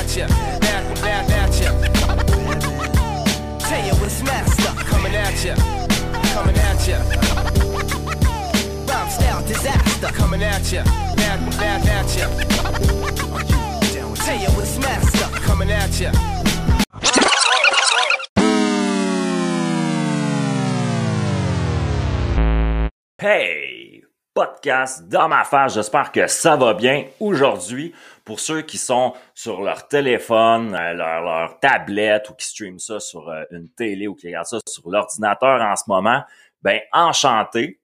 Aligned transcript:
at 0.00 0.16
ya, 0.16 0.26
back, 0.60 0.84
back 1.02 1.30
at 1.30 1.60
ya. 1.60 1.70
Coming 4.84 5.14
at 5.14 5.44
ya, 5.44 5.54
coming 6.32 6.56
at 6.56 6.88
ya. 6.88 6.98
Rhyme 8.88 9.10
style 9.10 9.42
disaster, 9.46 10.08
coming 10.08 10.42
at 10.42 10.72
ya, 10.72 10.84
back, 11.16 11.40
back 11.58 11.86
at 11.86 12.16
ya. 12.16 12.28
Coming 15.46 15.70
at 15.70 16.00
ya. 16.00 16.12
Hey! 23.18 23.89
Podcast 24.32 25.08
dans 25.08 25.28
ma 25.28 25.42
face, 25.42 25.74
j'espère 25.74 26.12
que 26.12 26.28
ça 26.28 26.54
va 26.54 26.72
bien 26.72 27.04
aujourd'hui. 27.18 27.92
Pour 28.24 28.38
ceux 28.38 28.62
qui 28.62 28.78
sont 28.78 29.12
sur 29.34 29.60
leur 29.60 29.88
téléphone, 29.88 30.72
euh, 30.72 30.92
leur, 30.92 31.22
leur 31.22 31.58
tablette 31.58 32.30
ou 32.30 32.34
qui 32.34 32.46
streament 32.46 32.78
ça 32.78 33.00
sur 33.00 33.28
euh, 33.28 33.42
une 33.50 33.68
télé 33.70 34.06
ou 34.06 34.14
qui 34.14 34.28
regardent 34.28 34.46
ça 34.46 34.58
sur 34.68 34.88
l'ordinateur 34.88 35.60
en 35.60 35.74
ce 35.74 35.82
moment, 35.88 36.22
ben 36.62 36.78
enchanté. 36.92 37.80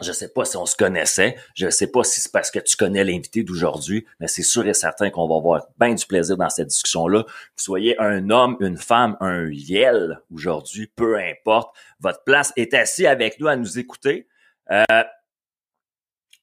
Je 0.00 0.10
sais 0.10 0.32
pas 0.32 0.44
si 0.44 0.56
on 0.56 0.66
se 0.66 0.74
connaissait, 0.74 1.36
je 1.54 1.70
sais 1.70 1.86
pas 1.86 2.02
si 2.02 2.20
c'est 2.20 2.32
parce 2.32 2.50
que 2.50 2.58
tu 2.58 2.76
connais 2.76 3.04
l'invité 3.04 3.44
d'aujourd'hui, 3.44 4.04
mais 4.18 4.26
c'est 4.26 4.42
sûr 4.42 4.66
et 4.66 4.74
certain 4.74 5.10
qu'on 5.10 5.28
va 5.28 5.36
avoir 5.36 5.66
bien 5.78 5.94
du 5.94 6.04
plaisir 6.04 6.36
dans 6.36 6.50
cette 6.50 6.66
discussion-là. 6.66 7.22
Que 7.22 7.62
soyez 7.62 7.96
un 8.00 8.30
homme, 8.30 8.56
une 8.58 8.78
femme, 8.78 9.16
un 9.20 9.48
yel 9.48 10.20
aujourd'hui, 10.34 10.90
peu 10.96 11.16
importe, 11.20 11.72
votre 12.00 12.24
place 12.24 12.52
est 12.56 12.74
assis 12.74 13.06
avec 13.06 13.38
nous 13.38 13.46
à 13.46 13.54
nous 13.54 13.78
écouter. 13.78 14.26
Euh, 14.72 15.04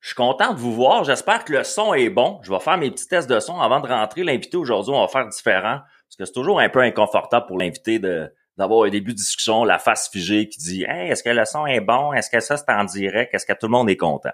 je 0.02 0.08
suis 0.08 0.16
content 0.16 0.54
de 0.54 0.60
vous 0.60 0.74
voir. 0.74 1.04
J'espère 1.04 1.46
que 1.46 1.54
le 1.54 1.64
son 1.64 1.94
est 1.94 2.10
bon. 2.10 2.40
Je 2.42 2.52
vais 2.52 2.60
faire 2.60 2.78
mes 2.78 2.90
petits 2.90 3.08
tests 3.08 3.30
de 3.30 3.40
son 3.40 3.62
avant 3.62 3.80
de 3.80 3.88
rentrer. 3.88 4.24
L'invité 4.24 4.58
aujourd'hui, 4.58 4.92
on 4.94 5.00
va 5.00 5.08
faire 5.08 5.28
différent 5.28 5.80
parce 6.08 6.16
que 6.18 6.26
c'est 6.26 6.34
toujours 6.34 6.60
un 6.60 6.70
peu 6.70 6.80
inconfortable 6.80 7.46
pour 7.46 7.60
l'invité 7.60 8.00
d'avoir 8.00 8.86
un 8.86 8.90
début 8.90 9.12
de 9.12 9.18
discussion, 9.18 9.64
la 9.64 9.78
face 9.78 10.10
figée 10.10 10.50
qui 10.50 10.60
dit 10.60 10.86
hey, 10.88 11.12
est-ce 11.12 11.22
que 11.22 11.30
le 11.30 11.46
son 11.46 11.68
est 11.68 11.82
bon? 11.82 12.14
Est-ce 12.14 12.32
que 12.32 12.40
ça 12.40 12.58
c'est 12.58 12.72
en 12.72 12.84
direct? 12.84 13.34
Est-ce 13.34 13.46
que 13.46 13.54
tout 13.54 13.68
le 13.68 13.72
monde 13.72 13.92
est 13.92 13.98
content? 13.98 14.32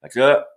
Fait 0.00 0.08
que 0.08 0.18
là, 0.18 0.48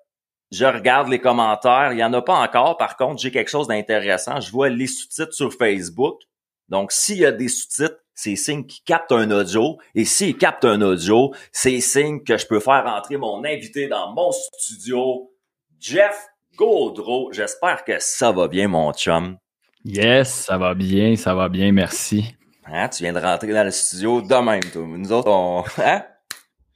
je 0.52 0.66
regarde 0.66 1.10
les 1.10 1.20
commentaires. 1.20 1.92
Il 1.92 2.00
y 2.00 2.04
en 2.04 2.14
a 2.14 2.22
pas 2.22 2.36
encore. 2.36 2.78
Par 2.78 2.96
contre, 2.96 3.22
j'ai 3.22 3.32
quelque 3.32 3.52
chose 3.52 3.68
d'intéressant. 3.68 4.40
Je 4.40 4.52
vois 4.52 4.70
les 4.70 4.88
sous-titres 4.88 5.34
sur 5.34 5.52
Facebook. 5.52 6.22
Donc, 6.70 6.94
s'il 6.94 7.18
y 7.18 7.26
a 7.26 7.34
des 7.34 7.50
sous-titres, 7.50 8.00
c'est 8.16 8.38
signe 8.38 8.66
qu'il 8.66 8.84
capte 8.84 9.12
un 9.12 9.30
audio. 9.30 9.78
Et 9.94 10.06
s'il 10.06 10.38
capte 10.38 10.66
un 10.66 10.82
audio, 10.82 11.34
c'est 11.52 11.80
signe 11.82 12.24
que 12.24 12.38
je 12.38 12.48
peux 12.48 12.60
faire 12.60 12.86
entrer 12.88 13.18
mon 13.18 13.44
invité 13.44 13.88
dans 13.88 14.14
mon 14.14 14.32
studio, 14.32 15.32
Jeff 15.80 16.28
Gaudreau. 16.56 17.32
J'espère 17.34 17.84
que 17.84 18.00
ça 18.00 18.32
va 18.32 18.48
bien, 18.48 18.70
mon 18.70 18.92
chum. 18.94 19.38
Yes, 19.84 20.46
ça 20.46 20.58
va 20.58 20.74
bien, 20.74 21.16
ça 21.16 21.36
va 21.36 21.50
bien, 21.50 21.72
merci. 21.72 22.36
Hein, 22.66 22.90
tu 22.90 23.04
viens 23.04 23.14
de 23.14 23.20
rentrer 23.20 23.54
dans 23.54 23.64
le 23.64 23.72
studio 23.72 24.22
de 24.22 24.36
même, 24.36 24.64
toi. 24.72 24.84
Nous 24.88 25.12
autres, 25.12 25.30
on... 25.30 25.64
Hein? 25.78 26.04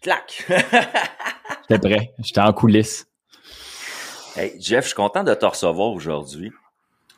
Clac! 0.01 0.45
J'étais 1.69 1.79
prêt, 1.79 2.13
j'étais 2.19 2.41
en 2.41 2.53
coulisses. 2.53 3.07
Hey, 4.35 4.55
Jeff, 4.59 4.83
je 4.83 4.89
suis 4.89 4.95
content 4.95 5.23
de 5.23 5.33
te 5.33 5.45
recevoir 5.45 5.89
aujourd'hui. 5.89 6.51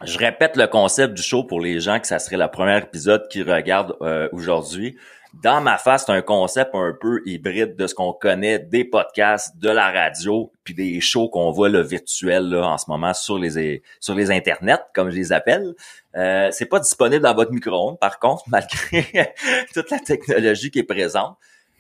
Je 0.04 0.18
répète 0.18 0.58
le 0.58 0.68
concept 0.68 1.14
du 1.14 1.22
show 1.22 1.44
pour 1.44 1.62
les 1.62 1.80
gens 1.80 2.00
que 2.00 2.08
ça 2.08 2.18
serait 2.18 2.38
le 2.38 2.48
premier 2.48 2.78
épisode 2.78 3.28
qu'ils 3.28 3.50
regardent 3.50 3.96
euh, 4.02 4.28
aujourd'hui. 4.32 4.98
Dans 5.44 5.62
ma 5.62 5.78
face, 5.78 6.06
c'est 6.06 6.12
un 6.12 6.22
concept 6.22 6.72
un 6.74 6.94
peu 7.00 7.22
hybride 7.26 7.76
de 7.76 7.88
ce 7.88 7.96
qu'on 7.96 8.12
connaît 8.12 8.60
des 8.60 8.84
podcasts, 8.84 9.58
de 9.58 9.70
la 9.70 9.90
radio, 9.92 10.52
puis 10.64 10.74
des 10.74 11.00
shows 11.00 11.30
qu'on 11.30 11.52
voit 11.52 11.70
le 11.70 11.82
virtuel 11.82 12.50
là, 12.50 12.68
en 12.68 12.78
ce 12.78 12.86
moment 12.90 13.14
sur 13.14 13.38
les 13.38 13.82
sur 14.00 14.14
les 14.14 14.32
internets, 14.32 14.82
comme 14.94 15.10
je 15.10 15.16
les 15.16 15.32
appelle. 15.32 15.73
Euh, 16.17 16.50
c'est 16.52 16.66
pas 16.66 16.80
disponible 16.80 17.23
dans 17.23 17.34
votre 17.34 17.52
micro-ondes, 17.52 18.00
par 18.00 18.20
contre, 18.20 18.44
malgré 18.48 19.34
toute 19.73 19.90
la 19.90 20.00
technologie 20.00 20.72
qui 20.72 20.80
est 20.80 20.84
présente. 20.84 21.38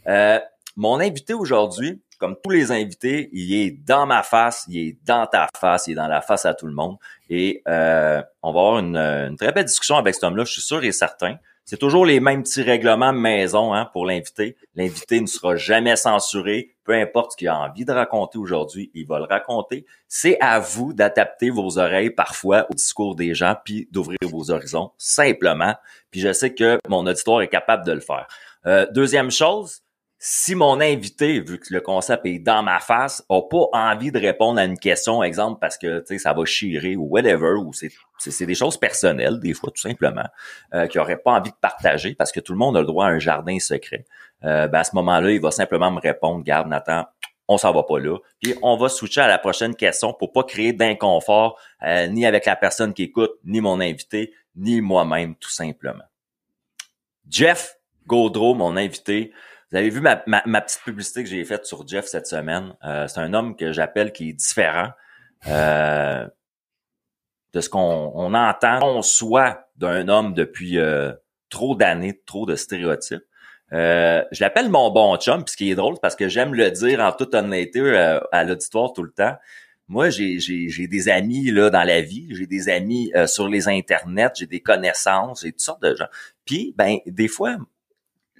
Euh, 0.07 0.39
mon 0.77 0.99
invité 0.99 1.33
aujourd'hui, 1.33 2.01
comme 2.21 2.35
tous 2.43 2.51
les 2.51 2.71
invités, 2.71 3.29
il 3.33 3.51
est 3.55 3.71
dans 3.71 4.05
ma 4.05 4.21
face, 4.21 4.65
il 4.69 4.77
est 4.77 4.97
dans 5.05 5.25
ta 5.25 5.47
face, 5.59 5.87
il 5.87 5.93
est 5.93 5.95
dans 5.95 6.07
la 6.07 6.21
face 6.21 6.45
à 6.45 6.53
tout 6.53 6.67
le 6.67 6.73
monde. 6.73 6.97
Et 7.31 7.63
euh, 7.67 8.21
on 8.43 8.53
va 8.53 8.59
avoir 8.59 8.77
une, 8.77 9.35
très 9.37 9.51
belle 9.51 9.65
discussion 9.65 9.95
avec 9.95 10.13
cet 10.13 10.23
homme-là, 10.25 10.43
je 10.43 10.51
suis 10.51 10.61
sûr 10.61 10.83
et 10.83 10.91
certain. 10.91 11.37
C'est 11.65 11.77
toujours 11.77 12.05
les 12.05 12.19
mêmes 12.19 12.43
petits 12.43 12.61
règlements 12.61 13.11
maison 13.11 13.73
hein, 13.73 13.89
pour 13.91 14.05
l'invité. 14.05 14.55
L'invité 14.75 15.19
ne 15.19 15.25
sera 15.25 15.55
jamais 15.55 15.95
censuré. 15.95 16.75
Peu 16.83 16.93
importe 16.93 17.31
ce 17.31 17.37
qu'il 17.37 17.47
a 17.47 17.57
envie 17.57 17.85
de 17.85 17.91
raconter 17.91 18.37
aujourd'hui, 18.37 18.91
il 18.93 19.07
va 19.07 19.17
le 19.17 19.25
raconter. 19.25 19.87
C'est 20.07 20.37
à 20.41 20.59
vous 20.59 20.93
d'adapter 20.93 21.49
vos 21.49 21.79
oreilles 21.79 22.11
parfois 22.11 22.67
au 22.69 22.75
discours 22.75 23.15
des 23.15 23.33
gens, 23.33 23.55
puis 23.65 23.87
d'ouvrir 23.91 24.19
vos 24.23 24.51
horizons, 24.51 24.91
simplement. 24.99 25.73
Puis 26.11 26.19
je 26.19 26.33
sais 26.33 26.53
que 26.53 26.77
mon 26.87 27.07
auditoire 27.07 27.41
est 27.41 27.47
capable 27.47 27.83
de 27.83 27.93
le 27.93 27.99
faire. 27.99 28.27
Euh, 28.67 28.85
deuxième 28.91 29.31
chose, 29.31 29.81
si 30.23 30.53
mon 30.53 30.79
invité, 30.79 31.39
vu 31.39 31.57
que 31.57 31.73
le 31.73 31.81
concept 31.81 32.27
est 32.27 32.37
dans 32.37 32.61
ma 32.61 32.79
face, 32.79 33.25
a 33.27 33.41
pas 33.41 33.65
envie 33.73 34.11
de 34.11 34.19
répondre 34.19 34.59
à 34.59 34.65
une 34.65 34.77
question, 34.77 35.23
exemple 35.23 35.57
parce 35.59 35.79
que 35.79 36.03
ça 36.19 36.31
va 36.31 36.45
chirer 36.45 36.95
ou 36.95 37.07
whatever, 37.07 37.53
ou 37.53 37.73
c'est 37.73 37.89
c'est 38.19 38.45
des 38.45 38.53
choses 38.53 38.77
personnelles 38.77 39.39
des 39.39 39.55
fois 39.55 39.71
tout 39.71 39.81
simplement, 39.81 40.27
euh, 40.75 40.85
qu'il 40.85 41.01
aurait 41.01 41.17
pas 41.17 41.31
envie 41.31 41.49
de 41.49 41.55
partager 41.59 42.13
parce 42.13 42.31
que 42.31 42.39
tout 42.39 42.51
le 42.53 42.59
monde 42.59 42.77
a 42.77 42.81
le 42.81 42.85
droit 42.85 43.07
à 43.07 43.09
un 43.09 43.17
jardin 43.17 43.57
secret. 43.57 44.05
Euh, 44.43 44.67
ben 44.67 44.81
à 44.81 44.83
ce 44.83 44.95
moment-là, 44.95 45.31
il 45.31 45.41
va 45.41 45.49
simplement 45.49 45.89
me 45.89 45.99
répondre, 45.99 46.43
garde 46.43 46.67
Nathan, 46.67 47.07
on 47.47 47.57
s'en 47.57 47.73
va 47.73 47.81
pas 47.81 47.97
là. 47.97 48.19
Puis 48.43 48.53
on 48.61 48.77
va 48.77 48.89
switcher 48.89 49.21
à 49.21 49.27
la 49.27 49.39
prochaine 49.39 49.75
question 49.75 50.13
pour 50.13 50.33
pas 50.33 50.43
créer 50.43 50.71
d'inconfort 50.71 51.59
euh, 51.81 52.05
ni 52.05 52.27
avec 52.27 52.45
la 52.45 52.55
personne 52.55 52.93
qui 52.93 53.01
écoute, 53.01 53.31
ni 53.43 53.59
mon 53.59 53.79
invité, 53.79 54.35
ni 54.55 54.81
moi-même 54.81 55.33
tout 55.33 55.49
simplement. 55.49 56.05
Jeff 57.27 57.77
Gaudreau, 58.05 58.53
mon 58.53 58.77
invité. 58.77 59.31
Vous 59.71 59.77
avez 59.77 59.89
vu 59.89 60.01
ma, 60.01 60.21
ma, 60.27 60.43
ma 60.45 60.61
petite 60.61 60.81
publicité 60.83 61.23
que 61.23 61.29
j'ai 61.29 61.43
faite 61.45 61.65
sur 61.65 61.87
Jeff 61.87 62.05
cette 62.05 62.27
semaine? 62.27 62.75
Euh, 62.83 63.07
c'est 63.07 63.19
un 63.19 63.33
homme 63.33 63.55
que 63.55 63.71
j'appelle 63.71 64.11
qui 64.11 64.29
est 64.29 64.33
différent 64.33 64.89
euh, 65.47 66.27
de 67.53 67.61
ce 67.61 67.69
qu'on 67.69 68.11
on 68.13 68.33
entend, 68.33 68.79
on 68.83 69.01
soit 69.01 69.69
d'un 69.77 70.09
homme 70.09 70.33
depuis 70.33 70.77
euh, 70.77 71.13
trop 71.49 71.75
d'années, 71.75 72.21
trop 72.25 72.45
de 72.45 72.55
stéréotypes. 72.55 73.23
Euh, 73.73 74.23
je 74.31 74.43
l'appelle 74.43 74.69
mon 74.69 74.91
bon 74.91 75.15
chum, 75.15 75.43
puis 75.43 75.51
ce 75.51 75.57
qui 75.57 75.71
est 75.71 75.75
drôle, 75.75 75.95
parce 76.01 76.15
que 76.15 76.27
j'aime 76.27 76.53
le 76.53 76.69
dire 76.71 76.99
en 76.99 77.13
toute 77.13 77.33
honnêteté 77.33 77.79
euh, 77.79 78.19
à 78.31 78.43
l'auditoire 78.43 78.91
tout 78.91 79.03
le 79.03 79.11
temps. 79.11 79.35
Moi, 79.87 80.09
j'ai, 80.09 80.39
j'ai, 80.39 80.87
des 80.87 81.09
amis 81.09 81.51
là 81.51 81.69
dans 81.69 81.83
la 81.83 82.01
vie, 82.01 82.27
j'ai 82.31 82.47
des 82.47 82.69
amis 82.69 83.11
euh, 83.15 83.27
sur 83.27 83.47
les 83.47 83.67
internets, 83.67 84.31
j'ai 84.35 84.45
des 84.45 84.61
connaissances, 84.61 85.41
j'ai 85.43 85.51
toutes 85.51 85.61
sortes 85.61 85.83
de 85.83 85.95
gens. 85.95 86.07
Puis, 86.45 86.73
ben, 86.77 86.97
des 87.05 87.27
fois, 87.27 87.57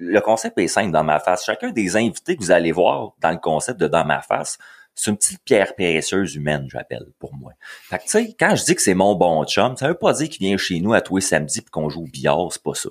le 0.01 0.19
concept 0.19 0.57
est 0.57 0.67
simple 0.67 0.91
dans 0.91 1.03
ma 1.03 1.19
face. 1.19 1.45
Chacun 1.45 1.71
des 1.71 1.95
invités 1.95 2.35
que 2.35 2.41
vous 2.41 2.51
allez 2.51 2.71
voir 2.71 3.13
dans 3.19 3.29
le 3.29 3.37
concept 3.37 3.79
de 3.79 3.87
dans 3.87 4.03
ma 4.03 4.21
face, 4.21 4.57
c'est 4.95 5.11
une 5.11 5.17
petite 5.17 5.43
pierre 5.43 5.75
précieuse 5.75 6.35
humaine, 6.35 6.67
j'appelle, 6.69 7.05
pour 7.19 7.35
moi. 7.35 7.53
Fait 7.83 7.99
que, 7.99 8.03
tu 8.03 8.09
sais, 8.09 8.35
quand 8.37 8.55
je 8.55 8.65
dis 8.65 8.75
que 8.75 8.81
c'est 8.81 8.95
mon 8.95 9.15
bon 9.15 9.45
chum, 9.45 9.77
ça 9.77 9.87
veut 9.87 9.93
pas 9.93 10.13
dire 10.13 10.27
qu'il 10.27 10.47
vient 10.47 10.57
chez 10.57 10.79
nous 10.79 10.93
à 10.93 11.01
tous 11.01 11.17
les 11.17 11.21
samedis 11.21 11.61
puis 11.61 11.69
qu'on 11.69 11.89
joue 11.89 12.03
au 12.03 12.07
billard, 12.07 12.47
c'est 12.51 12.63
pas 12.63 12.73
ça. 12.73 12.89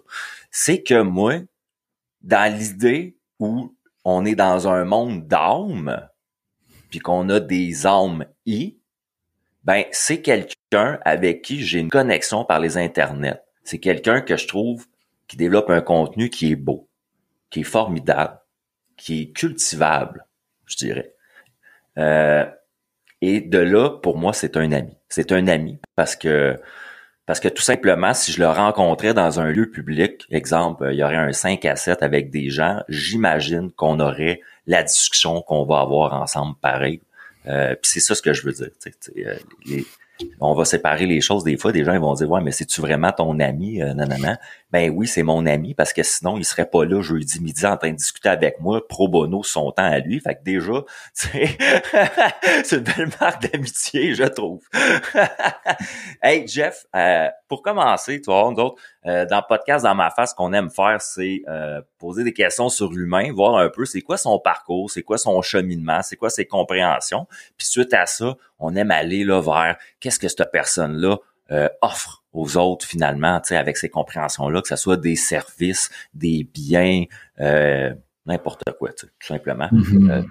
C'est 0.50 0.82
que 0.82 1.02
moi, 1.02 1.40
dans 2.22 2.56
l'idée 2.56 3.16
où 3.40 3.74
on 4.04 4.24
est 4.24 4.36
dans 4.36 4.68
un 4.68 4.84
monde 4.84 5.26
d'âmes, 5.26 6.08
puis 6.90 7.00
qu'on 7.00 7.28
a 7.28 7.40
des 7.40 7.86
âmes 7.86 8.24
i, 8.46 8.78
ben, 9.64 9.84
c'est 9.90 10.22
quelqu'un 10.22 10.98
avec 11.04 11.42
qui 11.42 11.62
j'ai 11.62 11.80
une 11.80 11.90
connexion 11.90 12.44
par 12.44 12.60
les 12.60 12.78
internets. 12.78 13.42
C'est 13.64 13.78
quelqu'un 13.78 14.20
que 14.20 14.36
je 14.36 14.46
trouve 14.46 14.86
qui 15.28 15.36
développe 15.36 15.70
un 15.70 15.82
contenu 15.82 16.30
qui 16.30 16.52
est 16.52 16.56
beau 16.56 16.89
qui 17.50 17.60
est 17.60 17.64
formidable, 17.64 18.38
qui 18.96 19.22
est 19.22 19.32
cultivable, 19.32 20.26
je 20.66 20.76
dirais. 20.76 21.14
Euh, 21.98 22.46
et 23.20 23.40
de 23.40 23.58
là, 23.58 23.90
pour 23.90 24.16
moi, 24.16 24.32
c'est 24.32 24.56
un 24.56 24.72
ami. 24.72 24.96
C'est 25.08 25.32
un 25.32 25.46
ami 25.48 25.78
parce 25.96 26.16
que 26.16 26.58
parce 27.26 27.38
que 27.38 27.48
tout 27.48 27.62
simplement, 27.62 28.12
si 28.12 28.32
je 28.32 28.40
le 28.40 28.48
rencontrais 28.48 29.14
dans 29.14 29.38
un 29.38 29.52
lieu 29.52 29.70
public, 29.70 30.26
exemple, 30.30 30.88
il 30.90 30.98
y 30.98 31.04
aurait 31.04 31.14
un 31.14 31.32
5 31.32 31.64
à 31.64 31.76
7 31.76 32.02
avec 32.02 32.30
des 32.30 32.50
gens, 32.50 32.82
j'imagine 32.88 33.70
qu'on 33.70 34.00
aurait 34.00 34.40
la 34.66 34.82
discussion 34.82 35.40
qu'on 35.40 35.64
va 35.64 35.78
avoir 35.78 36.14
ensemble 36.14 36.56
pareil. 36.60 37.02
Euh, 37.46 37.76
Puis 37.80 37.92
c'est 37.92 38.00
ça 38.00 38.16
ce 38.16 38.22
que 38.22 38.32
je 38.32 38.42
veux 38.44 38.52
dire. 38.52 38.70
Euh, 39.18 39.36
on 40.40 40.54
va 40.54 40.64
séparer 40.64 41.06
les 41.06 41.20
choses 41.20 41.44
des 41.44 41.56
fois. 41.56 41.70
Des 41.70 41.84
gens 41.84 41.92
ils 41.92 42.00
vont 42.00 42.14
dire 42.14 42.28
ouais 42.28 42.40
mais 42.40 42.50
c'est 42.50 42.66
tu 42.66 42.80
vraiment 42.80 43.12
ton 43.12 43.38
ami? 43.38 43.80
Euh, 43.80 43.94
non. 43.94 44.08
Ben 44.72 44.90
oui 44.90 45.08
c'est 45.08 45.22
mon 45.22 45.46
ami 45.46 45.74
parce 45.74 45.92
que 45.92 46.02
sinon 46.02 46.36
il 46.36 46.44
serait 46.44 46.68
pas 46.68 46.84
là 46.84 47.02
jeudi 47.02 47.40
midi 47.40 47.66
en 47.66 47.76
train 47.76 47.90
de 47.90 47.96
discuter 47.96 48.28
avec 48.28 48.60
moi 48.60 48.86
pro 48.86 49.08
bono 49.08 49.42
son 49.42 49.72
temps 49.72 49.82
à 49.84 49.98
lui. 49.98 50.20
Fait 50.20 50.36
que 50.36 50.44
déjà 50.44 50.84
c'est 52.64 52.76
une 52.76 52.84
belle 52.84 53.10
marque 53.20 53.50
d'amitié 53.50 54.14
je 54.14 54.24
trouve. 54.24 54.62
hey 56.22 56.46
Jeff 56.46 56.86
euh, 56.94 57.28
pour 57.48 57.62
commencer 57.62 58.20
tu 58.20 58.30
vois 58.30 58.50
nous 58.50 58.62
autres 58.62 58.80
euh, 59.06 59.26
dans 59.26 59.38
le 59.38 59.48
podcast 59.48 59.84
dans 59.84 59.94
ma 59.94 60.10
face 60.10 60.30
ce 60.30 60.34
qu'on 60.34 60.52
aime 60.52 60.70
faire 60.70 61.00
c'est 61.00 61.42
euh, 61.48 61.80
poser 61.98 62.22
des 62.22 62.32
questions 62.32 62.68
sur 62.68 62.92
l'humain 62.92 63.32
voir 63.32 63.56
un 63.56 63.68
peu 63.70 63.84
c'est 63.84 64.02
quoi 64.02 64.16
son 64.16 64.38
parcours 64.38 64.90
c'est 64.90 65.02
quoi 65.02 65.18
son 65.18 65.40
cheminement 65.42 66.02
c'est 66.02 66.16
quoi 66.16 66.30
ses 66.30 66.46
compréhensions 66.46 67.26
puis 67.56 67.66
suite 67.66 67.92
à 67.94 68.06
ça 68.06 68.36
on 68.58 68.76
aime 68.76 68.90
aller 68.90 69.24
là 69.24 69.40
vers 69.40 69.76
qu'est-ce 69.98 70.18
que 70.18 70.28
cette 70.28 70.50
personne-là 70.52 71.16
euh, 71.50 71.68
offre 71.82 72.24
aux 72.32 72.56
autres 72.56 72.86
finalement, 72.86 73.40
tu 73.40 73.48
sais, 73.48 73.56
avec 73.56 73.76
ces 73.76 73.88
compréhensions-là, 73.88 74.62
que 74.62 74.68
ce 74.68 74.76
soit 74.76 74.96
des 74.96 75.16
services, 75.16 75.90
des 76.14 76.44
biens, 76.44 77.04
euh, 77.40 77.92
n'importe 78.26 78.62
quoi, 78.78 78.92
tout 78.92 79.08
simplement. 79.20 79.68
Mhm. 79.72 80.10
Euh, 80.10 80.22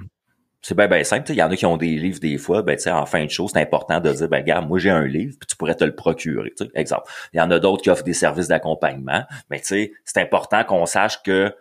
c'est 0.62 0.76
bien 0.76 0.88
ben 0.88 1.04
simple. 1.04 1.32
Il 1.32 1.36
y 1.36 1.44
en 1.44 1.50
a 1.50 1.56
qui 1.56 1.66
ont 1.66 1.78
des 1.78 1.96
livres 1.96 2.20
des 2.20 2.38
fois, 2.38 2.62
ben, 2.62 2.78
en 2.88 3.06
fin 3.06 3.24
de 3.24 3.30
chose, 3.30 3.52
c'est 3.54 3.62
important 3.62 4.00
de 4.00 4.12
dire, 4.12 4.28
ben 4.28 4.42
regarde, 4.42 4.68
moi 4.68 4.78
j'ai 4.78 4.90
un 4.90 5.06
livre, 5.06 5.36
puis 5.40 5.48
tu 5.48 5.56
pourrais 5.56 5.76
te 5.76 5.86
le 5.86 5.96
procurer. 5.96 6.54
Exemple. 6.76 7.10
Il 7.34 7.38
y 7.38 7.42
en 7.42 7.50
a 7.52 7.60
d'autres 7.60 7.82
qui 7.82 7.90
offrent 7.90 8.04
des 8.04 8.14
services 8.14 8.50
d'accompagnement. 8.50 9.24
Mais 9.50 9.60
tu 9.60 9.68
sais, 9.68 9.94
c'est 10.04 10.20
important 10.20 10.64
qu'on 10.66 10.86
sache 10.86 11.24
que 11.24 11.54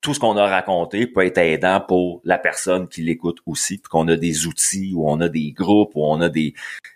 tout 0.00 0.14
ce 0.14 0.20
qu'on 0.20 0.36
a 0.36 0.46
raconté 0.46 1.06
peut 1.06 1.26
être 1.26 1.38
aidant 1.38 1.80
pour 1.80 2.20
la 2.24 2.38
personne 2.38 2.88
qui 2.88 3.02
l'écoute 3.02 3.38
aussi, 3.46 3.78
puis 3.78 3.88
qu'on 3.88 4.06
a 4.08 4.16
des 4.16 4.46
outils, 4.46 4.92
ou 4.94 5.08
on 5.08 5.20
a 5.20 5.28
des 5.28 5.52
groupes, 5.52 5.92
ou 5.94 6.04
on 6.04 6.20
a 6.20 6.28
des, 6.28 6.54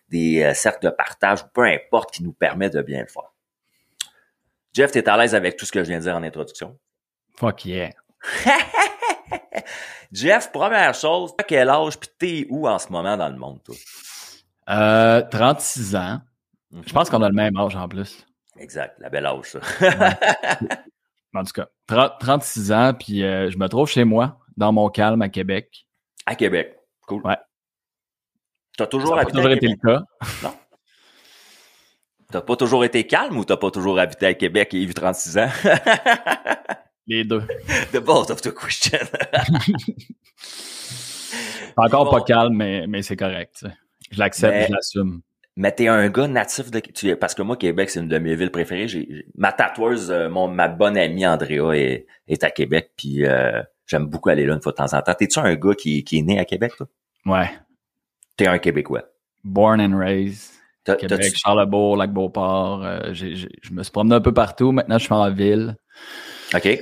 des 0.09 0.43
euh, 0.43 0.55
cercles 0.55 0.87
de 0.87 0.91
partage, 0.91 1.45
peu 1.53 1.65
importe, 1.65 2.13
qui 2.13 2.23
nous 2.23 2.33
permet 2.33 2.71
de 2.71 2.81
bien 2.83 3.01
le 3.01 3.09
faire. 3.09 3.33
Jeff, 4.73 4.93
t'es 4.93 5.09
à 5.09 5.17
l'aise 5.17 5.35
avec 5.35 5.57
tout 5.57 5.67
ce 5.67 5.73
que 5.73 5.83
je 5.83 5.89
viens 5.89 5.99
de 5.99 6.05
dire 6.05 6.17
en 6.17 6.23
introduction? 6.23 6.79
Fuck 7.37 7.65
yeah. 7.65 7.91
Jeff, 10.13 10.53
première 10.53 10.95
chose, 10.95 11.33
à 11.39 11.43
quel 11.43 11.69
âge 11.69 11.99
puis 11.99 12.11
t'es 12.19 12.47
où 12.51 12.69
en 12.69 12.79
ce 12.79 12.89
moment 12.91 13.17
dans 13.17 13.29
le 13.29 13.37
monde, 13.37 13.63
toi? 13.65 13.75
Euh, 14.71 15.23
36 15.31 15.97
ans. 15.97 16.21
Mhm. 16.71 16.83
Je 16.87 16.93
pense 16.93 17.11
qu'on 17.11 17.23
a 17.23 17.29
le 17.29 17.35
même 17.35 17.57
âge 17.57 17.75
en 17.77 17.89
plus. 17.89 18.27
Exact, 18.59 18.97
la 19.01 19.11
belle 19.11 19.27
âge, 19.27 19.45
ça. 19.45 19.61
En 21.35 21.45
tout 21.45 21.53
cas, 21.53 21.69
30 21.87 22.13
36 22.21 22.73
ans, 22.73 22.95
puis 22.95 23.23
euh, 23.25 23.51
je 23.51 23.57
me 23.59 23.69
trouve 23.69 23.89
chez 23.89 24.05
moi, 24.05 24.39
dans 24.57 24.73
mon 24.73 24.89
calme 24.91 25.23
à 25.23 25.29
Québec. 25.29 25.87
à 26.27 26.35
Québec. 26.35 26.77
Cool. 27.07 27.23
Ouais. 27.27 27.37
T'as 28.77 28.87
toujours 28.87 29.11
Ça 29.11 29.15
a 29.15 29.17
pas 29.17 29.23
habité 29.23 29.37
toujours 29.39 29.51
à 29.51 29.55
été 29.55 29.69
le 29.69 29.77
cas. 29.77 30.03
T'as 32.31 32.41
pas 32.41 32.57
toujours 32.57 32.85
été 32.85 33.07
calme 33.07 33.37
ou 33.37 33.45
t'as 33.45 33.57
pas 33.59 33.71
toujours 33.71 33.99
habité 33.99 34.27
à 34.27 34.35
Québec 34.35 34.73
et 34.75 34.83
eu 34.83 34.95
36 34.95 35.39
ans? 35.39 35.51
Les 37.07 37.25
deux. 37.25 37.43
The 37.93 37.99
both 37.99 38.31
of 38.31 38.41
the 38.41 38.55
question. 38.55 38.99
Encore 41.77 42.05
Bon. 42.07 42.11
pas 42.13 42.21
calme, 42.23 42.55
mais, 42.55 42.87
mais 42.87 43.03
c'est 43.03 43.17
correct. 43.17 43.67
Je 44.11 44.19
l'accepte, 44.19 44.55
Mais- 44.55 44.67
je 44.69 44.73
l'assume. 44.73 45.21
Mais 45.57 45.71
t'es 45.73 45.87
un 45.89 46.09
gars 46.09 46.29
natif 46.29 46.71
de 46.71 46.81
tu 46.81 47.15
parce 47.17 47.35
que 47.35 47.43
moi 47.43 47.57
Québec 47.57 47.91
c'est 47.91 48.01
une 48.01 48.09
de 48.09 48.19
mes 48.19 48.35
villes 48.37 48.51
préférées. 48.51 48.89
J'ai 48.89 49.27
ma 49.37 49.53
tatoueuse, 49.53 50.11
euh, 50.11 50.29
mon 50.31 50.49
ma 50.49 50.69
bonne 50.69 50.97
amie 50.97 51.27
Andrea 51.27 51.73
est, 51.75 52.07
est 52.27 52.43
à 52.45 52.51
Québec 52.51 52.93
puis 52.97 53.27
euh, 53.27 53.63
j'aime 53.87 54.07
beaucoup 54.07 54.31
aller 54.31 54.47
là 54.47 54.55
une 54.55 54.63
fois 54.63 54.73
de 54.73 54.77
temps 54.79 54.95
en 54.97 55.03
temps. 55.03 55.13
T'es-tu 55.15 55.39
un 55.39 55.55
gars 55.55 55.75
qui, 55.75 56.05
qui 56.05 56.19
est 56.19 56.23
né 56.23 56.39
à 56.39 56.45
Québec 56.47 56.73
toi? 56.77 56.87
Ouais. 57.27 57.51
T'es 58.37 58.47
un 58.47 58.59
Québécois. 58.59 59.03
Born 59.45 59.81
and 59.81 59.99
raised. 59.99 60.53
T'as- 60.85 60.97
Québec, 60.97 61.35
Charlebourg, 61.37 61.97
Lac-Beauport. 61.97 62.85
euh, 62.85 63.01
j'ai- 63.13 63.37
j'ai- 63.37 63.49
je 63.63 63.73
me 63.73 63.83
suis 63.83 63.93
promené 63.93 64.15
un 64.17 64.21
peu 64.21 64.33
partout. 64.33 64.73
Maintenant, 64.73 64.99
je 64.99 65.05
suis 65.05 65.13
en 65.13 65.31
ville. 65.31 65.77
Ok. 66.55 66.79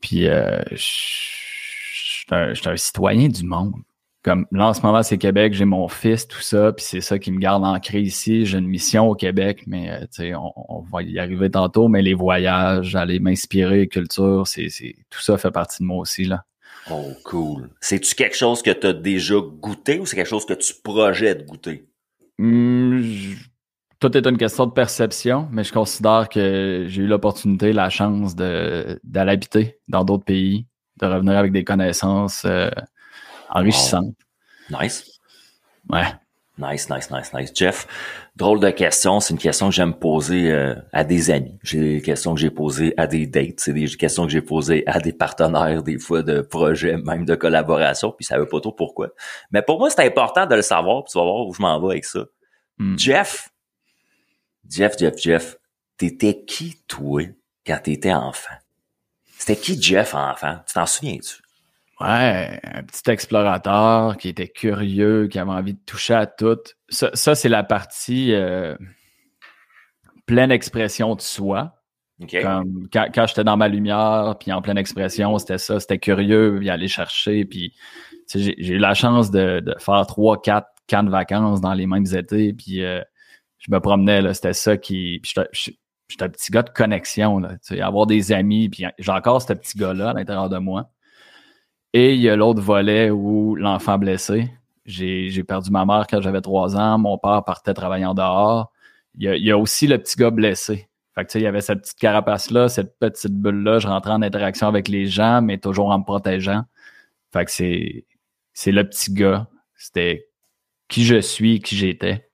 Puis, 0.00 0.26
euh, 0.28 0.58
je 0.70 0.76
je 0.76 2.24
suis 2.24 2.26
un, 2.34 2.48
je 2.54 2.60
suis 2.60 2.68
un 2.68 2.76
citoyen 2.76 3.28
du 3.28 3.44
monde. 3.44 3.74
Comme 4.26 4.44
là, 4.50 4.66
en 4.66 4.74
ce 4.74 4.82
moment, 4.82 5.04
c'est 5.04 5.18
Québec, 5.18 5.54
j'ai 5.54 5.64
mon 5.64 5.86
fils, 5.86 6.26
tout 6.26 6.40
ça, 6.40 6.72
puis 6.72 6.84
c'est 6.84 7.00
ça 7.00 7.16
qui 7.16 7.30
me 7.30 7.38
garde 7.38 7.64
ancré 7.64 8.00
ici. 8.00 8.44
J'ai 8.44 8.58
une 8.58 8.66
mission 8.66 9.08
au 9.08 9.14
Québec, 9.14 9.62
mais 9.68 9.88
euh, 9.88 10.00
tu 10.00 10.06
sais, 10.10 10.34
on, 10.34 10.52
on 10.56 10.80
va 10.80 11.02
y 11.02 11.20
arriver 11.20 11.48
tantôt, 11.48 11.86
mais 11.86 12.02
les 12.02 12.14
voyages, 12.14 12.96
aller 12.96 13.20
m'inspirer, 13.20 13.86
culture, 13.86 14.44
c'est, 14.48 14.66
tout 15.10 15.20
ça 15.20 15.38
fait 15.38 15.52
partie 15.52 15.80
de 15.84 15.86
moi 15.86 15.98
aussi, 15.98 16.24
là. 16.24 16.44
Oh 16.90 17.04
cool. 17.24 17.70
C'est-tu 17.80 18.16
quelque 18.16 18.34
chose 18.36 18.62
que 18.62 18.72
t'as 18.72 18.92
déjà 18.92 19.36
goûté 19.36 20.00
ou 20.00 20.06
c'est 20.06 20.16
quelque 20.16 20.28
chose 20.28 20.44
que 20.44 20.54
tu 20.54 20.74
projettes 20.82 21.46
goûter? 21.46 21.86
Hum, 22.40 23.00
je- 23.00 23.36
tout 24.00 24.16
est 24.16 24.26
une 24.26 24.38
question 24.38 24.66
de 24.66 24.72
perception, 24.72 25.48
mais 25.52 25.62
je 25.62 25.72
considère 25.72 26.28
que 26.28 26.86
j'ai 26.88 27.02
eu 27.02 27.06
l'opportunité, 27.06 27.72
la 27.72 27.90
chance 27.90 28.34
d'aller 28.34 28.98
habiter 29.30 29.78
dans 29.86 30.02
d'autres 30.02 30.24
pays, 30.24 30.66
de 31.00 31.06
revenir 31.06 31.38
avec 31.38 31.52
des 31.52 31.62
connaissances 31.62 32.44
euh, 32.44 32.70
enrichissantes. 33.50 34.14
Nice. 34.70 35.04
Ouais. 35.88 36.06
Nice, 36.58 36.88
nice, 36.88 37.10
nice, 37.10 37.34
nice. 37.34 37.52
Jeff, 37.54 37.86
drôle 38.34 38.60
de 38.60 38.70
question. 38.70 39.20
C'est 39.20 39.34
une 39.34 39.38
question 39.38 39.68
que 39.68 39.74
j'aime 39.74 39.92
poser 39.92 40.50
euh, 40.50 40.74
à 40.92 41.04
des 41.04 41.30
amis. 41.30 41.58
J'ai 41.62 41.96
des 41.96 42.02
questions 42.02 42.34
que 42.34 42.40
j'ai 42.40 42.50
posées 42.50 42.94
à 42.96 43.06
des 43.06 43.26
dates. 43.26 43.60
C'est 43.60 43.74
des 43.74 43.86
questions 43.88 44.24
que 44.24 44.32
j'ai 44.32 44.40
posées 44.40 44.82
à 44.86 44.98
des 44.98 45.12
partenaires, 45.12 45.82
des 45.82 45.98
fois 45.98 46.22
de 46.22 46.40
projets, 46.40 46.96
même 46.96 47.26
de 47.26 47.34
collaboration. 47.34 48.10
Puis 48.10 48.24
ça 48.24 48.38
veut 48.38 48.48
pas 48.48 48.60
trop 48.60 48.72
pourquoi. 48.72 49.08
Mais 49.50 49.60
pour 49.60 49.78
moi, 49.78 49.90
c'est 49.90 50.04
important 50.06 50.46
de 50.46 50.54
le 50.54 50.62
savoir. 50.62 51.04
Puis 51.04 51.12
tu 51.12 51.18
vas 51.18 51.24
voir 51.24 51.46
où 51.46 51.52
je 51.52 51.60
m'en 51.60 51.78
vais 51.78 51.92
avec 51.92 52.06
ça. 52.06 52.24
Hum. 52.80 52.98
Jeff, 52.98 53.50
Jeff, 54.68 54.98
Jeff, 54.98 55.14
Jeff, 55.18 55.56
t'étais 55.98 56.42
qui, 56.44 56.80
toi, 56.88 57.22
quand 57.66 57.78
t'étais 57.82 58.14
enfant? 58.14 58.54
C'était 59.38 59.56
qui 59.56 59.80
Jeff 59.80 60.14
enfant? 60.14 60.58
Tu 60.66 60.72
t'en 60.72 60.86
souviens-tu? 60.86 61.42
Ouais, 62.00 62.60
un 62.62 62.82
petit 62.82 63.10
explorateur 63.10 64.18
qui 64.18 64.28
était 64.28 64.48
curieux, 64.48 65.28
qui 65.28 65.38
avait 65.38 65.50
envie 65.50 65.74
de 65.74 65.80
toucher 65.86 66.14
à 66.14 66.26
tout. 66.26 66.58
Ça, 66.90 67.10
ça, 67.14 67.34
c'est 67.34 67.48
la 67.48 67.62
partie 67.64 68.34
euh, 68.34 68.76
pleine 70.26 70.50
expression 70.50 71.14
de 71.14 71.20
soi. 71.22 71.72
OK. 72.20 72.36
Comme 72.42 72.88
quand, 72.92 73.06
quand 73.14 73.26
j'étais 73.26 73.44
dans 73.44 73.56
ma 73.56 73.68
lumière, 73.68 74.36
puis 74.38 74.52
en 74.52 74.60
pleine 74.62 74.78
expression, 74.78 75.38
c'était 75.38 75.58
ça, 75.58 75.80
c'était 75.80 75.98
curieux, 75.98 76.56
puis 76.58 76.70
aller 76.70 76.88
chercher. 76.88 77.44
Puis 77.44 77.74
j'ai 78.34 78.54
eu 78.74 78.78
la 78.78 78.94
chance 78.94 79.30
de, 79.30 79.60
de 79.60 79.74
faire 79.78 80.06
trois, 80.06 80.40
quatre 80.40 80.68
camps 80.88 81.02
de 81.02 81.10
vacances 81.10 81.60
dans 81.60 81.74
les 81.74 81.86
mêmes 81.86 82.06
étés, 82.14 82.52
puis 82.52 82.82
euh, 82.84 83.00
je 83.58 83.70
me 83.70 83.80
promenais, 83.80 84.20
là, 84.22 84.34
c'était 84.34 84.52
ça 84.52 84.76
qui... 84.76 85.20
J'étais- 85.24 85.48
un 86.20 86.28
petit 86.28 86.52
gars 86.52 86.62
de 86.62 86.70
connexion, 86.70 87.40
là, 87.40 87.54
tu 87.54 87.74
sais, 87.74 87.80
avoir 87.80 88.06
des 88.06 88.30
amis, 88.32 88.68
puis 88.68 88.84
j'ai 88.98 89.10
encore 89.10 89.42
ce 89.42 89.52
petit 89.52 89.76
gars-là 89.76 90.10
à 90.10 90.12
l'intérieur 90.12 90.48
de 90.48 90.58
moi. 90.58 90.90
Et 91.92 92.14
il 92.14 92.20
y 92.20 92.28
a 92.28 92.36
l'autre 92.36 92.60
volet 92.60 93.10
où 93.10 93.54
l'enfant 93.56 93.98
blessé. 93.98 94.50
J'ai 94.84 95.42
perdu 95.44 95.70
ma 95.70 95.84
mère 95.84 96.06
quand 96.08 96.20
j'avais 96.20 96.40
trois 96.40 96.76
ans. 96.76 96.98
Mon 96.98 97.18
père 97.18 97.42
partait 97.44 97.74
travailler 97.74 98.04
en 98.04 98.14
dehors. 98.14 98.70
Il 99.14 99.24
y 99.24 99.28
a, 99.28 99.36
il 99.36 99.44
y 99.44 99.50
a 99.50 99.58
aussi 99.58 99.86
le 99.86 99.98
petit 99.98 100.16
gars 100.16 100.30
blessé. 100.30 100.88
Fait 101.14 101.24
que, 101.24 101.38
il 101.38 101.42
y 101.42 101.46
avait 101.46 101.62
cette 101.62 101.80
petite 101.80 101.98
carapace-là, 101.98 102.68
cette 102.68 102.98
petite 102.98 103.32
bulle-là. 103.32 103.78
Je 103.78 103.88
rentrais 103.88 104.12
en 104.12 104.22
interaction 104.22 104.68
avec 104.68 104.88
les 104.88 105.06
gens, 105.06 105.40
mais 105.40 105.58
toujours 105.58 105.88
en 105.90 105.98
me 105.98 106.04
protégeant. 106.04 106.64
Fait 107.32 107.44
que 107.46 107.50
c'est, 107.50 108.04
c'est 108.52 108.72
le 108.72 108.86
petit 108.86 109.12
gars. 109.12 109.48
C'était 109.74 110.28
qui 110.88 111.04
je 111.04 111.20
suis, 111.20 111.60
qui 111.60 111.76
j'étais. 111.76 112.28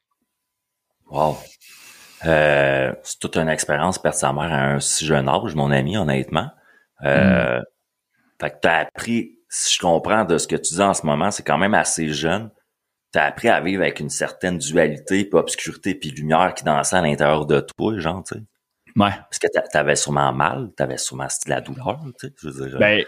Wow. 1.08 1.36
Euh, 2.24 2.92
c'est 3.02 3.18
toute 3.20 3.36
une 3.36 3.48
expérience 3.48 3.98
perdre 3.98 4.18
sa 4.18 4.32
mère 4.32 4.52
à 4.52 4.72
un 4.72 4.80
si 4.80 5.06
jeune 5.06 5.28
âge, 5.28 5.54
mon 5.54 5.70
ami, 5.70 5.96
honnêtement. 5.96 6.50
Euh, 7.04 7.62
Fait 8.40 8.50
que 8.50 8.56
t'as 8.60 8.78
appris, 8.80 9.38
si 9.54 9.74
je 9.74 9.80
comprends 9.80 10.24
de 10.24 10.38
ce 10.38 10.48
que 10.48 10.56
tu 10.56 10.72
dis 10.74 10.80
en 10.80 10.94
ce 10.94 11.04
moment, 11.04 11.30
c'est 11.30 11.42
quand 11.42 11.58
même 11.58 11.74
assez 11.74 12.08
jeune. 12.08 12.50
T'as 13.12 13.26
appris 13.26 13.50
à 13.50 13.60
vivre 13.60 13.82
avec 13.82 14.00
une 14.00 14.08
certaine 14.08 14.56
dualité, 14.56 15.26
puis 15.26 15.38
obscurité, 15.38 15.94
puis 15.94 16.10
lumière 16.10 16.54
qui 16.54 16.64
dansait 16.64 16.96
à 16.96 17.02
l'intérieur 17.02 17.44
de 17.44 17.60
toi, 17.60 17.98
genre, 17.98 18.24
tu 18.24 18.34
sais. 18.34 18.40
Ouais. 18.96 19.10
Parce 19.10 19.38
que 19.38 19.48
t'a- 19.52 19.60
t'avais 19.60 19.96
sûrement 19.96 20.32
mal, 20.32 20.70
t'avais 20.74 20.96
sûrement 20.96 21.26
de 21.26 21.50
la 21.50 21.60
douleur, 21.60 22.00
tu 22.18 22.28
sais. 22.28 22.34
Je 22.40 22.48
veux 22.48 22.68
dire, 22.70 22.78
Ben, 22.78 23.04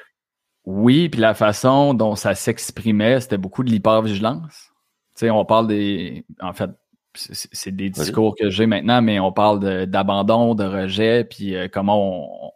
oui, 0.66 1.08
puis 1.08 1.18
la 1.18 1.32
façon 1.32 1.94
dont 1.94 2.14
ça 2.14 2.34
s'exprimait, 2.34 3.20
c'était 3.20 3.38
beaucoup 3.38 3.64
de 3.64 3.70
l'hypervigilance. 3.70 4.70
Tu 5.16 5.20
sais, 5.20 5.30
on 5.30 5.46
parle 5.46 5.68
des. 5.68 6.26
En 6.40 6.52
fait, 6.52 6.70
c'est 7.14 7.74
des 7.74 7.88
discours 7.88 8.34
que 8.38 8.50
j'ai 8.50 8.66
maintenant, 8.66 9.00
mais 9.00 9.18
on 9.18 9.32
parle 9.32 9.86
d'abandon, 9.86 10.54
de, 10.54 10.64
rejet, 10.64 11.24
puis 11.24 11.56
euh, 11.56 11.68
comment 11.72 12.48
on. 12.48 12.50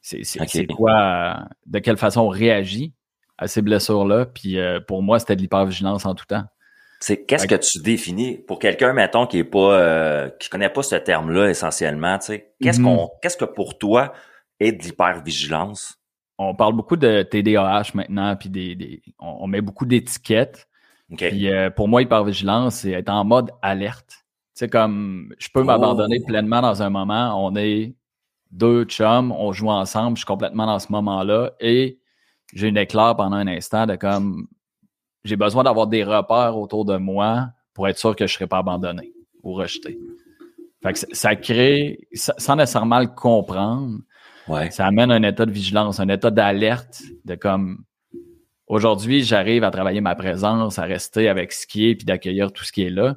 C'est 0.00 0.66
quoi. 0.66 1.00
euh, 1.00 1.34
de 1.66 1.78
quelle 1.78 1.98
façon 1.98 2.22
on 2.22 2.28
réagit 2.28 2.94
à 3.42 3.46
ces 3.48 3.62
blessures-là. 3.62 4.26
Puis 4.26 4.58
euh, 4.58 4.80
pour 4.80 5.02
moi, 5.02 5.18
c'était 5.18 5.36
de 5.36 5.40
l'hypervigilance 5.42 6.06
en 6.06 6.14
tout 6.14 6.24
temps. 6.26 6.44
C'est 7.00 7.24
qu'est-ce 7.26 7.48
que 7.48 7.56
tu 7.56 7.80
définis? 7.82 8.38
Pour 8.38 8.58
quelqu'un 8.60 8.92
mettons 8.92 9.26
qui 9.26 9.38
est 9.38 9.44
pas 9.44 9.78
euh, 9.78 10.30
qui 10.38 10.48
connaît 10.48 10.68
pas 10.68 10.82
ce 10.84 10.94
terme-là 10.94 11.48
essentiellement, 11.50 12.18
tu 12.18 12.26
sais. 12.26 12.54
Qu'est-ce 12.62 12.80
Mhm. 12.80 12.86
qu'on 12.86 13.10
qu'est-ce 13.20 13.36
que 13.36 13.44
pour 13.44 13.76
toi 13.78 14.12
est 14.60 14.72
de 14.72 14.82
l'hypervigilance? 14.82 15.96
On 16.38 16.54
parle 16.54 16.74
beaucoup 16.74 16.96
de 16.96 17.22
TDAH 17.22 17.90
maintenant, 17.94 18.34
puis 18.36 18.48
des, 18.48 18.74
des- 18.74 19.02
on, 19.18 19.38
on 19.40 19.46
met 19.46 19.60
beaucoup 19.60 19.84
d'étiquettes. 19.86 20.68
OK. 21.10 21.18
Puis 21.18 21.52
euh, 21.52 21.70
pour 21.70 21.88
moi, 21.88 22.02
hypervigilance, 22.02 22.76
c'est 22.76 22.92
être 22.92 23.10
en 23.10 23.24
mode 23.24 23.50
alerte. 23.62 24.08
Tu 24.54 24.60
sais, 24.60 24.68
comme 24.68 25.32
je 25.38 25.48
peux 25.52 25.60
Oh. 25.60 25.64
m'abandonner 25.64 26.20
pleinement 26.26 26.60
dans 26.62 26.82
un 26.82 26.90
moment. 26.90 27.34
On 27.44 27.56
est 27.56 27.94
deux 28.52 28.84
chums, 28.84 29.32
on 29.32 29.52
joue 29.52 29.70
ensemble, 29.70 30.16
je 30.16 30.20
suis 30.20 30.26
complètement 30.26 30.66
dans 30.66 30.78
ce 30.78 30.92
moment-là 30.92 31.52
et 31.58 31.98
j'ai 32.52 32.68
une 32.68 32.76
éclair 32.76 33.14
pendant 33.16 33.36
un 33.36 33.46
instant 33.46 33.86
de 33.86 33.96
comme 33.96 34.46
j'ai 35.24 35.36
besoin 35.36 35.62
d'avoir 35.64 35.86
des 35.86 36.04
repères 36.04 36.56
autour 36.58 36.84
de 36.84 36.96
moi 36.96 37.48
pour 37.74 37.88
être 37.88 37.98
sûr 37.98 38.14
que 38.16 38.26
je 38.26 38.32
ne 38.32 38.34
serai 38.34 38.46
pas 38.46 38.58
abandonné 38.58 39.12
ou 39.42 39.54
rejeté. 39.54 39.98
Fait 40.82 40.92
que 40.92 40.98
ça- 41.14 41.36
crée, 41.36 42.00
sa- 42.12 42.34
sans 42.38 42.56
nécessairement 42.56 42.98
le 43.00 43.06
comprendre, 43.06 43.98
Ouais. 44.48 44.70
ça 44.72 44.86
amène 44.86 45.12
un 45.12 45.22
état 45.22 45.46
de 45.46 45.52
vigilance, 45.52 46.00
un 46.00 46.08
état 46.08 46.30
d'alerte 46.30 47.02
de 47.24 47.36
comme 47.36 47.84
aujourd'hui, 48.66 49.22
j'arrive 49.22 49.62
à 49.64 49.70
travailler 49.70 50.00
ma 50.00 50.14
présence, 50.16 50.78
à 50.78 50.82
rester 50.84 51.28
avec 51.28 51.52
ce 51.52 51.66
qui 51.66 51.88
est 51.88 51.94
puis 51.94 52.04
d'accueillir 52.04 52.52
tout 52.52 52.64
ce 52.64 52.72
qui 52.72 52.82
est 52.82 52.90
là. 52.90 53.16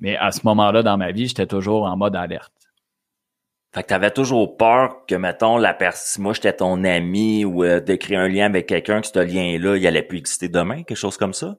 Mais 0.00 0.16
à 0.16 0.30
ce 0.32 0.40
moment-là 0.44 0.82
dans 0.82 0.96
ma 0.98 1.10
vie, 1.12 1.26
j'étais 1.28 1.46
toujours 1.46 1.84
en 1.84 1.96
mode 1.96 2.14
alerte. 2.16 2.52
Fait 3.74 3.82
que 3.82 3.88
t'avais 3.88 4.10
toujours 4.10 4.56
peur 4.56 5.04
que, 5.06 5.14
mettons, 5.14 5.58
la 5.58 5.74
personne, 5.74 6.22
moi 6.22 6.32
j'étais 6.32 6.54
ton 6.54 6.84
ami 6.84 7.44
ou 7.44 7.64
euh, 7.64 7.80
de 7.80 7.94
créer 7.96 8.16
un 8.16 8.28
lien 8.28 8.46
avec 8.46 8.66
quelqu'un, 8.66 9.00
que 9.02 9.06
ce 9.06 9.18
lien-là, 9.18 9.76
il 9.76 9.86
allait 9.86 10.02
plus 10.02 10.18
exister 10.18 10.48
demain, 10.48 10.82
quelque 10.84 10.96
chose 10.96 11.18
comme 11.18 11.34
ça? 11.34 11.56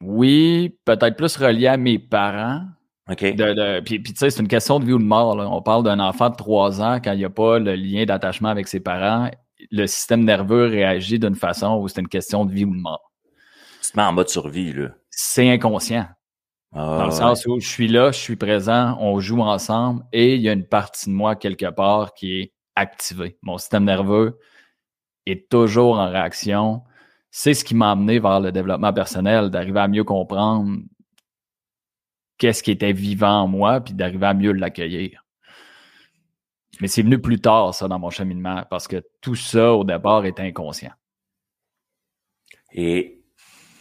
Oui, 0.00 0.76
peut-être 0.84 1.16
plus 1.16 1.36
relié 1.36 1.68
à 1.68 1.76
mes 1.76 1.98
parents. 1.98 2.62
OK. 3.10 3.22
De, 3.22 3.80
puis, 3.80 4.02
tu 4.02 4.12
sais, 4.16 4.30
c'est 4.30 4.42
une 4.42 4.48
question 4.48 4.80
de 4.80 4.84
vie 4.84 4.92
ou 4.92 4.98
de 4.98 5.04
mort. 5.04 5.36
Là. 5.36 5.48
On 5.48 5.62
parle 5.62 5.82
d'un 5.82 5.98
enfant 6.00 6.28
de 6.28 6.36
3 6.36 6.82
ans, 6.82 7.00
quand 7.02 7.12
il 7.12 7.18
n'y 7.18 7.24
a 7.24 7.30
pas 7.30 7.58
le 7.58 7.74
lien 7.74 8.04
d'attachement 8.04 8.48
avec 8.48 8.68
ses 8.68 8.80
parents, 8.80 9.30
le 9.70 9.86
système 9.86 10.24
nerveux 10.24 10.66
réagit 10.66 11.18
d'une 11.18 11.34
façon 11.34 11.78
où 11.78 11.88
c'est 11.88 12.00
une 12.00 12.08
question 12.08 12.44
de 12.44 12.52
vie 12.52 12.64
ou 12.64 12.74
de 12.74 12.80
mort. 12.80 13.12
Tu 13.82 13.92
te 13.92 13.96
mets 13.96 14.04
en 14.04 14.12
mode 14.12 14.28
survie, 14.28 14.72
là. 14.72 14.88
C'est 15.10 15.48
inconscient. 15.48 16.06
Ah, 16.72 16.98
Dans 16.98 17.06
le 17.06 17.10
sens 17.10 17.46
où 17.46 17.60
je 17.60 17.68
suis 17.68 17.88
là, 17.88 18.12
je 18.12 18.18
suis 18.18 18.36
présent, 18.36 18.96
on 19.00 19.20
joue 19.20 19.40
ensemble 19.40 20.04
et 20.12 20.34
il 20.34 20.42
y 20.42 20.48
a 20.48 20.52
une 20.52 20.66
partie 20.66 21.06
de 21.08 21.14
moi 21.14 21.34
quelque 21.34 21.70
part 21.70 22.14
qui 22.14 22.40
est 22.40 22.52
activée. 22.76 23.38
Mon 23.42 23.58
système 23.58 23.84
nerveux 23.84 24.38
est 25.26 25.48
toujours 25.48 25.98
en 25.98 26.10
réaction. 26.10 26.82
C'est 27.30 27.54
ce 27.54 27.64
qui 27.64 27.74
m'a 27.74 27.92
amené 27.92 28.18
vers 28.18 28.40
le 28.40 28.52
développement 28.52 28.92
personnel, 28.92 29.50
d'arriver 29.50 29.80
à 29.80 29.88
mieux 29.88 30.04
comprendre 30.04 30.78
qu'est-ce 32.38 32.62
qui 32.62 32.70
était 32.70 32.92
vivant 32.92 33.42
en 33.42 33.48
moi, 33.48 33.80
puis 33.80 33.94
d'arriver 33.94 34.26
à 34.26 34.34
mieux 34.34 34.52
l'accueillir. 34.52 35.24
Mais 36.80 36.88
c'est 36.88 37.02
venu 37.02 37.20
plus 37.20 37.40
tard, 37.40 37.74
ça, 37.74 37.88
dans 37.88 37.98
mon 37.98 38.10
cheminement, 38.10 38.64
parce 38.70 38.86
que 38.86 39.02
tout 39.20 39.34
ça, 39.34 39.74
au 39.74 39.84
départ, 39.84 40.24
était 40.24 40.42
inconscient. 40.42 40.92
Et 42.72 43.17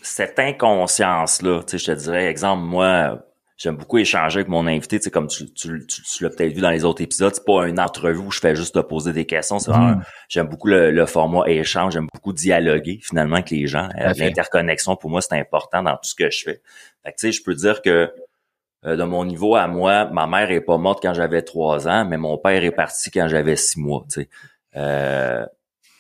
cette 0.08 0.40
inconscience-là, 0.40 1.64
tu 1.64 1.72
sais, 1.72 1.78
je 1.78 1.92
te 1.92 2.00
dirais, 2.00 2.28
exemple, 2.28 2.64
moi, 2.64 3.24
j'aime 3.58 3.76
beaucoup 3.76 3.98
échanger 3.98 4.40
avec 4.40 4.48
mon 4.48 4.68
invité, 4.68 5.00
tu 5.00 5.06
sais, 5.06 5.12
comme 5.12 5.28
tu, 5.28 5.52
tu, 5.54 5.86
tu, 5.88 6.24
l'as 6.24 6.30
peut-être 6.30 6.54
vu 6.54 6.62
dans 6.62 6.70
les 6.70 6.86
autres 6.86 7.02
épisodes, 7.02 7.34
c'est 7.34 7.46
pas 7.46 7.68
une 7.68 7.80
entrevue 7.80 8.20
où 8.20 8.32
je 8.32 8.40
fais 8.40 8.56
juste 8.56 8.76
te 8.76 8.80
poser 8.80 9.14
des 9.14 9.26
questions, 9.26 9.60
c'est 9.60 9.72
vraiment, 9.72 10.02
j'aime 10.30 10.48
beaucoup 10.48 10.68
le, 10.68 11.06
format 11.06 11.48
échange, 11.48 11.94
j'aime 11.94 12.08
beaucoup 12.14 12.34
dialoguer, 12.34 13.00
finalement, 13.04 13.36
avec 13.36 13.50
les 13.50 13.68
gens. 13.68 13.90
L'interconnexion, 13.96 14.96
pour 14.96 15.10
moi, 15.10 15.22
c'est 15.22 15.38
important 15.38 15.84
dans 15.84 15.96
tout 15.96 16.10
ce 16.10 16.16
que 16.16 16.30
je 16.30 16.44
fais. 16.44 16.62
Fait 17.04 17.12
que, 17.12 17.18
tu 17.18 17.28
sais, 17.28 17.32
je 17.32 17.44
peux 17.44 17.56
dire 17.56 17.82
que 17.82 18.12
euh, 18.86 18.96
de 18.96 19.04
mon 19.04 19.26
niveau 19.26 19.56
à 19.56 19.68
moi, 19.68 20.06
ma 20.06 20.28
mère 20.28 20.52
est 20.52 20.62
pas 20.62 20.78
morte 20.78 21.02
quand 21.02 21.14
j'avais 21.14 21.42
trois 21.42 21.88
ans, 21.88 22.06
mais 22.06 22.18
mon 22.18 22.38
père 22.38 22.64
est 22.64 22.72
parti 22.72 23.10
quand 23.12 23.28
j'avais 23.28 23.56
six 23.56 23.80
mois. 23.80 24.06
Tu 24.12 24.22
sais. 24.22 24.30
Euh, 24.76 25.46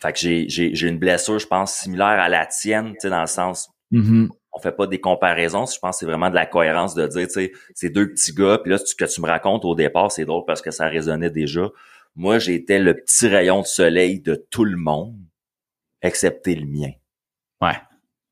fait 0.01 0.13
que 0.13 0.19
j'ai, 0.19 0.47
j'ai, 0.47 0.75
j'ai 0.75 0.87
une 0.87 0.99
blessure, 0.99 1.39
je 1.39 1.47
pense, 1.47 1.73
similaire 1.73 2.05
à 2.07 2.29
la 2.29 2.45
tienne, 2.45 2.91
tu 2.93 2.99
sais, 3.01 3.09
dans 3.09 3.21
le 3.21 3.27
sens, 3.27 3.71
mm-hmm. 3.91 4.29
on 4.53 4.59
fait 4.59 4.71
pas 4.71 4.87
des 4.87 4.99
comparaisons. 4.99 5.65
Je 5.65 5.79
pense 5.79 5.95
que 5.95 5.99
c'est 5.99 6.05
vraiment 6.05 6.29
de 6.29 6.35
la 6.35 6.45
cohérence 6.45 6.95
de 6.95 7.07
dire, 7.07 7.27
tu 7.27 7.33
sais, 7.33 7.51
ces 7.73 7.89
deux 7.89 8.11
petits 8.11 8.33
gars, 8.33 8.59
puis 8.59 8.71
là, 8.71 8.77
ce 8.77 8.95
que 8.95 9.05
tu 9.05 9.21
me 9.21 9.27
racontes 9.27 9.65
au 9.65 9.75
départ, 9.75 10.11
c'est 10.11 10.25
drôle 10.25 10.45
parce 10.45 10.61
que 10.61 10.71
ça 10.71 10.87
résonnait 10.87 11.29
déjà. 11.29 11.69
Moi, 12.15 12.39
j'étais 12.39 12.79
le 12.79 12.95
petit 12.95 13.27
rayon 13.27 13.61
de 13.61 13.67
soleil 13.67 14.19
de 14.19 14.35
tout 14.35 14.65
le 14.65 14.77
monde, 14.77 15.19
excepté 16.01 16.55
le 16.55 16.65
mien. 16.65 16.91
Ouais. 17.61 17.77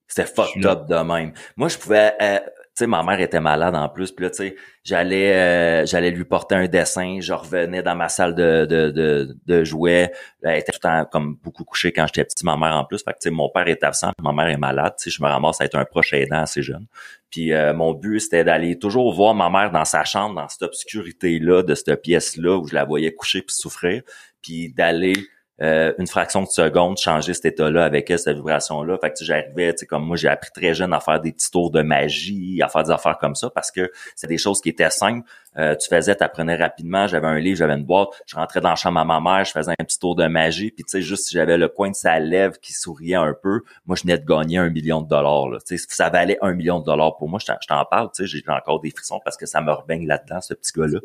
C'était 0.07 0.27
fucked 0.27 0.65
up 0.65 0.88
de 0.88 0.95
même. 0.95 1.33
Moi, 1.55 1.67
je 1.67 1.77
pouvais, 1.77 2.13
euh, 2.21 2.39
sais, 2.75 2.88
ma 2.88 3.03
mère 3.03 3.20
était 3.20 3.39
malade 3.39 3.75
en 3.75 3.88
plus. 3.89 4.12
Puis 4.12 4.25
là, 4.25 4.29
tu 4.29 4.38
sais, 4.38 4.55
j'allais 4.84 5.34
euh, 5.34 5.86
j'allais 5.86 6.12
lui 6.12 6.25
porter 6.25 6.55
un 6.55 6.67
dessin. 6.67 7.20
Je 7.22 7.34
revenais 7.34 7.82
dans 7.82 7.96
ma 7.96 8.10
salle 8.10 8.36
de, 8.36 8.65
de, 8.65 9.36
de, 9.46 9.63
jouets. 9.63 10.12
Elle 10.44 10.60
était 10.60 10.72
tout 10.72 10.79
le 10.84 10.89
temps 10.89 11.05
comme 11.12 11.36
beaucoup 11.44 11.63
couchée 11.63 11.91
quand 11.91 12.05
j'étais 12.08 12.25
petit, 12.25 12.46
ma 12.46 12.58
mère 12.58 12.75
en 12.75 12.86
plus. 12.86 13.03
Fait 13.03 13.13
que, 13.13 13.20
tu 13.20 13.29
sais, 13.29 13.32
mon 13.32 13.50
père 13.50 13.67
est 13.67 13.84
absent, 13.84 14.12
ma 14.22 14.34
mère 14.34 14.48
est 14.48 14.58
malade. 14.58 14.94
Tu 15.00 15.10
sais, 15.10 15.17
je 15.17 15.24
me 15.24 15.27
ramasse 15.27 15.62
à 15.62 15.65
être 15.65 15.75
un 15.75 15.86
proche 15.86 16.13
aidant 16.13 16.41
assez 16.41 16.62
jeune. 16.62 16.86
Puis 17.29 17.53
euh, 17.53 17.74
mon 17.74 17.94
but, 17.94 18.20
c'était 18.20 18.44
d'aller 18.44 18.77
toujours 18.77 19.13
voir 19.13 19.34
ma 19.34 19.50
mère 19.50 19.72
dans 19.72 19.86
sa 19.86 20.03
chambre, 20.03 20.36
dans 20.36 20.48
cette 20.48 20.63
obscurité-là, 20.63 21.63
de 21.63 21.75
cette 21.75 22.01
pièce-là, 22.01 22.58
où 22.58 22.67
je 22.67 22.75
la 22.75 22.86
voyais 22.86 23.13
coucher 23.13 23.41
puis 23.41 23.55
souffrir. 23.55 24.03
Puis 24.41 24.74
d'aller 24.74 25.13
euh, 25.62 25.93
une 26.00 26.07
fraction 26.07 26.41
de 26.41 26.47
seconde 26.47 26.97
changer 26.97 27.33
cet 27.33 27.45
état-là 27.45 27.85
avec 27.85 28.09
elle, 28.09 28.19
cette 28.19 28.35
vibration-là. 28.35 28.97
Fait 29.00 29.12
que 29.12 29.24
j'arrivais, 29.24 29.74
tu 29.74 29.79
sais, 29.79 29.85
comme 29.85 30.05
moi, 30.05 30.17
j'ai 30.17 30.27
appris 30.27 30.51
très 30.51 30.74
jeune 30.74 30.93
à 30.93 31.00
faire 31.00 31.21
des 31.21 31.31
petits 31.31 31.50
tours 31.50 31.71
de 31.71 31.81
magie, 31.81 32.62
à 32.62 32.67
faire 32.67 32.83
des 32.83 32.91
affaires 32.91 33.17
comme 33.17 33.35
ça, 33.35 33.50
parce 33.50 33.71
que 33.71 33.89
c'est 34.15 34.27
des 34.27 34.38
choses 34.38 34.59
qui 34.59 34.69
étaient 34.69 34.89
simples. 34.89 35.27
Euh, 35.57 35.74
tu 35.75 35.88
faisais, 35.88 36.13
tu 36.13 36.24
apprenais 36.24 36.57
rapidement, 36.57 37.07
j'avais 37.07 37.27
un 37.27 37.39
livre, 37.39 37.57
j'avais 37.57 37.75
une 37.75 37.85
boîte, 37.85 38.09
je 38.25 38.35
rentrais 38.35 38.59
dans 38.59 38.71
la 38.71 38.75
chambre 38.75 39.00
à 39.00 39.05
ma 39.05 39.21
mère, 39.21 39.45
je 39.45 39.51
faisais 39.51 39.71
un 39.71 39.83
petit 39.85 39.97
tour 39.97 40.13
de 40.15 40.27
magie, 40.27 40.71
puis 40.71 40.83
tu 40.83 40.91
sais, 40.91 41.01
juste 41.01 41.27
si 41.27 41.35
j'avais 41.35 41.57
le 41.57 41.69
coin 41.69 41.89
de 41.89 41.95
sa 41.95 42.19
lèvre 42.19 42.59
qui 42.59 42.74
souriait 42.74 43.15
un 43.15 43.33
peu, 43.33 43.62
moi, 43.85 43.95
je 43.95 44.01
venais 44.03 44.17
de 44.17 44.25
gagner 44.25 44.57
un 44.57 44.69
million 44.69 45.01
de 45.01 45.07
dollars. 45.07 45.47
Là. 45.47 45.59
Tu 45.65 45.77
sais, 45.77 45.85
ça 45.88 46.09
valait 46.09 46.38
un 46.41 46.53
million 46.53 46.79
de 46.81 46.85
dollars 46.85 47.15
pour 47.15 47.29
moi. 47.29 47.39
Je 47.39 47.45
t'en 47.45 47.85
parle, 47.85 48.09
tu 48.13 48.27
sais, 48.27 48.27
j'ai 48.27 48.43
encore 48.50 48.81
des 48.81 48.91
frissons 48.91 49.21
parce 49.24 49.38
que 49.38 49.45
ça 49.45 49.62
me 49.62 49.71
rebaigne 49.71 50.05
là-dedans, 50.05 50.41
ce 50.41 50.53
petit 50.53 50.74
gars-là. 50.74 51.00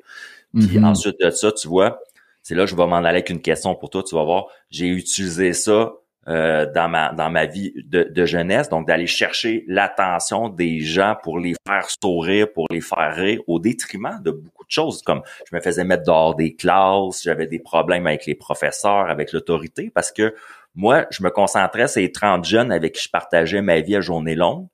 Puis 0.59 0.79
Mhm. 0.79 0.85
ensuite 0.85 1.21
de 1.21 1.31
ça, 1.31 1.53
tu 1.53 1.69
vois, 1.69 2.01
c'est 2.43 2.55
là 2.55 2.65
que 2.65 2.71
je 2.71 2.77
vais 2.77 2.87
m'en 2.87 2.97
aller 2.97 3.09
avec 3.09 3.31
une 3.31 3.43
question 3.43 3.75
pour 3.75 3.91
toi. 3.91 4.03
Tu 4.03 4.15
vas 4.15 4.25
voir, 4.25 4.47
j'ai 4.71 4.87
utilisé 4.87 5.53
ça 5.53 5.93
euh, 6.29 6.67
dans 6.75 6.89
ma 6.89 7.13
dans 7.13 7.31
ma 7.31 7.47
vie 7.47 7.73
de, 7.77 8.03
de 8.03 8.27
jeunesse, 8.27 8.69
donc 8.69 8.87
d'aller 8.87 9.07
chercher 9.07 9.65
l'attention 9.67 10.49
des 10.49 10.81
gens 10.81 11.17
pour 11.23 11.39
les 11.39 11.55
faire 11.67 11.89
sourire, 11.91 12.53
pour 12.53 12.67
les 12.71 12.83
faire 12.83 13.15
rire, 13.17 13.41
au 13.47 13.59
détriment 13.59 14.21
de 14.23 14.31
beaucoup 14.31 14.65
de 14.65 14.71
choses, 14.71 15.03
comme 15.03 15.23
je 15.51 15.57
me 15.57 15.61
faisais 15.61 15.83
mettre 15.83 16.05
dehors 16.05 16.35
des 16.35 16.55
classes, 16.55 17.23
j'avais 17.23 17.47
des 17.47 17.59
problèmes 17.59 18.07
avec 18.07 18.27
les 18.27 18.35
professeurs, 18.35 19.09
avec 19.09 19.33
l'autorité, 19.33 19.91
parce 19.95 20.13
que 20.13 20.35
moi, 20.75 21.07
je 21.11 21.23
me 21.23 21.31
concentrais 21.31 21.89
sur 21.89 22.01
les 22.01 22.13
30 22.13 22.45
jeunes 22.45 22.71
avec 22.71 22.95
qui 22.95 23.05
je 23.05 23.11
partageais 23.11 23.63
ma 23.63 23.81
vie 23.81 23.97
à 23.97 24.01
journée 24.01 24.35
longue. 24.35 24.69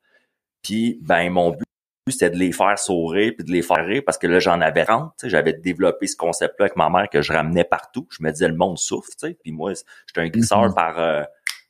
Puis, 0.61 0.99
ben, 1.01 1.29
mon 1.29 1.51
but, 1.51 1.65
c'était 2.11 2.29
de 2.29 2.37
les 2.37 2.51
faire 2.51 2.77
sourire 2.79 3.33
puis 3.37 3.45
de 3.45 3.51
les 3.51 3.61
faire 3.61 3.85
rire 3.85 4.01
parce 4.05 4.17
que 4.17 4.27
là 4.27 4.39
j'en 4.39 4.61
avais 4.61 4.85
30, 4.85 5.13
j'avais 5.23 5.53
développé 5.53 6.07
ce 6.07 6.15
concept-là 6.15 6.65
avec 6.65 6.75
ma 6.75 6.89
mère 6.89 7.09
que 7.09 7.21
je 7.21 7.33
ramenais 7.33 7.63
partout. 7.63 8.07
Je 8.09 8.23
me 8.23 8.31
disais 8.31 8.47
le 8.47 8.55
monde 8.55 8.77
souffre, 8.77 9.09
tu 9.11 9.27
sais. 9.27 9.37
Puis 9.41 9.51
moi 9.51 9.73
j'étais 10.07 10.21
un 10.21 10.27
glisseur 10.29 10.63
Mhm. 10.63 10.73
par 10.73 10.99
euh, 10.99 11.23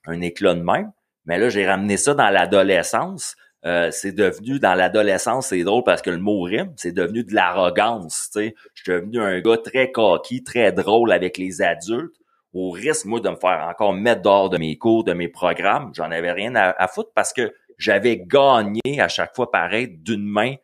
un 0.06 0.22
éclat 0.22 0.54
de 0.54 0.62
même. 0.62 0.92
Mais 1.26 1.38
là 1.38 1.50
j'ai 1.50 1.68
ramené 1.68 1.98
ça 1.98 2.14
dans 2.14 2.30
l'adolescence. 2.30 3.36
Euh, 3.66 3.90
c'est 3.92 4.12
devenu 4.14 4.60
dans 4.60 4.76
l'adolescence, 4.76 5.48
c'est 5.48 5.64
drôle 5.64 5.84
parce 5.84 6.02
que 6.02 6.10
le 6.12 6.20
mot 6.20 6.42
rime, 6.44 6.72
c'est 6.78 6.92
devenu 6.94 7.24
de 7.24 7.34
l'arrogance, 7.34 8.30
tu 8.32 8.40
sais. 8.40 8.56
Je 8.76 8.84
suis 8.84 8.92
devenu 8.92 9.20
un 9.20 9.40
gars 9.42 9.58
très 9.58 9.92
coquille, 9.92 10.44
très 10.44 10.72
drôle 10.72 11.12
avec 11.12 11.38
les 11.38 11.62
adultes 11.62 12.16
au 12.54 12.70
risque, 12.72 13.06
moi, 13.06 13.20
de 13.20 13.30
me 13.30 13.36
faire 13.36 13.68
encore 13.70 13.94
mettre 13.94 14.22
dehors 14.22 14.50
de 14.50 14.58
mes 14.58 14.78
cours, 14.78 15.04
de 15.04 15.14
mes 15.14 15.28
programmes. 15.28 15.92
J'en 15.94 16.12
avais 16.12 16.32
rien 16.32 16.56
à, 16.56 16.70
à 16.82 16.88
foutre 16.88 17.12
parce 17.14 17.34
que 17.34 17.52
j'avais 17.78 18.18
gagné 18.18 19.00
à 19.00 19.08
chaque 19.08 19.36
fois 19.36 19.52
pareil 19.52 19.88
d'une 19.88 20.26
main 20.26 20.56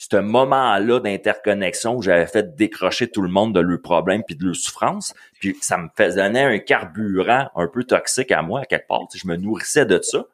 ce 0.00 0.16
moment-là 0.16 0.98
d'interconnexion 1.00 1.96
où 1.96 2.02
j'avais 2.02 2.26
fait 2.26 2.56
décrocher 2.56 3.10
tout 3.10 3.20
le 3.20 3.28
monde 3.28 3.54
de 3.54 3.60
leurs 3.60 3.82
problèmes 3.82 4.22
puis 4.26 4.34
de 4.34 4.46
leurs 4.46 4.56
souffrances. 4.56 5.12
Puis 5.40 5.54
ça 5.60 5.76
me 5.76 5.88
faisait 5.94 6.22
donner 6.22 6.40
un 6.40 6.58
carburant 6.58 7.50
un 7.54 7.68
peu 7.68 7.84
toxique 7.84 8.32
à 8.32 8.40
moi, 8.40 8.60
à 8.60 8.64
quelque 8.64 8.86
part. 8.86 9.02
Je 9.14 9.28
me 9.28 9.36
nourrissais 9.36 9.84
de 9.84 10.00
ça 10.00 10.24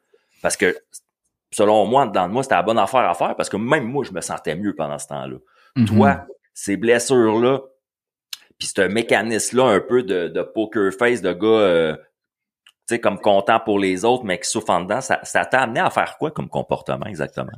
parce 0.41 0.55
que, 0.55 0.77
selon 1.51 1.85
moi, 1.85 2.07
dans 2.07 2.29
moi, 2.29 2.43
c'était 2.43 2.55
la 2.55 2.63
bonne 2.63 2.79
affaire 2.79 3.09
à 3.09 3.13
faire 3.13 3.35
parce 3.35 3.49
que 3.49 3.57
même 3.57 3.83
moi, 3.83 4.05
je 4.05 4.13
me 4.13 4.21
sentais 4.21 4.55
mieux 4.55 4.73
pendant 4.73 4.99
ce 4.99 5.07
temps-là. 5.07 5.35
Mhm. 5.75 5.85
Toi, 5.85 6.25
ces 6.53 6.77
blessures-là, 6.77 7.59
puis 8.57 8.69
ce 8.73 8.81
mécanisme-là 8.87 9.65
un 9.65 9.81
peu 9.81 10.01
de, 10.01 10.29
de 10.29 10.41
poker 10.43 10.93
face, 10.93 11.21
de 11.21 11.33
gars, 11.33 11.47
euh, 11.47 11.97
sais, 12.95 12.99
comme 12.99 13.19
content 13.19 13.59
pour 13.59 13.79
les 13.79 14.05
autres, 14.05 14.23
mais 14.23 14.39
qui 14.39 14.49
souffrent 14.49 14.69
en 14.71 14.81
dedans, 14.81 15.01
ça 15.01 15.19
ça 15.23 15.45
t'a 15.45 15.61
amené 15.61 15.79
à 15.79 15.89
faire 15.89 16.17
quoi 16.17 16.31
comme 16.31 16.49
comportement 16.49 17.05
exactement? 17.05 17.51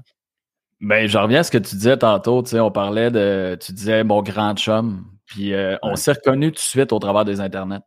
Ben, 0.82 1.08
je 1.08 1.18
reviens 1.18 1.42
à 1.42 1.44
ce 1.44 1.52
que 1.52 1.58
tu 1.58 1.76
disais 1.76 1.98
tantôt. 1.98 2.42
Tu 2.44 2.52
sais, 2.52 2.60
on 2.60 2.72
parlait 2.72 3.12
de. 3.12 3.58
Tu 3.62 3.74
disais 3.74 4.04
mon 4.04 4.22
grand 4.22 4.56
chum. 4.56 5.06
Puis 5.26 5.54
euh, 5.54 5.76
on 5.84 5.90
Ouais. 5.92 5.96
s'est 5.98 6.14
reconnu 6.14 6.48
tout 6.48 6.56
de 6.56 6.60
suite 6.60 6.92
au 6.94 7.00
travers 7.00 7.26
des 7.26 7.40
internets. 7.42 7.82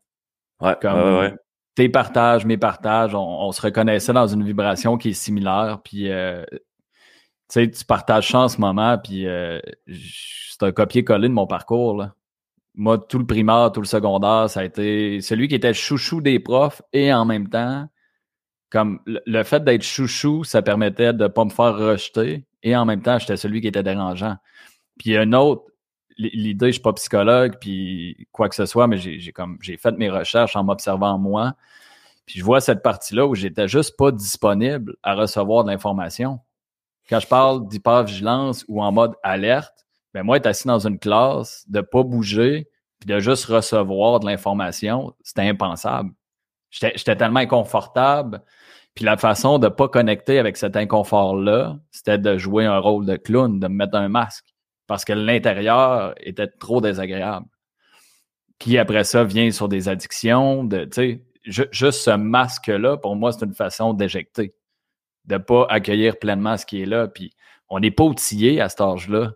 Ouais, 0.61 0.77
Comme 0.81 0.95
ouais, 0.95 1.19
ouais. 1.21 1.35
tes 1.75 1.89
partages, 1.89 2.45
mes 2.45 2.59
partages, 2.59 3.15
on, 3.15 3.19
on 3.21 3.51
se 3.51 3.61
reconnaissait 3.63 4.13
dans 4.13 4.27
une 4.29 4.45
vibration 4.45 4.97
qui 4.99 5.09
est 5.11 5.13
similaire. 5.15 5.81
Puis 5.83 6.11
euh, 6.13 6.45
tu 6.53 6.59
sais, 7.49 7.71
tu 7.71 7.85
partages 7.85 8.31
ça 8.31 8.41
en 8.41 8.49
ce 8.49 8.61
moment. 8.61 8.97
Puis 8.99 9.27
euh, 9.27 9.59
c'est 9.89 10.63
un 10.63 10.71
copier-coller 10.73 11.29
de 11.29 11.35
mon 11.35 11.47
parcours. 11.47 11.97
Là. 11.97 12.13
Moi, 12.75 12.99
tout 12.99 13.19
le 13.19 13.27
primaire, 13.27 13.71
tout 13.73 13.81
le 13.81 13.87
secondaire, 13.87 14.49
ça 14.49 14.61
a 14.61 14.65
été 14.65 15.21
celui 15.21 15.49
qui 15.49 15.55
était 15.55 15.75
chouchou 15.75 16.21
des 16.21 16.39
profs 16.39 16.81
et 16.93 17.13
en 17.13 17.25
même 17.25 17.49
temps, 17.49 17.87
comme 18.71 19.01
le, 19.07 19.43
fait 19.43 19.63
d'être 19.63 19.83
chouchou, 19.83 20.45
ça 20.45 20.63
permettait 20.63 21.13
de 21.13 21.27
pas 21.27 21.45
me 21.45 21.51
faire 21.51 21.77
rejeter 21.77 22.47
et 22.63 22.75
en 22.75 22.87
même 22.87 23.03
temps, 23.03 23.19
j'étais 23.19 23.37
celui 23.37 23.61
qui 23.61 23.67
était 23.67 23.83
dérangeant. 23.83 24.37
Puis 24.99 25.17
un 25.17 25.33
autre, 25.35 25.65
l'idée, 26.17 26.69
je 26.69 26.73
suis 26.73 26.83
pas 26.83 26.93
psychologue, 26.95 27.57
puis 27.61 28.27
quoi 28.33 28.49
que 28.49 28.55
ce 28.55 28.67
soit, 28.67 28.87
mais 28.87 28.99
j'ai 28.99 29.19
j'ai 29.21 29.33
comme 29.33 29.59
j'ai 29.61 29.77
fait 29.77 29.93
mes 29.99 30.11
recherches 30.11 30.57
en 30.57 30.65
m'observant 30.65 31.19
moi. 31.19 31.55
Puis 32.27 32.39
je 32.39 32.45
vois 32.45 32.61
cette 32.61 32.83
partie-là 32.83 33.27
où 33.27 33.35
j'étais 33.35 33.69
juste 33.69 33.97
pas 33.97 34.13
disponible 34.13 34.97
à 35.03 35.15
recevoir 35.15 35.65
de 35.65 35.71
l'information. 35.71 36.41
Quand 37.09 37.21
je 37.21 37.27
parle 37.27 37.69
d'hypervigilance 37.69 38.65
ou 38.69 38.83
en 38.83 38.93
mode 38.93 39.15
alerte, 39.23 39.82
ben 40.15 40.23
moi, 40.23 40.37
être 40.37 40.47
assis 40.47 40.67
dans 40.67 40.87
une 40.87 40.99
classe, 40.99 41.65
de 41.69 41.81
pas 41.81 42.03
bouger, 42.03 42.69
puis 43.01 43.09
de 43.09 43.19
juste 43.19 43.47
recevoir 43.47 44.21
de 44.21 44.27
l'information, 44.27 45.15
c'était 45.23 45.43
impensable. 45.43 46.11
J'étais 46.71 47.17
tellement 47.17 47.41
inconfortable. 47.41 48.43
Puis 48.95 49.05
la 49.05 49.17
façon 49.17 49.59
de 49.59 49.69
pas 49.69 49.89
connecter 49.89 50.39
avec 50.39 50.57
cet 50.57 50.77
inconfort-là, 50.77 51.79
c'était 51.91 52.19
de 52.19 52.39
jouer 52.39 52.67
un 52.67 52.79
rôle 52.79 53.07
de 53.07 53.17
clown, 53.17 53.59
de 53.59 53.69
me 53.69 53.75
mettre 53.75 53.97
un 53.97 54.09
masque. 54.09 54.47
parce 54.87 55.05
que 55.05 55.13
l'intérieur 55.15 56.15
était 56.19 56.49
trop 56.49 56.81
désagréable. 56.81 57.47
Puis 58.59 58.79
après 58.79 59.05
ça, 59.05 59.25
vient 59.25 59.51
sur 59.51 59.69
des 59.69 59.89
addictions, 59.89 60.65
de, 60.65 60.87
sais, 60.93 61.23
juste 61.45 62.03
ce 62.03 62.11
masque-là, 62.11 62.97
pour 62.99 63.17
moi, 63.17 63.33
c'est 63.33 63.45
une 63.45 63.55
façon 63.55 63.95
d'éjecter, 63.95 64.55
de 65.25 65.39
pas 65.39 65.67
accueillir 65.71 66.19
pleinement 66.19 66.57
ce 66.57 66.67
qui 66.67 66.83
est 66.83 66.87
là. 66.87 67.09
Puis 67.09 67.33
on 67.69 67.81
n'est 67.81 67.91
pas 67.91 68.05
outillé 68.05 68.61
à 68.61 68.69
cet 68.69 68.83
âge-là 68.83 69.33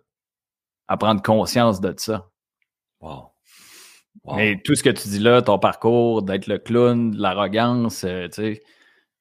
à 0.87 0.97
prendre 0.97 1.21
conscience 1.21 1.81
de 1.81 1.93
ça. 1.97 2.29
Wow. 3.01 3.31
Mais 4.35 4.61
tout 4.63 4.75
ce 4.75 4.83
que 4.83 4.89
tu 4.89 5.07
dis 5.07 5.19
là, 5.19 5.41
ton 5.41 5.59
parcours, 5.59 6.21
d'être 6.21 6.47
le 6.47 6.57
clown, 6.57 7.15
l'arrogance, 7.15 8.03
euh, 8.03 8.27
tu 8.27 8.33
sais, 8.33 8.63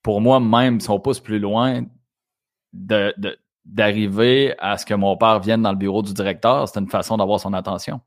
pour 0.02 0.20
moi, 0.20 0.40
même 0.40 0.80
si 0.80 0.90
on 0.90 0.98
pousse 0.98 1.20
plus 1.20 1.38
loin, 1.38 1.84
d'arriver 2.72 4.54
à 4.58 4.78
ce 4.78 4.86
que 4.86 4.94
mon 4.94 5.16
père 5.16 5.40
vienne 5.40 5.62
dans 5.62 5.72
le 5.72 5.78
bureau 5.78 6.02
du 6.02 6.12
directeur, 6.12 6.68
c'est 6.68 6.78
une 6.80 6.88
façon 6.88 7.16
d'avoir 7.16 7.40
son 7.40 7.52
attention. 7.52 8.00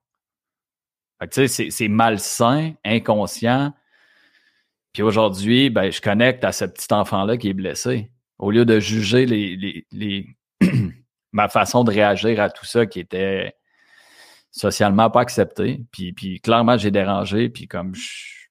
tu 1.31 1.47
sais, 1.47 1.69
c'est 1.69 1.87
malsain, 1.87 2.73
inconscient. 2.85 3.73
Puis 4.93 5.03
aujourd'hui, 5.03 5.69
ben, 5.69 5.91
je 5.91 6.01
connecte 6.01 6.43
à 6.43 6.51
ce 6.51 6.65
petit 6.65 6.93
enfant-là 6.93 7.37
qui 7.37 7.49
est 7.49 7.53
blessé. 7.53 8.11
Au 8.37 8.51
lieu 8.51 8.65
de 8.65 8.79
juger 8.79 9.25
les, 9.25 9.85
les 9.91 10.37
ma 11.31 11.47
façon 11.47 11.83
de 11.83 11.91
réagir 11.91 12.39
à 12.39 12.49
tout 12.49 12.65
ça 12.65 12.85
qui 12.85 12.99
était 12.99 13.53
socialement 14.51 15.09
pas 15.09 15.21
accepté. 15.21 15.85
Puis, 15.91 16.13
puis 16.13 16.39
clairement, 16.41 16.77
j'ai 16.77 16.91
dérangé. 16.91 17.49
Puis 17.49 17.67
comme 17.67 17.93
je, 17.95 18.47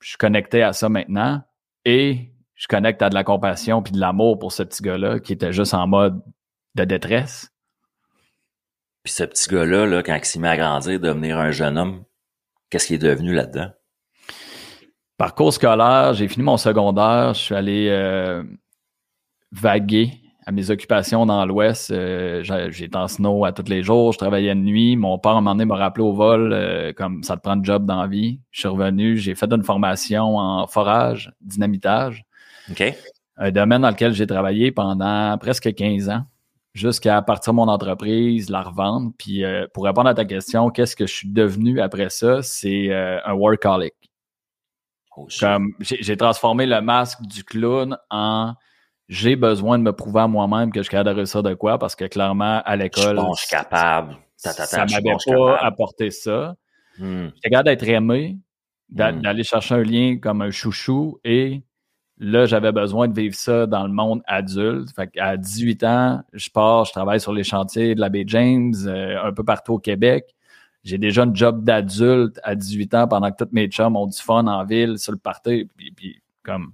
je 0.00 0.08
suis 0.08 0.18
connecté 0.18 0.62
à 0.62 0.72
ça 0.72 0.88
maintenant 0.88 1.42
et 1.84 2.32
je 2.54 2.66
connecte 2.66 3.02
à 3.02 3.10
de 3.10 3.14
la 3.14 3.24
compassion 3.24 3.82
puis 3.82 3.92
de 3.92 4.00
l'amour 4.00 4.38
pour 4.38 4.52
ce 4.52 4.62
petit 4.62 4.82
gars-là 4.82 5.20
qui 5.20 5.32
était 5.32 5.52
juste 5.52 5.74
en 5.74 5.86
mode 5.86 6.20
de 6.74 6.84
détresse. 6.84 7.52
Puis 9.02 9.12
ce 9.12 9.24
petit 9.24 9.48
gars-là, 9.48 9.86
là, 9.86 10.02
quand 10.02 10.16
il 10.16 10.24
s'est 10.24 10.38
mis 10.38 10.48
à 10.48 10.56
grandir, 10.56 10.98
devenir 11.00 11.38
un 11.38 11.50
jeune 11.50 11.78
homme, 11.78 12.04
qu'est-ce 12.70 12.88
qu'il 12.88 12.96
est 12.96 12.98
devenu 12.98 13.32
là-dedans? 13.32 13.70
Parcours 15.16 15.52
scolaire, 15.52 16.14
j'ai 16.14 16.28
fini 16.28 16.44
mon 16.44 16.56
secondaire, 16.56 17.34
je 17.34 17.40
suis 17.40 17.54
allé 17.54 17.88
euh, 17.90 18.42
vaguer 19.50 20.12
à 20.48 20.50
mes 20.50 20.70
occupations 20.70 21.26
dans 21.26 21.44
l'Ouest. 21.44 21.90
Euh, 21.90 22.42
j'étais 22.70 22.96
en 22.96 23.06
snow 23.06 23.44
à 23.44 23.52
tous 23.52 23.68
les 23.68 23.82
jours, 23.82 24.12
je 24.12 24.18
travaillais 24.18 24.54
de 24.54 24.60
nuit. 24.60 24.96
Mon 24.96 25.18
père, 25.18 25.32
à 25.32 25.34
un 25.34 25.40
moment 25.42 25.54
donné, 25.54 25.66
m'a 25.66 25.76
rappelé 25.76 26.02
au 26.02 26.14
vol, 26.14 26.54
euh, 26.54 26.94
comme 26.94 27.22
ça 27.22 27.36
te 27.36 27.42
prend 27.42 27.52
un 27.52 27.62
job 27.62 27.84
dans 27.84 28.00
la 28.00 28.06
vie. 28.06 28.40
Je 28.50 28.60
suis 28.60 28.68
revenu, 28.68 29.18
j'ai 29.18 29.34
fait 29.34 29.52
une 29.52 29.62
formation 29.62 30.38
en 30.38 30.66
forage, 30.66 31.30
dynamitage. 31.42 32.24
OK. 32.70 32.82
Un 33.36 33.50
domaine 33.50 33.82
dans 33.82 33.90
lequel 33.90 34.14
j'ai 34.14 34.26
travaillé 34.26 34.72
pendant 34.72 35.36
presque 35.36 35.74
15 35.74 36.08
ans, 36.08 36.22
jusqu'à 36.72 37.20
partir 37.20 37.52
de 37.52 37.56
mon 37.56 37.68
entreprise, 37.68 38.48
la 38.48 38.62
revendre. 38.62 39.12
Puis 39.18 39.44
euh, 39.44 39.66
pour 39.74 39.84
répondre 39.84 40.08
à 40.08 40.14
ta 40.14 40.24
question, 40.24 40.70
qu'est-ce 40.70 40.96
que 40.96 41.06
je 41.06 41.12
suis 41.12 41.28
devenu 41.28 41.78
après 41.78 42.08
ça? 42.08 42.42
C'est 42.42 42.90
un 42.90 43.34
workaholic. 43.34 43.92
Oh, 45.14 45.26
j'ai 45.80 46.16
transformé 46.16 46.64
le 46.64 46.80
masque 46.80 47.20
du 47.20 47.44
clown 47.44 47.98
en 48.08 48.54
j'ai 49.08 49.36
besoin 49.36 49.78
de 49.78 49.82
me 49.82 49.92
prouver 49.92 50.20
à 50.20 50.28
moi-même 50.28 50.70
que 50.70 50.80
je 50.80 50.84
suis 50.84 50.90
capable 50.90 51.10
de 51.10 51.14
réussir 51.16 51.42
de 51.42 51.54
quoi 51.54 51.78
parce 51.78 51.96
que 51.96 52.04
clairement, 52.04 52.62
à 52.64 52.76
l'école. 52.76 53.18
Je 53.36 53.40
suis 53.40 53.48
capable. 53.48 54.16
ça 54.36 54.86
m'avait 54.86 55.16
pas 55.26 55.56
apporté 55.58 56.10
ça. 56.10 56.54
Hmm. 56.98 57.28
J'étais 57.34 57.50
capable 57.50 57.68
d'être 57.68 57.88
aimé, 57.88 58.38
hmm. 58.90 59.20
d'aller 59.22 59.44
chercher 59.44 59.76
un 59.76 59.82
lien 59.82 60.18
comme 60.18 60.42
un 60.42 60.50
chouchou 60.50 61.20
et 61.24 61.62
là, 62.18 62.46
j'avais 62.46 62.72
besoin 62.72 63.08
de 63.08 63.18
vivre 63.18 63.34
ça 63.34 63.66
dans 63.66 63.86
le 63.86 63.92
monde 63.92 64.22
adulte. 64.26 64.90
Fait 64.94 65.10
à 65.18 65.36
18 65.36 65.84
ans, 65.84 66.22
je 66.32 66.50
pars, 66.50 66.84
je 66.84 66.92
travaille 66.92 67.20
sur 67.20 67.32
les 67.32 67.44
chantiers 67.44 67.94
de 67.94 68.00
la 68.00 68.08
baie 68.08 68.24
James, 68.26 68.74
euh, 68.86 69.22
un 69.22 69.32
peu 69.32 69.44
partout 69.44 69.74
au 69.74 69.78
Québec. 69.78 70.34
J'ai 70.84 70.98
déjà 70.98 71.22
un 71.22 71.34
job 71.34 71.64
d'adulte 71.64 72.38
à 72.42 72.54
18 72.54 72.94
ans 72.94 73.08
pendant 73.08 73.30
que 73.30 73.44
tous 73.44 73.50
mes 73.52 73.68
chums 73.68 73.96
ont 73.96 74.06
du 74.06 74.18
fun 74.18 74.46
en 74.46 74.64
ville, 74.64 74.98
sur 74.98 75.12
le 75.12 75.18
party. 75.18 75.68
Puis, 75.76 75.92
puis 75.92 76.22
comme 76.42 76.72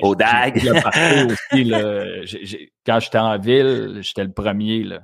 Au 0.00 0.14
DAG. 0.14 0.62
quand 2.86 3.00
j'étais 3.00 3.18
en 3.18 3.38
ville, 3.38 3.98
j'étais 4.02 4.24
le 4.24 4.32
premier. 4.32 4.82
Là. 4.82 5.00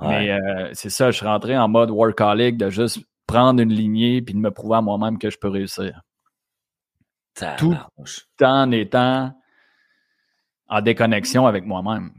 Mais 0.00 0.30
euh, 0.30 0.70
c'est 0.72 0.90
ça, 0.90 1.10
je 1.10 1.16
suis 1.18 1.26
rentré 1.26 1.56
en 1.56 1.68
mode 1.68 1.90
workaholic 1.90 2.56
de 2.56 2.70
juste 2.70 2.98
prendre 3.26 3.60
une 3.62 3.72
lignée 3.72 4.20
puis 4.22 4.34
de 4.34 4.38
me 4.38 4.50
prouver 4.50 4.76
à 4.76 4.80
moi-même 4.80 5.18
que 5.18 5.30
je 5.30 5.38
peux 5.38 5.48
réussir. 5.48 6.02
Tout 7.56 7.76
en 8.40 8.70
étant 8.72 9.32
en 10.68 10.80
déconnexion 10.80 11.46
avec 11.46 11.64
moi-même. 11.64 12.12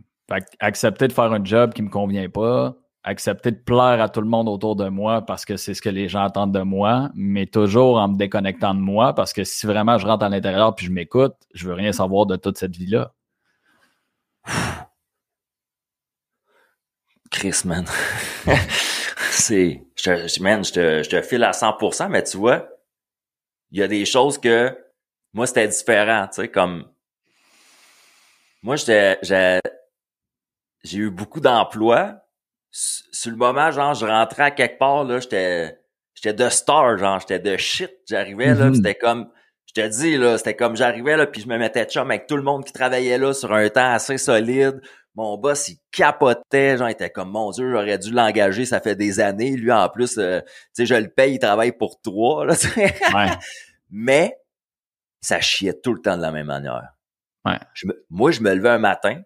accepter 0.60 1.08
de 1.08 1.13
faire 1.13 1.32
un 1.32 1.43
job 1.43 1.74
qui 1.74 1.82
ne 1.82 1.88
me 1.88 1.91
convient 1.91 2.30
pas, 2.30 2.76
accepter 3.04 3.52
de 3.52 3.58
plaire 3.58 4.02
à 4.02 4.10
tout 4.10 4.22
le 4.22 4.28
monde 4.28 4.48
autour 4.48 4.76
de 4.76 4.88
moi 4.88 5.22
parce 5.26 5.46
que 5.46 5.58
c'est 5.58 5.74
ce 5.74 5.82
que 5.82 5.89
les 5.89 6.08
gens 6.08 6.24
attendent 6.24 6.54
de 6.54 6.62
moi, 6.62 7.10
mais 7.16 7.46
toujours 7.46 7.98
en 7.98 8.08
me 8.08 8.16
déconnectant 8.18 8.74
de 8.74 8.80
moi 8.80 9.13
parce 9.13 9.34
que 9.34 9.44
si 9.44 9.66
vraiment 9.66 9.98
je 9.98 10.08
rentre 10.08 10.24
à 10.26 10.30
l'intérieur 10.30 10.74
puis 10.76 10.86
je 10.86 10.92
m'écoute, 10.92 11.36
je 11.54 11.68
veux 11.68 11.74
rien 11.74 11.92
savoir 11.92 12.26
de 12.26 12.38
toute 12.38 12.58
cette 12.58 12.76
vie-là. 12.76 13.13
Chris, 17.32 17.62
man. 17.66 17.86
c'est, 19.32 19.84
je 19.96 20.04
te, 20.04 20.42
man, 20.42 20.63
je 20.63 20.72
te, 20.72 21.04
je 21.04 21.10
te 21.10 21.22
file 21.22 21.44
à 21.44 21.52
100%, 21.52 22.10
mais 22.10 22.24
tu 22.24 22.38
vois, 22.38 22.70
il 23.72 23.80
y 23.80 23.84
a 23.84 23.88
des 23.88 24.06
choses 24.06 24.38
que, 24.38 24.78
moi, 25.34 25.48
c'était 25.48 25.68
différent, 25.68 26.28
tu 26.28 26.42
sais, 26.42 26.48
comme, 26.50 26.88
moi, 28.62 28.76
j'ai 28.78 29.60
eu 30.94 31.10
beaucoup 31.10 31.39
d'emplois, 31.39 32.22
sur 32.73 33.29
le 33.29 33.38
moment, 33.38 33.71
genre, 33.71 33.93
je 33.93 34.05
rentrais 34.05 34.43
à 34.43 34.51
quelque 34.51 34.79
part, 34.79 35.03
là, 35.03 35.19
j'étais, 35.19 35.79
j'étais 36.15 36.33
de 36.33 36.49
star, 36.49 36.97
genre, 36.97 37.19
j'étais 37.19 37.39
de 37.39 37.55
shit. 37.55 37.91
J'arrivais, 38.09 38.55
là, 38.55 38.69
mm-hmm. 38.69 38.75
c'était 38.75 38.95
comme, 38.95 39.29
je 39.67 39.73
te 39.73 39.88
dis, 39.88 40.17
là, 40.17 40.38
c'était 40.39 40.55
comme 40.55 40.75
j'arrivais, 40.75 41.15
là, 41.15 41.27
puis 41.27 41.41
je 41.41 41.47
me 41.47 41.57
mettais 41.57 41.86
de 41.86 41.91
chum 41.91 42.09
avec 42.09 42.25
tout 42.25 42.36
le 42.36 42.41
monde 42.41 42.65
qui 42.65 42.73
travaillait 42.73 43.19
là 43.19 43.33
sur 43.33 43.53
un 43.53 43.69
temps 43.69 43.93
assez 43.93 44.17
solide. 44.17 44.81
Mon 45.15 45.38
boss, 45.38 45.69
il 45.69 45.77
capotait, 45.91 46.77
genre, 46.77 46.89
il 46.89 46.93
était 46.93 47.12
comme, 47.12 47.29
mon 47.29 47.51
Dieu, 47.51 47.71
j'aurais 47.71 47.99
dû 47.99 48.12
l'engager, 48.12 48.65
ça 48.65 48.81
fait 48.81 48.95
des 48.95 49.19
années. 49.19 49.55
Lui, 49.55 49.71
en 49.71 49.88
plus, 49.89 50.17
euh, 50.17 50.41
tu 50.41 50.47
sais, 50.73 50.86
je 50.88 50.95
le 50.95 51.09
paye, 51.09 51.36
il 51.36 51.39
travaille 51.39 51.73
pour 51.73 52.01
toi, 52.01 52.45
là, 52.45 52.55
ouais. 52.75 53.29
Mais, 53.91 54.36
ça 55.21 55.39
chiait 55.39 55.79
tout 55.79 55.93
le 55.93 56.01
temps 56.01 56.17
de 56.17 56.23
la 56.23 56.31
même 56.31 56.47
manière. 56.47 56.95
Ouais. 57.45 57.59
moi, 58.09 58.31
je 58.31 58.41
me 58.41 58.53
levais 58.55 58.69
un 58.69 58.79
matin, 58.79 59.21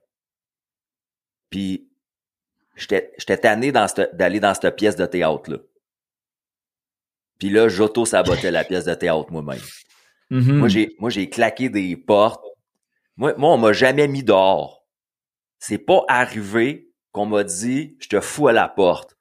puis 1.49 1.87
j'étais 2.78 3.38
tanné 3.38 3.72
d'aller 3.72 4.40
dans 4.40 4.54
cette 4.54 4.76
pièce 4.76 4.96
de 4.96 5.06
théâtre-là. 5.06 5.58
Puis 7.40 7.50
là, 7.50 7.68
j'auto-sabotais 7.68 8.52
la 8.52 8.63
pièce 8.63 8.86
de 8.86 8.94
théâtre 8.94 9.32
moi-même. 9.32 9.62
Mm-hmm. 10.32 10.54
Moi, 10.54 10.68
j'ai, 10.68 10.96
moi, 11.00 11.10
j'ai 11.10 11.30
claqué 11.30 11.70
des 11.70 11.96
portes. 11.96 12.44
Moi, 13.16 13.34
moi 13.38 13.54
on 13.54 13.58
m'a 13.58 13.74
jamais 13.74 14.08
mis 14.08 14.24
dehors. 14.24 14.86
C'est 15.60 15.78
pas 15.78 16.04
arrivé 16.08 16.92
qu'on 17.12 17.26
m'a 17.26 17.44
dit, 17.44 17.98
je 18.00 18.08
te 18.08 18.20
fous 18.22 18.48
à 18.48 18.54
la 18.54 18.68
porte. 18.68 19.18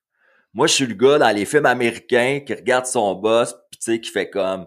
Moi, 0.53 0.67
je 0.67 0.73
suis 0.73 0.87
le 0.87 0.95
gars 0.95 1.19
dans 1.19 1.35
les 1.35 1.45
films 1.45 1.67
américains 1.67 2.41
qui 2.41 2.55
regarde 2.55 2.87
son 2.87 3.15
boss, 3.15 3.55
pis 3.71 3.79
tu 3.79 3.85
sais, 3.93 4.01
qui 4.01 4.11
fait 4.11 4.31
comme, 4.31 4.67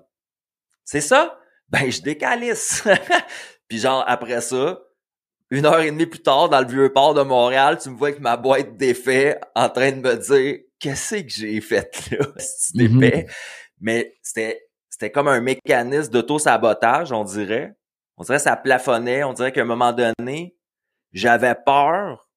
c'est 0.84 1.02
ça? 1.02 1.40
Ben, 1.70 1.92
je 1.92 2.02
décalisse. 2.02 2.84
puis 3.68 3.80
genre, 3.80 4.04
après 4.08 4.42
ça, 4.42 4.80
une 5.52 5.66
heure 5.66 5.80
et 5.80 5.92
demie 5.92 6.06
plus 6.06 6.22
tard, 6.22 6.50
dans 6.50 6.60
le 6.60 6.68
vieux 6.68 6.94
port 6.94 7.14
de 7.14 7.22
Montréal, 7.22 7.78
tu 7.82 7.90
me 7.90 7.98
vois 7.98 8.10
avec 8.10 8.20
ma 8.20 8.38
boîte 8.38 8.78
d'effets 8.78 9.40
en 9.56 9.70
train 9.70 9.92
de 9.92 10.02
me 10.02 10.16
dire 10.16 10.60
qu'est-ce 10.80 11.16
que 11.16 11.30
j'ai 11.30 11.60
fait 11.62 12.12
là, 12.12 12.26
c'est 12.38 12.88
mm 12.88 13.26
Mais 13.82 14.14
c'était 14.22 14.62
c'était 14.90 15.12
comme 15.12 15.30
un 15.30 15.40
mécanisme 15.40 16.12
d'auto-sabotage, 16.12 17.14
on 17.14 17.24
dirait. 17.24 17.74
On 18.18 18.24
dirait 18.24 18.38
que 18.38 18.44
ça 18.44 18.58
plafonnait, 18.58 19.24
on 19.24 19.32
dirait 19.32 19.54
qu'à 19.54 19.62
un 19.62 19.66
moment 19.66 19.94
donné, 19.94 20.58
j'avais 21.14 21.56
peur 21.56 22.28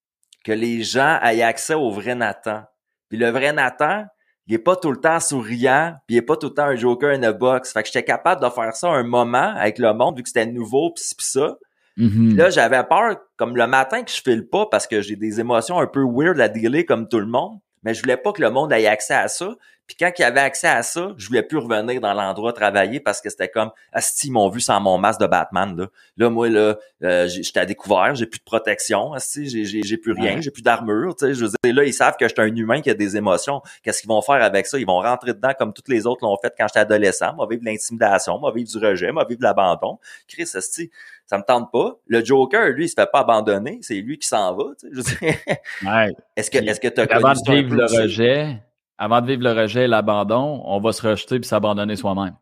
que 0.45 0.53
les 0.53 0.85
gens 0.85 1.19
aient 1.23 1.43
accès 1.43 1.75
au 1.75 1.91
vrai 1.91 2.15
Nathan. 2.15 2.63
Puis 3.09 3.19
le 3.19 3.31
vrai 3.31 3.53
Nathan, 3.53 4.05
il 4.47 4.55
est 4.55 4.59
pas 4.59 4.77
tout 4.77 4.93
le 4.93 5.01
temps 5.01 5.19
souriant, 5.19 5.95
puis 6.07 6.15
il 6.15 6.19
est 6.19 6.23
pas 6.23 6.37
tout 6.37 6.49
le 6.49 6.55
temps 6.55 6.67
un 6.67 6.77
joker 6.77 7.11
in 7.11 7.25
a 7.25 7.33
box. 7.33 7.73
Fait 7.73 7.83
que 7.83 7.89
j'étais 7.89 8.05
capable 8.05 8.41
de 8.43 8.49
faire 8.49 8.77
ça 8.77 8.89
un 8.91 9.03
moment 9.03 9.55
avec 9.57 9.79
le 9.79 9.93
monde, 9.93 10.17
vu 10.17 10.23
que 10.23 10.29
c'était 10.29 10.47
nouveau, 10.47 10.93
pis, 10.93 11.03
pis 11.17 11.25
ça. 11.25 11.57
Mm-hmm. 11.99 12.37
Là, 12.37 12.51
j'avais 12.51 12.83
peur, 12.85 13.17
comme 13.37 13.57
le 13.57 13.67
matin 13.67 14.03
que 14.03 14.11
je 14.11 14.21
file 14.23 14.47
pas 14.49 14.67
parce 14.71 14.87
que 14.87 15.01
j'ai 15.03 15.17
des 15.17 15.41
émotions 15.41 15.79
un 15.79 15.87
peu 15.87 16.05
weird 16.05 16.41
à 16.41 16.49
dealer 16.49 16.85
comme 16.85 17.09
tout 17.09 17.21
le 17.21 17.27
monde, 17.27 17.59
mais 17.83 17.95
je 17.95 18.03
voulais 18.03 18.17
pas 18.17 18.33
que 18.33 18.41
le 18.41 18.51
monde 18.51 18.73
ait 18.73 18.87
accès 18.87 19.15
à 19.15 19.29
ça. 19.29 19.55
Puis 19.87 19.97
quand 19.99 20.11
il 20.19 20.23
avait 20.23 20.41
accès 20.41 20.69
à 20.69 20.83
ça, 20.83 21.13
je 21.17 21.27
voulais 21.27 21.43
plus 21.43 21.59
revenir 21.59 22.01
dans 22.01 22.15
l'endroit 22.15 22.53
travailler 22.53 23.01
parce 23.01 23.21
que 23.21 23.29
c'était 23.29 23.49
comme 23.49 23.71
Asti, 23.93 24.29
ils 24.29 24.31
m'ont 24.31 24.49
vu 24.49 24.61
sans 24.61 24.81
mon 24.81 24.97
masque 24.97 25.21
de 25.21 25.27
Batman. 25.27 25.77
Là, 25.77 25.87
là 26.17 26.31
moi, 26.31 26.49
là, 26.49 26.77
euh, 27.03 27.29
j'étais 27.29 27.61
à 27.61 27.67
découvert, 27.67 28.15
j'ai 28.15 28.27
plus 28.27 28.39
de 28.39 28.45
protection, 28.45 29.13
Asti, 29.13 29.49
j'ai, 29.49 29.83
j'ai, 29.83 29.97
plus 29.97 30.13
rien, 30.13 30.41
j'ai 30.41 30.51
plus 30.51 30.63
d'armure. 30.63 31.17
Tu 31.17 31.27
sais, 31.27 31.35
je 31.35 31.45
veux 31.45 31.51
dire, 31.63 31.75
là, 31.75 31.85
ils 31.85 31.93
savent 31.93 32.17
que 32.17 32.27
j'étais 32.29 32.43
un 32.43 32.55
humain 32.55 32.81
qui 32.81 32.91
a 32.91 32.95
des 32.95 33.17
émotions. 33.17 33.61
Qu'est-ce 33.83 34.01
qu'ils 34.01 34.09
vont 34.09 34.23
faire 34.23 34.43
avec 34.43 34.67
ça? 34.67 34.79
Ils 34.79 34.87
vont 34.87 35.01
rentrer 35.01 35.35
dedans 35.35 35.53
comme 35.59 35.73
toutes 35.73 35.89
les 35.89 36.07
autres 36.07 36.25
l'ont 36.25 36.37
fait 36.41 36.55
quand 36.57 36.67
j'étais 36.69 36.81
adolescent. 36.81 37.35
Moi, 37.35 37.47
vivre 37.51 37.63
l'intimidation, 37.65 38.39
moi, 38.39 38.53
vivre 38.53 38.71
du 38.71 38.79
rejet, 38.79 39.13
moi, 39.13 39.27
vivre 39.29 39.43
l'abandon. 39.43 39.99
Chris, 40.29 40.49
Asti, 40.55 40.91
ça 41.27 41.39
me 41.39 41.43
tente 41.43 41.73
pas. 41.73 41.99
Le 42.07 42.25
Joker, 42.25 42.69
lui, 42.71 42.85
il 42.85 42.89
se 42.89 42.95
fait 42.95 43.11
pas 43.11 43.21
abandonner, 43.21 43.79
c'est 43.83 43.95
lui 43.95 44.19
qui 44.19 44.29
s'en 44.29 44.55
va. 44.55 44.65
Tu 44.79 44.89
je 44.93 44.97
veux 44.97 45.03
dire. 45.03 45.35
Ouais. 45.83 46.13
Est-ce 46.37 46.51
que, 46.51 46.59
est-ce 46.59 46.81
que 46.81 46.89
t'as 46.89 47.05
Avant 47.05 47.35
connu 47.35 47.63
de 47.63 47.69
vivre 47.69 47.77
le 47.77 48.03
rejet, 48.03 48.59
avant 49.03 49.21
de 49.21 49.27
vivre 49.27 49.43
le 49.43 49.51
rejet 49.51 49.85
et 49.85 49.89
l'abandon, 49.89 50.63
on 50.65 50.79
va 50.79 50.93
se 50.93 51.05
rejeter 51.05 51.41
puis 51.41 51.49
s'abandonner 51.49 51.97
soi-même. 51.97 52.37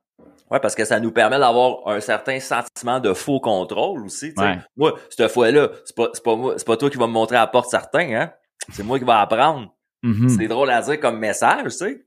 Ouais, 0.51 0.61
parce 0.61 0.75
que 0.75 0.85
ça 0.85 1.01
nous 1.01 1.11
permet 1.11 1.39
d'avoir 1.39 1.89
un 1.89 2.01
certain 2.01 2.39
sentiment 2.39 3.01
de 3.01 3.15
faux 3.15 3.41
contrôle 3.41 4.05
aussi. 4.05 4.35
Ouais. 4.37 4.59
Moi, 4.77 4.93
cette 5.09 5.31
fois-là, 5.31 5.71
c'est 5.87 5.97
pas, 5.97 6.09
pas 6.23 6.37
moi, 6.37 6.55
c'est 6.59 6.67
pas 6.67 6.77
toi 6.77 6.91
qui 6.91 6.99
va 6.99 7.07
me 7.07 7.13
montrer 7.13 7.37
à 7.37 7.41
la 7.41 7.47
porte 7.47 7.71
certain, 7.71 8.13
hein. 8.13 8.33
C'est 8.73 8.83
moi 8.83 8.99
qui 8.99 9.07
va 9.07 9.21
apprendre. 9.23 9.75
Mhm. 10.03 10.29
C'est 10.29 10.49
drôle 10.49 10.69
à 10.71 10.83
dire 10.83 11.01
comme 11.01 11.19
message, 11.19 11.65
tu 11.65 11.71
sais. 11.71 12.07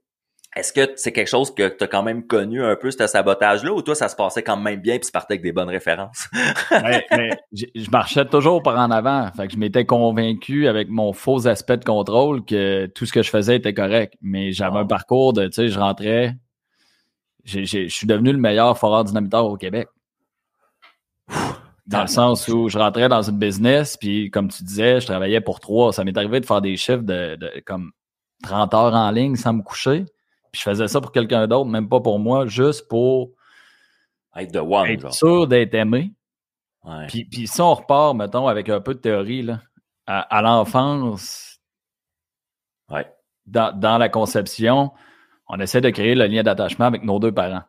Est-ce 0.56 0.72
que 0.72 0.94
c'est 0.98 1.12
quelque 1.12 1.30
chose 1.30 1.54
que 1.54 1.68
tu 1.68 1.84
as 1.84 1.88
quand 1.88 2.04
même 2.04 2.28
connu 2.28 2.64
un 2.64 2.76
peu, 2.76 2.92
ce 2.92 3.08
sabotage-là, 3.08 3.74
ou 3.74 3.82
toi, 3.82 3.96
ça 3.96 4.08
se 4.08 4.16
passait 4.16 4.44
quand 4.44 4.58
même 4.58 4.82
bien 4.82 4.98
puis 4.98 5.08
tu 5.08 5.12
partais 5.12 5.34
avec 5.34 5.42
des 5.42 5.52
bonnes 5.52 5.70
références? 5.70 6.30
Ouais, 6.72 7.06
mais 7.12 7.30
je 7.52 7.90
marchais 7.92 8.26
toujours 8.26 8.62
par 8.62 8.78
en 8.78 8.92
avant. 8.92 9.30
Fait 9.36 9.48
que 9.48 9.54
je 9.54 9.58
m'étais 9.58 9.86
convaincu 9.86 10.68
avec 10.68 10.90
mon 10.90 11.14
faux 11.14 11.48
aspect 11.48 11.78
de 11.78 11.86
contrôle 11.86 12.44
que 12.44 12.88
tout 12.88 13.06
ce 13.06 13.14
que 13.14 13.22
je 13.22 13.30
faisais 13.30 13.58
était 13.58 13.74
correct. 13.74 14.16
Mais 14.22 14.52
j'avais 14.52 14.80
un 14.80 14.86
parcours 14.86 15.34
de, 15.34 15.46
tu 15.46 15.54
sais, 15.54 15.68
je 15.70 15.80
rentrais. 15.80 16.36
Je 17.46 17.88
suis 17.88 18.08
devenu 18.08 18.32
le 18.32 18.38
meilleur 18.38 18.78
foreur 18.78 19.04
dynamiteur 19.04 19.46
au 19.46 19.56
Québec. 19.56 19.88
Dans 21.86 22.02
le 22.02 22.08
sens 22.08 22.48
où 22.48 22.70
je 22.70 22.78
rentrais 22.78 23.10
dans 23.10 23.22
une 23.22 23.38
business, 23.38 23.98
puis 23.98 24.32
comme 24.32 24.50
tu 24.50 24.64
disais, 24.64 25.00
je 25.00 25.06
travaillais 25.06 25.42
pour 25.42 25.60
trois. 25.60 25.94
Ça 25.94 26.04
m'est 26.04 26.18
arrivé 26.18 26.40
de 26.40 26.46
faire 26.46 26.62
des 26.62 26.76
chiffres 26.76 27.04
de, 27.04 27.36
de 27.36 27.52
comme 27.66 27.92
30 28.44 28.74
heures 28.74 28.94
en 28.94 29.12
ligne 29.12 29.36
sans 29.36 29.54
me 29.54 29.62
coucher. 29.62 30.06
Puis 30.54 30.60
je 30.62 30.70
faisais 30.70 30.88
ça 30.88 31.02
pour 31.02 31.12
quelqu'un 31.12 31.48
d'autre, 31.48 31.70
même 31.70 31.90
pas 31.90 32.00
pour 32.00 32.20
moi, 32.20 32.46
juste 32.46 32.88
pour 32.88 33.32
Être 34.38 34.54
de 34.54 34.60
one, 34.60 34.88
être 34.88 35.02
genre. 35.02 35.14
sûr 35.14 35.48
d'être 35.48 35.74
aimé. 35.74 36.14
Ouais. 36.86 37.08
Puis, 37.08 37.26
puis 37.26 37.48
si 37.48 37.60
on 37.60 37.74
repart, 37.74 38.16
mettons, 38.16 38.48
avec 38.48 38.70
un 38.70 38.80
peu 38.80 38.94
de 38.94 39.00
théorie, 39.00 39.42
là, 39.42 39.60
à, 40.06 40.22
à 40.22 40.42
l'enfance, 40.42 41.60
Ouais. 42.90 43.12
dans, 43.46 43.78
dans 43.78 43.98
la 43.98 44.10
conception, 44.10 44.92
on 45.48 45.60
essaie 45.60 45.82
de 45.82 45.90
créer 45.90 46.14
le 46.16 46.28
lien 46.28 46.44
d'attachement 46.44 46.86
avec 46.86 47.04
nos 47.04 47.18
deux 47.20 47.32
parents. 47.32 47.64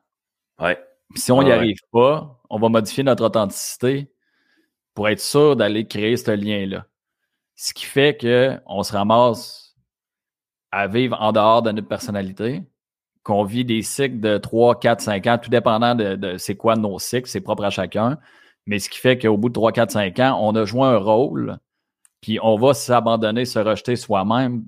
Ouais. 0.60 0.78
Puis 1.10 1.20
si 1.22 1.32
on 1.32 1.42
n'y 1.42 1.52
arrive 1.52 1.78
pas, 1.92 2.38
on 2.50 2.58
va 2.58 2.68
modifier 2.68 3.02
notre 3.04 3.24
authenticité 3.24 4.12
pour 4.94 5.08
être 5.08 5.20
sûr 5.20 5.56
d'aller 5.56 5.86
créer 5.86 6.16
ce 6.16 6.30
lien-là. 6.32 6.86
Ce 7.56 7.72
qui 7.72 7.84
fait 7.84 8.16
qu'on 8.20 8.82
se 8.82 8.92
ramasse 8.92 9.76
à 10.72 10.88
vivre 10.88 11.16
en 11.20 11.30
dehors 11.32 11.62
de 11.62 11.70
notre 11.70 11.86
personnalité, 11.88 12.62
qu'on 13.24 13.42
vit 13.42 13.64
des 13.64 13.82
cycles 13.82 14.20
de 14.20 14.38
3, 14.38 14.78
4, 14.78 15.00
5 15.00 15.26
ans, 15.26 15.38
tout 15.42 15.50
dépendant 15.50 15.94
de, 15.94 16.36
c'est 16.38 16.56
quoi 16.56 16.76
nos 16.76 16.98
cycles, 16.98 17.28
c'est 17.28 17.40
propre 17.40 17.64
à 17.64 17.70
chacun. 17.70 18.18
Mais 18.66 18.78
ce 18.78 18.88
qui 18.88 19.00
fait 19.00 19.18
qu'au 19.18 19.36
bout 19.36 19.48
de 19.48 19.54
3, 19.54 19.72
4, 19.72 19.90
5 19.90 20.18
ans, 20.20 20.38
on 20.40 20.54
a 20.54 20.64
joué 20.64 20.82
un 20.82 20.98
rôle, 20.98 21.58
puis 22.20 22.38
on 22.42 22.56
va 22.56 22.74
s'abandonner, 22.74 23.46
se 23.46 23.58
rejeter 23.58 23.96
soi-même. 23.96 24.64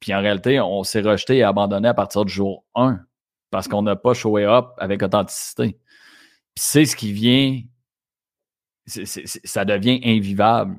Puis 0.00 0.14
en 0.14 0.20
réalité, 0.20 0.60
on 0.60 0.82
s'est 0.84 1.00
rejeté 1.00 1.38
et 1.38 1.42
abandonné 1.42 1.88
à 1.88 1.94
partir 1.94 2.24
du 2.24 2.32
jour 2.32 2.64
1 2.74 3.00
parce 3.50 3.68
qu'on 3.68 3.82
n'a 3.82 3.96
pas 3.96 4.14
showé 4.14 4.44
up 4.44 4.66
avec 4.78 5.02
authenticité. 5.02 5.78
Puis 6.54 6.64
c'est 6.64 6.84
ce 6.84 6.96
qui 6.96 7.12
vient, 7.12 7.60
ça 8.86 9.64
devient 9.64 10.00
invivable 10.04 10.78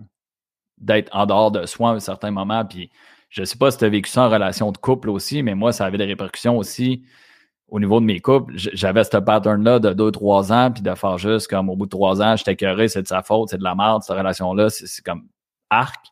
d'être 0.77 1.09
en 1.15 1.25
dehors 1.25 1.51
de 1.51 1.65
soi 1.65 1.91
à 1.91 1.93
un 1.93 1.99
certain 1.99 2.31
moment. 2.31 2.65
Puis 2.65 2.89
je 3.29 3.43
sais 3.43 3.57
pas 3.57 3.71
si 3.71 3.77
tu 3.77 3.85
as 3.85 3.89
vécu 3.89 4.09
ça 4.09 4.23
en 4.23 4.29
relation 4.29 4.71
de 4.71 4.77
couple 4.77 5.09
aussi, 5.09 5.43
mais 5.43 5.55
moi, 5.55 5.71
ça 5.71 5.85
avait 5.85 5.97
des 5.97 6.05
répercussions 6.05 6.57
aussi 6.57 7.03
au 7.67 7.79
niveau 7.79 7.99
de 7.99 8.05
mes 8.05 8.19
couples. 8.19 8.53
J'avais 8.55 9.03
ce 9.03 9.17
pattern-là 9.17 9.79
de 9.79 9.93
deux, 9.93 10.11
trois 10.11 10.51
ans, 10.51 10.71
puis 10.71 10.81
de 10.81 10.93
faire 10.95 11.17
juste 11.17 11.47
comme 11.47 11.69
au 11.69 11.75
bout 11.75 11.85
de 11.85 11.91
trois 11.91 12.21
ans, 12.21 12.35
j'étais 12.35 12.53
écœuré, 12.53 12.87
c'est 12.87 13.03
de 13.03 13.07
sa 13.07 13.21
faute, 13.21 13.49
c'est 13.49 13.59
de 13.59 13.63
la 13.63 13.75
merde, 13.75 14.03
cette 14.03 14.17
relation-là, 14.17 14.69
c'est 14.69 15.03
comme 15.03 15.27
arc. 15.69 16.07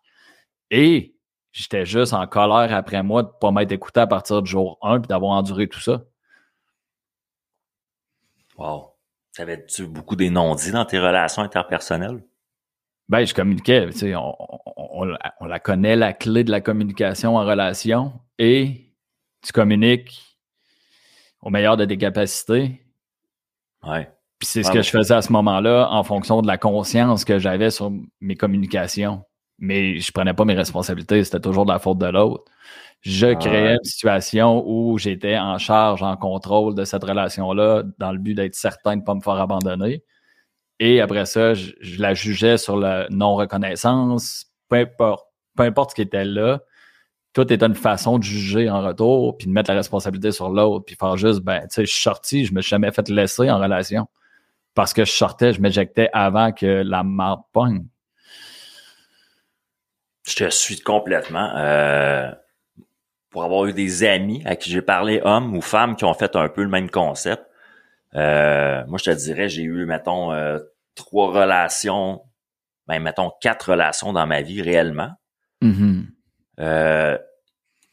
Et 0.70 1.16
j'étais 1.52 1.86
juste 1.86 2.14
en 2.14 2.28
colère 2.28 2.74
après 2.76 3.02
moi 3.02 3.24
de 3.24 3.30
pas 3.42 3.52
m'être 3.52 3.72
écouté 3.72 4.00
à 4.02 4.08
partir 4.08 4.42
du 4.42 4.52
jour 4.52 4.78
1 4.82 5.00
puis 5.02 5.08
d'avoir 5.08 5.32
enduré 5.32 5.68
tout 5.68 5.80
ça. 5.80 6.04
Wow. 8.58 8.94
T'avais-tu 9.34 9.88
beaucoup 9.88 10.16
des 10.16 10.30
non-dits 10.30 10.72
dans 10.72 10.86
tes 10.86 11.00
relations 11.00 11.44
interpersonnelles? 11.44 12.24
Ben, 13.10 13.26
je 13.26 13.34
communiquais, 13.34 13.88
tu 13.92 14.00
sais, 14.00 14.16
on, 14.16 14.36
on- 14.40 14.60
on 14.76 15.04
la- 15.06 15.34
on 15.40 15.46
la 15.46 15.60
connaît, 15.60 15.96
la 15.96 16.14
clé 16.14 16.44
de 16.44 16.52
la 16.52 16.60
communication 16.62 17.38
en 17.38 17.46
relation, 17.46 18.14
et 18.38 18.92
tu 19.42 19.54
communiques 19.54 20.24
au 21.42 21.50
meilleur 21.50 21.78
de 21.78 21.86
tes 21.86 21.98
capacités. 21.98 22.82
Ouais. 23.84 24.10
Puis 24.40 24.48
c'est 24.48 24.64
ce 24.64 24.72
que 24.72 24.82
je 24.82 24.90
faisais 24.90 25.14
à 25.16 25.22
ce 25.22 25.32
moment-là 25.34 25.88
en 25.92 26.04
fonction 26.04 26.42
de 26.42 26.48
la 26.48 26.58
conscience 26.58 27.26
que 27.26 27.40
j'avais 27.40 27.72
sur 27.72 27.92
mes 28.22 28.36
communications. 28.36 29.24
Mais 29.60 30.00
je 30.00 30.12
prenais 30.12 30.34
pas 30.36 30.46
mes 30.46 30.54
responsabilités, 30.54 31.24
c'était 31.24 31.40
toujours 31.40 31.66
de 31.66 31.72
la 31.72 31.80
faute 31.80 31.98
de 31.98 32.06
l'autre. 32.06 32.44
Je 33.02 33.34
créais 33.34 33.70
Ouais. 33.70 33.74
une 33.76 33.84
situation 33.84 34.64
où 34.68 34.98
j'étais 35.00 35.38
en 35.38 35.58
charge, 35.58 36.04
en 36.04 36.16
contrôle 36.18 36.76
de 36.76 36.84
cette 36.86 37.04
relation-là, 37.04 37.84
dans 37.98 38.12
le 38.12 38.20
but 38.20 38.34
d'être 38.36 38.54
certain 38.56 38.96
de 38.96 39.02
ne 39.02 39.06
pas 39.06 39.16
me 39.16 39.22
faire 39.22 39.34
abandonner. 39.40 40.04
Et 40.80 41.02
après 41.02 41.26
ça, 41.26 41.54
je, 41.54 41.72
je 41.82 42.02
la 42.02 42.14
jugeais 42.14 42.58
sur 42.58 42.78
la 42.78 43.08
non-reconnaissance, 43.10 44.46
peu 44.70 44.78
importe, 44.78 45.28
peu 45.56 45.64
importe 45.64 45.92
ce 45.92 45.96
qui 45.96 46.02
était 46.02 46.26
là. 46.26 46.62
Tout 47.34 47.52
était 47.52 47.66
une 47.66 47.76
façon 47.76 48.18
de 48.20 48.24
juger 48.24 48.70
en 48.70 48.82
retour, 48.82 49.38
puis 49.38 49.48
de 49.48 49.52
mettre 49.52 49.70
la 49.70 49.78
responsabilité 49.78 50.32
sur 50.32 50.50
l'autre, 50.50 50.86
puis 50.86 50.96
faire 50.96 51.18
juste, 51.18 51.42
ben, 51.42 51.62
tu 51.62 51.68
sais, 51.70 51.86
je 51.86 51.92
suis 51.92 52.02
sorti, 52.02 52.46
je 52.46 52.54
me 52.54 52.62
suis 52.62 52.70
jamais 52.70 52.92
fait 52.92 53.08
laisser 53.10 53.50
en 53.52 53.60
relation. 53.60 54.08
Parce 54.74 54.94
que 54.94 55.06
je 55.06 55.12
sortais, 55.12 55.54
je 55.54 55.62
m'éjectais 55.62 56.10
avant 56.14 56.52
que 56.52 56.66
la 56.66 57.04
marde 57.04 57.42
pogne. 57.52 57.86
Je 60.28 60.36
te 60.36 60.50
suis 60.50 60.80
complètement. 60.80 61.56
Euh, 61.56 62.32
pour 63.30 63.44
avoir 63.44 63.66
eu 63.66 63.74
des 63.74 64.04
amis 64.04 64.42
à 64.46 64.56
qui 64.56 64.70
j'ai 64.70 64.82
parlé, 64.82 65.22
hommes 65.24 65.56
ou 65.56 65.62
femmes, 65.62 65.96
qui 65.96 66.06
ont 66.06 66.14
fait 66.14 66.36
un 66.36 66.50
peu 66.50 66.64
le 66.64 66.70
même 66.70 66.90
concept. 66.90 67.47
Euh, 68.18 68.84
moi, 68.88 68.98
je 68.98 69.12
te 69.12 69.16
dirais, 69.16 69.48
j'ai 69.50 69.64
eu, 69.64 69.86
mettons, 69.86 70.32
euh, 70.32 70.60
trois 70.96 71.32
relations, 71.32 72.22
ben, 72.88 73.00
mettons, 73.00 73.32
quatre 73.42 73.72
relations 73.72 74.14
dans 74.14 74.26
ma 74.26 74.42
vie 74.42 74.62
réellement. 74.62 75.12
Mhm. 75.62 76.08
Euh, 76.60 77.18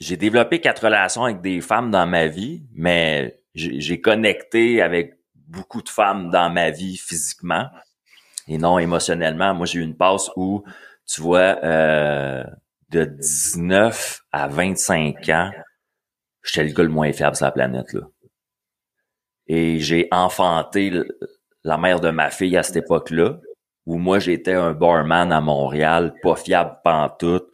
j'ai 0.01 0.17
développé 0.17 0.61
quatre 0.61 0.85
relations 0.85 1.25
avec 1.25 1.41
des 1.41 1.61
femmes 1.61 1.91
dans 1.91 2.07
ma 2.07 2.27
vie, 2.27 2.65
mais 2.75 3.41
j'ai 3.55 3.81
j'ai 3.81 4.01
connecté 4.01 4.83
avec 4.83 5.15
beaucoup 5.35 5.83
de 5.83 5.89
femmes 5.89 6.31
dans 6.31 6.51
ma 6.51 6.71
vie 6.71 6.97
physiquement 6.97 7.69
et 8.49 8.59
non 8.59 8.79
émotionnellement. 8.79 9.55
Moi, 9.55 9.67
j'ai 9.67 9.79
eu 9.79 9.83
une 9.83 9.97
passe 9.97 10.31
où, 10.37 10.65
tu 11.07 11.21
vois, 11.21 11.59
euh, 11.63 12.45
de 12.91 13.05
19 13.05 14.21
à 14.33 14.49
25 14.49 15.29
ans, 15.31 15.51
j'étais 16.43 16.69
le 16.69 16.75
gars 16.75 16.83
le 16.83 16.89
moins 16.89 17.13
fiable 17.13 17.37
sur 17.37 17.47
la 17.47 17.53
planète, 17.53 17.93
là. 17.93 18.03
Et 19.47 19.79
j'ai 19.81 20.09
enfanté 20.11 20.93
la 21.65 21.77
mère 21.79 22.01
de 22.01 22.11
ma 22.11 22.31
fille 22.31 22.57
à 22.57 22.63
cette 22.63 22.77
époque-là, 22.77 23.39
où 23.87 23.97
moi, 23.99 24.19
j'étais 24.19 24.55
un 24.55 24.73
barman 24.73 25.33
à 25.33 25.41
Montréal, 25.41 26.15
pas 26.23 26.37
fiable 26.37 26.79
pantoute, 26.85 27.47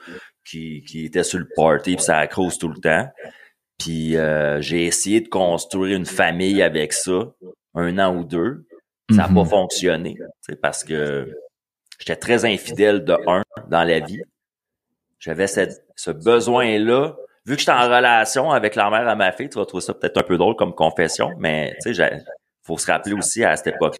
qui, 0.44 0.82
qui 0.84 1.04
était 1.06 1.22
sur 1.24 1.38
le 1.38 1.48
party 1.54 1.96
puis 1.96 2.04
ça 2.04 2.18
accrose 2.18 2.58
tout 2.58 2.68
le 2.68 2.80
temps. 2.80 3.08
Puis 3.78 4.16
euh, 4.16 4.60
j'ai 4.60 4.84
essayé 4.86 5.20
de 5.20 5.28
construire 5.28 5.96
une 5.96 6.06
famille 6.06 6.62
avec 6.62 6.92
ça, 6.92 7.32
un 7.74 7.98
an 7.98 8.16
ou 8.16 8.24
deux. 8.24 8.66
Ça 9.10 9.16
n'a 9.22 9.28
Mhm. 9.28 9.34
pas 9.34 9.44
fonctionné, 9.44 10.14
tu 10.16 10.24
sais, 10.42 10.56
parce 10.56 10.84
que 10.84 11.28
j'étais 11.98 12.16
très 12.16 12.44
infidèle 12.44 13.04
de 13.04 13.16
un 13.26 13.42
dans 13.68 13.82
la 13.84 13.98
vie. 14.00 14.20
J'avais 15.18 15.46
cette- 15.48 15.84
ce 15.96 16.10
besoin-là. 16.10 17.16
Vu 17.46 17.54
que 17.54 17.60
j'étais 17.60 17.72
en 17.72 17.88
relation 17.88 18.50
avec 18.50 18.74
la 18.74 18.90
mère 18.90 19.08
à 19.08 19.16
ma 19.16 19.32
fille, 19.32 19.48
tu 19.48 19.58
vas 19.58 19.64
trouver 19.64 19.82
ça 19.82 19.94
peut-être 19.94 20.18
un 20.18 20.22
peu 20.22 20.36
drôle 20.36 20.56
comme 20.56 20.74
confession, 20.74 21.30
mais 21.38 21.76
tu 21.82 21.94
sais, 21.94 22.22
faut 22.62 22.76
se 22.76 22.90
rappeler 22.90 23.14
aussi 23.14 23.42
à 23.44 23.56
cette 23.56 23.74
époque. 23.74 23.96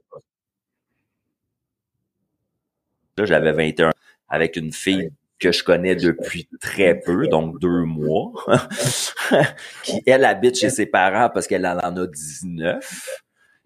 Là, 3.17 3.25
j'avais 3.25 3.53
21 3.53 3.93
avec 4.29 4.57
une 4.57 4.73
fille 4.73 5.11
que 5.39 5.53
je 5.53 5.65
connais 5.65 5.97
depuis 5.97 6.49
très 6.61 6.95
peu, 7.01 7.27
donc 7.27 7.59
deux 7.59 7.85
mois, 7.85 8.33
qui, 9.83 10.03
elle, 10.07 10.25
habite 10.27 10.59
chez 10.59 10.71
ses 10.71 10.87
parents 10.87 11.31
parce 11.31 11.47
qu'elle 11.47 11.67
en 11.67 11.79
a 11.79 12.07
19. 12.07 13.23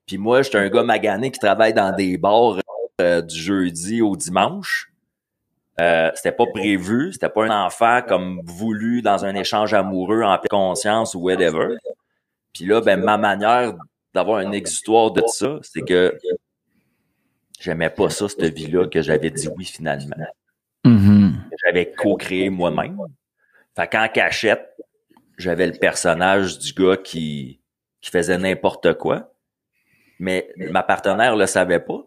Puis 0.06 0.18
moi, 0.18 0.42
j'étais 0.42 0.58
un 0.58 0.68
gars 0.68 0.84
magané 0.84 1.30
qui 1.32 1.40
travaille 1.40 1.74
dans 1.74 1.94
des 1.94 2.16
bars 2.16 2.60
euh, 3.00 3.20
du 3.20 3.36
jeudi 3.36 4.02
au 4.02 4.16
dimanche. 4.16 4.93
Euh, 5.80 6.10
c'était 6.14 6.32
pas 6.32 6.46
prévu, 6.46 7.12
c'était 7.12 7.28
pas 7.28 7.46
un 7.46 7.66
enfant 7.66 8.00
comme 8.06 8.40
voulu 8.44 9.02
dans 9.02 9.24
un 9.24 9.34
échange 9.34 9.74
amoureux 9.74 10.22
en 10.22 10.38
pleine 10.38 10.48
conscience 10.48 11.14
ou 11.14 11.20
whatever. 11.20 11.76
Puis 12.52 12.64
là, 12.64 12.80
ben, 12.80 13.02
ma 13.02 13.18
manière 13.18 13.74
d'avoir 14.14 14.38
un 14.38 14.52
exutoire 14.52 15.10
de 15.10 15.22
ça, 15.26 15.58
c'est 15.62 15.82
que 15.82 16.16
j'aimais 17.60 17.90
pas 17.90 18.08
ça, 18.10 18.28
cette 18.28 18.54
vie-là, 18.54 18.86
que 18.86 19.02
j'avais 19.02 19.30
dit 19.30 19.48
oui 19.56 19.64
finalement. 19.64 20.16
Mhm. 20.84 21.42
J'avais 21.64 21.90
co-créé 21.90 22.50
moi-même. 22.50 22.96
Fait 23.74 23.88
qu'en 23.90 24.06
cachette, 24.08 24.76
j'avais 25.38 25.66
le 25.66 25.72
personnage 25.72 26.58
du 26.58 26.72
gars 26.72 26.96
qui, 26.96 27.60
qui 28.00 28.10
faisait 28.10 28.38
n'importe 28.38 28.94
quoi. 28.94 29.32
Mais 30.20 30.52
ma 30.56 30.84
partenaire 30.84 31.34
le 31.34 31.46
savait 31.46 31.80
pas. 31.80 32.06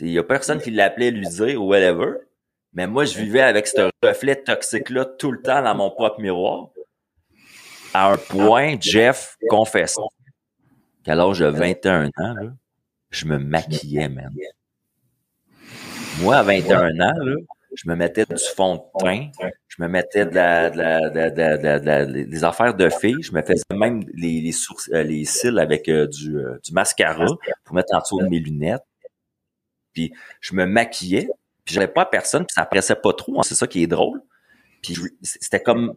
Il 0.00 0.10
y 0.10 0.18
a 0.18 0.22
personne 0.22 0.60
qui 0.60 0.70
l'appelait 0.70 1.10
lui 1.10 1.26
dire 1.26 1.62
ou 1.62 1.68
whatever. 1.68 2.18
Mais 2.78 2.86
moi, 2.86 3.04
je 3.04 3.18
vivais 3.18 3.40
avec 3.40 3.66
ce 3.66 3.90
reflet 4.04 4.36
toxique-là 4.36 5.04
tout 5.04 5.32
le 5.32 5.42
temps 5.42 5.60
dans 5.60 5.74
mon 5.74 5.90
propre 5.90 6.20
miroir. 6.20 6.68
À 7.92 8.12
un 8.12 8.16
point, 8.16 8.76
Jeff 8.80 9.36
confesse 9.48 9.96
qu'à 11.02 11.16
l'âge 11.16 11.40
de 11.40 11.46
21 11.46 12.06
ans, 12.06 12.34
je 13.10 13.26
me 13.26 13.36
maquillais, 13.36 14.08
man. 14.08 14.32
Moi, 16.20 16.36
à 16.36 16.44
21 16.44 17.00
ans, 17.00 17.14
je 17.74 17.88
me 17.88 17.96
mettais 17.96 18.24
du 18.24 18.36
fond 18.54 18.76
de 18.76 18.82
teint, 19.00 19.30
je 19.66 19.82
me 19.82 19.88
mettais 19.88 20.26
des 22.26 22.44
affaires 22.44 22.74
de 22.74 22.88
filles, 22.90 23.22
je 23.22 23.32
me 23.32 23.42
faisais 23.42 23.64
même 23.74 24.04
les, 24.14 24.52
euh, 24.92 25.24
cils 25.24 25.58
avec 25.58 25.88
euh, 25.88 26.06
euh, 26.28 26.60
du 26.62 26.72
mascara 26.72 27.26
pour 27.64 27.74
mettre 27.74 27.92
en 27.92 27.98
dessous 27.98 28.20
de 28.20 28.28
mes 28.28 28.38
lunettes. 28.38 28.86
Puis 29.92 30.12
je 30.40 30.54
me 30.54 30.64
maquillais, 30.64 31.28
puis 31.68 31.74
j'avais 31.74 31.86
pas 31.86 32.06
personne, 32.06 32.46
puis 32.46 32.54
ça 32.54 32.64
pressait 32.64 32.94
pas 32.94 33.12
trop, 33.12 33.38
hein, 33.38 33.42
c'est 33.42 33.54
ça 33.54 33.66
qui 33.66 33.82
est 33.82 33.86
drôle. 33.86 34.22
Puis 34.82 34.94
je- 34.94 35.02
c'était 35.22 35.62
comme, 35.62 35.92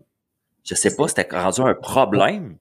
je 0.65 0.75
sais 0.75 0.97
pas, 0.97 1.07
c'était 1.07 1.25
rendu 1.31 1.61
un 1.61 1.73
problème. 1.73 2.57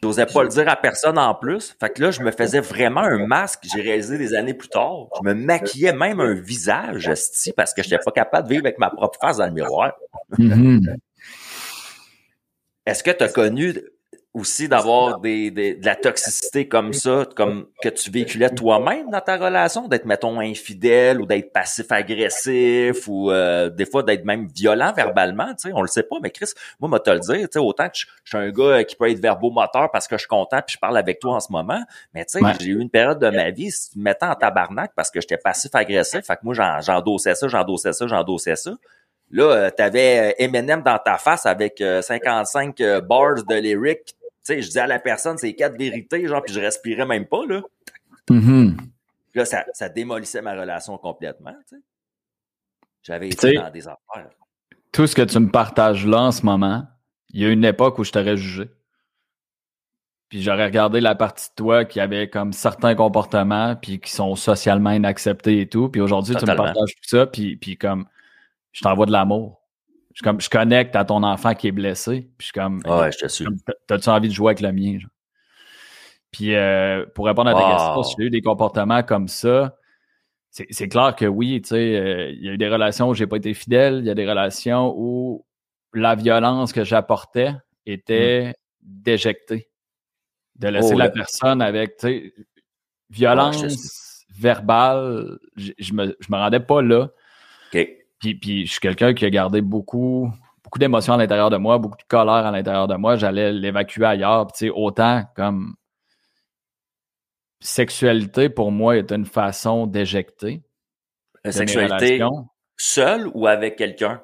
J'osais 0.00 0.26
pas 0.26 0.44
le 0.44 0.48
dire 0.50 0.68
à 0.68 0.76
personne 0.76 1.18
en 1.18 1.34
plus. 1.34 1.76
Fait 1.80 1.90
que 1.92 2.00
là, 2.00 2.12
je 2.12 2.22
me 2.22 2.30
faisais 2.30 2.60
vraiment 2.60 3.00
un 3.00 3.26
masque, 3.26 3.64
j'ai 3.74 3.82
réalisé 3.82 4.18
des 4.18 4.34
années 4.34 4.54
plus 4.54 4.68
tard. 4.68 5.08
Je 5.20 5.28
me 5.28 5.34
maquillais 5.34 5.92
même 5.92 6.20
un 6.20 6.34
visage, 6.34 7.08
esti, 7.08 7.52
parce 7.52 7.74
que 7.74 7.82
j'étais 7.82 7.98
pas 7.98 8.12
capable 8.12 8.46
de 8.46 8.52
vivre 8.54 8.66
avec 8.66 8.78
ma 8.78 8.90
propre 8.90 9.18
face 9.20 9.38
dans 9.38 9.46
le 9.46 9.52
miroir. 9.52 9.92
Mhm. 10.38 10.96
Est-ce 12.86 13.02
que 13.02 13.10
tu 13.10 13.24
as 13.24 13.28
connu 13.30 13.74
aussi 14.32 14.68
d'avoir 14.68 15.18
des, 15.18 15.50
des- 15.50 15.74
de 15.74 15.84
la 15.84 15.96
toxicité 15.96 16.68
comme 16.68 16.92
ça, 16.92 17.26
comme 17.34 17.66
que 17.82 17.88
tu 17.88 18.10
véhiculais 18.12 18.50
toi-même 18.50 19.10
dans 19.10 19.20
ta 19.20 19.36
relation, 19.36 19.88
d'être, 19.88 20.04
mettons, 20.04 20.38
infidèle 20.38 21.20
ou 21.20 21.26
d'être 21.26 21.52
passif-agressif 21.52 23.08
ou 23.08 23.30
euh, 23.30 23.70
des 23.70 23.86
fois 23.86 24.02
d'être 24.02 24.24
même 24.24 24.46
violent 24.54 24.92
verbalement, 24.92 25.48
tu 25.54 25.68
sais, 25.68 25.72
on 25.74 25.82
le 25.82 25.88
sait 25.88 26.02
pas, 26.04 26.16
mais 26.22 26.30
Chris, 26.30 26.50
moi, 26.78 26.88
moi 26.88 27.00
te 27.00 27.10
le 27.10 27.18
dire, 27.20 27.40
tu 27.40 27.48
sais, 27.54 27.58
autant 27.58 27.88
que 27.88 27.96
je, 27.96 28.06
je 28.24 28.36
suis 28.36 28.38
un 28.46 28.50
gars 28.50 28.84
qui 28.84 28.96
peut 28.96 29.10
être 29.10 29.20
verbomoteur 29.20 29.90
parce 29.90 30.06
que 30.06 30.16
je 30.16 30.20
suis 30.20 30.28
content 30.28 30.60
puis 30.64 30.74
je 30.74 30.78
parle 30.78 30.96
avec 30.96 31.18
toi 31.18 31.34
en 31.34 31.40
ce 31.40 31.50
moment, 31.50 31.82
mais 32.14 32.24
tu 32.24 32.38
sais, 32.38 32.44
Ouais. 32.44 32.52
j'ai 32.60 32.68
eu 32.68 32.80
une 32.80 32.90
période 32.90 33.18
de 33.18 33.28
ma 33.30 33.50
vie 33.50 33.70
me 33.96 34.02
mettant 34.02 34.30
en 34.30 34.34
tabarnak 34.34 34.92
parce 34.96 35.10
que 35.10 35.20
j'étais 35.20 35.38
passif-agressif, 35.38 36.24
fait 36.24 36.34
que 36.36 36.40
moi, 36.42 36.54
j'en- 36.54 36.80
j'endossais 36.80 37.34
ça, 37.34 37.48
j'endossais 37.48 37.92
ça, 37.92 38.06
j'endossais 38.06 38.56
ça. 38.56 38.70
Là, 39.32 39.44
euh, 39.44 39.70
t'avais 39.70 40.30
euh, 40.30 40.32
Eminem 40.38 40.82
dans 40.82 40.98
ta 40.98 41.16
face 41.16 41.46
avec 41.46 41.80
euh, 41.80 42.02
55 42.02 42.80
euh, 42.80 43.00
bars 43.00 43.44
de 43.48 43.54
lyrics. 43.54 44.16
Sais, 44.50 44.62
je 44.62 44.66
disais 44.66 44.80
à 44.80 44.86
la 44.88 44.98
personne, 44.98 45.38
c'est 45.38 45.54
quatre 45.54 45.78
vérités, 45.78 46.26
genre, 46.26 46.42
puis 46.42 46.52
je 46.52 46.58
respirais 46.58 47.06
même 47.06 47.26
pas, 47.26 47.46
là. 47.46 47.62
Mhm. 48.28 48.76
Là, 49.34 49.44
ça, 49.44 49.64
ça 49.72 49.88
démolissait 49.88 50.42
ma 50.42 50.54
relation 50.54 50.98
complètement, 50.98 51.54
tu 51.68 51.76
sais. 51.76 51.82
J'avais 53.04 53.28
été 53.28 53.52
dans 53.54 53.70
des 53.70 53.86
affaires. 53.86 54.28
Tout 54.92 55.06
ce 55.06 55.14
que 55.14 55.22
tu 55.22 55.38
me 55.38 55.50
partages 55.50 56.04
là 56.04 56.22
en 56.22 56.32
ce 56.32 56.44
moment, 56.44 56.84
il 57.30 57.40
y 57.40 57.44
a 57.44 57.48
une 57.48 57.64
époque 57.64 57.98
où 57.98 58.04
je 58.04 58.10
t'aurais 58.10 58.36
jugé. 58.36 58.68
Puis 60.28 60.42
j'aurais 60.42 60.66
regardé 60.66 61.00
la 61.00 61.14
partie 61.14 61.48
de 61.50 61.54
toi 61.54 61.84
qui 61.84 62.00
avait 62.00 62.28
comme 62.28 62.52
certains 62.52 62.94
comportements 62.94 63.76
puis 63.76 64.00
qui 64.00 64.10
sont 64.10 64.34
socialement 64.34 64.90
inacceptés 64.90 65.60
et 65.60 65.68
tout. 65.68 65.88
Puis 65.88 66.00
aujourd'hui, 66.00 66.34
tu 66.34 66.44
me 66.44 66.56
partages 66.56 66.94
tout 66.94 67.08
ça, 67.08 67.26
puis, 67.26 67.56
puis 67.56 67.76
comme 67.76 68.06
je 68.72 68.82
t'envoie 68.82 69.06
de 69.06 69.12
l'amour. 69.12 69.59
Je, 70.20 70.24
comme, 70.24 70.40
je 70.40 70.50
connecte 70.50 70.94
à 70.96 71.04
ton 71.06 71.22
enfant 71.22 71.54
qui 71.54 71.68
est 71.68 71.72
blessé. 71.72 72.28
Puis 72.36 72.36
je 72.38 72.44
suis 72.46 72.52
comme, 72.52 72.82
Ouais, 72.84 73.10
je 73.10 73.44
t'as-tu 73.86 74.08
envie 74.10 74.28
de 74.28 74.34
jouer 74.34 74.48
avec 74.50 74.60
le 74.60 74.70
mien? 74.70 74.98
genre? 74.98 75.10
Puis 76.30 76.54
euh, 76.54 77.06
pour 77.14 77.24
répondre 77.26 77.48
à 77.48 77.54
ta 77.54 77.62
Wow. 77.62 77.72
question, 77.74 78.02
si 78.02 78.14
j'ai 78.18 78.26
eu 78.26 78.30
des 78.30 78.42
comportements 78.42 79.02
comme 79.02 79.28
ça, 79.28 79.76
c'est 80.50 80.88
clair 80.88 81.16
que 81.16 81.24
oui, 81.24 81.62
tu 81.62 81.70
sais, 81.70 81.96
euh, 81.96 82.30
il 82.32 82.44
y 82.44 82.48
a 82.48 82.52
eu 82.52 82.58
des 82.58 82.68
relations 82.68 83.08
où 83.08 83.14
j'ai 83.14 83.26
pas 83.26 83.36
été 83.36 83.54
fidèle, 83.54 84.00
il 84.00 84.06
y 84.06 84.10
a 84.10 84.14
des 84.14 84.28
relations 84.28 84.92
où 84.96 85.46
la 85.94 86.14
violence 86.16 86.72
que 86.72 86.84
j'apportais 86.84 87.52
était 87.86 88.54
d'éjecter. 88.82 89.68
De 90.56 90.68
laisser 90.68 90.94
Oh, 90.94 90.98
la 90.98 91.08
personne 91.08 91.62
avec, 91.62 91.96
tu 91.96 92.06
sais, 92.06 92.34
je 92.36 93.16
violence 93.16 94.26
verbale, 94.38 95.38
je, 95.56 95.72
je 95.78 95.94
me, 95.94 96.16
je 96.20 96.26
me 96.30 96.36
rendais 96.36 96.60
pas 96.60 96.82
là. 96.82 97.08
Puis, 98.20 98.34
puis 98.34 98.66
je 98.66 98.72
suis 98.72 98.80
quelqu'un 98.80 99.14
qui 99.14 99.24
a 99.24 99.30
gardé 99.30 99.62
beaucoup, 99.62 100.30
beaucoup 100.62 100.78
d'émotions 100.78 101.14
à 101.14 101.16
l'intérieur 101.16 101.50
de 101.50 101.56
moi, 101.56 101.78
beaucoup 101.78 101.96
de 101.96 102.06
colère 102.06 102.46
à 102.46 102.50
l'intérieur 102.50 102.86
de 102.86 102.94
moi. 102.94 103.16
J'allais 103.16 103.52
l'évacuer 103.52 104.04
ailleurs. 104.04 104.46
Puis, 104.46 104.52
tu 104.58 104.66
sais, 104.66 104.72
autant 104.74 105.24
comme 105.34 105.74
sexualité, 107.60 108.48
pour 108.48 108.72
moi, 108.72 108.96
est 108.96 109.10
une 109.12 109.26
façon 109.26 109.86
d'éjecter. 109.86 110.62
La 111.44 111.52
sexualité 111.52 112.20
seule 112.76 113.30
ou 113.34 113.46
avec 113.46 113.76
quelqu'un? 113.76 114.22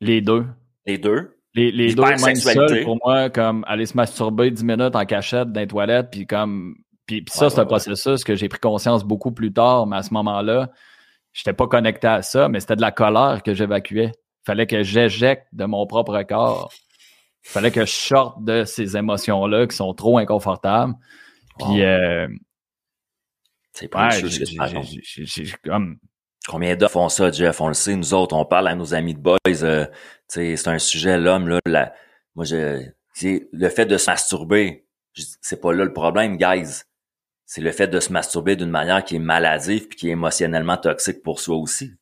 Les 0.00 0.20
deux. 0.20 0.46
Les 0.84 0.98
deux? 0.98 1.32
Les, 1.54 1.72
les 1.72 1.94
deux, 1.94 2.02
même 2.02 2.36
seuls, 2.36 2.84
pour 2.84 2.98
moi, 3.02 3.30
comme 3.30 3.64
aller 3.66 3.86
se 3.86 3.96
masturber 3.96 4.50
10 4.50 4.62
minutes 4.62 4.94
en 4.94 5.06
cachette 5.06 5.50
dans 5.52 5.60
les 5.60 5.66
toilettes, 5.66 6.10
puis 6.10 6.26
comme... 6.26 6.76
Puis, 7.06 7.22
puis 7.22 7.32
ça, 7.32 7.44
Ouais, 7.44 7.50
c'est 7.50 7.58
un 7.58 7.62
ouais. 7.62 7.68
processus 7.68 8.24
que 8.24 8.34
j'ai 8.34 8.48
pris 8.48 8.58
conscience 8.58 9.04
beaucoup 9.04 9.32
plus 9.32 9.52
tard, 9.52 9.86
mais 9.86 9.96
à 9.96 10.02
ce 10.02 10.12
moment-là, 10.12 10.70
j'étais 11.36 11.52
pas 11.52 11.66
connecté 11.66 12.06
à 12.06 12.22
ça, 12.22 12.48
mais 12.48 12.60
c'était 12.60 12.76
de 12.76 12.80
la 12.80 12.92
colère 12.92 13.42
que 13.44 13.52
j'évacuais. 13.52 14.12
Fallait 14.44 14.66
que 14.66 14.82
j'éjecte 14.82 15.46
de 15.52 15.66
mon 15.66 15.86
propre 15.86 16.22
corps. 16.22 16.72
Fallait 17.42 17.70
que 17.70 17.84
je 17.84 17.90
sorte 17.92 18.42
de 18.42 18.64
ces 18.64 18.96
émotions-là 18.96 19.66
qui 19.66 19.76
sont 19.76 19.92
trop 19.92 20.16
inconfortables. 20.18 20.94
Puis, 21.58 21.82
euh, 21.84 22.26
C'est 23.72 23.88
pas 23.88 24.08
ouais, 24.08 24.20
chose 24.20 24.38
que 24.38 25.68
comme... 25.68 25.98
Combien 26.48 26.74
d'offres 26.76 26.92
font 26.94 27.08
ça, 27.08 27.30
Jeff? 27.30 27.60
On 27.60 27.68
le 27.68 27.74
sait, 27.74 27.96
nous 27.96 28.14
autres, 28.14 28.34
on 28.34 28.44
parle 28.44 28.68
à 28.68 28.74
nos 28.74 28.94
amis 28.94 29.14
de 29.14 29.18
boys. 29.18 29.36
euh, 29.46 29.86
c'est 30.28 30.68
un 30.68 30.78
sujet, 30.78 31.18
l'homme, 31.18 31.48
là. 31.48 31.58
la- 31.66 31.92
moi, 32.34 32.44
je, 32.44 32.82
le 33.22 33.68
fait 33.68 33.86
de 33.86 33.98
se 33.98 34.08
masturber. 34.10 34.86
C'est 35.12 35.60
pas 35.60 35.72
là 35.72 35.84
le 35.84 35.92
problème, 35.92 36.36
guys. 36.36 36.82
C'est 37.46 37.60
le 37.60 37.70
fait 37.72 37.86
de 37.86 38.00
se 38.00 38.12
masturber 38.12 38.56
d'une 38.56 38.70
manière 38.70 39.04
qui 39.04 39.16
est 39.16 39.20
maladive 39.20 39.86
puis 39.88 39.96
qui 39.96 40.08
est 40.08 40.12
émotionnellement 40.12 40.76
toxique 40.76 41.22
pour 41.22 41.40
soi 41.40 41.56
aussi. 41.56 41.92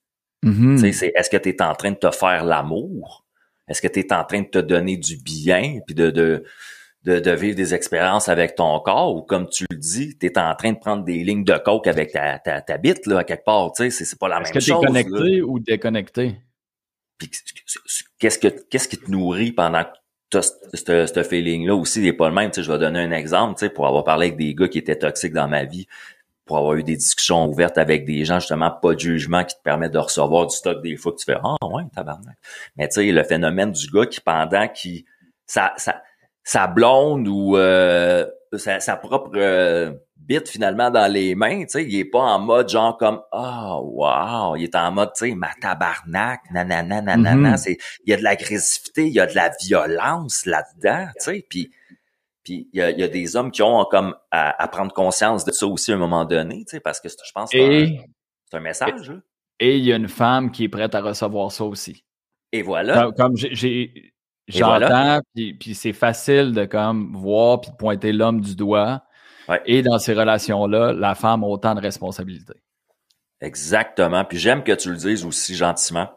Tu 0.42 0.78
sais, 0.78 0.92
c'est 0.92 1.12
est-ce 1.14 1.30
que 1.30 1.37
tu 1.37 1.50
es 1.50 1.62
en 1.62 1.74
train 1.74 1.90
de 1.92 1.96
te 1.96 2.11
faire 2.11 2.44
l'amour? 2.44 3.24
Est-ce 3.68 3.80
que 3.80 3.88
tu 3.88 4.00
es 4.00 4.12
en 4.12 4.24
train 4.24 4.40
de 4.42 4.46
te 4.48 4.59
donner 4.59 4.96
du 4.98 5.16
bien 5.16 5.80
puis 5.87 5.94
de, 5.94 6.11
de, 6.11 6.44
de, 7.04 7.18
de 7.18 7.30
vivre 7.30 7.57
des 7.57 7.72
expériences 7.74 8.28
avec 8.28 8.54
ton 8.54 8.78
corps? 8.80 9.14
Ou 9.16 9.22
comme 9.22 9.48
tu 9.48 9.64
le 9.70 9.76
dis, 9.76 10.18
tu 10.18 10.26
es 10.26 10.38
en 10.38 10.54
train 10.54 10.72
de 10.72 10.78
prendre 10.78 11.02
des 11.04 11.24
lignes 11.24 11.44
de 11.44 11.57
coke 11.57 11.87
avec 11.87 12.12
ta, 12.12 12.38
ta, 12.38 12.61
ta 12.61 12.76
bite 12.76 13.07
là, 13.07 13.20
à 13.20 13.24
quelque 13.24 13.44
part, 13.44 13.72
tu 13.72 13.90
sais, 13.90 14.04
c'est, 14.04 14.18
pas 14.18 14.28
la 14.28 14.40
Est-ce 14.40 14.52
même 14.52 14.52
que 14.52 14.59
tu 14.64 14.70
es 14.70 14.74
chose. 14.74 14.83
là. 14.83 14.88
connecté 14.88 15.42
ou 15.42 15.59
déconnecté? 15.61 16.37
Puis 17.16 17.30
qu'est-ce 18.18 18.38
que 18.38 18.48
qu'est-ce 18.48 18.88
qui 18.88 18.98
te 18.98 19.11
nourrit 19.11 19.52
pendant 19.52 19.85
que 19.85 19.90
ce, 20.42 21.23
feeling-là 21.23 21.75
aussi, 21.75 22.01
il 22.01 22.07
est 22.07 22.12
pas 22.12 22.29
le 22.29 22.35
même. 22.35 22.51
Tu 22.51 22.57
sais, 22.57 22.62
je 22.62 22.73
vais 22.73 22.79
donner 22.79 23.01
un 23.01 23.11
exemple, 23.11 23.59
tu 23.59 23.66
sais, 23.66 23.70
pour 23.70 23.87
avoir 23.87 24.05
parlé 24.05 24.27
avec 24.27 24.38
des 24.38 24.55
gars 24.55 24.68
qui 24.68 24.79
étaient 24.79 24.99
toxiques 24.99 25.33
dans 25.33 25.49
ma 25.49 25.64
vie, 25.64 25.87
pour 26.44 26.59
avoir 26.59 26.75
eu 26.75 26.83
des 26.83 26.97
discussions 26.97 27.47
ouvertes 27.47 27.79
avec 27.79 28.05
des 28.05 28.25
gens, 28.25 28.38
justement, 28.38 28.70
pas 28.70 28.94
de 28.94 29.01
jugement 29.01 29.44
qui 29.44 29.55
te 29.57 29.62
permet 29.62 29.88
de 29.88 29.99
recevoir 29.99 30.47
du 30.47 30.55
stock 30.55 30.83
des 30.83 30.97
fois 30.97 31.12
que 31.12 31.18
tu 31.18 31.25
fais 31.25 31.38
Ah 31.42 31.57
ouais, 31.66 31.83
tabarnak. 31.94 32.37
Mais 32.77 32.88
tu 32.88 32.94
sais, 32.94 33.11
le 33.11 33.25
phénomène 33.25 33.73
du 33.73 33.87
gars 33.90 34.07
qui, 34.07 34.20
pendant 34.20 34.68
qui 34.68 35.07
sa, 35.47 35.73
sa, 35.77 36.03
sa 36.42 36.66
blonde 36.66 37.27
ou 37.29 37.57
euh, 37.57 38.27
sa, 38.57 38.81
sa 38.81 38.97
propre 38.97 39.31
euh, 39.37 39.92
bite 40.26 40.48
finalement 40.48 40.90
dans 40.90 41.10
les 41.10 41.34
mains, 41.34 41.60
tu 41.62 41.68
sais, 41.70 41.84
il 41.84 41.94
est 41.98 42.04
pas 42.04 42.20
en 42.20 42.38
mode 42.38 42.68
genre 42.68 42.96
comme 42.96 43.20
ah 43.32 43.78
wow, 43.80 44.56
il 44.56 44.64
est 44.64 44.74
en 44.74 44.90
mode 44.90 45.10
tu 45.16 45.28
sais 45.28 45.34
ma 45.34 45.50
tabarnak, 45.60 46.40
nanana 46.52 47.00
nanana, 47.02 47.50
Mhm. 47.50 47.56
c'est 47.56 47.76
il 48.04 48.10
y 48.10 48.14
a 48.14 48.16
de 48.16 48.22
l'agressivité, 48.22 49.06
il 49.06 49.12
y 49.12 49.20
a 49.20 49.26
de 49.26 49.34
la 49.34 49.50
violence 49.62 50.46
là-dedans, 50.46 51.06
tu 51.18 51.24
sais, 51.24 51.46
puis 51.48 51.70
puis 52.42 52.68
il 52.72 52.78
y 52.78 52.82
a, 52.82 52.90
il 52.90 52.98
y 52.98 53.02
a 53.02 53.08
des 53.08 53.37
hommes 53.37 53.50
qui 53.50 53.62
ont 53.62 53.84
comme 53.90 54.14
à, 54.30 54.62
à 54.62 54.68
prendre 54.68 54.92
conscience 54.92 55.44
de 55.44 55.52
ça 55.52 55.66
aussi 55.66 55.92
à 55.92 55.94
un 55.94 55.98
moment 55.98 56.24
donné, 56.24 56.58
tu 56.66 56.72
sais, 56.76 56.80
parce 56.80 57.00
que 57.00 57.08
je 57.08 57.32
pense 57.34 57.50
que 57.50 57.58
c'est 57.58 58.56
un, 58.56 58.60
message. 58.60 59.08
là. 59.10 59.16
et 59.60 59.78
il 59.78 59.84
y 59.84 59.92
a 59.92 59.96
une 59.96 60.08
femme 60.08 60.50
qui 60.52 60.64
est 60.64 60.68
prête 60.68 60.94
à 60.94 61.00
recevoir 61.00 61.50
ça 61.52 61.64
aussi. 61.64 62.04
Et 62.52 62.62
voilà. 62.62 63.02
Comme, 63.02 63.14
comme 63.14 63.37
j'ai- 63.37 64.12
j'entends, 64.46 64.78
voilà. 64.78 65.22
puis, 65.34 65.54
puis 65.54 65.74
c'est 65.74 65.92
facile 65.94 66.52
de 66.52 66.66
comme 66.66 67.16
voir 67.16 67.60
puis 67.62 67.70
de 67.72 67.76
pointer 67.76 68.12
l'homme 68.12 68.40
du 68.42 68.54
doigt. 68.54 69.02
Ouais. 69.48 69.62
Et 69.66 69.83
dans 69.83 69.98
ces 69.98 70.14
relations-là, 70.14 70.92
la 70.92 71.14
femme 71.14 71.44
a 71.44 71.46
autant 71.46 71.74
de 71.74 71.80
responsabilités. 71.80 72.61
Exactement. 73.40 74.24
Puis 74.24 74.38
j'aime 74.38 74.62
que 74.62 74.72
tu 74.72 74.90
le 74.90 74.96
dises 74.96 75.24
aussi 75.24 75.54
gentiment. 75.54 76.09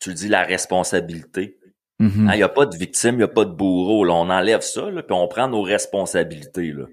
Tu 0.00 0.10
le 0.10 0.14
dis 0.14 0.28
la 0.28 0.42
responsabilité. 0.42 1.58
Mhm. 2.00 2.30
Il 2.32 2.36
n'y 2.36 2.42
a 2.42 2.48
pas 2.48 2.66
de 2.66 2.76
victime, 2.76 3.14
il 3.14 3.18
n'y 3.18 3.22
a 3.22 3.28
pas 3.28 3.44
de 3.44 3.52
bourreau. 3.52 4.04
Là. 4.04 4.14
On 4.14 4.28
enlève 4.28 4.62
ça, 4.62 4.90
là, 4.90 5.02
puis 5.02 5.14
on 5.14 5.28
prend 5.28 5.46
nos 5.46 5.62
responsabilités. 5.62 6.72
Là. 6.72 6.86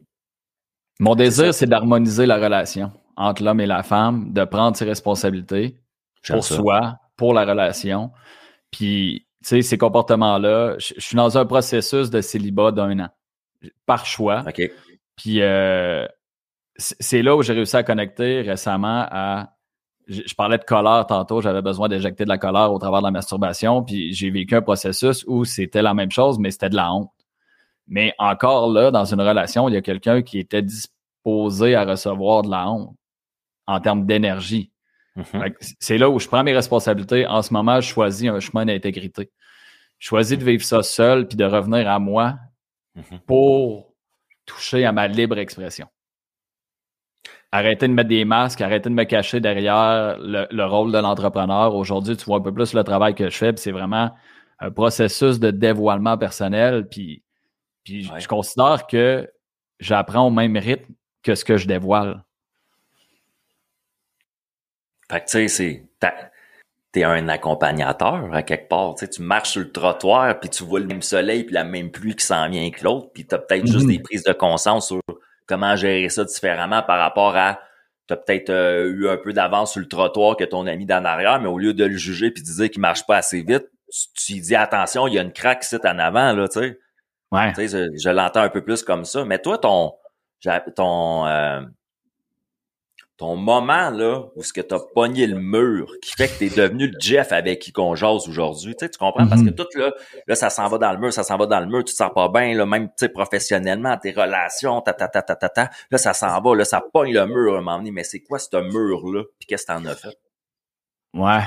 Mon 0.99 1.15
désir, 1.15 1.53
c'est 1.53 1.65
d'harmoniser 1.65 2.25
la 2.25 2.37
relation 2.37 2.91
entre 3.15 3.43
l'homme 3.43 3.59
et 3.59 3.65
la 3.65 3.83
femme, 3.83 4.31
de 4.31 4.43
prendre 4.45 4.77
ses 4.77 4.85
responsabilités 4.85 5.77
pour 6.27 6.43
ça. 6.43 6.55
soi, 6.55 6.97
pour 7.17 7.33
la 7.33 7.43
relation. 7.43 8.11
Puis, 8.71 9.25
tu 9.43 9.49
sais, 9.49 9.61
ces 9.61 9.77
comportements-là, 9.77 10.75
je 10.77 10.93
je 10.97 11.01
suis 11.01 11.15
dans 11.15 11.37
un 11.37 11.45
processus 11.45 12.09
de 12.09 12.21
célibat 12.21 12.71
d'un 12.71 12.99
an, 12.99 13.09
par 13.85 14.05
choix. 14.05 14.43
OK. 14.47 14.61
Puis, 15.19 15.41
euh, 15.41 16.07
c'est 16.77 17.21
là 17.21 17.35
où 17.35 17.43
j'ai 17.43 17.53
réussi 17.53 17.75
à 17.75 17.83
connecter 17.83 18.41
récemment 18.41 19.05
à. 19.11 19.53
Je, 20.07 20.33
parlais 20.33 20.57
de 20.57 20.63
colère 20.63 21.05
tantôt, 21.05 21.39
j'avais 21.39 21.61
besoin 21.61 21.87
d'éjecter 21.87 22.23
de 22.23 22.29
la 22.29 22.39
colère 22.39 22.71
au 22.71 22.79
travers 22.79 23.01
de 23.01 23.05
la 23.05 23.11
masturbation, 23.11 23.83
puis 23.83 24.11
j'ai 24.13 24.31
vécu 24.31 24.55
un 24.55 24.61
processus 24.63 25.23
où 25.27 25.45
c'était 25.45 25.83
la 25.83 25.93
même 25.93 26.09
chose, 26.09 26.39
mais 26.39 26.49
c'était 26.49 26.69
de 26.69 26.75
la 26.75 26.91
honte. 26.91 27.11
Mais 27.85 28.15
encore 28.17 28.71
là, 28.71 28.89
dans 28.89 29.05
une 29.05 29.21
relation, 29.21 29.69
il 29.69 29.75
y 29.75 29.77
a 29.77 29.81
quelqu'un 29.81 30.23
qui 30.23 30.39
était 30.39 30.63
disposé 30.63 31.75
à 31.75 31.85
recevoir 31.85 32.41
de 32.41 32.49
la 32.49 32.71
honte 32.71 32.95
en 33.67 33.79
termes 33.81 34.07
d'énergie. 34.07 34.71
Mhm. 35.15 35.51
Que 35.51 35.57
C'est 35.79 35.99
là 35.99 36.09
où 36.09 36.17
je 36.17 36.27
prends 36.27 36.43
mes 36.43 36.53
responsabilités. 36.53 37.27
En 37.27 37.43
ce 37.43 37.53
moment, 37.53 37.79
je 37.79 37.89
choisis 37.89 38.29
un 38.29 38.39
chemin 38.39 38.65
d'intégrité. 38.65 39.29
Je 39.99 40.07
choisis 40.07 40.39
de 40.39 40.43
vivre 40.43 40.63
ça 40.63 40.81
seul 40.81 41.27
puis 41.27 41.37
de 41.37 41.45
revenir 41.45 41.87
à 41.87 41.99
moi 41.99 42.39
Mhm. 42.95 43.19
pour 43.27 43.88
toucher 44.49 44.85
à 44.85 44.91
ma 44.91 45.07
libre 45.07 45.37
expression. 45.37 45.87
Arrêter 47.51 47.87
de 47.87 47.93
mettre 47.93 48.09
des 48.09 48.25
masques, 48.25 48.61
arrêter 48.61 48.89
de 48.89 48.95
me 48.95 49.03
cacher 49.05 49.39
derrière 49.39 50.17
le, 50.19 50.47
le 50.51 50.65
rôle 50.65 50.91
de 50.91 50.97
l'entrepreneur. 50.99 51.73
Aujourd'hui, 51.75 52.15
tu 52.17 52.25
vois 52.25 52.37
un 52.37 52.41
peu 52.41 52.53
plus 52.53 52.73
le 52.73 52.83
travail 52.83 53.15
que 53.15 53.29
je 53.29 53.37
fais, 53.37 53.53
puis 53.53 53.61
c'est 53.61 53.71
vraiment 53.71 54.11
un 54.59 54.71
processus 54.71 55.39
de 55.39 55.49
dévoilement 55.51 56.17
personnel. 56.17 56.87
Puis, 56.87 57.23
puis 57.83 58.03
je- 58.03 58.11
Ouais. 58.13 58.19
je 58.19 58.27
considère 58.27 58.85
que 58.87 59.27
j'apprends 59.79 60.27
au 60.27 60.31
même 60.31 60.57
rythme 60.57 60.93
que 61.23 61.33
ce 61.35 61.43
que 61.45 61.57
je 61.57 61.67
dévoile. 61.67 62.23
Fait 65.11 65.21
que 65.21 65.25
tu 65.25 65.31
sais, 65.31 65.47
c'est. 65.47 65.85
T'es 66.91 67.03
un 67.03 67.29
accompagnateur 67.29 68.33
à 68.33 68.41
quelque 68.41 68.67
part. 68.67 68.95
Tu 68.95 69.05
sais, 69.05 69.09
tu 69.11 69.21
marches 69.21 69.51
sur 69.51 69.61
le 69.61 69.71
trottoir, 69.71 70.39
puis 70.39 70.49
tu 70.49 70.63
vois 70.63 70.79
le 70.79 70.87
même 70.87 71.03
soleil, 71.03 71.43
puis 71.43 71.53
la 71.53 71.63
même 71.63 71.91
pluie 71.91 72.15
qui 72.15 72.25
s'en 72.25 72.49
vient 72.49 72.69
que 72.71 72.83
l'autre, 72.83 73.09
puis 73.13 73.27
t'as 73.27 73.37
peut-être 73.37 73.67
juste 73.67 73.85
Mhm. 73.85 73.91
des 73.91 73.99
prises 73.99 74.23
de 74.23 74.33
conscience 74.33 74.87
sur 74.87 74.99
comment 75.45 75.75
gérer 75.75 76.09
ça 76.09 76.23
différemment 76.23 76.81
par 76.81 76.97
rapport 76.99 77.35
à. 77.37 77.59
T'as 78.07 78.15
peut-être 78.15 78.49
euh, 78.49 78.91
eu 78.91 79.07
un 79.07 79.17
peu 79.17 79.33
d'avance 79.33 79.73
sur 79.73 79.81
le 79.81 79.87
trottoir 79.87 80.35
que 80.35 80.43
ton 80.43 80.65
ami 80.65 80.87
d'en 80.87 81.05
arrière, 81.05 81.39
mais 81.39 81.47
au 81.47 81.59
lieu 81.59 81.75
de 81.75 81.85
le 81.85 81.95
juger 81.95 82.31
puis 82.31 82.41
de 82.41 82.47
dire 82.47 82.71
qu'il 82.71 82.81
marche 82.81 83.05
pas 83.05 83.17
assez 83.17 83.43
vite, 83.43 83.67
tu, 83.91 84.33
tu 84.33 84.39
dis 84.41 84.55
attention, 84.55 85.05
il 85.07 85.13
y 85.13 85.19
a 85.19 85.21
une 85.21 85.31
craque 85.31 85.63
ici 85.63 85.75
en 85.83 85.99
avant, 85.99 86.33
là, 86.33 86.47
tu 86.47 86.59
sais. 86.59 86.79
Ouais. 87.31 87.53
Tu 87.53 87.67
sais, 87.67 87.87
je, 87.93 87.99
je 88.03 88.09
l'entends 88.09 88.41
un 88.41 88.49
peu 88.49 88.63
plus 88.63 88.81
comme 88.81 89.05
ça. 89.05 89.25
Mais 89.25 89.37
toi, 89.39 89.59
ton 89.59 89.93
ton 90.75 91.27
euh, 91.27 91.61
ton 93.19 93.35
moment 93.35 93.89
là 93.91 94.23
où 94.35 94.41
ce 94.43 94.53
que 94.53 94.61
t'as 94.61 94.79
pogné 94.95 95.27
le 95.27 95.37
mur 95.39 95.91
qui 96.01 96.13
fait 96.13 96.27
que 96.29 96.39
t'es 96.39 96.49
devenu 96.49 96.87
le 96.87 96.97
Jeff 96.99 97.31
avec 97.33 97.59
qui 97.59 97.71
qu'on 97.73 97.93
jase 97.93 98.27
aujourd'hui, 98.27 98.75
tu 98.75 98.85
sais, 98.85 98.89
tu 98.89 98.97
comprends? 98.97 99.27
Parce 99.27 99.41
que 99.43 99.49
Mhm. 99.49 99.55
tout 99.55 99.67
là, 99.75 99.91
là 100.25 100.35
ça 100.35 100.49
s'en 100.49 100.67
va 100.69 100.77
dans 100.77 100.91
le 100.93 100.97
mur, 100.99 101.11
ça 101.13 101.23
s'en 101.23 101.35
va 101.37 101.45
dans 101.45 101.59
le 101.59 101.65
mur, 101.67 101.79
tu 101.83 101.91
te 101.93 101.97
sens 101.97 102.11
pas 102.15 102.29
bien 102.29 102.55
là, 102.55 102.65
même 102.65 102.87
tu 102.87 102.93
sais 102.97 103.09
professionnellement, 103.09 103.97
tes 103.97 104.11
relations, 104.11 104.81
ta 104.81 104.93
ta 104.93 105.07
ta 105.09 105.21
ta 105.21 105.35
ta 105.35 105.49
ta, 105.49 105.69
là 105.91 105.97
ça 105.97 106.13
s'en 106.13 106.39
va, 106.41 106.55
là 106.55 106.63
ça 106.65 106.81
pogne 106.93 107.13
le 107.13 107.25
mur 107.27 107.53
à 107.55 107.57
un 107.57 107.61
moment 107.61 107.77
donné. 107.77 107.91
Mais 107.91 108.03
c'est 108.03 108.21
quoi 108.21 108.39
ce 108.39 108.55
mur 108.55 109.01
là 109.13 109.23
Puis 109.37 109.45
qu'est-ce 109.47 109.65
que 109.65 109.73
t'en 109.73 109.85
as 109.85 109.95
fait? 109.95 110.17
Ouais. 111.13 111.41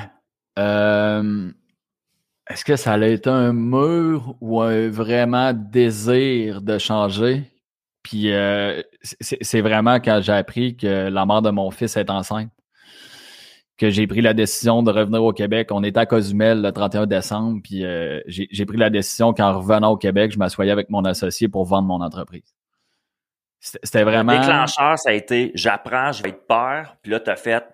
Euh, 0.59 1.51
Est-ce 2.51 2.65
que 2.65 2.77
ça 2.77 2.93
a 2.95 3.07
été 3.07 3.31
un 3.31 3.53
mur 3.55 4.35
ou 4.43 4.61
un 4.61 4.91
vraiment 4.91 5.53
désir 5.55 6.61
de 6.61 6.77
changer? 6.77 7.45
Puis 8.03 8.33
euh, 8.33 8.83
c'est 9.03 9.61
vraiment 9.61 9.97
quand 9.97 10.21
j'ai 10.23 10.33
appris 10.33 10.77
que 10.77 11.09
la 11.09 11.27
mère 11.27 11.43
de 11.43 11.51
mon 11.51 11.71
fils 11.71 11.97
est 11.97 12.11
enceinte 12.11 12.51
que 13.83 13.91
j'ai 13.91 14.07
pris 14.07 14.21
la 14.21 14.33
décision 14.33 14.85
de 14.85 14.93
revenir 14.93 15.25
au 15.25 15.33
Québec. 15.33 15.71
On 15.73 15.83
était 15.83 15.99
à 15.99 16.07
Cozumel 16.07 16.62
le 16.62 16.71
31 16.71 17.07
décembre, 17.07 17.61
puis 17.65 17.85
euh, 17.85 18.21
j'ai 18.29 18.65
pris 18.65 18.77
la 18.77 18.91
décision 18.91 19.33
qu'en 19.33 19.59
revenant 19.59 19.91
au 19.91 19.97
Québec, 19.97 20.31
je 20.33 20.38
m'assoyais 20.38 20.71
avec 20.71 20.88
mon 20.88 21.05
associé 21.05 21.49
pour 21.49 21.65
vendre 21.65 21.88
mon 21.88 22.01
entreprise. 22.01 22.55
C'était 23.59 24.05
vraiment... 24.05 24.35
Le 24.35 24.38
déclencheur, 24.38 24.99
ça 24.99 25.11
a 25.11 25.12
été 25.12 25.51
j'apprends, 25.55 26.12
je 26.12 26.23
vais 26.23 26.29
être 26.29 26.47
peur, 26.47 26.97
puis 27.03 27.11
là 27.11 27.19
t'as 27.19 27.35
fait 27.35 27.65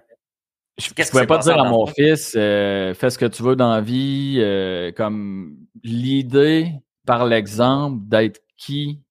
je, 0.79 0.91
je 0.97 1.11
pouvais 1.11 1.27
pas 1.27 1.39
dire 1.39 1.59
à 1.59 1.69
mon 1.69 1.87
fils 1.87 2.35
euh, 2.37 2.95
fais 2.95 3.11
ce 3.11 3.19
que 3.19 3.27
tu 3.27 3.43
veux 3.43 3.57
dans 3.57 3.73
la 3.73 3.81
vie 3.81 4.37
euh, 4.39 4.93
comme 4.93 5.57
l'idée 5.83 6.73
par 7.05 7.27
l'exemple 7.27 7.99
d'être 8.07 8.41
qui 8.57 9.03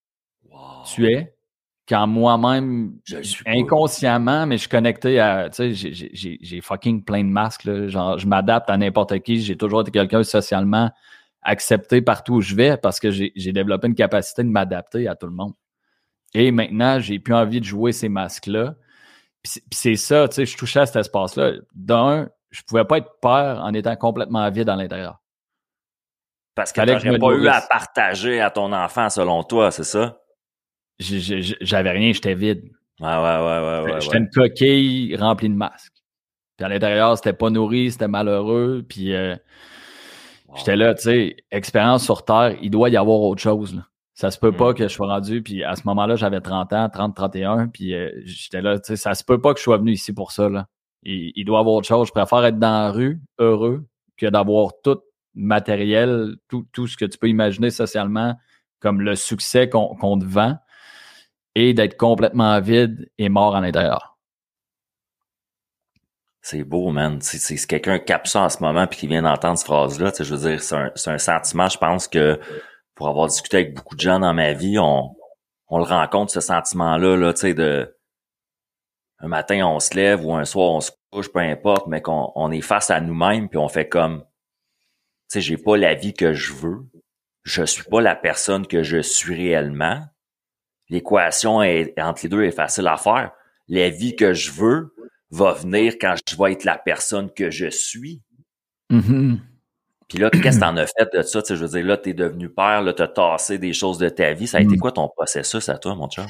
tu 0.87 1.07
es 1.07 1.33
quand 1.87 2.07
moi-même 2.07 2.97
inconsciemment 3.45 4.45
mais 4.45 4.55
je 4.57 4.61
suis 4.61 4.69
connecté 4.69 5.19
à 5.19 5.49
tu 5.49 5.73
sais 5.75 5.95
j'ai- 6.13 6.61
fucking 6.61 7.03
plein 7.03 7.23
de 7.23 7.29
masques 7.29 7.63
là. 7.65 7.87
genre 7.87 8.17
je 8.17 8.27
m'adapte 8.27 8.69
à 8.69 8.77
n'importe 8.77 9.19
qui 9.19 9.41
j'ai 9.41 9.55
toujours 9.57 9.81
été 9.81 9.91
quelqu'un 9.91 10.23
socialement 10.23 10.91
accepté 11.41 12.01
partout 12.01 12.35
où 12.35 12.41
je 12.41 12.55
vais 12.55 12.75
parce 12.77 12.99
que 12.99 13.09
j'ai 13.11 13.51
développé 13.53 13.87
une 13.87 13.95
capacité 13.95 14.43
de 14.43 14.49
m'adapter 14.49 15.07
à 15.07 15.15
tout 15.15 15.27
le 15.27 15.33
monde 15.33 15.53
et 16.33 16.51
maintenant 16.51 16.99
j'ai 16.99 17.19
plus 17.19 17.33
envie 17.33 17.59
de 17.61 17.65
jouer 17.65 17.93
ces 17.93 18.09
masques 18.09 18.47
là 18.47 18.75
puis 19.43 19.61
c'est- 19.71 19.95
ça, 19.95 20.27
tu 20.27 20.35
sais, 20.35 20.45
je 20.45 20.57
touchais 20.57 20.79
à 20.79 20.85
cet 20.85 20.97
espace-là. 20.97 21.53
D'un, 21.73 22.29
je 22.49 22.61
pouvais 22.63 22.85
pas 22.85 22.97
être 22.97 23.19
peur 23.21 23.59
en 23.59 23.73
étant 23.73 23.95
complètement 23.95 24.49
vide 24.49 24.69
à 24.69 24.75
l'intérieur. 24.75 25.21
Parce 26.55 26.71
que 26.71 26.81
me 26.81 27.19
pas 27.19 27.33
eu 27.33 27.47
à 27.47 27.61
partager 27.61 28.41
à 28.41 28.49
ton 28.49 28.73
enfant 28.73 29.09
selon 29.09 29.43
toi, 29.43 29.71
c'est 29.71 29.83
ça? 29.83 30.17
J'avais 30.99 31.91
rien, 31.91 32.11
j'étais 32.13 32.33
vide. 32.35 32.63
Ouais, 32.99 33.07
ouais, 33.07 33.13
ouais, 33.15 33.83
ouais, 33.85 33.91
ouais. 33.93 34.01
j'étais 34.01 34.15
ouais. 34.15 34.21
une 34.21 34.29
coquille 34.29 35.15
remplie 35.17 35.49
de 35.49 35.53
masques. 35.55 35.93
Puis 36.57 36.65
à 36.65 36.69
l'intérieur, 36.69 37.15
c'était 37.17 37.33
pas 37.33 37.49
nourri, 37.51 37.91
c'était 37.91 38.07
malheureux. 38.07 38.83
Puis 38.87 39.13
euh, 39.13 39.35
Wow. 40.47 40.55
j'étais 40.57 40.75
là, 40.77 40.93
tu 40.95 41.01
sais, 41.03 41.35
expérience 41.51 42.05
sur 42.05 42.23
Terre, 42.23 42.55
il 42.61 42.71
doit 42.71 42.89
y 42.89 42.95
avoir 42.95 43.19
autre 43.19 43.41
chose. 43.41 43.75
Là. 43.75 43.85
Ça 44.13 44.31
se 44.31 44.39
peut 44.39 44.53
pas 44.53 44.71
Mm. 44.71 44.75
que 44.75 44.83
je 44.87 44.93
sois 44.93 45.07
rendu. 45.07 45.43
Puis 45.43 45.61
à 45.63 45.75
ce 45.75 45.81
moment-là, 45.85 46.15
j'avais 46.15 46.39
30 46.39 46.71
ans, 46.73 46.89
30, 46.89 47.13
31. 47.15 47.67
Puis 47.67 47.93
euh, 47.93 48.09
j'étais 48.23 48.61
là, 48.61 48.79
tu 48.79 48.87
sais, 48.87 48.95
ça 48.95 49.13
se 49.13 49.23
peut 49.25 49.41
pas 49.41 49.53
que 49.53 49.59
je 49.59 49.63
sois 49.63 49.77
venu 49.77 49.91
ici 49.91 50.13
pour 50.13 50.31
ça. 50.31 50.47
Là. 50.49 50.67
Il, 51.03 51.33
il 51.35 51.43
doit 51.43 51.57
y 51.57 51.61
avoir 51.61 51.75
autre 51.75 51.87
chose. 51.87 52.07
Je 52.07 52.13
préfère 52.13 52.43
être 52.45 52.57
dans 52.59 52.71
la 52.85 52.91
rue, 52.91 53.19
heureux, 53.39 53.85
que 54.15 54.25
d'avoir 54.25 54.71
tout 54.83 54.99
matériel, 55.35 56.35
tout, 56.47 56.65
tout 56.71 56.87
ce 56.87 56.95
que 56.97 57.05
tu 57.05 57.17
peux 57.17 57.27
imaginer 57.27 57.69
socialement, 57.69 58.35
comme 58.79 59.01
le 59.01 59.15
succès 59.15 59.67
qu'on 59.69 59.95
qu'on 59.95 60.17
te 60.17 60.25
vend, 60.25 60.55
et 61.59 61.73
d'être 61.73 61.97
complètement 61.97 62.61
vide 62.61 63.09
et 63.17 63.29
mort 63.29 63.55
à 63.55 63.61
l'intérieur. 63.61 64.19
C'est 66.39 66.63
beau, 66.63 66.91
man. 66.91 67.19
Si 67.19 67.65
quelqu'un 67.65 67.97
capte 67.97 68.27
ça 68.27 68.43
en 68.43 68.49
ce 68.49 68.61
moment 68.61 68.85
puis 68.85 68.99
qui 68.99 69.07
vient 69.07 69.23
d'entendre 69.23 69.57
cette 69.57 69.65
phrase-là, 69.65 70.11
je 70.19 70.35
veux 70.35 70.49
dire, 70.49 70.61
c'est 70.61 70.75
un, 70.75 70.91
un 71.13 71.17
sentiment, 71.17 71.67
je 71.67 71.79
pense 71.79 72.07
que 72.07 72.39
pour 72.93 73.07
avoir 73.07 73.27
discuté 73.27 73.57
avec 73.57 73.73
beaucoup 73.73 73.95
de 73.95 74.01
gens 74.01 74.19
dans 74.19 74.35
ma 74.35 74.53
vie, 74.53 74.77
on, 74.77 75.15
on 75.67 75.79
le 75.79 75.83
rencontre, 75.83 76.31
ce 76.31 76.41
sentiment-là, 76.41 77.17
là, 77.17 77.33
tu 77.33 77.41
sais, 77.41 77.53
de 77.55 77.91
un 79.19 79.27
matin, 79.27 79.65
on 79.65 79.79
se 79.79 79.95
lève 79.95 80.23
ou 80.23 80.35
un 80.35 80.45
soir, 80.45 80.73
on 80.73 80.79
se 80.79 80.91
couche, 81.11 81.33
peu 81.33 81.39
importe, 81.39 81.87
mais 81.87 82.03
qu'on 82.03 82.31
on 82.35 82.51
est 82.51 82.61
face 82.61 82.91
à 82.91 83.01
nous-mêmes 83.01 83.49
puis 83.49 83.57
on 83.57 83.67
fait 83.67 83.89
comme, 83.89 84.21
tu 84.21 84.27
sais, 85.29 85.41
j'ai 85.41 85.57
pas 85.57 85.75
la 85.75 85.95
vie 85.95 86.13
que 86.13 86.33
je 86.33 86.53
veux. 86.53 86.85
Je 87.41 87.63
suis 87.63 87.83
pas 87.83 87.99
la 87.99 88.15
personne 88.15 88.67
que 88.67 88.83
je 88.83 88.99
suis 89.01 89.33
réellement. 89.33 90.05
L'équation 90.89 91.57
entre 91.57 92.19
les 92.23 92.29
deux 92.29 92.43
est 92.43 92.51
facile 92.51 92.87
à 92.87 92.97
faire. 92.97 93.31
La 93.67 93.89
vie 93.89 94.15
que 94.15 94.33
je 94.33 94.51
veux 94.51 94.95
va 95.31 95.53
venir 95.53 95.95
quand 95.99 96.15
je 96.29 96.35
vais 96.37 96.53
être 96.53 96.63
la 96.63 96.77
personne 96.77 97.29
que 97.31 97.51
je 97.51 97.67
suis. 97.69 98.21
Mhm. 98.89 99.39
Puis 100.07 100.19
là, 100.19 100.29
qu'est-ce 100.29 100.55
que 100.57 100.63
t'en 100.63 100.77
as 100.77 100.87
fait 100.87 101.09
de 101.13 101.21
ça? 101.21 101.41
Tu 101.41 101.47
sais, 101.49 101.55
je 101.57 101.65
veux 101.65 101.69
dire, 101.77 101.85
là, 101.85 101.97
t'es 101.97 102.13
devenu 102.13 102.49
père, 102.49 102.81
là, 102.81 102.93
t'as 102.93 103.09
tassé 103.09 103.57
des 103.57 103.73
choses 103.73 103.97
de 103.97 104.07
ta 104.07 104.31
vie. 104.31 104.47
Ça 104.47 104.59
a 104.59 104.61
été 104.61 104.75
Mm. 104.77 104.79
quoi 104.79 104.93
ton 104.93 105.09
processus 105.09 105.67
à 105.67 105.77
toi, 105.77 105.95
mon 105.95 106.07
chum? 106.07 106.25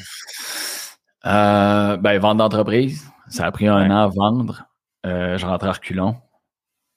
Euh, 1.25 1.97
ben, 1.97 2.17
vente 2.19 2.37
d'entreprise. 2.37 3.07
Ça 3.29 3.45
a 3.45 3.51
pris 3.51 3.67
un 3.67 3.77
Ouais. 3.87 3.93
an 3.93 3.97
à 4.03 4.07
vendre. 4.07 4.63
Euh, 5.05 5.37
je 5.37 5.45
rentrais 5.45 5.69
à 5.69 5.73
reculons. 5.73 6.15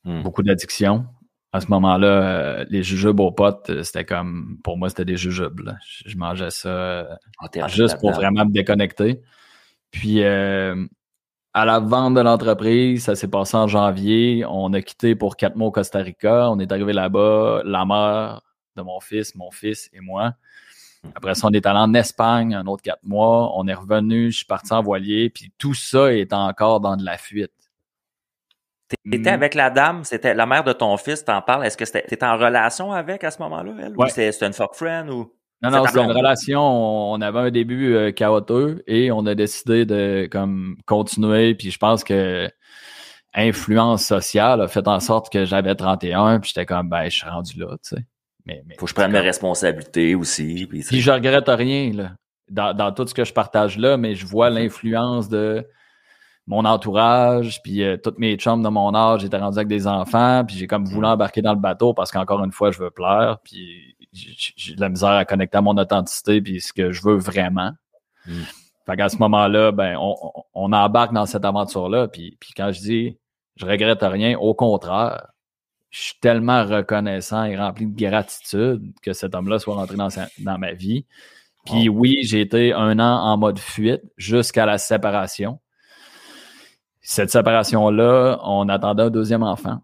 Hmm. 0.04 0.22
Beaucoup 0.22 0.42
d'addiction. 0.42 1.04
À 1.52 1.60
ce 1.60 1.66
moment-là, 1.68 2.06
euh, 2.06 2.64
les 2.68 2.82
jujubes 2.84 3.18
aux 3.20 3.32
potes, 3.32 3.70
euh, 3.70 3.82
c'était 3.82 4.04
comme, 4.04 4.58
pour 4.62 4.78
moi, 4.78 4.88
c'était 4.88 5.04
des 5.04 5.16
jujubes. 5.16 5.60
là. 5.60 5.76
Je, 5.84 6.08
je 6.10 6.16
mangeais 6.16 6.50
ça 6.50 7.18
juste 7.68 7.98
pour 7.98 8.12
vraiment 8.12 8.44
me 8.44 8.52
déconnecter. 8.52 9.20
Puis, 9.90 10.22
euh, 10.22 10.86
à 11.52 11.64
la 11.64 11.80
vente 11.80 12.14
de 12.14 12.20
l'entreprise, 12.20 13.04
ça 13.04 13.16
s'est 13.16 13.28
passé 13.28 13.56
en 13.56 13.66
janvier. 13.66 14.44
On 14.48 14.72
a 14.72 14.80
quitté 14.82 15.16
pour 15.16 15.36
quatre 15.36 15.56
mois 15.56 15.68
au 15.68 15.72
Costa 15.72 15.98
Rica. 15.98 16.48
On 16.50 16.60
est 16.60 16.70
arrivé 16.70 16.92
là-bas, 16.92 17.62
la 17.64 17.84
mère 17.84 18.42
de 18.76 18.82
mon 18.82 19.00
fils, 19.00 19.34
mon 19.34 19.50
fils 19.50 19.90
et 19.92 20.00
moi. 20.00 20.34
Après 21.14 21.34
ça, 21.34 21.48
on 21.48 21.50
est 21.50 21.66
allé 21.66 21.78
en 21.78 21.94
Espagne 21.94 22.54
un 22.54 22.66
autre 22.66 22.82
quatre 22.82 23.02
mois. 23.02 23.52
On 23.58 23.66
est 23.66 23.74
revenu, 23.74 24.30
je 24.30 24.36
suis 24.38 24.46
parti 24.46 24.72
en 24.72 24.82
voilier. 24.82 25.30
Puis 25.30 25.52
tout 25.58 25.74
ça 25.74 26.12
est 26.14 26.32
encore 26.32 26.80
dans 26.80 26.96
de 26.96 27.04
la 27.04 27.18
fuite. 27.18 27.52
T'étais 29.10 29.30
avec 29.30 29.54
la 29.54 29.70
dame, 29.70 30.04
c'était 30.04 30.34
la 30.34 30.46
mère 30.46 30.64
de 30.64 30.72
ton 30.72 30.96
fils, 30.96 31.24
t'en 31.24 31.42
parles. 31.42 31.66
Est-ce 31.66 31.76
que 31.76 31.84
t'étais 31.84 32.24
en 32.24 32.36
relation 32.36 32.92
avec 32.92 33.24
à 33.24 33.30
ce 33.30 33.40
moment-là, 33.42 33.72
elle? 33.82 33.94
Ou 33.96 34.06
c'était 34.08 34.46
une 34.46 34.52
fuck 34.52 34.74
friend 34.74 35.10
ou? 35.10 35.32
Non, 35.62 35.70
non, 35.70 35.84
c'est 35.86 36.00
une 36.00 36.10
relation. 36.10 36.60
On 36.60 37.20
avait 37.20 37.38
un 37.38 37.50
début 37.50 37.94
euh, 37.94 38.12
chaotique 38.12 38.82
et 38.86 39.12
on 39.12 39.26
a 39.26 39.34
décidé 39.34 39.84
de 39.84 40.26
comme 40.30 40.76
continuer. 40.86 41.54
Puis 41.54 41.70
je 41.70 41.78
pense 41.78 42.02
que 42.02 42.48
influence 43.34 44.04
sociale 44.04 44.62
a 44.62 44.68
fait 44.68 44.88
en 44.88 45.00
sorte 45.00 45.30
que 45.30 45.44
j'avais 45.44 45.74
31, 45.74 46.40
puis 46.40 46.48
j'étais 46.48 46.66
comme 46.66 46.88
ben 46.88 47.04
je 47.04 47.16
suis 47.16 47.28
rendu 47.28 47.58
là, 47.58 47.76
tu 47.82 47.96
sais. 47.96 48.04
Mais, 48.46 48.62
Faut 48.78 48.86
que 48.86 48.90
je 48.90 48.94
prenne 48.94 49.12
mes 49.12 49.20
responsabilités 49.20 50.14
aussi. 50.14 50.66
Puis, 50.66 50.82
puis 50.82 51.00
je 51.00 51.10
regrette 51.10 51.48
rien 51.48 51.92
là, 51.92 52.12
dans, 52.48 52.74
dans, 52.74 52.90
tout 52.90 53.06
ce 53.06 53.12
que 53.12 53.24
je 53.24 53.34
partage 53.34 53.76
là, 53.76 53.98
mais 53.98 54.14
je 54.14 54.26
vois 54.26 54.48
l'influence 54.48 55.28
de 55.28 55.66
mon 56.50 56.64
entourage, 56.64 57.62
puis 57.62 57.84
euh, 57.84 57.96
toutes 57.96 58.18
mes 58.18 58.34
chums 58.34 58.60
de 58.60 58.68
mon 58.68 58.92
âge 58.92 59.24
étaient 59.24 59.36
rendus 59.36 59.58
avec 59.58 59.68
des 59.68 59.86
enfants, 59.86 60.42
puis 60.44 60.56
j'ai 60.56 60.66
comme 60.66 60.84
voulu 60.84 61.06
mm. 61.06 61.10
embarquer 61.10 61.42
dans 61.42 61.54
le 61.54 61.60
bateau 61.60 61.94
parce 61.94 62.10
qu'encore 62.10 62.42
une 62.42 62.50
fois, 62.50 62.72
je 62.72 62.80
veux 62.80 62.90
plaire, 62.90 63.38
puis 63.44 63.94
j'ai 64.12 64.74
de 64.74 64.80
la 64.80 64.88
misère 64.88 65.10
à 65.10 65.24
connecter 65.24 65.58
à 65.58 65.60
mon 65.60 65.78
authenticité, 65.78 66.42
puis 66.42 66.60
ce 66.60 66.72
que 66.72 66.90
je 66.90 67.02
veux 67.04 67.14
vraiment. 67.14 67.70
Mm. 68.26 68.42
Fait 68.84 68.96
qu'à 68.96 69.08
ce 69.08 69.18
moment-là, 69.18 69.70
ben, 69.70 69.96
on, 70.00 70.16
on, 70.52 70.72
embarque 70.72 71.12
dans 71.12 71.24
cette 71.24 71.44
aventure-là, 71.44 72.08
puis, 72.08 72.36
puis 72.40 72.50
quand 72.56 72.72
je 72.72 72.80
dis 72.80 73.16
je 73.54 73.64
regrette 73.64 74.02
rien, 74.02 74.36
au 74.36 74.52
contraire, 74.52 75.28
je 75.90 76.00
suis 76.00 76.18
tellement 76.20 76.64
reconnaissant 76.64 77.44
et 77.44 77.56
rempli 77.56 77.86
de 77.86 77.96
gratitude 77.96 78.92
que 79.02 79.12
cet 79.12 79.36
homme-là 79.36 79.60
soit 79.60 79.76
rentré 79.76 79.96
dans, 79.96 80.08
dans 80.38 80.58
ma 80.58 80.72
vie. 80.72 81.06
Puis 81.64 81.88
oui, 81.88 82.18
j'ai 82.22 82.40
été 82.40 82.72
un 82.72 82.98
an 82.98 83.22
en 83.22 83.36
mode 83.36 83.60
fuite 83.60 84.02
jusqu'à 84.16 84.66
la 84.66 84.78
séparation. 84.78 85.60
Cette 87.10 87.30
séparation-là, 87.30 88.38
on 88.44 88.68
attendait 88.68 89.02
un 89.02 89.10
deuxième 89.10 89.42
enfant. 89.42 89.82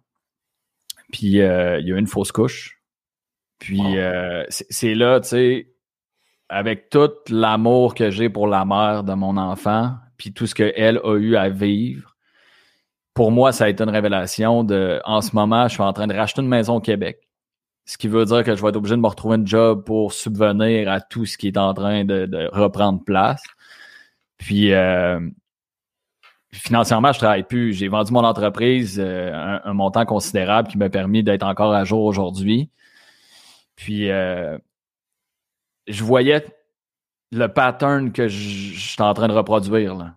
Puis 1.13 1.41
euh, 1.41 1.81
il 1.81 1.89
y 1.89 1.93
a 1.93 1.97
eu 1.97 1.99
une 1.99 2.07
fausse 2.07 2.31
couche. 2.31 2.81
Puis 3.59 3.99
euh, 3.99 4.45
c'est 4.49 4.95
là, 4.95 5.19
tu 5.19 5.29
sais, 5.31 5.75
avec 6.49 6.89
tout 6.89 7.11
l'amour 7.29 7.97
que 7.97 8.11
j'ai 8.11 8.29
pour 8.29 8.47
la 8.47 8.65
mère 8.65 9.03
de 9.03 9.13
mon 9.15 9.39
enfant, 9.39 9.97
puis 10.17 10.33
tout 10.33 10.47
ce 10.47 10.55
qu'elle 10.55 11.01
a 11.03 11.17
eu 11.17 11.35
à 11.35 11.49
vivre, 11.49 12.15
pour 13.13 13.33
moi, 13.33 13.51
ça 13.51 13.65
a 13.65 13.69
été 13.71 13.83
une 13.83 13.91
révélation 13.91 14.63
de, 14.63 15.01
en 15.05 15.21
ce 15.21 15.35
moment, 15.35 15.67
je 15.67 15.75
suis 15.75 15.83
en 15.83 15.93
train 15.93 16.07
de 16.07 16.15
racheter 16.15 16.43
une 16.43 16.49
maison 16.49 16.77
au 16.77 16.81
Québec. 16.81 17.29
Ce 17.87 17.99
qui 17.99 18.07
veut 18.07 18.25
dire 18.25 18.45
que 18.45 18.55
je 18.55 18.63
vais 18.63 18.69
être 18.69 18.77
obligé 18.77 18.95
de 18.95 19.01
me 19.01 19.09
retrouver 19.09 19.35
un 19.35 19.45
job 19.45 19.83
pour 19.85 20.13
subvenir 20.13 20.89
à 20.89 21.01
tout 21.01 21.27
ce 21.27 21.37
qui 21.37 21.49
est 21.49 21.59
en 21.59 21.75
train 21.75 22.05
de, 22.05 22.49
reprendre 22.53 23.03
place. 23.03 23.43
Puis, 24.39 24.73
euh, 24.73 25.19
financièrement, 26.59 27.13
je 27.13 27.19
travaille 27.19 27.43
plus. 27.43 27.73
J'ai 27.73 27.89
vendu 27.89 28.13
mon 28.13 28.25
entreprise, 28.25 29.01
euh, 29.03 29.61
un, 29.65 29.73
montant 29.73 30.05
considérable 30.05 30.69
qui 30.69 30.79
m'a 30.79 30.89
permis 30.89 31.23
d'être 31.23 31.45
encore 31.45 31.73
à 31.73 31.85
jour 31.85 32.05
aujourd'hui. 32.05 32.71
Puis, 33.77 34.11
euh, 34.11 34.59
je 35.87 36.03
voyais 36.05 36.45
le 37.33 37.49
pattern 37.49 38.13
que 38.13 38.29
je, 38.29 38.79
suis 38.79 39.03
en 39.03 39.15
train 39.15 39.29
de 39.29 39.33
reproduire. 39.33 40.15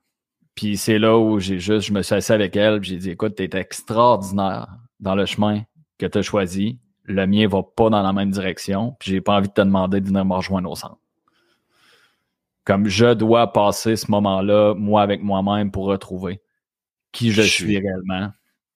Puis 0.56 0.78
c'est 0.78 1.00
là 1.00 1.18
où 1.18 1.40
j'ai 1.40 1.60
juste, 1.60 1.88
je 1.88 1.94
me 1.94 2.02
suis 2.02 2.16
assis 2.16 2.32
avec 2.32 2.56
elle, 2.56 2.84
j'ai 2.84 2.98
dit, 2.98 3.12
écoute, 3.12 3.36
t'es 3.36 3.50
extraordinaire 3.58 4.68
dans 5.00 5.16
le 5.16 5.26
chemin 5.26 5.64
que 5.98 6.06
tu 6.06 6.18
as 6.18 6.22
choisi. 6.22 6.80
Le 7.04 7.26
mien 7.26 7.48
va 7.48 7.64
pas 7.64 7.90
dans 7.90 8.02
la 8.02 8.14
même 8.14 8.32
direction. 8.32 8.96
Puis 9.00 9.12
j'ai 9.12 9.22
pas 9.22 9.36
envie 9.36 9.48
de 9.48 9.54
te 9.54 9.62
demander 9.62 10.02
de 10.02 10.08
venir 10.08 10.26
me 10.26 10.36
rejoindre 10.36 10.70
au 10.70 10.76
centre 10.76 10.98
comme 12.70 12.86
je 12.86 13.16
dois 13.16 13.52
passer 13.52 13.96
ce 13.96 14.12
moment-là, 14.12 14.76
moi 14.76 15.02
avec 15.02 15.24
moi-même, 15.24 15.72
pour 15.72 15.86
retrouver 15.86 16.40
qui 17.12 17.32
je, 17.32 17.42
suis. 17.42 17.80
réellement. 17.80 18.30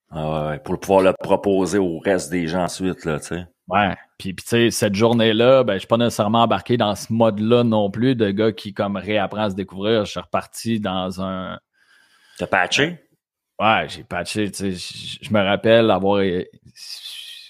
Ah 0.09 0.47
ouais, 0.47 0.57
pour 0.57 0.79
pouvoir 0.79 1.01
le 1.01 1.13
proposer 1.21 1.77
au 1.77 1.99
reste 1.99 2.31
des 2.31 2.47
gens 2.47 2.63
ensuite, 2.63 3.05
là, 3.05 3.19
tu 3.19 3.27
sais. 3.27 3.45
Ouais. 3.67 3.95
Puis, 4.17 4.35
tu 4.35 4.43
sais, 4.47 4.71
cette 4.71 4.95
journée-là, 4.95 5.63
ben, 5.63 5.73
je 5.73 5.79
suis 5.79 5.87
pas 5.87 5.97
nécessairement 5.97 6.41
embarqué 6.41 6.75
dans 6.75 6.95
ce 6.95 7.13
mode-là 7.13 7.63
non 7.63 7.91
plus 7.91 8.15
de 8.15 8.31
gars 8.31 8.51
qui, 8.51 8.73
comme, 8.73 8.97
réapprend 8.97 9.43
à 9.43 9.49
se 9.51 9.55
découvrir. 9.55 10.05
Je 10.05 10.09
suis 10.11 10.19
reparti 10.19 10.79
dans 10.79 11.21
un. 11.21 11.59
T'as 12.39 12.47
patché? 12.47 12.99
Ouais, 13.59 13.85
j'ai 13.89 14.03
patché, 14.03 14.49
tu 14.49 14.75
sais. 14.75 15.19
Je 15.21 15.31
me 15.31 15.39
rappelle 15.39 15.91
avoir. 15.91 16.19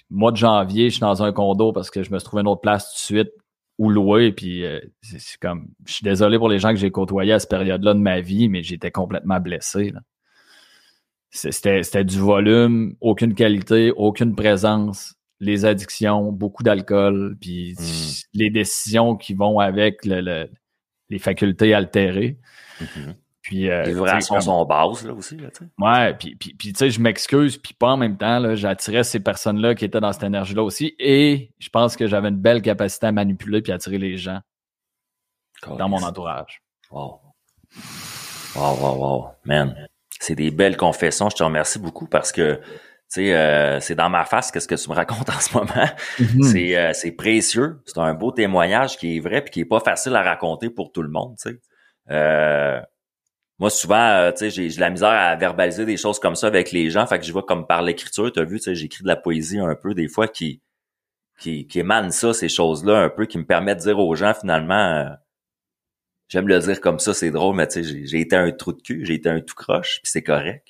Mois 0.10 0.34
de 0.34 0.38
janvier, 0.38 0.90
je 0.90 0.96
suis 0.96 1.00
dans 1.00 1.24
un 1.24 1.32
condo 1.32 1.72
parce 1.72 1.90
que 1.90 2.04
je 2.04 2.12
me 2.12 2.20
suis 2.20 2.26
trouvé 2.26 2.42
une 2.42 2.50
autre 2.50 2.60
place 2.60 2.90
tout 2.90 3.14
de 3.14 3.20
suite 3.20 3.34
ou 3.78 3.90
louer. 3.90 4.32
Puis 4.32 4.66
euh, 4.66 4.80
c'est 5.02 5.40
comme, 5.40 5.68
je 5.86 5.94
suis 5.94 6.04
désolé 6.04 6.38
pour 6.38 6.50
les 6.50 6.60
gens 6.60 6.70
que 6.70 6.78
j'ai 6.78 6.92
côtoyés 6.92 7.34
à 7.34 7.40
cette 7.40 7.50
période-là 7.50 7.94
de 7.94 8.00
ma 8.00 8.22
vie, 8.22 8.50
mais 8.50 8.64
j'étais 8.64 8.92
complètement 8.92 9.40
blessé. 9.40 9.94
C'était 11.32 12.04
du 12.04 12.20
volume, 12.20 12.96
aucune 13.02 13.34
qualité, 13.34 13.92
aucune 13.96 14.36
présence, 14.36 15.16
les 15.40 15.66
addictions, 15.66 16.32
beaucoup 16.32 16.62
d'alcool, 16.62 17.36
puis 17.42 17.74
hmm. 17.74 18.22
les 18.34 18.50
décisions 18.52 19.16
qui 19.16 19.34
vont 19.34 19.60
avec 19.60 20.06
le, 20.06 20.48
les 21.10 21.20
facultés 21.20 21.74
altérées. 21.74 22.38
Mm-hmm. 22.82 23.16
Puis, 23.44 23.70
euh, 23.70 23.84
les 23.84 24.22
sont 24.22 24.66
basses, 24.66 25.04
là, 25.04 25.14
aussi, 25.14 25.36
là, 25.36 25.50
tu 25.52 25.66
sais. 25.66 25.72
Ouais, 25.78 26.14
puis, 26.14 26.34
puis, 26.36 26.54
puis 26.54 26.72
tu 26.72 26.80
sais, 26.80 26.90
je 26.90 27.02
m'excuse, 27.02 27.58
puis 27.58 27.74
pas 27.74 27.90
en 27.90 27.98
même 27.98 28.16
temps, 28.16 28.40
là, 28.40 28.56
j'attirais 28.56 29.04
ces 29.04 29.20
personnes-là 29.20 29.76
qui 29.76 29.84
étaient 29.84 30.00
dans 30.00 30.14
cette 30.14 30.24
énergie-là 30.24 30.64
aussi, 30.64 30.96
et 30.98 31.52
je 31.60 31.68
pense 31.68 31.98
que 31.98 32.08
j'avais 32.08 32.30
une 32.30 32.38
belle 32.38 32.62
capacité 32.62 33.08
à 33.08 33.12
manipuler 33.12 33.62
puis 33.62 33.74
attirer 33.74 33.98
les 33.98 34.16
gens 34.16 34.40
dans 35.68 35.90
mon 35.90 36.02
entourage. 36.04 36.62
Wow. 36.90 37.20
Wow, 38.56 38.78
wow, 38.80 38.96
wow. 38.96 39.28
Man, 39.44 39.76
c'est 40.22 40.36
des 40.36 40.50
belles 40.50 40.78
confessions. 40.78 41.30
Je 41.30 41.36
te 41.36 41.44
remercie 41.44 41.80
beaucoup 41.80 42.08
parce 42.08 42.32
que, 42.32 42.56
tu 42.56 42.64
sais, 43.10 43.36
euh, 43.36 43.82
c'est 43.82 43.96
dans 43.96 44.10
ma 44.10 44.24
face 44.24 44.52
qu'est-ce 44.52 44.70
que 44.70 44.76
tu 44.76 44.90
me 44.90 44.96
racontes 44.96 45.30
en 45.30 45.40
ce 45.40 45.54
moment. 45.54 45.90
Mm-hmm. 46.18 46.44
C'est, 46.44 46.78
euh, 46.78 46.94
c'est 46.94 47.12
précieux. 47.12 47.82
C'est 47.86 47.98
un 47.98 48.14
beau 48.14 48.32
témoignage 48.32 48.96
qui 48.96 49.18
est 49.18 49.20
vrai 49.20 49.42
puis 49.42 49.52
qui 49.52 49.60
est 49.60 49.66
pas 49.66 49.82
facile 49.82 50.16
à 50.16 50.24
raconter 50.24 50.70
pour 50.70 50.94
tout 50.94 51.02
le 51.02 51.10
monde, 51.10 51.36
tu 51.42 51.50
sais. 51.50 52.82
Moi, 53.60 53.70
souvent, 53.70 54.10
euh, 54.10 54.32
tu 54.32 54.40
sais, 54.40 54.50
j'ai 54.50 54.68
de 54.68 54.80
la 54.80 54.90
misère 54.90 55.10
à 55.10 55.36
verbaliser 55.36 55.86
des 55.86 55.98
choses 55.98 56.20
comme 56.20 56.36
ça 56.36 56.48
avec 56.48 56.72
les 56.72 56.90
gens. 56.90 57.06
Fait 57.06 57.20
que 57.20 57.26
je 57.26 57.32
vois 57.32 57.44
comme 57.44 57.68
par 57.68 57.82
l'écriture, 57.82 58.32
tu 58.32 58.40
as 58.40 58.44
vu, 58.44 58.58
tu 58.58 58.64
sais, 58.64 58.76
j'écris 58.76 59.04
de 59.04 59.08
la 59.08 59.16
poésie 59.16 59.60
un 59.60 59.76
peu 59.76 59.94
des 59.94 60.08
fois 60.08 60.28
qui, 60.28 60.62
qui, 61.40 61.68
qui 61.68 61.80
émane 61.80 62.12
ça, 62.12 62.34
ces 62.34 62.50
choses-là, 62.50 63.00
un 63.00 63.10
peu, 63.10 63.26
qui 63.26 63.38
me 63.38 63.46
permettent 63.46 63.80
de 63.80 63.84
dire 63.84 64.00
aux 64.00 64.16
gens, 64.16 64.34
finalement, 64.34 64.74
euh, 64.74 65.10
j'aime 66.30 66.48
le 66.48 66.60
dire 66.60 66.82
comme 66.82 67.00
ça, 67.00 67.14
c'est 67.14 67.32
drôle, 67.32 67.56
mais 67.56 67.68
tu 67.68 67.84
sais, 67.84 68.06
j'ai 68.06 68.22
été 68.22 68.36
un 68.36 68.52
trou 68.52 68.74
de 68.74 68.82
cul, 68.82 69.06
j'ai 69.06 69.16
été 69.16 69.30
un 69.30 69.40
tout 69.40 69.56
croche, 69.56 70.00
puis 70.02 70.12
c'est 70.12 70.24
correct. 70.24 70.68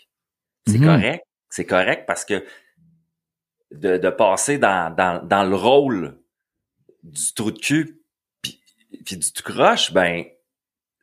C'est 0.67 0.77
mm-hmm. 0.77 0.85
correct. 0.85 1.23
C'est 1.49 1.65
correct 1.65 2.05
parce 2.05 2.25
que 2.25 2.43
de, 3.71 3.97
de 3.97 4.09
passer 4.09 4.57
dans, 4.57 4.93
dans, 4.93 5.25
dans 5.25 5.43
le 5.43 5.55
rôle 5.55 6.19
du 7.03 7.33
trou 7.33 7.51
de 7.51 7.59
cul 7.59 8.01
puis, 8.41 8.59
puis 9.05 9.17
du 9.17 9.31
tout 9.31 9.43
croche, 9.43 9.93
ben 9.93 10.25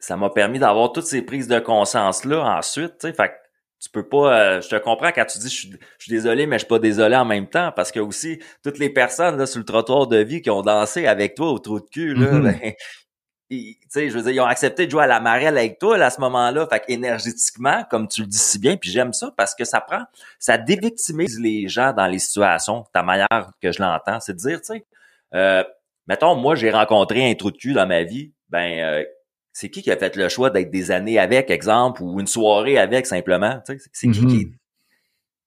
ça 0.00 0.16
m'a 0.16 0.30
permis 0.30 0.58
d'avoir 0.58 0.92
toutes 0.92 1.06
ces 1.06 1.22
prises 1.22 1.48
de 1.48 1.60
conscience 1.60 2.24
là 2.24 2.42
ensuite, 2.58 2.98
tu 2.98 3.08
sais, 3.08 3.12
fait 3.12 3.28
que 3.28 3.34
tu 3.80 3.88
peux 3.88 4.06
pas 4.06 4.38
euh, 4.38 4.60
je 4.60 4.68
te 4.68 4.76
comprends 4.76 5.10
quand 5.10 5.24
tu 5.24 5.38
dis 5.38 5.48
je 5.48 5.54
suis, 5.54 5.70
je 5.70 6.04
suis 6.04 6.12
désolé 6.12 6.46
mais 6.46 6.56
je 6.56 6.60
suis 6.60 6.68
pas 6.68 6.78
désolé 6.78 7.16
en 7.16 7.24
même 7.24 7.48
temps 7.48 7.72
parce 7.74 7.90
que 7.90 7.98
aussi 7.98 8.38
toutes 8.62 8.78
les 8.78 8.90
personnes 8.90 9.38
là 9.38 9.46
sur 9.46 9.58
le 9.58 9.64
trottoir 9.64 10.06
de 10.06 10.18
vie 10.18 10.42
qui 10.42 10.50
ont 10.50 10.62
dansé 10.62 11.06
avec 11.06 11.34
toi 11.34 11.50
au 11.50 11.58
trou 11.58 11.80
de 11.80 11.86
cul 11.86 12.14
là 12.14 12.26
mm-hmm. 12.26 12.42
ben, 12.42 12.72
tu 13.50 13.76
sais 13.88 14.10
je 14.10 14.16
veux 14.16 14.22
dire 14.22 14.32
ils 14.32 14.40
ont 14.40 14.46
accepté 14.46 14.84
de 14.84 14.90
jouer 14.90 15.04
à 15.04 15.06
la 15.06 15.18
marelle 15.18 15.56
avec 15.56 15.78
toi 15.78 15.96
à 15.96 16.10
ce 16.10 16.20
moment-là. 16.20 16.66
Fait 16.66 16.84
énergétiquement 16.88 17.84
comme 17.90 18.06
tu 18.06 18.20
le 18.20 18.26
dis 18.26 18.38
si 18.38 18.58
bien 18.58 18.76
puis 18.76 18.90
j'aime 18.90 19.14
ça 19.14 19.32
parce 19.36 19.54
que 19.54 19.64
ça 19.64 19.80
prend 19.80 20.02
ça 20.38 20.58
dévictimise 20.58 21.40
les 21.40 21.66
gens 21.66 21.94
dans 21.94 22.06
les 22.06 22.18
situations. 22.18 22.84
Ta 22.92 23.02
manière 23.02 23.50
que 23.62 23.72
je 23.72 23.80
l'entends 23.80 24.20
c'est 24.20 24.34
de 24.34 24.38
dire 24.38 24.60
tu 24.60 24.74
sais 24.74 24.86
euh, 25.34 25.64
mettons 26.06 26.36
moi 26.36 26.54
j'ai 26.54 26.70
rencontré 26.70 27.28
un 27.30 27.34
trou 27.34 27.50
de 27.50 27.56
cul 27.56 27.72
dans 27.72 27.86
ma 27.86 28.02
vie 28.02 28.32
ben 28.50 28.78
euh, 28.78 29.04
c'est 29.52 29.70
qui 29.70 29.82
qui 29.82 29.90
a 29.90 29.96
fait 29.96 30.16
le 30.16 30.28
choix 30.28 30.50
d'être 30.50 30.70
des 30.70 30.90
années 30.90 31.18
avec, 31.18 31.50
exemple, 31.50 32.02
ou 32.02 32.20
une 32.20 32.26
soirée 32.26 32.78
avec 32.78 33.06
simplement? 33.06 33.60
C'est 33.92 34.10
qui 34.10 34.10
qui. 34.10 34.52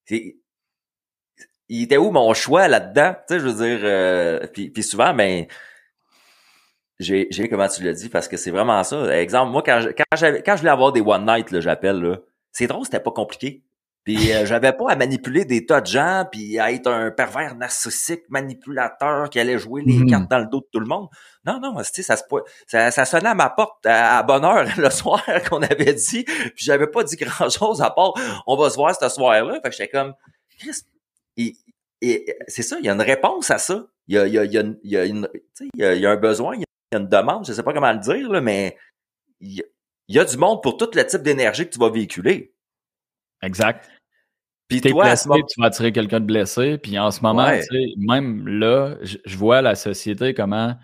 Mm-hmm. 0.09 0.35
Il 1.69 1.83
était 1.83 1.97
où 1.97 2.11
mon 2.11 2.33
choix 2.33 2.67
là-dedans? 2.67 3.15
Tu 3.27 3.33
sais, 3.33 3.39
je 3.39 3.45
veux 3.47 3.65
dire, 3.65 3.79
euh, 3.83 4.45
puis, 4.47 4.69
puis 4.69 4.83
souvent, 4.83 5.13
ben, 5.13 5.45
j'ai, 6.99 7.27
j'ai 7.31 7.47
comment 7.49 7.67
tu 7.67 7.83
l'as 7.83 7.93
dit, 7.93 8.09
parce 8.09 8.27
que 8.27 8.37
c'est 8.37 8.51
vraiment 8.51 8.83
ça. 8.83 9.17
Exemple, 9.17 9.51
moi, 9.51 9.63
quand, 9.65 9.81
quand, 9.97 10.17
j'avais, 10.17 10.43
quand 10.43 10.55
je 10.55 10.61
voulais 10.61 10.71
avoir 10.71 10.91
des 10.91 11.01
one 11.01 11.25
night, 11.25 11.51
là, 11.51 11.61
j'appelle, 11.61 12.01
là, 12.01 12.19
c'est 12.51 12.67
drôle, 12.67 12.85
c'était 12.85 12.99
pas 12.99 13.11
compliqué. 13.11 13.63
Puis 14.03 14.33
euh, 14.33 14.45
j'avais 14.45 14.73
pas 14.73 14.89
à 14.89 14.95
manipuler 14.95 15.45
des 15.45 15.65
tas 15.65 15.79
de 15.79 15.85
gens, 15.85 16.25
puis 16.29 16.59
à 16.59 16.71
être 16.71 16.87
un 16.87 17.09
pervers 17.09 17.55
narcissique, 17.55 18.23
manipulateur 18.29 19.29
qui 19.29 19.39
allait 19.39 19.57
jouer 19.57 19.81
les 19.85 19.93
mm-hmm. 19.93 20.09
cartes 20.09 20.29
dans 20.29 20.39
le 20.39 20.47
dos 20.47 20.59
de 20.59 20.67
tout 20.71 20.79
le 20.79 20.85
monde. 20.85 21.07
Non, 21.45 21.59
non, 21.61 21.81
ça, 21.83 22.17
ça, 22.67 22.91
ça 22.91 23.05
sonnait 23.05 23.29
à 23.29 23.35
ma 23.35 23.49
porte 23.49 23.85
à, 23.85 24.21
bonne 24.23 24.43
heure 24.43 24.65
le 24.77 24.89
soir 24.89 25.23
qu'on 25.49 25.61
avait 25.61 25.93
dit, 25.93 26.23
puis 26.25 26.51
j'avais 26.57 26.87
pas 26.87 27.03
dit 27.03 27.15
grand-chose 27.15 27.81
à 27.81 27.91
part 27.91 28.13
«on 28.47 28.57
va 28.57 28.69
se 28.69 28.75
voir 28.75 28.93
ce 28.93 29.07
soir-là». 29.07 29.59
Fait 29.63 29.69
que 29.69 29.75
j'étais 29.75 29.89
comme 29.89 30.13
«Chris, 30.59 30.81
et, 31.37 31.55
c'est 32.47 32.63
ça, 32.63 32.77
il 32.79 32.85
y 32.85 32.89
a 32.89 32.93
une 32.93 33.01
réponse 33.01 33.49
à 33.49 33.57
ça. 33.57 33.87
Il 34.07 34.15
y 34.15 34.17
a, 34.17 34.27
il 34.27 34.33
y 34.33 34.37
a, 34.37 34.43
il 34.43 34.51
y 34.51 34.57
a, 34.57 34.63
il 34.83 34.91
y 34.91 34.97
a, 34.97 35.05
une, 35.05 35.29
il 35.61 35.81
y 35.81 35.85
a, 35.85 35.93
il 35.95 36.01
y 36.01 36.05
a 36.05 36.11
un 36.11 36.17
besoin, 36.17 36.55
il 36.55 36.61
y 36.61 36.95
a 36.95 36.99
une 36.99 37.07
demande, 37.07 37.45
je 37.47 37.53
sais 37.53 37.63
pas 37.63 37.71
comment 37.71 37.93
le 37.93 37.99
dire, 37.99 38.29
là, 38.29 38.41
mais 38.41 38.77
il 39.39 39.53
y, 39.53 39.61
a, 39.61 39.65
il 40.09 40.15
y 40.15 40.19
a 40.19 40.25
du 40.25 40.35
monde 40.35 40.61
pour 40.61 40.75
tout 40.75 40.89
le 40.93 41.05
type 41.05 41.21
d'énergie 41.21 41.65
que 41.65 41.71
tu 41.71 41.79
vas 41.79 41.89
véhiculer. 41.89 42.53
Exact. 43.41 43.89
Puis 44.67 44.81
T'es 44.81 44.89
toi, 44.91 45.03
blessé, 45.05 45.27
moment- 45.29 45.45
tu 45.45 45.59
vas 45.61 45.67
attirer 45.67 45.91
quelqu'un 45.91 46.19
de 46.19 46.25
blessé. 46.25 46.77
Puis 46.77 46.97
en 46.97 47.11
ce 47.11 47.21
moment, 47.21 47.45
Ouais. 47.45 47.61
même 47.97 48.47
là, 48.47 48.95
je, 49.01 49.17
vois 49.37 49.61
la 49.61 49.75
société 49.75 50.33
comment 50.33 50.75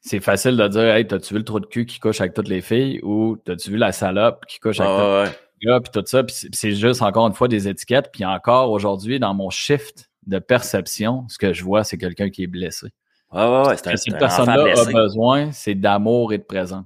c'est 0.00 0.20
facile 0.20 0.56
de 0.56 0.66
dire 0.68 0.82
Hey, 0.94 1.06
t'as-tu 1.06 1.34
vu 1.34 1.38
le 1.38 1.44
trou 1.44 1.60
de 1.60 1.66
cul 1.66 1.86
qui 1.86 2.00
couche 2.00 2.20
avec 2.20 2.34
toutes 2.34 2.48
les 2.48 2.60
filles 2.60 3.00
ou 3.02 3.36
t'as-tu 3.44 3.70
vu 3.70 3.76
la 3.76 3.92
salope 3.92 4.44
qui 4.46 4.58
couche 4.58 4.80
avec 4.80 4.90
ouais. 5.30 5.38
les 5.60 5.66
gars, 5.68 5.80
puis 5.80 5.92
tout 5.92 6.02
ça. 6.06 6.24
Puis 6.24 6.34
c'est- 6.52 6.72
juste 6.72 7.02
encore 7.02 7.26
une 7.28 7.34
fois 7.34 7.48
des 7.48 7.68
étiquettes. 7.68 8.10
Puis 8.12 8.24
encore 8.24 8.70
aujourd'hui, 8.72 9.20
dans 9.20 9.34
mon 9.34 9.50
shift 9.50 10.10
de 10.26 10.38
perception, 10.38 11.26
ce 11.28 11.38
que 11.38 11.52
je 11.52 11.62
vois, 11.62 11.84
c'est 11.84 11.98
quelqu'un 11.98 12.30
qui 12.30 12.42
est 12.44 12.48
blessé. 12.48 12.86
Ouais, 13.30 13.42
ouais, 13.42 13.66
ouais, 13.68 13.76
c'est 13.76 13.96
cette 13.96 14.18
personne-là 14.18 14.64
a 14.76 14.92
besoin, 14.92 15.52
c'est 15.52 15.74
d'amour 15.74 16.32
et 16.32 16.38
de 16.38 16.42
présence. 16.42 16.84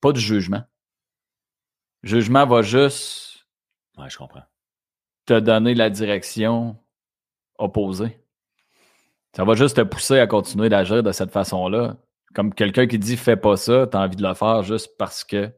Pas 0.00 0.12
de 0.12 0.18
jugement. 0.18 0.62
Jugement 2.02 2.46
va 2.46 2.62
juste 2.62 3.31
Ouais, 4.02 4.10
je 4.10 4.18
comprends. 4.18 4.42
te 5.26 5.38
donner 5.38 5.74
la 5.74 5.88
direction 5.90 6.76
opposée. 7.58 8.18
Ça 9.36 9.44
va 9.44 9.54
juste 9.54 9.76
te 9.76 9.82
pousser 9.82 10.18
à 10.18 10.26
continuer 10.26 10.68
d'agir 10.68 11.02
de 11.02 11.12
cette 11.12 11.30
façon-là. 11.30 11.96
Comme 12.34 12.52
quelqu'un 12.54 12.86
qui 12.86 12.98
dit 12.98 13.16
fais 13.16 13.36
pas 13.36 13.56
ça, 13.56 13.86
tu 13.86 13.96
as 13.96 14.00
envie 14.00 14.16
de 14.16 14.26
le 14.26 14.34
faire 14.34 14.62
juste 14.62 14.96
parce 14.98 15.22
que. 15.24 15.52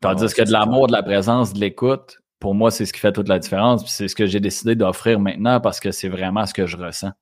Tandis 0.00 0.24
Ouais, 0.24 0.32
que 0.32 0.42
de 0.42 0.52
l'amour, 0.52 0.86
de 0.86 0.92
la 0.92 1.02
présence, 1.02 1.52
de 1.54 1.60
l'écoute, 1.60 2.20
pour 2.38 2.54
moi, 2.54 2.70
c'est 2.70 2.84
ce 2.86 2.92
qui 2.92 3.00
fait 3.00 3.12
toute 3.12 3.28
la 3.28 3.38
différence. 3.38 3.82
Puis 3.82 3.90
c'est 3.92 4.06
ce 4.08 4.14
que 4.14 4.26
j'ai 4.26 4.40
décidé 4.40 4.74
d'offrir 4.76 5.18
maintenant 5.18 5.60
parce 5.60 5.80
que 5.80 5.90
c'est 5.90 6.08
vraiment 6.08 6.44
ce 6.46 6.52
que 6.54 6.66
je 6.66 6.76
ressens. 6.76 7.12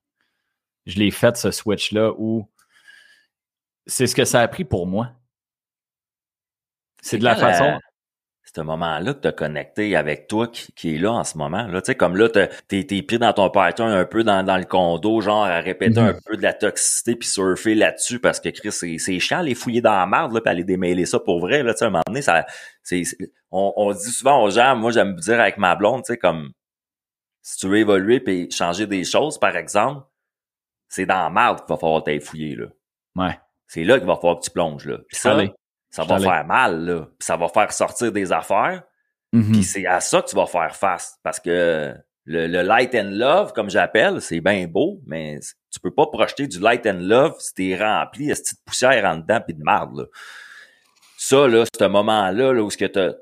Je 0.86 0.98
l'ai 0.98 1.10
fait, 1.12 1.36
ce 1.36 1.50
switch-là, 1.52 2.12
où 2.18 2.48
c'est 3.86 4.06
ce 4.08 4.14
que 4.16 4.24
ça 4.24 4.40
a 4.40 4.48
pris 4.48 4.64
pour 4.64 4.86
moi. 4.86 5.12
C'est 7.02 7.18
de 7.18 7.24
la- 7.24 7.36
façon. 7.36 7.78
Ce 8.54 8.60
moment-là 8.60 9.14
que 9.14 9.20
tu 9.20 9.28
as 9.28 9.32
connecté 9.32 9.96
avec 9.96 10.28
toi 10.28 10.46
qui, 10.46 10.72
qui 10.72 10.94
est 10.94 10.98
là 10.98 11.12
en 11.12 11.24
ce 11.24 11.38
moment. 11.38 11.66
Là. 11.66 11.80
Tu 11.80 11.86
sais, 11.86 11.94
comme 11.94 12.16
là, 12.16 12.28
t'es 12.28 12.48
t'es 12.84 13.02
pris 13.02 13.18
dans 13.18 13.32
ton 13.32 13.48
pattern 13.48 13.90
un 13.90 14.04
peu 14.04 14.24
dans, 14.24 14.42
dans 14.44 14.58
le 14.58 14.64
condo, 14.64 15.20
genre 15.22 15.44
à 15.44 15.60
répéter 15.60 16.00
Mhm. 16.00 16.06
un 16.08 16.14
peu 16.26 16.36
de 16.36 16.42
la 16.42 16.52
toxicité 16.52 17.16
puis 17.16 17.28
surfer 17.28 17.74
là-dessus 17.74 18.18
parce 18.20 18.40
que 18.40 18.50
Chris, 18.50 18.70
c'est 18.72 18.98
c'est 18.98 19.18
chiant 19.20 19.40
les 19.40 19.54
fouiller 19.54 19.80
dans 19.80 19.94
la 19.94 20.04
marde, 20.06 20.34
là, 20.34 20.40
puis 20.42 20.50
aller 20.50 20.64
démêler 20.64 21.06
ça 21.06 21.18
pour 21.18 21.40
vrai. 21.40 21.62
Là, 21.62 21.72
tu 21.72 21.78
sais, 21.78 21.84
à 21.84 21.88
un 21.88 21.90
moment 21.92 22.02
donné, 22.06 22.20
ça, 22.22 22.44
c'est, 22.82 23.04
c'est- 23.04 23.16
on, 23.50 23.72
on 23.76 23.92
dit 23.92 24.10
souvent 24.10 24.42
aux 24.42 24.50
gens, 24.50 24.76
moi 24.76 24.90
j'aime 24.90 25.14
dire 25.16 25.40
avec 25.40 25.56
ma 25.58 25.74
blonde, 25.74 26.02
tu 26.04 26.12
sais, 26.12 26.18
comme 26.18 26.50
si 27.40 27.56
tu 27.58 27.68
veux 27.68 27.78
évoluer 27.78 28.20
puis 28.20 28.50
changer 28.50 28.86
des 28.86 29.04
choses, 29.04 29.38
par 29.38 29.56
exemple, 29.56 30.04
c'est 30.88 31.06
dans 31.06 31.22
la 31.22 31.30
marde 31.30 31.60
qu'il 31.60 31.68
va 31.70 31.76
falloir 31.78 32.04
t'aller 32.04 32.20
fouiller. 32.20 32.54
Là. 32.54 32.66
Ouais. 33.16 33.38
C'est 33.66 33.82
là 33.84 33.98
qu'il 33.98 34.06
va 34.06 34.16
falloir 34.16 34.38
que 34.38 34.44
tu 34.44 34.50
plonges. 34.50 34.84
Là. 34.86 34.98
Puis 35.08 35.16
ça, 35.16 35.32
Allez. 35.32 35.50
Ça 35.92 36.02
va 36.04 36.16
faire 36.24 36.44
mal, 36.46 36.84
là. 36.84 37.00
Puis 37.18 37.26
ça 37.26 37.36
va 37.36 37.48
faire 37.48 37.72
sortir 37.72 38.10
des 38.10 38.32
affaires. 38.32 38.82
Mhm. 39.32 39.52
Puis 39.52 39.62
c'est 39.62 39.86
à 39.86 40.00
ça 40.00 40.20
que 40.20 40.28
tu 40.28 40.34
vas 40.36 40.46
faire 40.46 40.74
face. 40.74 41.18
Parce 41.22 41.38
que 41.38 41.94
le, 42.24 42.46
le 42.48 42.62
light 42.62 42.94
and 42.94 43.10
love, 43.12 43.52
comme 43.52 43.70
j'appelle, 43.70 44.20
c'est 44.20 44.40
bien 44.40 44.66
beau, 44.66 45.00
mais 45.06 45.38
tu 45.70 45.80
peux 45.80 45.90
pas 45.94 46.06
projeter 46.06 46.46
du 46.48 46.58
light 46.60 46.86
and 46.86 46.98
love 47.00 47.34
si 47.38 47.54
t'es 47.54 47.76
rempli 47.76 48.26
de 48.28 48.34
petite 48.34 48.58
poussière 48.64 49.04
en 49.04 49.16
dedans 49.18 49.40
puis 49.40 49.54
de 49.54 49.62
marde. 49.62 49.96
Là. 49.98 50.04
Ça, 51.16 51.46
là, 51.46 51.64
c'est 51.72 51.82
un 51.82 51.88
moment-là 51.88 52.52
là, 52.52 52.62
où 52.62 52.70
ce 52.70 52.76
que 52.76 52.84
t'as- 52.84 53.14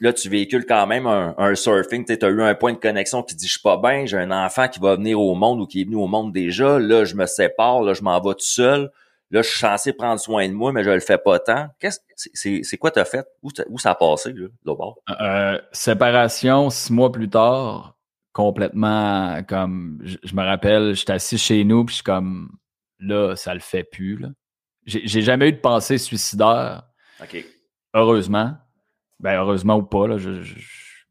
là, 0.00 0.12
tu 0.12 0.28
véhicules 0.28 0.64
quand 0.66 0.86
même 0.86 1.06
un, 1.06 1.34
un 1.36 1.54
surfing. 1.54 2.04
Tu 2.04 2.24
as 2.24 2.28
eu 2.28 2.42
un 2.42 2.54
point 2.54 2.72
de 2.72 2.78
connexion 2.78 3.22
qui 3.22 3.34
dit 3.34 3.46
je 3.46 3.52
suis 3.52 3.62
pas 3.62 3.76
bien, 3.76 4.06
j'ai 4.06 4.16
un 4.18 4.30
enfant 4.30 4.68
qui 4.68 4.80
va 4.80 4.96
venir 4.96 5.20
au 5.20 5.34
monde 5.34 5.60
ou 5.60 5.66
qui 5.66 5.82
est 5.82 5.84
venu 5.84 5.96
au 5.96 6.06
monde 6.06 6.32
déjà. 6.32 6.78
Là, 6.78 7.04
je 7.04 7.14
me 7.14 7.26
sépare, 7.26 7.82
là, 7.82 7.92
je 7.92 8.02
m'en 8.02 8.20
vais 8.20 8.32
tout 8.34 8.40
seul. 8.40 8.90
Là, 9.32 9.42
je 9.42 9.48
suis 9.48 9.58
censé 9.60 9.92
prendre 9.92 10.18
soin 10.20 10.48
de 10.48 10.52
moi, 10.54 10.72
mais 10.72 10.82
je 10.82 10.90
le 10.90 10.98
fais 11.00 11.18
pas 11.18 11.38
tant. 11.38 11.68
Qu'est-ce 11.78 12.00
c'est- 12.16 12.30
c'est 12.34 12.60
c'est 12.64 12.76
quoi 12.78 12.90
t'as 12.90 13.04
fait? 13.04 13.24
Où, 13.42 13.50
ça- 13.54 13.64
où 13.68 13.78
ça 13.78 13.92
a 13.92 13.94
passé, 13.94 14.32
là, 14.32 14.48
bord? 14.64 14.98
Euh, 15.20 15.60
séparation, 15.72 16.68
six 16.70 16.92
mois 16.92 17.12
plus 17.12 17.28
tard, 17.30 17.96
complètement 18.32 19.42
comme 19.48 20.00
je, 20.02 20.16
je 20.22 20.34
me 20.34 20.42
rappelle, 20.42 20.94
j'étais 20.94 21.12
assis 21.12 21.38
chez 21.38 21.62
nous, 21.64 21.84
puis 21.84 21.92
je 21.92 21.96
suis 21.96 22.04
comme 22.04 22.50
là, 22.98 23.36
ça 23.36 23.54
le 23.54 23.60
fait 23.60 23.84
plus. 23.84 24.16
là. 24.16 24.28
J'ai 24.86 25.06
j'ai 25.06 25.22
jamais 25.22 25.48
eu 25.48 25.52
de 25.52 25.58
pensée 25.60 25.98
suicidaire, 25.98 26.82
OK. 27.22 27.44
heureusement. 27.94 28.54
Ben 29.20 29.38
heureusement 29.38 29.76
ou 29.76 29.82
pas, 29.82 30.08
là, 30.08 30.16
je- 30.18 30.42
je- 30.42 30.58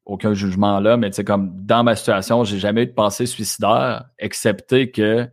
aucun 0.05 0.33
jugement 0.33 0.79
là, 0.79 0.97
mais 0.97 1.09
tu 1.11 1.17
sais, 1.17 1.23
comme 1.23 1.51
dans 1.65 1.83
ma 1.83 1.95
situation, 1.95 2.43
j'ai 2.43 2.57
jamais 2.57 2.83
eu 2.83 2.87
de 2.87 2.93
pensée 2.93 3.27
suicidaire, 3.27 4.05
excepté 4.17 4.89
que 4.91 5.29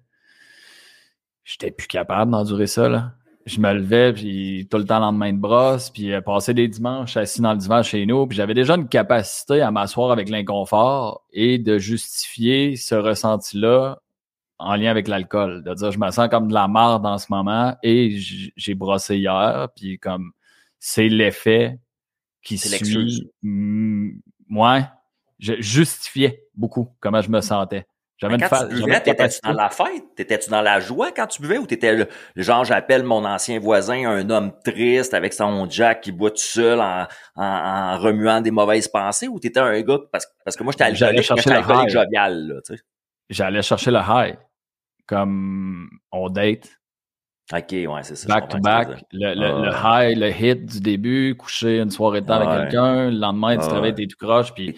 j'étais 1.46 1.70
plus 1.70 1.86
capable 1.86 2.32
d'endurer 2.32 2.66
ça. 2.66 2.88
Là. 2.90 3.12
Je 3.46 3.60
me 3.60 3.72
levais, 3.72 4.12
puis 4.12 4.66
tout 4.68 4.76
le 4.76 4.84
temps 4.84 4.98
lendemain 4.98 5.32
de 5.32 5.38
brosse, 5.38 5.88
puis 5.90 6.12
euh, 6.12 6.20
passer 6.20 6.52
des 6.52 6.66
dimanches 6.66 7.16
assis 7.16 7.40
dans 7.40 7.52
le 7.52 7.58
divan 7.58 7.82
chez 7.82 8.04
nous, 8.04 8.26
puis 8.26 8.36
j'avais 8.36 8.54
déjà 8.54 8.74
une 8.74 8.88
capacité 8.88 9.62
à 9.62 9.70
m'asseoir 9.70 10.10
avec 10.10 10.28
l'inconfort 10.28 11.24
et 11.32 11.58
de 11.58 11.78
justifier 11.78 12.74
ce 12.74 12.96
ressenti-là 12.96 14.02
en 14.58 14.74
lien 14.74 14.90
avec 14.90 15.06
l'alcool. 15.06 15.62
De 15.62 15.72
dire, 15.74 15.92
je 15.92 15.98
me 15.98 16.10
sens 16.10 16.28
comme 16.28 16.48
de 16.48 16.54
la 16.54 16.66
marde 16.66 17.06
en 17.06 17.18
ce 17.18 17.26
moment 17.30 17.76
et 17.84 18.16
j'ai 18.18 18.74
brossé 18.74 19.16
hier, 19.16 19.68
puis 19.76 19.98
comme 20.00 20.32
c'est 20.80 21.08
l'effet 21.08 21.78
qui 22.42 22.58
suit. 22.58 23.30
Ouais, 24.50 24.82
je 25.38 25.54
justifiais 25.60 26.42
beaucoup 26.54 26.88
comment 27.00 27.20
je 27.20 27.30
me 27.30 27.40
sentais. 27.40 27.86
J'avais 28.18 28.34
une, 28.34 28.40
quand 28.40 28.48
fa- 28.48 28.66
tu 28.66 28.74
buvais, 28.76 28.96
une 28.96 29.02
t'étais-tu 29.02 29.40
dans 29.42 29.52
la 29.52 29.68
fête? 29.68 30.14
T'étais-tu 30.16 30.48
dans 30.48 30.62
la 30.62 30.80
joie 30.80 31.12
quand 31.12 31.26
tu 31.26 31.42
buvais 31.42 31.58
ou 31.58 31.66
t'étais 31.66 31.94
le, 31.94 32.08
genre, 32.34 32.64
j'appelle 32.64 33.02
mon 33.02 33.24
ancien 33.26 33.58
voisin 33.58 34.08
un 34.08 34.30
homme 34.30 34.52
triste 34.64 35.12
avec 35.12 35.34
son 35.34 35.68
jack 35.68 36.00
qui 36.00 36.12
boit 36.12 36.30
tout 36.30 36.38
seul 36.38 36.80
en, 36.80 37.06
en, 37.34 37.44
en 37.44 37.98
remuant 37.98 38.40
des 38.40 38.50
mauvaises 38.50 38.88
pensées 38.88 39.28
ou 39.28 39.38
t'étais 39.38 39.60
un 39.60 39.80
gars, 39.82 39.98
parce, 40.10 40.26
parce 40.44 40.56
que 40.56 40.62
moi 40.62 40.72
j'étais 40.72 40.94
J'allais 40.94 41.18
alcoolique, 41.18 41.30
j'étais 41.36 41.50
le 41.50 41.56
alcoolique 41.56 41.88
high. 41.88 41.92
jovial, 41.92 42.48
là, 42.48 42.54
tu 42.64 42.76
sais. 42.76 42.82
J'allais 43.28 43.62
chercher 43.62 43.90
le 43.90 44.00
high. 44.06 44.36
Comme 45.06 45.88
on 46.10 46.28
date, 46.30 46.68
Ok, 47.52 47.70
ouais, 47.70 47.86
c'est 48.02 48.16
ça. 48.16 48.26
back 48.28 48.48
to 48.48 48.58
back. 48.58 48.88
Le, 49.12 49.70
Ah. 49.72 50.02
high, 50.10 50.18
le 50.18 50.30
hit 50.30 50.66
du 50.66 50.80
début, 50.80 51.36
coucher 51.38 51.78
une 51.80 51.90
soirée 51.90 52.20
de 52.20 52.26
temps 52.26 52.40
Ouais. 52.40 52.46
avec 52.46 52.70
quelqu'un, 52.70 53.10
le 53.10 53.16
lendemain, 53.18 53.52
tu 53.56 53.60
te 53.60 53.64
Ah 53.70 53.74
réveilles, 53.74 53.90
ouais. 53.92 53.94
t'es 53.94 54.06
tout 54.08 54.16
croche, 54.18 54.52
puis 54.52 54.74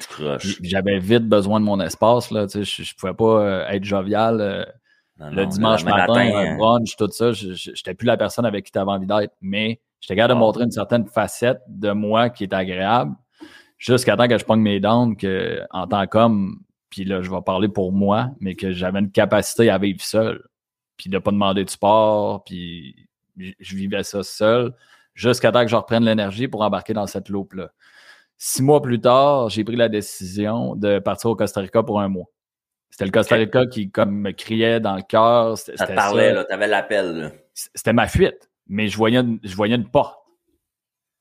j'avais 0.63 0.99
vite 0.99 1.27
besoin 1.27 1.61
de 1.61 1.65
mon 1.65 1.81
espace, 1.81 2.31
là, 2.31 2.47
tu 2.47 2.65
sais, 2.65 2.83
je, 2.85 2.89
je 2.91 2.95
pouvais 2.95 3.15
pas 3.15 3.25
euh, 3.43 3.67
être 3.69 3.85
jovial 3.85 4.41
euh, 4.43 4.65
Non, 5.19 5.31
le 5.31 5.43
non, 5.45 5.49
dimanche 5.49 5.85
matin, 5.85 6.07
matin, 6.15 6.37
un 6.37 6.57
brunch, 6.57 6.95
tout 6.97 7.09
ça, 7.11 7.33
j'étais 7.33 7.95
plus 7.95 8.07
la 8.07 8.19
personne 8.19 8.45
avec 8.45 8.67
qui 8.67 8.73
tu 8.73 8.79
avais 8.79 8.91
envie 8.91 9.07
d'être, 9.07 9.33
mais 9.41 9.81
j'étais 10.01 10.17
capable 10.17 10.35
de 10.35 10.39
Wow. 10.41 10.47
montrer 10.47 10.65
une 10.65 10.71
certaine 10.71 11.07
facette 11.07 11.61
de 11.69 11.93
moi 11.93 12.29
qui 12.29 12.45
est 12.45 12.53
agréable, 12.53 13.15
jusqu'à 13.79 14.15
temps 14.15 14.29
que 14.29 14.37
je 14.37 14.45
pogne 14.45 14.61
mes 14.61 14.79
dents, 14.79 15.15
que 15.15 15.63
en 15.71 15.87
tant 15.87 16.07
qu'homme, 16.07 16.59
puis 16.91 17.05
là, 17.05 17.23
je 17.23 17.31
vais 17.31 17.41
parler 17.47 17.69
pour 17.69 17.93
moi, 17.93 18.29
mais 18.41 18.55
que 18.55 18.73
j'avais 18.73 18.99
une 18.99 19.11
capacité 19.11 19.71
à 19.71 19.79
vivre 19.79 20.03
seul, 20.03 20.43
puis 20.99 21.09
de 21.09 21.19
pas 21.19 21.31
demander 21.31 21.65
de 21.65 21.71
support, 21.71 22.45
puis 22.45 23.09
je 23.39 23.77
vivais 23.77 24.03
ça 24.03 24.23
seul, 24.23 24.75
jusqu'à 25.15 25.51
temps 25.51 25.63
que 25.63 25.71
je 25.71 25.77
reprenne 25.77 26.05
l'énergie 26.05 26.49
pour 26.49 26.61
embarquer 26.61 26.93
dans 26.93 27.07
cette 27.07 27.31
loupe-là. 27.31 27.71
Six 28.37 28.63
mois 28.63 28.83
plus 28.83 29.01
tard, 29.01 29.49
j'ai 29.49 29.65
pris 29.65 29.77
la 29.77 29.89
décision 29.89 30.77
de 30.77 30.99
partir 30.99 31.31
au 31.31 31.37
Costa 31.37 31.61
Rica 31.61 31.83
pour 31.83 32.01
un 32.01 32.09
mois. 32.09 32.27
C'était 32.91 33.05
le 33.07 33.11
Costa. 33.11 33.37
Rica 33.37 33.67
qui 33.67 33.91
comme 33.91 34.13
me 34.21 34.33
criait 34.33 34.81
dans 34.81 34.97
le 34.97 35.03
cœur. 35.03 35.57
Ça 35.57 35.73
te 35.87 35.93
parlait, 35.93 36.29
ça. 36.29 36.35
là, 36.35 36.45
t'avais 36.45 36.67
l'appel, 36.67 37.17
là. 37.17 37.31
C'était 37.55 37.93
ma 37.93 38.07
fuite, 38.07 38.51
mais 38.69 38.89
je 38.89 38.97
voyais, 38.97 39.19
une, 39.19 39.41
je 39.43 39.55
voyais 39.55 39.75
une 39.75 39.89
porte. 39.89 40.19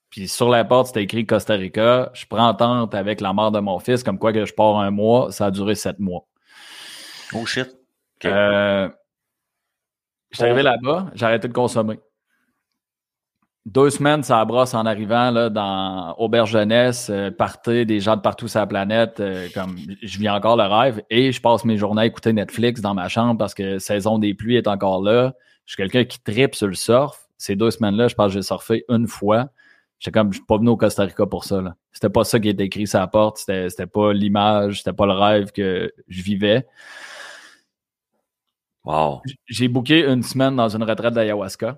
Puis 0.10 0.28
sur 0.28 0.50
la 0.50 0.64
porte, 0.64 0.88
c'était 0.88 1.04
écrit 1.04 1.26
Costa 1.26 1.54
Rica. 1.54 2.12
Je 2.14 2.26
prends 2.26 2.48
entente 2.48 2.96
avec 2.96 3.22
la 3.22 3.34
mère 3.34 3.52
de 3.52 3.60
mon 3.60 3.80
fils, 3.80 4.04
comme 4.04 4.20
quoi 4.20 4.32
que 4.32 4.46
je 4.46 4.54
pars 4.54 4.78
un 4.78 4.92
mois. 4.92 5.32
Ça 5.32 5.48
a 5.48 5.52
duré 5.52 5.76
sept 5.76 6.00
mois. 6.00 6.26
Oh 7.34 7.46
shit. 7.46 7.68
Ok. 8.18 8.26
Euh, 8.26 8.90
je 10.32 10.38
suis 10.38 10.46
arrivé 10.46 10.64
là-bas, 10.64 11.12
j'ai 11.14 11.26
arrêté 11.26 11.48
de 11.48 11.54
consommer. 11.54 12.00
Deux 13.66 13.90
semaines, 13.90 14.24
ça 14.24 14.46
brosse 14.46 14.74
en 14.74 14.86
arrivant 14.86 15.30
là, 15.30 15.50
dans 15.50 16.16
Auberge 16.18 16.52
Jeunesse, 16.52 17.10
euh, 17.10 17.32
party, 17.32 17.86
des 17.86 18.00
gens 18.00 18.16
de 18.16 18.22
partout 18.22 18.48
sur 18.48 18.62
la 18.62 18.66
planète. 18.66 19.20
euh, 19.20 19.50
comme 19.54 19.78
je 20.02 20.20
vis 20.20 20.30
encore 20.30 20.56
le 20.56 20.64
rêve 20.64 21.02
et 21.10 21.34
je 21.34 21.42
passe 21.42 21.66
mes 21.66 21.76
journées 21.76 22.04
à 22.04 22.06
écouter 22.06 22.32
Netflix 22.32 22.80
dans 22.80 22.94
ma 22.94 23.10
chambre 23.10 23.38
parce 23.38 23.54
que 23.54 23.78
saison 23.78 24.20
des 24.20 24.34
pluies 24.34 24.56
est 24.56 24.70
encore 24.70 25.02
là. 25.02 25.34
Je 25.66 25.74
suis 25.74 25.84
quelqu'un 25.84 26.06
qui 26.06 26.18
tripe 26.24 26.56
sur 26.56 26.68
le 26.68 26.76
surf. 26.76 27.28
Ces 27.38 27.58
deux 27.58 27.70
semaines-là, 27.70 28.08
je 28.08 28.16
pense 28.16 28.28
que 28.28 28.34
j'ai 28.36 28.42
surfé 28.42 28.86
une 28.88 29.06
fois. 29.06 29.50
J'étais 30.00 30.18
comme, 30.18 30.32
je 30.32 30.38
suis 30.38 30.46
pas 30.46 30.58
venu 30.58 30.70
au 30.70 30.78
Costa 30.78 31.04
Rica 31.04 31.26
pour 31.26 31.44
ça. 31.44 31.62
là. 31.62 31.76
C'était 31.92 32.10
pas 32.10 32.24
ça 32.24 32.40
qui 32.40 32.48
était 32.48 32.64
écrit 32.64 32.88
sur 32.88 33.00
la 33.00 33.08
porte. 33.08 33.40
C'était, 33.40 33.70
c'était 33.70 33.86
pas 33.86 34.14
l'image, 34.14 34.78
c'était 34.78 34.94
pas 34.94 35.08
le 35.08 35.14
rêve 35.14 35.52
que 35.52 35.92
je 36.08 36.22
vivais. 36.22 36.66
Wow. 38.88 39.22
J'ai 39.48 39.68
booké 39.68 40.06
une 40.06 40.24
semaine 40.24 40.56
dans 40.56 40.70
une 40.70 40.84
retraite 40.84 41.14
d'ayahuasca. 41.14 41.78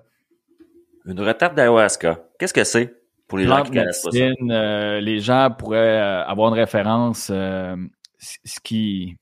Une 1.04 1.20
retraite 1.20 1.56
d'ayahuasca. 1.56 2.20
Qu'est-ce 2.38 2.54
que 2.54 2.62
c'est 2.62 2.94
pour 3.26 3.38
les 3.38 3.46
gens 3.46 3.64
qui 3.64 3.72
connaissent 3.72 4.02
pas 4.02 4.12
ça? 4.12 4.18
euh, 4.18 5.00
les 5.00 5.18
gens 5.18 5.50
pourraient 5.56 5.98
euh, 6.00 6.24
avoir 6.24 6.48
une 6.50 6.54
référence. 6.54 7.28
euh, 7.32 7.74
ce, 8.18 8.60
qui, 8.62 9.16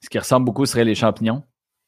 ce 0.00 0.08
qui 0.08 0.18
ressemble 0.18 0.46
beaucoup 0.46 0.64
serait 0.64 0.84
les 0.84 0.94
champignons. 0.94 1.42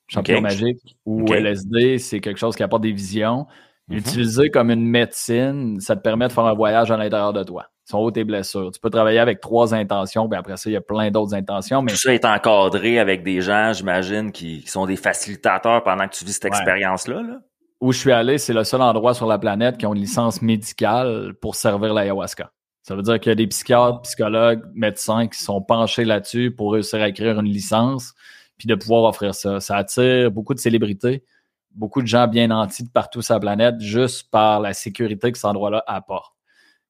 Champignons 0.08 0.42
magiques 0.42 0.98
ou. 1.06 1.32
LSD, 1.32 1.98
c'est 1.98 2.20
quelque 2.20 2.38
chose 2.38 2.54
qui 2.54 2.62
apporte 2.62 2.82
des 2.82 2.92
visions. 2.92 3.46
Mhm. 3.88 3.98
Utilisé 3.98 4.50
comme 4.50 4.70
une 4.70 4.86
médecine, 4.86 5.78
ça 5.80 5.94
te 5.96 6.00
permet 6.00 6.26
de 6.28 6.32
faire 6.32 6.44
un 6.44 6.54
voyage 6.54 6.90
à 6.90 6.96
l'intérieur 6.96 7.32
de 7.32 7.42
toi. 7.44 7.66
Sont 7.84 8.10
tes 8.10 8.24
blessures. 8.24 8.72
Tu 8.72 8.80
peux 8.80 8.90
travailler 8.90 9.20
avec 9.20 9.40
trois 9.40 9.72
intentions, 9.72 10.28
puis 10.28 10.36
après 10.36 10.56
ça, 10.56 10.68
il 10.68 10.72
y 10.72 10.76
a 10.76 10.80
plein 10.80 11.08
d'autres 11.12 11.34
intentions. 11.34 11.82
Mais 11.82 11.92
Tout 11.92 11.98
ça 11.98 12.12
est 12.12 12.24
encadré 12.24 12.98
avec 12.98 13.22
des 13.22 13.40
gens, 13.40 13.72
j'imagine, 13.72 14.32
qui, 14.32 14.62
qui 14.62 14.68
sont 14.68 14.86
des 14.86 14.96
facilitateurs 14.96 15.84
pendant 15.84 16.08
que 16.08 16.14
tu 16.16 16.24
vis 16.24 16.32
cette 16.32 16.44
Ouais. 16.44 16.50
expérience-là. 16.50 17.22
Là? 17.22 17.38
où 17.82 17.92
je 17.92 17.98
suis 17.98 18.10
allé, 18.10 18.38
c'est 18.38 18.54
le 18.54 18.64
seul 18.64 18.80
endroit 18.80 19.12
sur 19.12 19.26
la 19.26 19.38
planète 19.38 19.76
qui 19.76 19.84
ont 19.84 19.92
une 19.92 20.00
licence 20.00 20.40
médicale 20.40 21.34
pour 21.42 21.54
servir 21.54 21.92
l'ayahuasca. 21.92 22.50
Ça 22.82 22.94
veut 22.96 23.02
dire 23.02 23.20
qu'il 23.20 23.28
y 23.28 23.32
a 23.32 23.36
des 23.36 23.46
psychiatres, 23.46 24.00
psychologues, 24.00 24.62
médecins 24.74 25.28
qui 25.28 25.38
sont 25.38 25.60
penchés 25.60 26.06
là-dessus 26.06 26.50
pour 26.52 26.72
réussir 26.72 27.02
à 27.02 27.08
écrire 27.08 27.38
une 27.38 27.46
licence 27.52 28.14
puis 28.56 28.66
de 28.66 28.74
pouvoir 28.74 29.04
offrir 29.04 29.34
ça. 29.34 29.60
Ça 29.60 29.76
attire 29.76 30.30
beaucoup 30.30 30.54
de 30.54 30.58
célébrités, 30.58 31.22
beaucoup 31.76 32.02
de 32.02 32.06
gens 32.06 32.26
bien 32.26 32.48
nantis 32.48 32.82
de 32.84 32.90
partout 32.90 33.22
sur 33.22 33.34
la 33.34 33.40
planète 33.40 33.80
juste 33.80 34.30
par 34.30 34.60
la 34.60 34.72
sécurité 34.72 35.30
que 35.30 35.38
cet 35.38 35.44
endroit-là 35.44 35.84
apporte. 35.86 36.34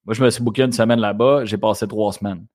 Moi, 0.05 0.15
je 0.15 0.23
me 0.25 0.31
suis 0.31 0.43
booké 0.43 0.63
une 0.63 0.73
semaine 0.73 1.01
là-bas, 1.01 1.45
j'ai 1.45 1.59
passé 1.59 1.87
trois 1.89 2.13
semaines 2.13 2.47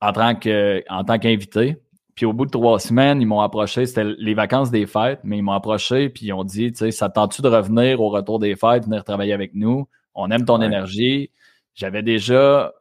en 0.00 0.12
tant 0.12 0.34
que 0.34 0.82
en 0.88 1.04
tant 1.04 1.18
qu'invité. 1.18 1.76
Puis 2.14 2.26
au 2.26 2.32
bout 2.32 2.44
de 2.44 2.50
trois 2.50 2.78
semaines, 2.78 3.22
ils 3.22 3.26
m'ont 3.26 3.40
approché, 3.40 3.86
c'était 3.86 4.04
les 4.04 4.34
vacances 4.34 4.70
des 4.70 4.86
fêtes, 4.86 5.20
mais 5.24 5.38
ils 5.38 5.42
m'ont 5.42 5.52
approché 5.52 6.10
puis 6.10 6.26
ils 6.26 6.32
ont 6.32 6.44
dit, 6.44 6.72
tu 6.72 6.78
sais, 6.78 6.90
ça 6.90 7.08
te 7.08 7.14
tente-tu 7.14 7.40
de 7.40 7.48
revenir 7.48 8.00
au 8.00 8.10
retour 8.10 8.38
des 8.38 8.54
fêtes, 8.56 8.84
venir 8.84 9.04
travailler 9.04 9.32
avec 9.32 9.54
nous? 9.54 9.88
On 10.14 10.30
aime 10.30 10.44
ton 10.44 10.60
Ouais. 10.60 10.66
énergie. 10.66 11.30
J'avais 11.74 12.02
déjà 12.02 12.72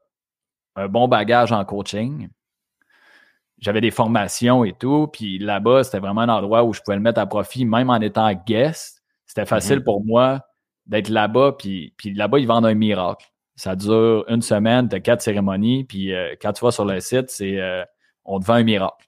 un 0.75 0.87
bon 0.89 1.07
bagage 1.07 1.51
en 1.53 1.63
coaching. 1.63 2.27
J'avais 3.61 3.81
des 3.81 3.91
formations 3.91 4.63
et 4.65 4.73
tout. 4.73 5.07
Puis 5.07 5.37
là-bas, 5.39 5.83
c'était 5.83 5.99
vraiment 5.99 6.21
un 6.21 6.29
endroit 6.29 6.63
où 6.63 6.73
je 6.73 6.81
pouvais 6.81 6.97
le 6.97 7.01
mettre 7.01 7.19
à 7.19 7.25
profit, 7.27 7.63
même 7.65 7.89
en 7.89 8.01
étant 8.01 8.31
guest. 8.33 9.03
C'était 9.27 9.45
facile 9.45 9.77
Mhm. 9.77 9.83
pour 9.83 10.03
moi 10.03 10.41
d'être 10.87 11.09
là-bas. 11.09 11.53
Puis, 11.57 11.93
puis 11.97 12.13
là-bas, 12.13 12.39
ils 12.39 12.47
vendent 12.47 12.65
un 12.65 12.73
miracle. 12.73 13.25
Ça 13.55 13.75
dure 13.75 14.25
une 14.27 14.41
semaine, 14.41 14.89
tu 14.89 14.95
as 14.95 14.99
quatre 14.99 15.21
cérémonies. 15.21 15.83
Puis 15.83 16.11
euh, 16.13 16.35
quand 16.41 16.51
tu 16.53 16.65
vas 16.65 16.71
sur 16.71 16.85
le 16.85 16.99
site, 16.99 17.29
c'est 17.29 17.59
euh, 17.59 17.83
on 18.25 18.39
te 18.39 18.45
vend 18.45 18.55
un 18.55 18.63
miracle. 18.63 19.07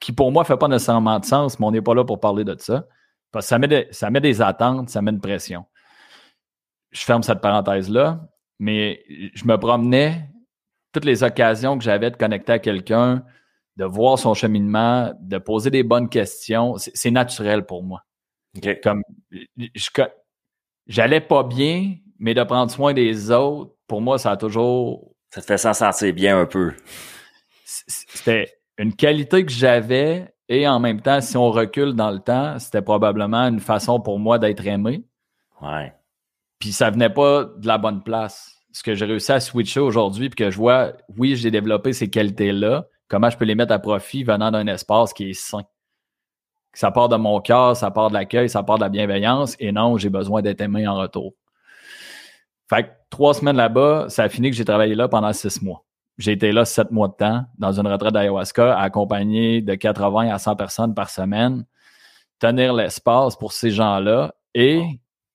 Qui 0.00 0.12
pour 0.12 0.30
moi 0.30 0.44
fait 0.44 0.56
pas 0.56 0.68
nécessairement 0.68 1.18
de 1.18 1.24
sens, 1.24 1.58
mais 1.58 1.66
on 1.66 1.70
n'est 1.72 1.82
pas 1.82 1.94
là 1.94 2.04
pour 2.04 2.20
parler 2.20 2.44
de 2.44 2.54
ça. 2.58 2.86
Parce 3.32 3.46
que 3.46 3.48
ça 3.48 3.58
met, 3.58 3.66
des- 3.68 3.88
ça 3.90 4.10
met 4.10 4.20
des 4.20 4.40
attentes, 4.40 4.88
ça 4.90 5.02
met 5.02 5.10
une 5.10 5.20
pression. 5.20 5.64
Je 6.92 7.00
ferme 7.00 7.22
cette 7.24 7.40
parenthèse-là, 7.40 8.20
mais 8.60 9.02
je 9.34 9.44
me 9.46 9.56
promenais 9.58 10.28
toutes 10.92 11.04
les 11.04 11.24
occasions 11.24 11.76
que 11.76 11.82
j'avais 11.82 12.10
de 12.12 12.16
connecter 12.16 12.52
à 12.52 12.58
quelqu'un, 12.60 13.24
de 13.76 13.84
voir 13.84 14.18
son 14.18 14.34
cheminement, 14.34 15.12
de 15.20 15.38
poser 15.38 15.70
des 15.70 15.82
bonnes 15.82 16.08
questions. 16.08 16.76
C'est 16.76 17.10
naturel 17.10 17.66
pour 17.66 17.82
moi. 17.82 18.04
OK. 18.56 18.80
Comme 18.82 19.02
j'allais 20.86 21.20
pas 21.20 21.42
bien, 21.42 21.96
mais 22.18 22.34
de 22.34 22.42
prendre 22.44 22.70
soin 22.70 22.92
des 22.92 23.30
autres, 23.30 23.74
pour 23.86 24.00
moi, 24.00 24.18
ça 24.18 24.32
a 24.32 24.36
toujours 24.36 25.14
Ça 25.30 25.40
te 25.40 25.46
fait 25.46 25.58
s'en 25.58 25.74
sentir 25.74 26.12
bien 26.14 26.38
un 26.38 26.46
peu. 26.46 26.72
c'était 27.64 28.52
une 28.78 28.94
qualité 28.94 29.44
que 29.44 29.52
j'avais 29.52 30.34
et 30.48 30.68
en 30.68 30.78
même 30.78 31.00
temps, 31.00 31.20
si 31.20 31.36
on 31.36 31.50
recule 31.50 31.94
dans 31.94 32.10
le 32.10 32.18
temps, 32.18 32.58
c'était 32.58 32.82
probablement 32.82 33.48
une 33.48 33.60
façon 33.60 34.00
pour 34.00 34.18
moi 34.18 34.38
d'être 34.38 34.66
aimé. 34.66 35.04
Ouais. 35.60 35.92
Puis 36.58 36.72
ça 36.72 36.90
venait 36.90 37.10
pas 37.10 37.44
de 37.44 37.66
la 37.66 37.78
bonne 37.78 38.02
place. 38.02 38.50
Ce 38.72 38.82
que 38.82 38.94
j'ai 38.94 39.04
réussi 39.04 39.32
à 39.32 39.40
switcher 39.40 39.80
aujourd'hui, 39.80 40.28
puis 40.28 40.44
que 40.44 40.50
je 40.50 40.56
vois, 40.56 40.92
oui, 41.16 41.36
j'ai 41.36 41.50
développé 41.50 41.92
ces 41.92 42.10
qualités-là, 42.10 42.86
comment 43.08 43.30
je 43.30 43.36
peux 43.36 43.44
les 43.44 43.54
mettre 43.54 43.72
à 43.72 43.78
profit 43.78 44.24
venant 44.24 44.50
d'un 44.50 44.66
espace 44.66 45.12
qui 45.12 45.30
est 45.30 45.34
sain? 45.34 45.64
Ça 46.72 46.90
part 46.90 47.08
de 47.08 47.16
mon 47.16 47.40
cœur, 47.40 47.76
ça 47.76 47.90
part 47.90 48.08
de 48.08 48.14
l'accueil, 48.14 48.48
ça 48.48 48.62
part 48.62 48.78
de 48.78 48.82
la 48.82 48.88
bienveillance, 48.88 49.56
et 49.60 49.70
non, 49.70 49.96
j'ai 49.96 50.10
besoin 50.10 50.42
d'être 50.42 50.60
aimé 50.60 50.86
en 50.88 50.96
retour. 50.96 51.34
Fait 52.68 52.84
que 52.84 52.88
trois 53.10 53.34
semaines 53.34 53.56
là-bas, 53.56 54.06
ça 54.08 54.24
a 54.24 54.28
fini 54.28 54.50
que 54.50 54.56
j'ai 54.56 54.64
travaillé 54.64 54.94
là 54.94 55.08
pendant 55.08 55.32
six 55.32 55.62
mois. 55.62 55.84
J'ai 56.18 56.32
été 56.32 56.52
là 56.52 56.64
sept 56.64 56.90
mois 56.90 57.08
de 57.08 57.14
temps 57.14 57.44
dans 57.58 57.78
une 57.78 57.86
retraite 57.86 58.12
d'ayahuasca, 58.12 58.78
accompagné 58.78 59.60
de 59.62 59.74
80 59.74 60.30
à 60.30 60.38
100 60.38 60.56
personnes 60.56 60.94
par 60.94 61.10
semaine, 61.10 61.64
tenir 62.38 62.72
l'espace 62.72 63.36
pour 63.36 63.52
ces 63.52 63.70
gens-là 63.70 64.34
et 64.54 64.82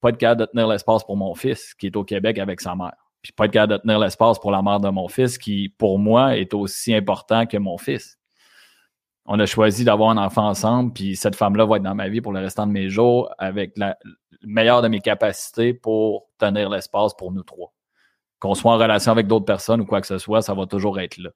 pas 0.02 0.10
être 0.10 0.18
capable 0.18 0.42
de 0.42 0.46
tenir 0.46 0.68
l'espace 0.68 1.04
pour 1.04 1.18
mon 1.18 1.36
fils 1.36 1.74
qui 1.74 1.88
est 1.88 1.96
au 1.96 2.04
Québec 2.04 2.40
avec 2.40 2.62
sa 2.62 2.76
mère. 2.76 3.09
Puis 3.22 3.32
pas 3.34 3.46
être 3.46 3.52
capable 3.52 3.74
de 3.74 3.78
tenir 3.78 4.00
l'espace 4.00 4.40
pour 4.40 4.52
la 4.52 4.62
mère 4.62 4.80
de 4.80 4.90
mon 4.90 5.08
fils 5.08 5.38
qui, 5.38 5.70
pour 5.78 6.00
moi, 6.00 6.38
est 6.38 6.54
aussi 6.54 6.94
important 6.94 7.46
que 7.46 7.58
mon 7.58 7.78
fils. 7.78 8.18
On 9.26 9.40
a 9.40 9.46
choisi 9.46 9.84
d'avoir 9.84 10.10
un 10.10 10.18
enfant 10.18 10.48
ensemble, 10.48 10.94
puis 10.94 11.16
cette 11.16 11.36
femme-là 11.36 11.66
va 11.66 11.78
être 11.78 11.84
dans 11.84 11.96
ma 11.96 12.10
vie 12.10 12.22
pour 12.22 12.34
le 12.34 12.40
restant 12.40 12.66
de 12.66 12.72
mes 12.72 12.90
jours 12.90 13.30
avec 13.38 13.78
la, 13.78 13.98
le 14.42 14.48
meilleur 14.48 14.82
de 14.82 14.88
mes 14.88 15.02
capacités 15.02 15.74
pour 15.74 16.30
tenir 16.38 16.70
l'espace 16.70 17.14
pour 17.14 17.32
nous 17.32 17.44
trois. 17.44 17.74
Qu'on 18.40 18.56
soit 18.56 18.74
en 18.74 18.78
relation 18.78 19.12
avec 19.12 19.28
d'autres 19.28 19.46
personnes 19.46 19.82
ou 19.82 19.86
quoi 19.86 20.02
que 20.02 20.08
ce 20.08 20.18
soit, 20.18 20.42
ça 20.42 20.54
va 20.54 20.66
toujours 20.66 21.00
être 21.00 21.18
là. 21.18 21.30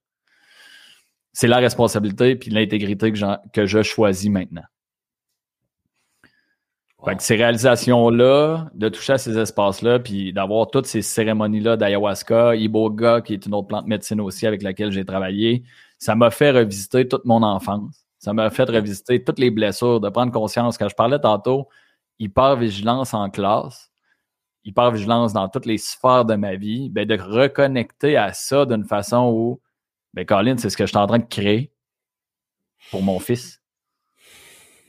C'est 1.34 1.48
la 1.48 1.58
responsabilité 1.58 2.36
puis 2.36 2.52
l'intégrité 2.52 3.12
que, 3.12 3.50
que 3.52 3.66
je 3.66 3.82
choisis 3.82 4.30
maintenant. 4.30 4.64
Fait 7.06 7.18
que 7.18 7.24
ces 7.24 7.36
réalisations-là, 7.36 8.70
de 8.74 8.90
toucher 8.90 9.14
à 9.14 9.18
ces 9.18 9.38
espaces-là, 9.38 10.00
puis 10.00 10.32
d'avoir 10.32 10.70
toutes 10.70 10.86
ces 10.86 11.02
cérémonies-là 11.02 11.76
d'ayahuasca, 11.76 12.56
iboga, 12.56 13.20
qui 13.22 13.34
est 13.34 13.46
une 13.46 13.54
autre 13.54 13.68
plante 13.68 13.88
médecine 13.88 14.22
aussi 14.22 14.48
avec 14.48 14.64
laquelle 14.64 14.92
j'ai 14.92 15.04
travaillé, 15.04 15.64
ça 16.00 16.16
m'a 16.16 16.32
fait 16.32 16.52
revisiter 16.52 17.08
toute 17.08 17.26
mon 17.26 17.44
enfance. 17.44 18.06
Ça 18.20 18.32
m'a 18.32 18.50
fait 18.50 18.70
revisiter 18.70 19.22
toutes 19.22 19.40
les 19.40 19.52
blessures, 19.52 20.00
de 20.00 20.08
prendre 20.10 20.32
conscience. 20.32 20.78
Quand 20.78 20.88
je 20.88 20.96
parlais 20.96 21.20
tantôt, 21.20 21.68
hyper-vigilance 22.20 23.14
en 23.14 23.30
classe, 23.30 23.92
hyper-vigilance 24.64 25.34
dans 25.34 25.50
toutes 25.50 25.66
les 25.66 25.78
sphères 25.78 26.24
de 26.24 26.36
ma 26.36 26.56
vie, 26.56 26.90
ben 26.90 27.06
de 27.06 27.18
reconnecter 27.20 28.16
à 28.16 28.32
ça 28.32 28.66
d'une 28.66 28.86
façon 28.86 29.30
où, 29.34 29.62
ben 30.14 30.26
Colin, 30.26 30.56
c'est 30.58 30.70
ce 30.70 30.78
que 30.78 30.86
je 30.86 30.90
suis 30.90 30.98
en 30.98 31.08
train 31.08 31.20
de 31.20 31.26
créer 31.26 31.74
pour 32.92 33.02
mon 33.02 33.20
fils 33.20 33.63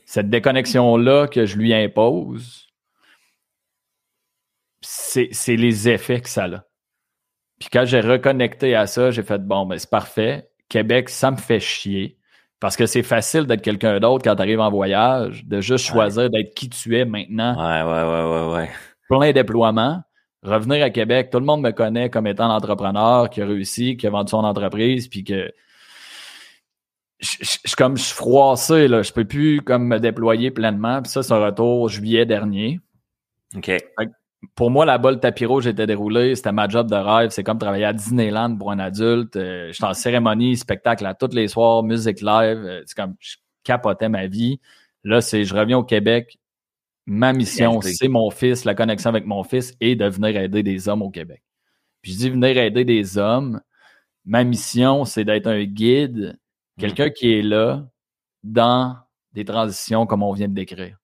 cette 0.05 0.29
déconnexion-là 0.29 1.27
que 1.27 1.45
je 1.45 1.57
lui 1.57 1.73
impose, 1.73 2.67
c'est 4.81 5.55
les 5.55 5.89
effets 5.89 6.21
que 6.21 6.29
ça 6.29 6.45
a. 6.45 6.63
Puis 7.59 7.69
quand 7.71 7.85
j'ai 7.85 8.01
reconnecté 8.01 8.75
à 8.75 8.85
ça, 8.85 9.11
j'ai 9.11 9.23
fait 9.23 9.39
bon, 9.45 9.65
ben 9.65 9.77
c'est 9.77 9.89
parfait. 9.89 10.49
Québec, 10.69 11.09
ça 11.09 11.31
me 11.31 11.37
fait 11.37 11.59
chier. 11.59 12.17
Parce 12.59 12.75
que 12.75 12.85
c'est 12.85 13.03
facile 13.03 13.45
d'être 13.45 13.61
quelqu'un 13.61 13.99
d'autre 13.99 14.23
quand 14.23 14.35
tu 14.35 14.41
arrives 14.41 14.59
en 14.59 14.69
voyage, 14.69 15.45
de 15.45 15.61
juste 15.61 15.87
Ouais. 15.89 15.93
choisir 15.93 16.29
d'être 16.29 16.53
qui 16.55 16.69
tu 16.69 16.97
es 16.97 17.05
maintenant. 17.05 17.55
Ouais, 17.55 17.83
ouais, 17.83 18.03
ouais, 18.03 18.47
ouais, 18.49 18.53
ouais. 18.55 18.69
Plein 19.09 19.31
déploiements. 19.31 20.01
Revenir 20.43 20.83
à 20.83 20.89
Québec, 20.89 21.29
tout 21.31 21.39
le 21.39 21.45
monde 21.45 21.61
me 21.61 21.71
connaît 21.71 22.09
comme 22.09 22.27
étant 22.27 22.47
l'entrepreneur 22.47 23.29
qui 23.29 23.41
a 23.41 23.45
réussi, 23.45 23.97
qui 23.97 24.05
a 24.07 24.09
vendu 24.09 24.29
son 24.29 24.43
entreprise, 24.43 25.07
puis 25.07 25.23
que 25.23 25.51
je, 27.19 27.37
je- 27.41 27.57
je- 27.65 27.75
comme 27.75 27.97
je 27.97 28.03
suis 28.03 28.13
froissé, 28.15 28.87
là. 28.87 29.01
Je 29.01 29.11
peux 29.13 29.25
plus 29.25 29.61
comme 29.61 29.87
me 29.87 29.99
déployer 29.99 30.51
pleinement. 30.51 31.01
Puis 31.01 31.11
ça, 31.11 31.23
c'est 31.23 31.33
un 31.33 31.43
retour 31.43 31.89
juillet 31.89 32.25
dernier. 32.25 32.79
OK. 33.55 33.71
Pour 34.53 34.69
moi, 34.69 34.85
là-bas, 34.85 35.11
le 35.11 35.19
tapis 35.19 35.45
rouge 35.45 35.65
était 35.65 35.87
déroulé. 35.87 36.35
C'était 36.35 36.51
ma 36.51 36.67
job 36.67 36.89
de 36.89 36.95
rêve. 36.95 37.31
C'est 37.31 37.43
comme 37.43 37.57
travailler 37.57 37.85
à 37.85 37.93
Disneyland 37.93 38.55
pour 38.57 38.71
un 38.71 38.79
adulte. 38.79 39.35
Euh, 39.37 39.71
J'étais 39.71 39.85
en 39.85 39.93
cérémonie, 39.95 40.55
spectacle 40.55 41.05
à 41.05 41.13
tous 41.15 41.33
les 41.33 41.47
soirs, 41.47 41.81
musique 41.83 42.21
live. 42.21 42.57
Euh, 42.63 42.83
C'est 42.85 42.95
comme 42.95 43.15
je 43.19 43.37
capotais 43.63 44.09
ma 44.09 44.27
vie. 44.27 44.59
Là, 45.03 45.21
c'est 45.21 45.45
je 45.45 45.55
reviens 45.55 45.77
au 45.79 45.83
Québec. 45.83 46.37
Ma 47.07 47.33
mission, 47.33 47.79
c'est 47.93 48.07
mon 48.07 48.29
fils, 48.31 48.65
la 48.65 48.75
connexion 48.75 49.09
avec 49.09 49.25
mon 49.25 49.43
fils 49.43 49.73
et 49.79 49.95
de 49.95 50.05
venir 50.07 50.35
aider 50.37 50.63
des 50.63 50.89
hommes 50.89 51.01
au 51.03 51.09
Québec. 51.11 51.41
Puis 52.01 52.11
je 52.13 52.17
dis 52.17 52.29
venir 52.29 52.57
aider 52.57 52.83
des 52.85 53.17
hommes. 53.17 53.61
Ma 54.25 54.43
mission, 54.43 55.05
c'est 55.05 55.23
d'être 55.23 55.45
un 55.47 55.63
guide, 55.63 56.37
quelqu'un 56.79 57.09
qui 57.09 57.33
est 57.33 57.41
là 57.41 57.85
dans 58.43 58.97
des 59.33 59.45
transitions 59.45 60.05
comme 60.05 60.23
on 60.23 60.31
vient 60.31 60.47
de 60.47 60.53
décrire. 60.53 60.97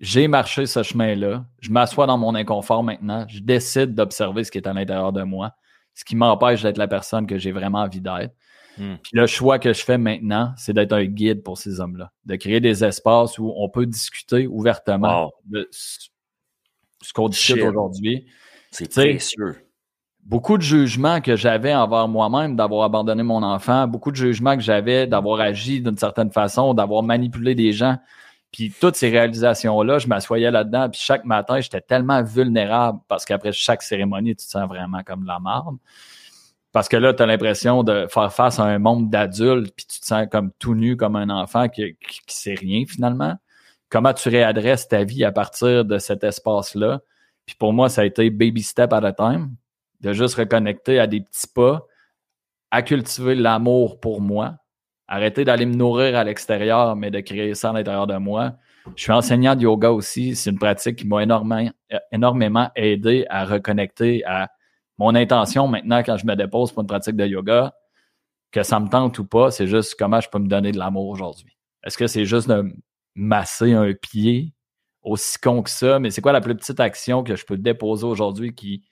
J'ai 0.00 0.28
marché 0.28 0.66
ce 0.66 0.82
chemin-là. 0.82 1.44
Je 1.60 1.70
m'assois 1.70 2.06
dans 2.06 2.18
mon 2.18 2.34
inconfort 2.34 2.82
maintenant. 2.84 3.26
Je 3.28 3.40
décide 3.40 3.94
d'observer 3.94 4.44
ce 4.44 4.50
qui 4.50 4.58
est 4.58 4.68
à 4.68 4.72
l'intérieur 4.72 5.12
de 5.12 5.22
moi, 5.22 5.52
ce 5.94 6.04
qui 6.04 6.14
m'empêche 6.14 6.62
d'être 6.62 6.78
la 6.78 6.86
personne 6.86 7.26
que 7.26 7.38
j'ai 7.38 7.50
vraiment 7.50 7.80
envie 7.80 8.00
d'être. 8.00 8.34
Hmm. 8.76 8.94
Puis 9.02 9.10
le 9.14 9.26
choix 9.26 9.58
que 9.58 9.72
je 9.72 9.82
fais 9.82 9.98
maintenant, 9.98 10.52
c'est 10.56 10.72
d'être 10.72 10.92
un 10.92 11.04
guide 11.04 11.42
pour 11.42 11.58
ces 11.58 11.80
hommes-là, 11.80 12.12
de 12.26 12.36
créer 12.36 12.60
des 12.60 12.84
espaces 12.84 13.38
où 13.38 13.52
on 13.56 13.68
peut 13.68 13.86
discuter 13.86 14.46
ouvertement 14.46 15.24
Wow. 15.24 15.30
de 15.46 15.68
ce 15.72 17.12
qu'on 17.12 17.28
discute 17.28 17.62
aujourd'hui. 17.62 18.26
C'est 18.70 18.88
précieux. 18.88 19.67
Beaucoup 20.28 20.58
de 20.58 20.62
jugements 20.62 21.22
que 21.22 21.36
j'avais 21.36 21.74
envers 21.74 22.06
moi-même 22.06 22.54
d'avoir 22.54 22.84
abandonné 22.84 23.22
mon 23.22 23.42
enfant, 23.42 23.88
beaucoup 23.88 24.10
de 24.10 24.16
jugements 24.16 24.56
que 24.56 24.62
j'avais 24.62 25.06
d'avoir 25.06 25.40
agi 25.40 25.80
d'une 25.80 25.96
certaine 25.96 26.30
façon, 26.30 26.74
d'avoir 26.74 27.02
manipulé 27.02 27.54
des 27.54 27.72
gens. 27.72 27.96
Puis 28.52 28.70
toutes 28.78 28.94
ces 28.94 29.08
réalisations-là, 29.08 29.98
je 29.98 30.06
m'assoyais 30.06 30.50
là-dedans. 30.50 30.90
Puis 30.90 31.00
chaque 31.02 31.24
matin, 31.24 31.60
j'étais 31.62 31.80
tellement 31.80 32.22
vulnérable 32.22 33.00
parce 33.08 33.24
qu'après 33.24 33.52
chaque 33.52 33.82
cérémonie, 33.82 34.36
tu 34.36 34.44
te 34.44 34.50
sens 34.50 34.68
vraiment 34.68 35.02
comme 35.02 35.24
la 35.24 35.38
marde. 35.38 35.78
Parce 36.72 36.90
que 36.90 36.98
là, 36.98 37.14
tu 37.14 37.22
as 37.22 37.26
l'impression 37.26 37.82
de 37.82 38.06
faire 38.10 38.30
face 38.30 38.58
à 38.58 38.64
un 38.64 38.78
monde 38.78 39.08
d'adultes, 39.08 39.74
puis 39.74 39.86
tu 39.86 39.98
te 39.98 40.04
sens 40.04 40.26
comme 40.30 40.50
tout 40.58 40.74
nu, 40.74 40.98
comme 40.98 41.16
un 41.16 41.30
enfant 41.30 41.70
qui, 41.70 41.96
qui, 42.06 42.36
sait 42.36 42.54
rien 42.54 42.84
finalement. 42.86 43.34
Comment 43.88 44.12
tu 44.12 44.28
réadresses 44.28 44.88
ta 44.88 45.04
vie 45.04 45.24
à 45.24 45.32
partir 45.32 45.86
de 45.86 45.96
cet 45.96 46.22
espace-là? 46.22 47.00
Puis 47.46 47.56
pour 47.58 47.72
moi, 47.72 47.88
ça 47.88 48.02
a 48.02 48.04
été 48.04 48.28
baby 48.28 48.62
step 48.62 48.92
at 48.92 49.06
a 49.06 49.12
time, 49.14 49.56
de 50.00 50.12
juste 50.12 50.34
reconnecter 50.34 50.98
à 50.98 51.06
des 51.06 51.20
petits 51.20 51.48
pas, 51.52 51.86
à 52.70 52.82
cultiver 52.82 53.34
l'amour 53.34 54.00
pour 54.00 54.20
moi, 54.20 54.56
arrêter 55.06 55.44
d'aller 55.44 55.66
me 55.66 55.74
nourrir 55.74 56.16
à 56.16 56.24
l'extérieur, 56.24 56.96
mais 56.96 57.10
de 57.10 57.20
créer 57.20 57.54
ça 57.54 57.70
à 57.70 57.72
l'intérieur 57.72 58.06
de 58.06 58.16
moi. 58.16 58.54
Je 58.96 59.02
suis 59.02 59.12
enseignant 59.12 59.54
de 59.56 59.62
yoga 59.62 59.90
aussi. 59.90 60.36
C'est 60.36 60.50
une 60.50 60.58
pratique 60.58 60.96
qui 60.96 61.06
m'a 61.06 61.22
énormément, 61.22 61.70
énormément 62.12 62.70
aidé 62.76 63.26
à 63.28 63.44
reconnecter 63.44 64.24
à 64.24 64.48
mon 64.98 65.14
intention 65.14 65.68
maintenant 65.68 65.98
quand 65.98 66.16
je 66.16 66.26
me 66.26 66.34
dépose 66.34 66.72
pour 66.72 66.82
une 66.82 66.88
pratique 66.88 67.16
de 67.16 67.26
yoga, 67.26 67.74
que 68.50 68.62
ça 68.62 68.80
me 68.80 68.88
tente 68.88 69.18
ou 69.18 69.24
pas, 69.24 69.50
c'est 69.50 69.66
juste 69.66 69.94
comment 69.98 70.20
je 70.20 70.28
peux 70.28 70.38
me 70.38 70.48
donner 70.48 70.72
de 70.72 70.78
l'amour 70.78 71.08
aujourd'hui. 71.08 71.56
Est-ce 71.84 71.96
que 71.96 72.06
c'est 72.06 72.24
juste 72.24 72.48
de 72.48 72.72
masser 73.14 73.72
un 73.72 73.92
pied 73.92 74.52
aussi 75.02 75.38
con 75.38 75.62
que 75.62 75.70
ça, 75.70 75.98
mais 75.98 76.10
c'est 76.10 76.20
quoi 76.20 76.32
la 76.32 76.40
plus 76.40 76.54
petite 76.54 76.80
action 76.80 77.22
que 77.22 77.36
je 77.36 77.44
peux 77.44 77.56
déposer 77.56 78.06
aujourd'hui 78.06 78.54
qui 78.54 78.82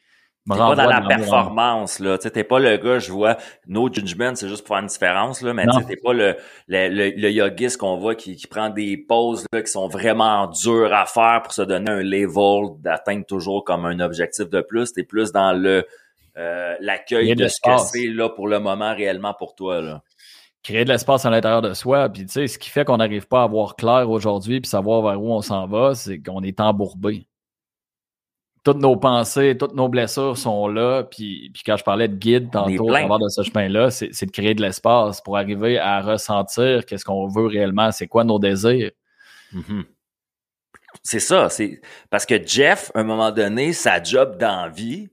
renvoie 0.55 0.76
pas 0.76 0.84
dans 0.84 0.90
la 0.90 1.01
performance, 1.16 1.99
là. 1.99 2.18
T'es 2.18 2.44
pas 2.44 2.59
le 2.59 2.76
gars, 2.76 2.99
je 2.99 3.11
vois, 3.12 3.36
no 3.66 3.92
judgment, 3.92 4.34
c'est 4.34 4.49
juste 4.49 4.66
pour 4.66 4.74
faire 4.74 4.82
une 4.82 4.88
différence, 4.88 5.42
là, 5.42 5.53
mais 5.53 5.66
t'es 5.86 5.97
pas 5.97 6.12
le, 6.12 6.36
le, 6.68 6.88
le, 7.16 7.76
qu'on 7.76 7.97
voit 7.97 8.14
qui, 8.14 8.36
qui 8.36 8.47
prend 8.47 8.70
des 8.70 8.97
pauses, 8.97 9.47
là, 9.53 9.62
qui 9.62 9.70
sont 9.70 9.88
vraiment 9.88 10.47
dures 10.49 10.94
à 10.94 11.07
faire 11.07 11.42
pour 11.42 11.53
se 11.53 11.62
donner 11.62 11.90
un 11.90 12.03
level 12.03 12.80
d'atteindre 12.80 13.26
toujours 13.26 13.64
comme 13.64 13.84
un 13.86 14.01
objectif 14.01 14.49
de 14.49 14.61
plus. 14.61 14.92
T'es 14.92 15.03
plus 15.03 15.32
dans 15.32 15.53
le, 15.53 15.86
euh, 16.36 16.74
l'accueil 16.80 17.34
de 17.34 17.49
ce 17.49 17.61
que 17.62 17.76
c'est, 17.78 18.07
là, 18.07 18.28
pour 18.28 18.49
le 18.49 18.61
moment, 18.61 18.94
réellement 18.94 19.34
pour 19.34 19.55
toi, 19.55 19.80
là 19.80 20.03
créer 20.66 20.84
de 20.84 20.90
l'espace 20.90 21.24
à 21.24 21.30
l'intérieur 21.30 21.62
de 21.62 21.74
soi. 21.74 22.09
Puis, 22.09 22.26
tu 22.26 22.32
sais, 22.32 22.47
ce 22.49 22.59
qui 22.59 22.70
fait 22.70 22.84
qu'on 22.84 22.97
n'arrive 22.97 23.28
pas 23.28 23.44
à 23.44 23.47
voir 23.47 23.76
clair 23.76 24.11
aujourd'hui 24.11 24.61
puis 24.61 24.68
savoir 24.68 25.01
vers 25.03 25.22
où 25.22 25.32
on 25.32 25.40
s'en 25.40 25.66
va, 25.68 25.94
c'est 25.94 26.18
qu'on 26.18 26.42
est 26.42 26.61
embourbé. 26.61 27.28
Toutes 28.66 28.78
nos 28.78 28.96
pensées, 28.96 29.56
toutes 29.56 29.74
nos 29.74 29.88
blessures 29.88 30.36
sont 30.36 30.66
là. 30.66 31.04
Puis, 31.04 31.50
puis 31.54 31.62
quand 31.64 31.76
je 31.76 31.84
parlais 31.84 32.08
de 32.08 32.16
guide 32.16 32.50
tantôt, 32.50 32.92
à 32.92 32.98
travers 32.98 33.20
de 33.20 33.28
ce 33.28 33.44
chemin-là, 33.44 33.92
c'est, 33.92 34.24
de 34.24 34.30
créer 34.32 34.54
de 34.54 34.60
l'espace 34.60 35.20
pour 35.20 35.36
arriver 35.36 35.78
à 35.78 36.00
ressentir 36.00 36.84
qu'est-ce 36.84 37.04
qu'on 37.04 37.28
veut 37.28 37.46
réellement, 37.46 37.92
c'est 37.92 38.08
quoi 38.08 38.24
nos 38.24 38.40
désirs. 38.40 38.90
Mm-hmm. 39.54 39.84
C'est 41.04 41.20
ça. 41.20 41.48
C'est 41.48 41.80
parce 42.10 42.26
que 42.26 42.44
Jeff, 42.44 42.90
à 42.96 42.98
un 42.98 43.04
moment 43.04 43.30
donné, 43.30 43.72
sa 43.72 44.02
job 44.02 44.36
d'envie, 44.36 45.10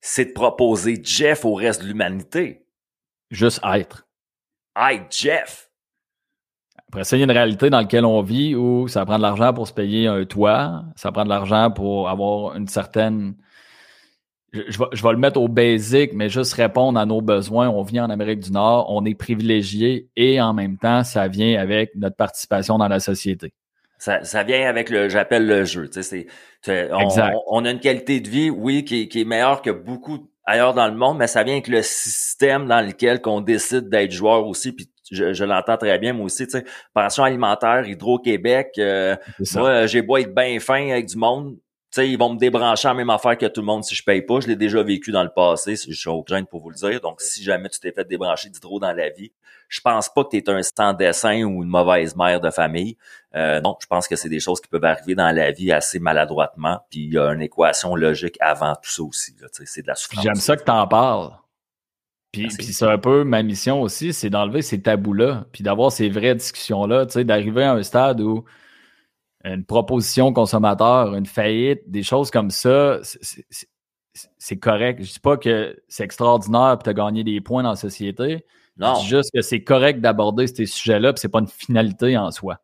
c'est 0.00 0.24
de 0.24 0.32
proposer 0.32 0.98
Jeff 1.04 1.44
au 1.44 1.52
reste 1.52 1.82
de 1.82 1.86
l'humanité. 1.86 2.64
Juste 3.30 3.60
être. 3.62 4.08
Être 4.74 5.04
Jeff. 5.10 5.69
Après 6.90 7.04
ça, 7.04 7.16
il 7.16 7.20
y 7.20 7.22
a 7.22 7.24
une 7.24 7.30
réalité 7.30 7.70
dans 7.70 7.78
laquelle 7.78 8.04
on 8.04 8.20
vit 8.20 8.56
où 8.56 8.88
ça 8.88 9.06
prend 9.06 9.16
de 9.16 9.22
l'argent 9.22 9.54
pour 9.54 9.68
se 9.68 9.72
payer 9.72 10.08
un 10.08 10.24
toit, 10.24 10.82
ça 10.96 11.12
prend 11.12 11.22
de 11.22 11.28
l'argent 11.28 11.70
pour 11.70 12.08
avoir 12.08 12.56
une 12.56 12.66
certaine. 12.66 13.36
Je, 14.52 14.76
vais, 14.76 15.12
le 15.12 15.16
mettre 15.16 15.40
au 15.40 15.46
basic, 15.46 16.12
mais 16.14 16.28
juste 16.28 16.52
répondre 16.54 16.98
à 16.98 17.06
nos 17.06 17.20
besoins. 17.20 17.68
On 17.68 17.82
vit 17.82 18.00
en 18.00 18.10
Amérique 18.10 18.40
du 18.40 18.50
Nord, 18.50 18.86
on 18.90 19.04
est 19.04 19.14
privilégié 19.14 20.08
et 20.16 20.40
en 20.40 20.52
même 20.52 20.78
temps, 20.78 21.04
ça 21.04 21.28
vient 21.28 21.60
avec 21.60 21.94
notre 21.94 22.16
participation 22.16 22.76
dans 22.76 22.88
la 22.88 22.98
société. 22.98 23.52
Ça, 23.96 24.24
ça 24.24 24.42
vient 24.42 24.68
avec 24.68 24.90
le, 24.90 25.08
j'appelle 25.08 25.46
le 25.46 25.64
jeu. 25.64 25.88
Tu 25.88 26.02
sais, 26.02 26.26
c'est, 26.62 26.92
on, 26.92 27.06
on, 27.46 27.64
a 27.66 27.70
une 27.70 27.78
qualité 27.78 28.18
de 28.18 28.28
vie, 28.28 28.50
oui, 28.50 28.84
qui, 28.84 29.08
qui 29.08 29.20
est 29.20 29.24
meilleure 29.24 29.62
que 29.62 29.70
beaucoup 29.70 30.28
ailleurs 30.44 30.74
dans 30.74 30.88
le 30.88 30.96
monde, 30.96 31.18
mais 31.18 31.28
ça 31.28 31.44
vient 31.44 31.54
avec 31.54 31.68
le 31.68 31.82
système 31.82 32.66
dans 32.66 32.84
lequel 32.84 33.20
qu'on 33.20 33.40
décide 33.40 33.88
d'être 33.88 34.10
joueur 34.10 34.46
aussi. 34.46 34.72
Puis 34.72 34.89
je, 35.10 35.44
l'entends 35.44 35.76
très 35.76 35.98
bien, 35.98 36.12
moi 36.12 36.26
aussi. 36.26 36.46
Tu 36.46 36.58
sais, 36.58 36.64
pension 36.94 37.24
alimentaire, 37.24 37.86
Hydro-Québec, 37.86 38.72
euh, 38.78 39.16
moi, 39.54 39.86
j'ai 39.86 40.02
beau 40.02 40.16
être 40.16 40.34
bien 40.34 40.58
fin 40.60 40.90
avec 40.90 41.06
du 41.06 41.16
monde. 41.16 41.56
Tu 41.92 41.96
sais, 41.96 42.08
ils 42.08 42.16
vont 42.16 42.32
me 42.32 42.38
débrancher 42.38 42.86
en 42.86 42.94
même 42.94 43.10
affaire 43.10 43.36
que 43.36 43.46
tout 43.46 43.62
le 43.62 43.66
monde 43.66 43.82
si 43.82 43.96
je 43.96 44.04
paye 44.04 44.22
pas. 44.22 44.38
Je 44.38 44.46
l'ai 44.46 44.54
déjà 44.54 44.80
vécu 44.82 45.10
dans 45.10 45.24
le 45.24 45.30
passé, 45.30 45.74
je 45.74 45.92
suis 45.92 46.08
au 46.08 46.24
gêne 46.28 46.46
pour 46.46 46.60
vous 46.60 46.70
le 46.70 46.76
dire. 46.76 47.00
Donc, 47.00 47.20
si 47.20 47.42
jamais 47.42 47.68
tu 47.68 47.80
t'es 47.80 47.90
fait 47.90 48.06
débrancher 48.06 48.48
d'hydro 48.48 48.78
dans 48.78 48.92
la 48.92 49.10
vie, 49.10 49.32
je 49.68 49.80
pense 49.80 50.08
pas 50.08 50.22
que 50.24 50.30
tu 50.30 50.36
es 50.36 50.50
un 50.50 50.62
sans 50.62 50.92
dessin 50.92 51.42
ou 51.42 51.62
une 51.64 51.68
mauvaise 51.68 52.14
mère 52.14 52.40
de 52.40 52.50
famille. 52.50 52.96
Euh, 53.34 53.60
non, 53.60 53.76
je 53.80 53.86
pense 53.86 54.06
que 54.06 54.14
c'est 54.14 54.28
des 54.28 54.40
choses 54.40 54.60
qui 54.60 54.68
peuvent 54.68 54.84
arriver 54.84 55.16
dans 55.16 55.34
la 55.34 55.50
vie 55.50 55.72
assez 55.72 55.98
maladroitement. 55.98 56.80
Puis 56.90 57.04
il 57.04 57.14
y 57.14 57.18
a 57.18 57.32
une 57.32 57.42
équation 57.42 57.96
logique 57.96 58.36
avant 58.40 58.74
tout 58.74 58.90
ça 58.90 59.02
aussi. 59.02 59.34
C'est 59.64 59.82
de 59.82 59.88
la 59.88 59.96
souffrance. 59.96 60.22
J'aime 60.22 60.34
ça 60.36 60.56
que 60.56 60.64
tu 60.64 60.70
en 60.70 60.86
parles. 60.86 61.32
Puis, 62.32 62.46
puis 62.46 62.66
c'est 62.66 62.86
un 62.86 62.98
peu 62.98 63.24
ma 63.24 63.42
mission 63.42 63.82
aussi, 63.82 64.12
c'est 64.12 64.30
d'enlever 64.30 64.62
ces 64.62 64.80
tabous-là, 64.80 65.46
puis 65.52 65.64
d'avoir 65.64 65.90
ces 65.90 66.08
vraies 66.08 66.36
discussions-là, 66.36 67.06
d'arriver 67.06 67.64
à 67.64 67.72
un 67.72 67.82
stade 67.82 68.20
où 68.20 68.44
une 69.44 69.64
proposition 69.64 70.32
consommateur, 70.32 71.14
une 71.14 71.26
faillite, 71.26 71.90
des 71.90 72.02
choses 72.02 72.30
comme 72.30 72.50
ça, 72.50 73.00
c'est 74.38 74.58
correct. 74.58 75.02
Je 75.02 75.12
dis 75.12 75.20
pas 75.20 75.36
que 75.36 75.76
c'est 75.88 76.04
extraordinaire 76.04 76.76
et 76.78 76.82
tu 76.82 76.90
as 76.90 76.94
gagné 76.94 77.24
des 77.24 77.40
points 77.40 77.62
dans 77.62 77.70
la 77.70 77.76
société. 77.76 78.44
Non. 78.76 78.94
Je 78.96 79.00
dis 79.00 79.08
juste 79.08 79.30
que 79.34 79.40
c'est 79.40 79.62
correct 79.62 80.00
d'aborder 80.00 80.46
ces 80.46 80.66
sujets-là, 80.66 81.12
puis 81.12 81.20
c'est 81.20 81.28
pas 81.28 81.40
une 81.40 81.48
finalité 81.48 82.16
en 82.16 82.30
soi. 82.30 82.58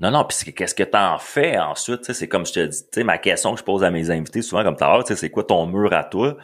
Non, 0.00 0.10
non, 0.10 0.24
puis 0.24 0.52
qu'est-ce 0.52 0.74
que 0.74 0.82
tu 0.82 0.96
en 0.96 1.18
fais 1.18 1.58
ensuite? 1.58 2.12
C'est 2.12 2.28
comme 2.28 2.44
je 2.44 2.52
te 2.52 2.66
dis, 2.66 3.04
ma 3.04 3.18
question 3.18 3.54
que 3.54 3.60
je 3.60 3.64
pose 3.64 3.84
à 3.84 3.90
mes 3.90 4.10
invités 4.10 4.42
souvent 4.42 4.64
comme 4.64 4.76
tout 4.76 5.14
c'est 5.14 5.30
quoi 5.30 5.44
ton 5.44 5.66
mur 5.66 5.92
à 5.92 6.04
toi? 6.04 6.36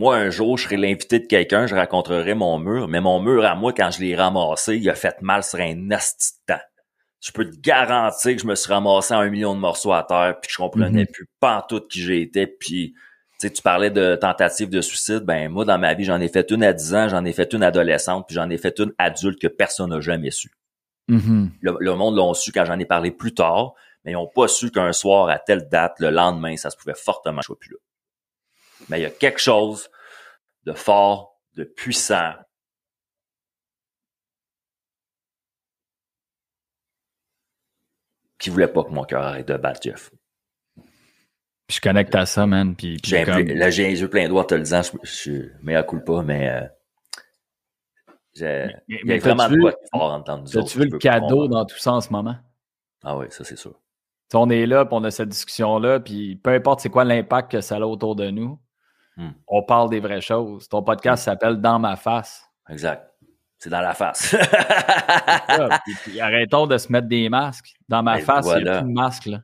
Moi, 0.00 0.16
un 0.16 0.30
jour, 0.30 0.56
je 0.56 0.64
serai 0.64 0.78
l'invité 0.78 1.18
de 1.18 1.26
quelqu'un, 1.26 1.66
je 1.66 1.74
raconterai 1.74 2.32
mon 2.32 2.58
mur, 2.58 2.88
mais 2.88 3.02
mon 3.02 3.20
mur 3.20 3.44
à 3.44 3.54
moi, 3.54 3.74
quand 3.74 3.90
je 3.90 4.00
l'ai 4.00 4.16
ramassé, 4.16 4.78
il 4.78 4.88
a 4.88 4.94
fait 4.94 5.20
mal 5.20 5.44
sur 5.44 5.60
un 5.60 5.74
nasty 5.74 6.32
temps. 6.46 6.56
Je 7.20 7.30
peux 7.32 7.44
te 7.44 7.60
garantir 7.60 8.34
que 8.34 8.40
je 8.40 8.46
me 8.46 8.54
suis 8.54 8.72
ramassé 8.72 9.12
un 9.12 9.28
million 9.28 9.54
de 9.54 9.60
morceaux 9.60 9.92
à 9.92 10.02
terre, 10.02 10.36
puis 10.40 10.50
je 10.50 10.56
comprenais 10.56 11.02
mm-hmm. 11.02 11.12
plus 11.12 11.26
pas 11.38 11.66
tout 11.68 11.82
qui 11.86 12.00
j'étais, 12.00 12.46
puis 12.46 12.94
sais, 13.36 13.50
tu 13.50 13.60
parlais 13.60 13.90
de 13.90 14.16
tentative 14.16 14.70
de 14.70 14.80
suicide. 14.80 15.20
Ben, 15.20 15.50
moi, 15.50 15.66
dans 15.66 15.78
ma 15.78 15.92
vie, 15.92 16.04
j'en 16.04 16.18
ai 16.18 16.28
fait 16.28 16.50
une 16.50 16.62
à 16.62 16.72
10 16.72 16.94
ans, 16.94 17.08
j'en 17.10 17.26
ai 17.26 17.34
fait 17.34 17.52
une 17.52 17.62
adolescente, 17.62 18.26
puis 18.26 18.34
j'en 18.34 18.48
ai 18.48 18.56
fait 18.56 18.78
une 18.78 18.94
adulte 18.96 19.38
que 19.38 19.48
personne 19.48 19.90
n'a 19.90 20.00
jamais 20.00 20.30
su. 20.30 20.50
Mm-hmm. 21.10 21.48
le, 21.60 21.94
monde 21.94 22.16
l'a 22.16 22.32
su 22.32 22.52
quand 22.52 22.64
j'en 22.64 22.78
ai 22.78 22.86
parlé 22.86 23.10
plus 23.10 23.34
tard, 23.34 23.74
mais 24.04 24.12
ils 24.12 24.14
n'ont 24.14 24.30
pas 24.34 24.48
su 24.48 24.70
qu'un 24.70 24.92
soir, 24.92 25.28
à 25.28 25.38
telle 25.38 25.68
date, 25.68 25.96
le 25.98 26.08
lendemain, 26.08 26.56
ça 26.56 26.70
se 26.70 26.76
pouvait 26.78 26.94
fortement, 26.94 27.42
je 27.42 27.46
sois 27.46 27.58
plus 27.58 27.72
là. 27.72 27.76
Mais 28.88 29.00
il 29.00 29.02
y 29.02 29.06
a 29.06 29.10
quelque 29.10 29.40
chose 29.40 29.90
de 30.64 30.72
fort, 30.72 31.40
de 31.56 31.64
puissant, 31.64 32.32
qui 38.38 38.50
voulait 38.50 38.68
pas 38.68 38.84
que 38.84 38.90
mon 38.90 39.04
cœur 39.04 39.22
arrête 39.22 39.48
de 39.48 39.56
battre, 39.56 39.80
Jeff 39.82 40.10
je 41.70 41.80
connecte 41.80 42.14
à 42.14 42.26
ça, 42.26 42.46
man. 42.46 42.74
Puis, 42.74 42.98
j'ai 43.04 43.24
Là, 43.24 43.70
j'ai 43.70 43.88
les 43.88 44.00
yeux 44.00 44.10
plein 44.10 44.28
droit 44.28 44.44
te 44.44 44.54
le 44.54 44.62
disant. 44.62 44.82
Je, 45.02 45.10
suis 45.10 45.42
meilleur 45.62 45.86
coup 45.86 46.00
pas, 46.00 46.22
mais 46.22 46.68
euh, 48.36 48.68
il 48.88 49.06
y 49.06 49.12
a 49.12 49.18
vraiment 49.18 49.48
de 49.48 49.56
quoi 49.56 49.74
fort 49.92 50.12
entendre 50.12 50.44
nous 50.44 50.58
As-tu 50.58 50.78
vu 50.78 50.88
le 50.88 50.98
cadeau 50.98 51.48
dans 51.48 51.64
tout 51.64 51.78
ça 51.78 51.92
en 51.92 52.00
ce 52.00 52.10
moment? 52.10 52.36
Ah 53.02 53.16
oui, 53.16 53.26
ça 53.30 53.44
c'est 53.44 53.56
sûr. 53.56 53.74
on 54.34 54.50
est 54.50 54.66
là, 54.66 54.84
puis 54.84 54.94
on 54.98 55.04
a 55.04 55.10
cette 55.10 55.28
discussion-là, 55.28 56.00
puis 56.00 56.36
peu 56.36 56.50
importe 56.50 56.80
c'est 56.80 56.90
quoi 56.90 57.04
l'impact 57.04 57.52
que 57.52 57.60
ça 57.60 57.76
a 57.76 57.80
autour 57.80 58.14
de 58.14 58.30
nous, 58.30 58.58
hmm. 59.20 59.32
on 59.46 59.62
parle 59.62 59.90
des 59.90 60.00
vraies 60.00 60.20
choses. 60.20 60.68
Ton 60.68 60.82
podcast 60.82 61.22
hmm. 61.22 61.24
s'appelle 61.24 61.60
Dans 61.60 61.78
ma 61.78 61.96
face. 61.96 62.44
Exact. 62.68 63.06
C'est 63.58 63.70
dans 63.70 63.82
la 63.82 63.92
face. 63.92 64.34
arrêtons 66.20 66.66
de 66.66 66.78
se 66.78 66.90
mettre 66.90 67.08
des 67.08 67.28
masques. 67.28 67.74
Dans 67.88 68.02
ma 68.02 68.16
ben, 68.16 68.24
face, 68.24 68.46
il 68.56 68.62
n'y 68.62 68.68
a 68.68 68.78
plus 68.78 68.88
de 68.88 68.94
masque. 68.94 69.26
Là. 69.26 69.40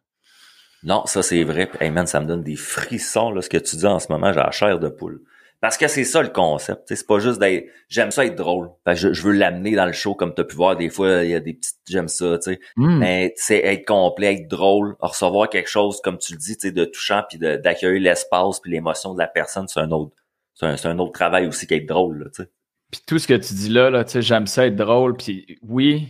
Non, 0.82 1.04
ça 1.04 1.22
c'est 1.22 1.44
vrai. 1.44 1.70
Hey 1.80 1.90
man, 1.90 2.06
ça 2.06 2.20
me 2.20 2.26
donne 2.26 2.42
des 2.42 2.56
frissons 2.56 3.30
là, 3.30 3.42
ce 3.42 3.50
que 3.50 3.58
tu 3.58 3.76
dis 3.76 3.86
en 3.86 3.98
ce 3.98 4.10
moment, 4.10 4.32
j'ai 4.32 4.40
la 4.40 4.50
chair 4.52 4.78
de 4.78 4.88
poule. 4.88 5.20
Parce 5.60 5.78
que 5.78 5.88
c'est 5.88 6.04
ça 6.04 6.22
le 6.22 6.28
concept. 6.28 6.82
C'est 6.86 7.06
pas 7.06 7.18
juste 7.18 7.40
d'être. 7.40 7.66
J'aime 7.88 8.10
ça 8.10 8.26
être 8.26 8.36
drôle. 8.36 8.70
je, 8.86 9.22
veux 9.22 9.32
l'amener 9.32 9.74
dans 9.74 9.86
le 9.86 9.92
show 9.92 10.14
comme 10.14 10.34
tu 10.34 10.42
as 10.42 10.44
pu 10.44 10.54
voir. 10.54 10.76
Des 10.76 10.90
fois, 10.90 11.24
il 11.24 11.30
y 11.30 11.34
a 11.34 11.40
des 11.40 11.54
petites. 11.54 11.78
J'aime 11.88 12.08
ça, 12.08 12.38
tu 12.38 12.52
sais. 12.52 12.60
Hmm. 12.76 12.98
Mais 12.98 13.32
c'est 13.36 13.64
être 13.64 13.86
complet, 13.86 14.34
être 14.34 14.48
drôle, 14.48 14.96
recevoir 15.00 15.48
quelque 15.48 15.70
chose, 15.70 16.00
comme 16.02 16.18
tu 16.18 16.34
le 16.34 16.38
dis, 16.38 16.56
de 16.72 16.84
touchant, 16.84 17.22
puis 17.28 17.38
d'accueillir 17.38 18.00
l'espace 18.00 18.60
puis 18.60 18.70
l'émotion 18.70 19.14
de 19.14 19.18
la 19.18 19.28
personne, 19.28 19.66
c'est 19.68 19.80
un 19.80 19.90
autre. 19.90 20.14
C'est 20.54 20.66
un, 20.66 20.90
un, 20.90 20.98
autre 20.98 21.12
travail 21.12 21.46
aussi 21.46 21.66
qu'être 21.66 21.86
drôle, 21.86 22.30
tu 22.34 22.42
sais. 22.42 22.50
Puis 22.90 23.00
tout 23.06 23.18
ce 23.18 23.26
que 23.26 23.34
tu 23.34 23.54
dis 23.54 23.68
là, 23.68 23.90
là, 23.90 24.04
tu 24.04 24.12
sais, 24.12 24.22
j'aime 24.22 24.46
ça 24.46 24.66
être 24.66 24.76
drôle. 24.76 25.16
Puis 25.16 25.58
oui, 25.62 26.08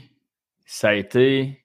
ça 0.67 0.91
a 0.91 0.95
été 0.95 1.65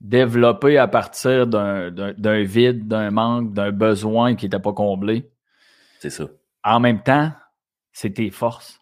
développé 0.00 0.78
à 0.78 0.86
partir 0.86 1.46
d'un 1.46 2.42
vide, 2.42 2.86
d'un 2.86 3.10
manque, 3.10 3.52
d'un 3.52 3.72
besoin 3.72 4.36
qui 4.36 4.46
n'était 4.46 4.60
pas 4.60 4.72
comblé. 4.72 5.30
C'est 5.98 6.10
ça. 6.10 6.28
En 6.68 6.80
même 6.80 7.02
temps, 7.02 7.32
c'est 7.92 8.10
tes 8.10 8.30
forces. 8.30 8.78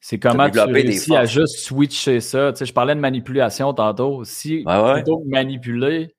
C'est 0.00 0.18
comment 0.18 0.50
tu 0.50 0.58
réussis 0.60 1.16
à 1.16 1.24
juste 1.24 1.60
switcher 1.60 2.20
ça. 2.20 2.52
Tu 2.52 2.58
sais, 2.58 2.66
je 2.66 2.74
parlais 2.74 2.94
de 2.94 3.00
manipulation 3.00 3.72
tantôt. 3.72 4.22
Si 4.24 4.62
plutôt 4.64 5.18
que 5.20 5.28
manipuler, 5.28 6.14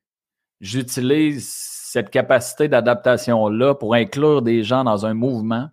j'utilise 0.60 1.48
cette 1.48 2.10
capacité 2.10 2.68
d'adaptation-là 2.68 3.76
pour 3.76 3.94
inclure 3.94 4.42
des 4.42 4.64
gens 4.64 4.84
dans 4.84 5.06
un 5.06 5.14
mouvement, 5.14 5.70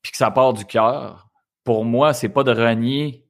puis 0.00 0.12
que 0.12 0.16
ça 0.16 0.30
part 0.30 0.54
du 0.54 0.64
cœur, 0.64 1.28
pour 1.64 1.84
moi, 1.84 2.14
c'est 2.14 2.30
pas 2.30 2.44
de 2.44 2.50
renier. 2.50 3.26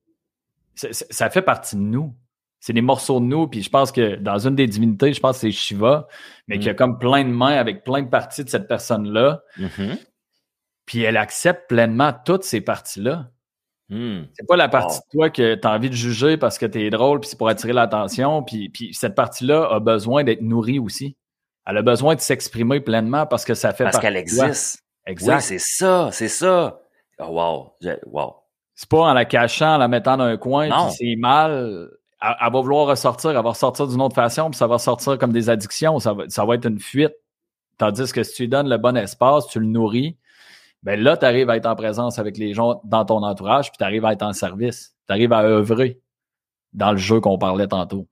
Ça 0.76 1.28
fait 1.28 1.42
partie 1.42 1.76
de 1.76 1.82
nous 1.82 2.14
C'est 2.60 2.72
des 2.72 2.80
morceaux 2.80 3.20
de 3.20 3.26
nous. 3.26 3.48
Puis 3.48 3.62
je 3.62 3.68
pense 3.68 3.90
que 3.92 4.14
dans 4.14 4.38
une 4.46 4.54
des 4.54 4.68
divinités, 4.68 5.12
je 5.12 5.20
pense 5.20 5.36
que 5.36 5.40
c'est 5.40 5.50
Shiva, 5.50 6.06
mais 6.46 6.58
qu'il 6.58 6.68
y 6.68 6.70
a 6.70 6.74
comme 6.74 6.98
plein 6.98 7.24
de 7.24 7.30
mains 7.30 7.56
avec 7.56 7.82
plein 7.82 8.02
de 8.02 8.08
parties 8.08 8.44
de 8.44 8.48
cette 8.48 8.68
personne-là. 8.68 9.42
Mhm. 9.58 9.98
Puis 10.86 11.02
elle 11.02 11.16
accepte 11.16 11.68
pleinement 11.68 12.12
toutes 12.24 12.44
ces 12.44 12.60
parties-là. 12.60 13.30
Hmm. 13.88 14.22
C'est 14.32 14.46
pas 14.46 14.56
la 14.56 14.68
partie 14.68 14.98
de 14.98 15.04
toi 15.10 15.30
que 15.30 15.54
tu 15.54 15.68
as 15.68 15.70
envie 15.70 15.90
de 15.90 15.94
juger 15.94 16.36
parce 16.36 16.58
que 16.58 16.66
tu 16.66 16.84
es 16.84 16.90
drôle, 16.90 17.20
puis 17.20 17.28
c'est 17.28 17.36
pour 17.36 17.48
attirer 17.48 17.72
l'attention. 17.72 18.42
Puis, 18.42 18.68
puis 18.68 18.94
cette 18.94 19.14
partie-là 19.14 19.68
a 19.70 19.80
besoin 19.80 20.24
d'être 20.24 20.40
nourrie 20.40 20.78
aussi. 20.78 21.16
Elle 21.66 21.76
a 21.76 21.82
besoin 21.82 22.14
de 22.14 22.20
s'exprimer 22.20 22.80
pleinement 22.80 23.26
parce 23.26 23.44
que 23.44 23.54
ça 23.54 23.72
fait 23.72 23.84
Parce 23.84 23.96
partie 23.96 24.06
qu'elle 24.06 24.16
existe. 24.16 24.82
Exact. 25.06 25.36
Oui, 25.36 25.42
c'est 25.42 25.58
ça, 25.58 26.10
c'est 26.12 26.28
ça. 26.28 26.80
Oh, 27.18 27.26
wow. 27.26 27.72
Wow. 28.06 28.36
C'est 28.74 28.88
pas 28.88 29.02
en 29.02 29.14
la 29.14 29.24
cachant, 29.24 29.74
en 29.74 29.78
la 29.78 29.88
mettant 29.88 30.16
dans 30.16 30.24
un 30.24 30.36
coin, 30.36 30.68
puis 30.68 30.96
c'est 30.96 31.16
mal. 31.16 31.90
Elle, 32.20 32.36
elle 32.40 32.52
va 32.52 32.60
vouloir 32.60 32.86
ressortir, 32.86 33.30
elle 33.30 33.36
va 33.36 33.50
ressortir 33.50 33.86
d'une 33.86 34.00
autre 34.00 34.14
façon, 34.14 34.50
puis 34.50 34.56
ça 34.56 34.66
va 34.66 34.78
sortir 34.78 35.18
comme 35.18 35.32
des 35.32 35.50
addictions, 35.50 35.98
ça 35.98 36.14
va, 36.14 36.24
ça 36.28 36.44
va 36.44 36.54
être 36.54 36.66
une 36.66 36.80
fuite. 36.80 37.14
Tandis 37.78 38.12
que 38.12 38.22
si 38.22 38.34
tu 38.34 38.42
lui 38.42 38.48
donnes 38.48 38.68
le 38.68 38.78
bon 38.78 38.96
espace, 38.96 39.46
tu 39.48 39.60
le 39.60 39.66
nourris, 39.66 40.16
ben 40.82 41.00
là, 41.00 41.16
tu 41.16 41.24
arrives 41.24 41.48
à 41.50 41.56
être 41.56 41.66
en 41.66 41.76
présence 41.76 42.18
avec 42.18 42.36
les 42.38 42.54
gens 42.54 42.80
dans 42.84 43.04
ton 43.04 43.22
entourage, 43.22 43.70
puis 43.70 43.78
tu 43.78 43.84
arrives 43.84 44.04
à 44.04 44.12
être 44.12 44.22
en 44.22 44.32
service. 44.32 44.94
Tu 45.06 45.12
arrives 45.12 45.32
à 45.32 45.42
œuvrer 45.42 46.00
dans 46.72 46.92
le 46.92 46.98
jeu 46.98 47.20
qu'on 47.20 47.38
parlait 47.38 47.68
tantôt. 47.68 48.08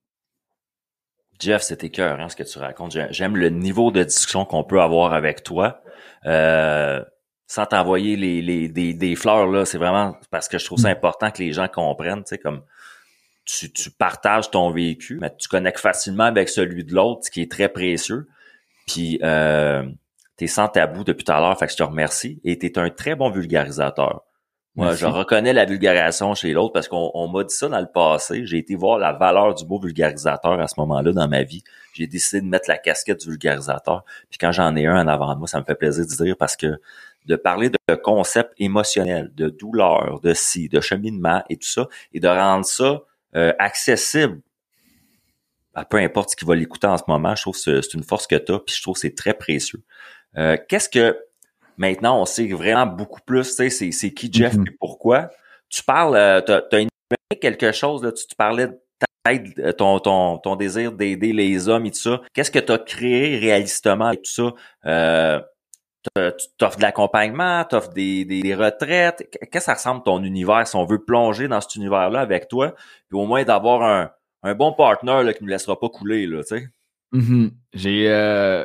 Jeff, 1.41 1.63
c'était 1.63 1.89
cœur, 1.89 2.21
hein, 2.21 2.29
ce 2.29 2.37
que 2.37 2.43
tu 2.43 2.59
racontes. 2.59 2.93
J'ai- 2.93 3.07
J'aime 3.11 3.37
le 3.37 3.49
niveau 3.49 3.91
de 3.91 4.05
discussion 4.05 4.45
qu'on 4.45 4.63
peut 4.63 4.81
avoir 4.81 5.15
avec 5.15 5.43
toi. 5.43 5.81
Euh, 6.27 7.03
sans 7.47 7.67
t'envoyer 7.67 8.15
les, 8.17 8.43
les, 8.43 8.69
des, 8.69 8.93
des 8.95 9.17
fleurs, 9.17 9.47
là, 9.47 9.65
c'est 9.65 9.79
vraiment 9.79 10.15
parce 10.31 10.49
que 10.49 10.59
je 10.59 10.65
trouve 10.67 10.79
ça 10.79 10.89
important 10.89 11.31
que 11.31 11.39
les 11.43 11.53
gens 11.53 11.67
comprennent, 11.67 12.23
tu 12.23 12.29
sais, 12.29 12.39
comme 12.39 12.63
tu, 13.47 13.73
tu 13.73 13.91
partages 13.91 14.51
ton 14.51 14.71
vécu, 14.71 15.19
mais 15.21 15.35
tu 15.37 15.49
connectes 15.49 15.81
facilement 15.81 16.25
avec 16.25 16.49
celui 16.49 16.85
de 16.85 16.95
l'autre, 16.95 17.23
ce 17.25 17.31
qui 17.31 17.41
est 17.41 17.51
très 17.51 17.69
précieux. 17.69 18.29
Puis 18.87 19.19
euh, 19.25 19.83
t'es 20.41 20.47
sans 20.47 20.69
tabou 20.69 21.05
depuis 21.05 21.23
tout 21.23 21.33
à 21.33 21.39
l'heure, 21.39 21.59
fait 21.59 21.67
que 21.67 21.73
je 21.73 21.77
te 21.77 21.83
remercie. 21.83 22.41
Et 22.45 22.57
t'es 22.57 22.79
un 22.79 22.89
très 22.89 23.15
bon 23.15 23.31
vulgarisateur. 23.31 24.23
Moi, 24.75 24.87
Merci. 24.87 25.03
je 25.03 25.07
reconnais 25.07 25.53
la 25.53 25.67
vulgarisation 25.67 26.35
chez 26.35 26.55
l'autre 26.55 26.73
parce 26.73 26.89
qu'on 26.89 27.11
on 27.13 27.29
m'a 27.29 27.45
dit 27.45 27.55
ça 27.55 27.69
dans 27.69 27.79
le 27.79 27.91
passé. 27.93 28.47
J'ai 28.47 28.57
été 28.57 28.75
voir 28.75 28.99
la 28.99 29.13
valeur 29.13 29.55
du 29.55 29.67
mot 29.67 29.79
vulgarisateur 29.79 30.59
à 30.59 30.67
ce 30.67 30.77
moment-là 30.79 31.13
dans 31.13 31.29
ma 31.29 31.43
vie. 31.43 31.63
J'ai 31.93 32.07
décidé 32.07 32.41
de 32.41 32.47
mettre 32.47 32.71
la 32.71 32.79
casquette 32.79 33.21
du 33.21 33.29
vulgarisateur. 33.29 34.03
Puis 34.31 34.39
quand 34.39 34.51
j'en 34.51 34.75
ai 34.77 34.87
un 34.87 35.03
en 35.03 35.09
avant 35.09 35.35
de 35.35 35.41
moi, 35.41 35.47
ça 35.47 35.61
me 35.61 35.65
fait 35.65 35.75
plaisir 35.75 36.07
de 36.07 36.25
dire 36.25 36.37
parce 36.39 36.57
que 36.57 36.81
de 37.27 37.37
parler 37.37 37.69
de 37.69 37.95
concepts 37.97 38.55
émotionnels, 38.57 39.31
de 39.35 39.51
douleur, 39.51 40.21
de 40.23 40.33
si, 40.33 40.71
de 40.71 40.81
cheminement 40.81 41.43
et 41.51 41.59
tout 41.59 41.69
ça, 41.69 41.87
et 42.15 42.21
de 42.21 42.29
rendre 42.29 42.65
ça 42.65 43.03
euh, 43.37 43.53
accessible 43.59 44.41
à 45.75 45.85
peu 45.85 45.99
importe 45.99 46.31
ce 46.31 46.37
qui 46.37 46.45
va 46.45 46.57
l'écouter 46.57 46.87
en 46.87 46.97
ce 46.97 47.05
moment, 47.07 47.35
je 47.35 47.43
trouve 47.43 47.55
que 47.55 47.61
c'est 47.61 47.83
c'est 47.83 47.95
une 47.95 48.03
force 48.03 48.27
que 48.27 48.37
tu 48.37 48.53
as, 48.53 48.59
puis 48.59 48.75
je 48.75 48.83
trouve 48.83 48.95
que 48.95 49.01
c'est 49.01 49.15
très 49.15 49.35
précieux. 49.35 49.83
Euh, 50.39 50.57
Qu'est-ce 50.69 50.89
que 50.89 51.19
maintenant 51.77 52.21
on 52.21 52.25
sait 52.25 52.47
vraiment 52.49 52.87
beaucoup 52.87 53.21
plus, 53.27 53.49
tu 53.49 53.55
sais, 53.55 53.71
c'est, 53.71 53.91
c'est 53.93 54.13
qui 54.13 54.31
Jeff 54.33 54.55
Mhm. 54.55 54.65
et 54.69 54.77
pourquoi? 54.79 55.31
Tu 55.69 55.83
parles, 55.83 56.17
euh, 56.17 56.41
t'as, 56.41 56.61
t'as 56.63 56.77
énuméré 56.79 56.91
quelque 57.41 57.73
chose, 57.73 58.03
là, 58.05 58.13
tu, 58.13 58.27
tu 58.27 58.35
parlais 58.37 58.67
de 58.69 58.79
ta 58.99 59.07
euh, 59.33 59.73
ton, 59.73 59.99
ton, 59.99 60.39
ton 60.39 60.57
désir 60.57 60.93
d'aider 60.93 61.33
les 61.33 61.69
hommes 61.69 61.87
et 61.87 61.91
tout 61.91 61.99
ça. 61.99 62.21
Qu'est-ce 62.35 62.51
que 62.51 62.59
tu 62.59 62.73
as 62.73 62.79
créé 62.79 63.39
réalistement 63.39 64.07
avec 64.07 64.23
tout 64.23 64.31
ça? 64.31 64.53
Euh, 64.87 65.41
tu 66.17 66.47
t'offres 66.57 66.79
de 66.79 66.83
l'accompagnement, 66.83 67.63
t'offres 67.65 67.91
des, 67.93 68.25
des, 68.25 68.41
des 68.41 68.55
retraites. 68.55 69.29
Qu'est-ce 69.31 69.51
que 69.51 69.61
ça 69.61 69.75
ressemble 69.75 70.03
ton 70.03 70.23
univers 70.25 70.67
si 70.67 70.75
on 70.77 70.87
veut 70.87 71.05
plonger 71.05 71.47
dans 71.49 71.61
cet 71.61 71.75
univers-là 71.77 72.21
avec 72.21 72.49
toi, 72.49 72.75
puis 73.09 73.19
au 73.19 73.27
moins 73.27 73.45
d'avoir 73.45 73.83
un, 73.83 74.11
un 74.43 74.55
bon 74.55 74.73
partner 74.73 75.23
là, 75.23 75.33
qui 75.35 75.43
ne 75.43 75.47
nous 75.49 75.51
laissera 75.53 75.79
pas 75.79 75.91
couler, 75.91 76.27
là, 76.27 76.43
tu 76.43 76.57
sais. 76.57 76.69
Mhm. 77.13 77.51
J'ai 77.75 78.09
euh, 78.09 78.65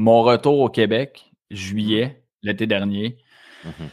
mon 0.00 0.22
retour 0.22 0.60
au 0.60 0.70
Québec, 0.70 1.30
juillet, 1.50 2.24
l'été 2.42 2.66
dernier. 2.66 3.18
Mhm. 3.66 3.88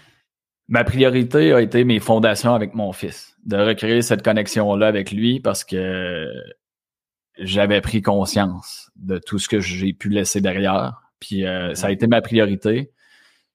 Ma 0.69 0.85
priorité 0.85 1.51
a 1.51 1.59
été 1.59 1.83
mes 1.83 1.99
fondations 1.99 2.53
avec 2.53 2.73
mon 2.73 2.93
fils, 2.93 3.35
de 3.45 3.57
recréer 3.57 4.01
cette 4.01 4.23
connexion-là 4.23 4.87
avec 4.87 5.11
lui 5.11 5.41
parce 5.41 5.65
que 5.65 6.31
j'avais 7.37 7.81
pris 7.81 8.01
conscience 8.01 8.89
de 8.95 9.17
tout 9.17 9.37
ce 9.37 9.49
que 9.49 9.59
j'ai 9.59 9.91
pu 9.91 10.07
laisser 10.07 10.39
derrière. 10.39 11.01
Puis 11.19 11.45
euh, 11.45 11.73
ça 11.73 11.87
a 11.87 11.91
été 11.91 12.07
ma 12.07 12.21
priorité. 12.21 12.89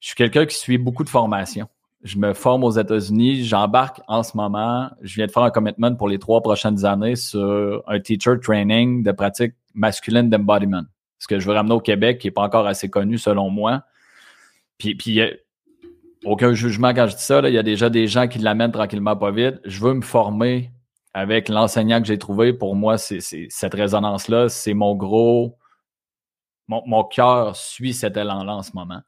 Je 0.01 0.09
suis 0.09 0.17
quelqu'un 0.17 0.45
qui 0.45 0.57
suit 0.57 0.77
beaucoup 0.77 1.05
de 1.05 1.11
formations. 1.11 1.69
Je 2.03 2.19
me 2.19 2.35
forme 2.35 2.65
aux 2.65 2.73
États-Unis. 2.73 3.47
J'embarque 3.47 4.03
en 4.09 4.23
ce 4.23 4.37
moment. 4.37 4.91
Je 5.01 5.15
viens 5.15 5.27
de 5.27 5.33
faire 5.33 5.45
un 5.45 5.51
commitment 5.51 5.95
pour 5.95 6.09
les 6.09 6.19
trois 6.19 6.43
prochaines 6.43 6.85
années 6.85 7.17
sur 7.17 7.83
un 7.87 7.99
teacher 7.99 8.39
training 8.43 9.03
de 9.03 9.13
pratique 9.13 9.55
masculine 9.73 10.29
d'embodiment. 10.29 10.83
Ce 11.23 11.29
que 11.29 11.39
je 11.39 11.47
veux 11.47 11.55
ramener 11.55 11.75
au 11.75 11.81
Québec, 11.81 12.19
qui 12.19 12.27
n'est 12.27 12.33
pas 12.33 12.43
encore 12.43 12.67
assez 12.67 12.91
connu 12.91 13.17
selon 13.17 13.49
moi. 13.49 13.85
Puis, 14.77 15.21
euh, 15.21 15.31
aucun 16.25 16.53
jugement 16.53 16.93
quand 16.93 17.07
je 17.07 17.15
dis 17.15 17.23
ça. 17.23 17.39
Il 17.49 17.55
y 17.55 17.59
a 17.59 17.63
déjà 17.63 17.91
des 17.91 18.09
gens 18.09 18.27
qui 18.27 18.41
l'amènent 18.41 18.73
tranquillement 18.73 19.15
pas 19.17 19.31
vite. 19.31 19.61
Je 19.65 19.79
veux 19.81 19.95
me 19.95 20.03
former 20.03 20.73
avec 21.15 21.49
l'enseignant 21.49 22.01
que 22.01 22.09
j'ai 22.09 22.19
trouvé. 22.19 22.53
Pour 22.53 22.75
moi, 22.75 22.99
c'est 22.99 23.21
c'est- 23.21 23.47
cette 23.51 23.75
résonance-là, 23.75 24.49
c'est 24.49 24.75
mon 24.75 24.97
gros. 24.97 25.57
Mon, 26.67 26.83
mon 26.87 27.05
cœur 27.05 27.55
suit 27.55 27.95
cet 27.95 28.17
élan-là 28.17 28.57
en 28.57 28.63
ce 28.63 28.73
moment. 28.75 29.01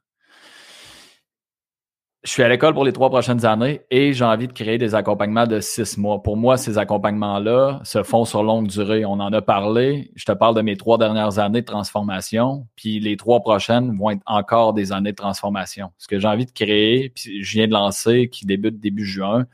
Je 2.25 2.31
suis 2.31 2.41
à 2.41 2.49
l'école 2.49 2.73
pour 2.73 2.83
les 2.83 2.91
trois 2.91 3.11
prochaines 3.11 3.45
années 3.45 3.81
et 3.91 4.11
j'ai 4.13 4.25
envie 4.25 4.47
de 4.47 4.51
créer 4.51 4.79
des 4.79 4.95
accompagnements 4.95 5.45
de 5.45 5.59
six 5.59 5.95
mois. 5.95 6.23
Pour 6.23 6.37
moi, 6.37 6.57
ces 6.57 6.79
accompagnements-là 6.79 7.81
se 7.83 8.01
font 8.01 8.25
sur 8.25 8.41
longue 8.41 8.65
durée. 8.65 9.05
On 9.05 9.19
en 9.19 9.31
a 9.31 9.43
parlé. 9.43 10.11
Je 10.15 10.25
te 10.25 10.31
parle 10.31 10.55
de 10.55 10.61
mes 10.61 10.75
trois 10.75 10.97
dernières 10.97 11.37
années 11.37 11.61
de 11.61 11.67
transformation, 11.67 12.65
puis 12.75 12.99
les 12.99 13.15
trois 13.15 13.41
prochaines 13.41 13.95
vont 13.95 14.09
être 14.09 14.23
encore 14.25 14.73
des 14.73 14.91
années 14.91 15.11
de 15.11 15.15
transformation. 15.15 15.91
Ce 15.99 16.07
que 16.07 16.17
j'ai 16.17 16.27
envie 16.27 16.47
de 16.47 16.51
créer, 16.51 17.09
puis 17.09 17.43
je 17.43 17.57
viens 17.59 17.67
de 17.67 17.73
lancer, 17.73 18.27
qui 18.27 18.47
débute 18.47 18.79
début 18.79 19.05
juin, 19.05 19.45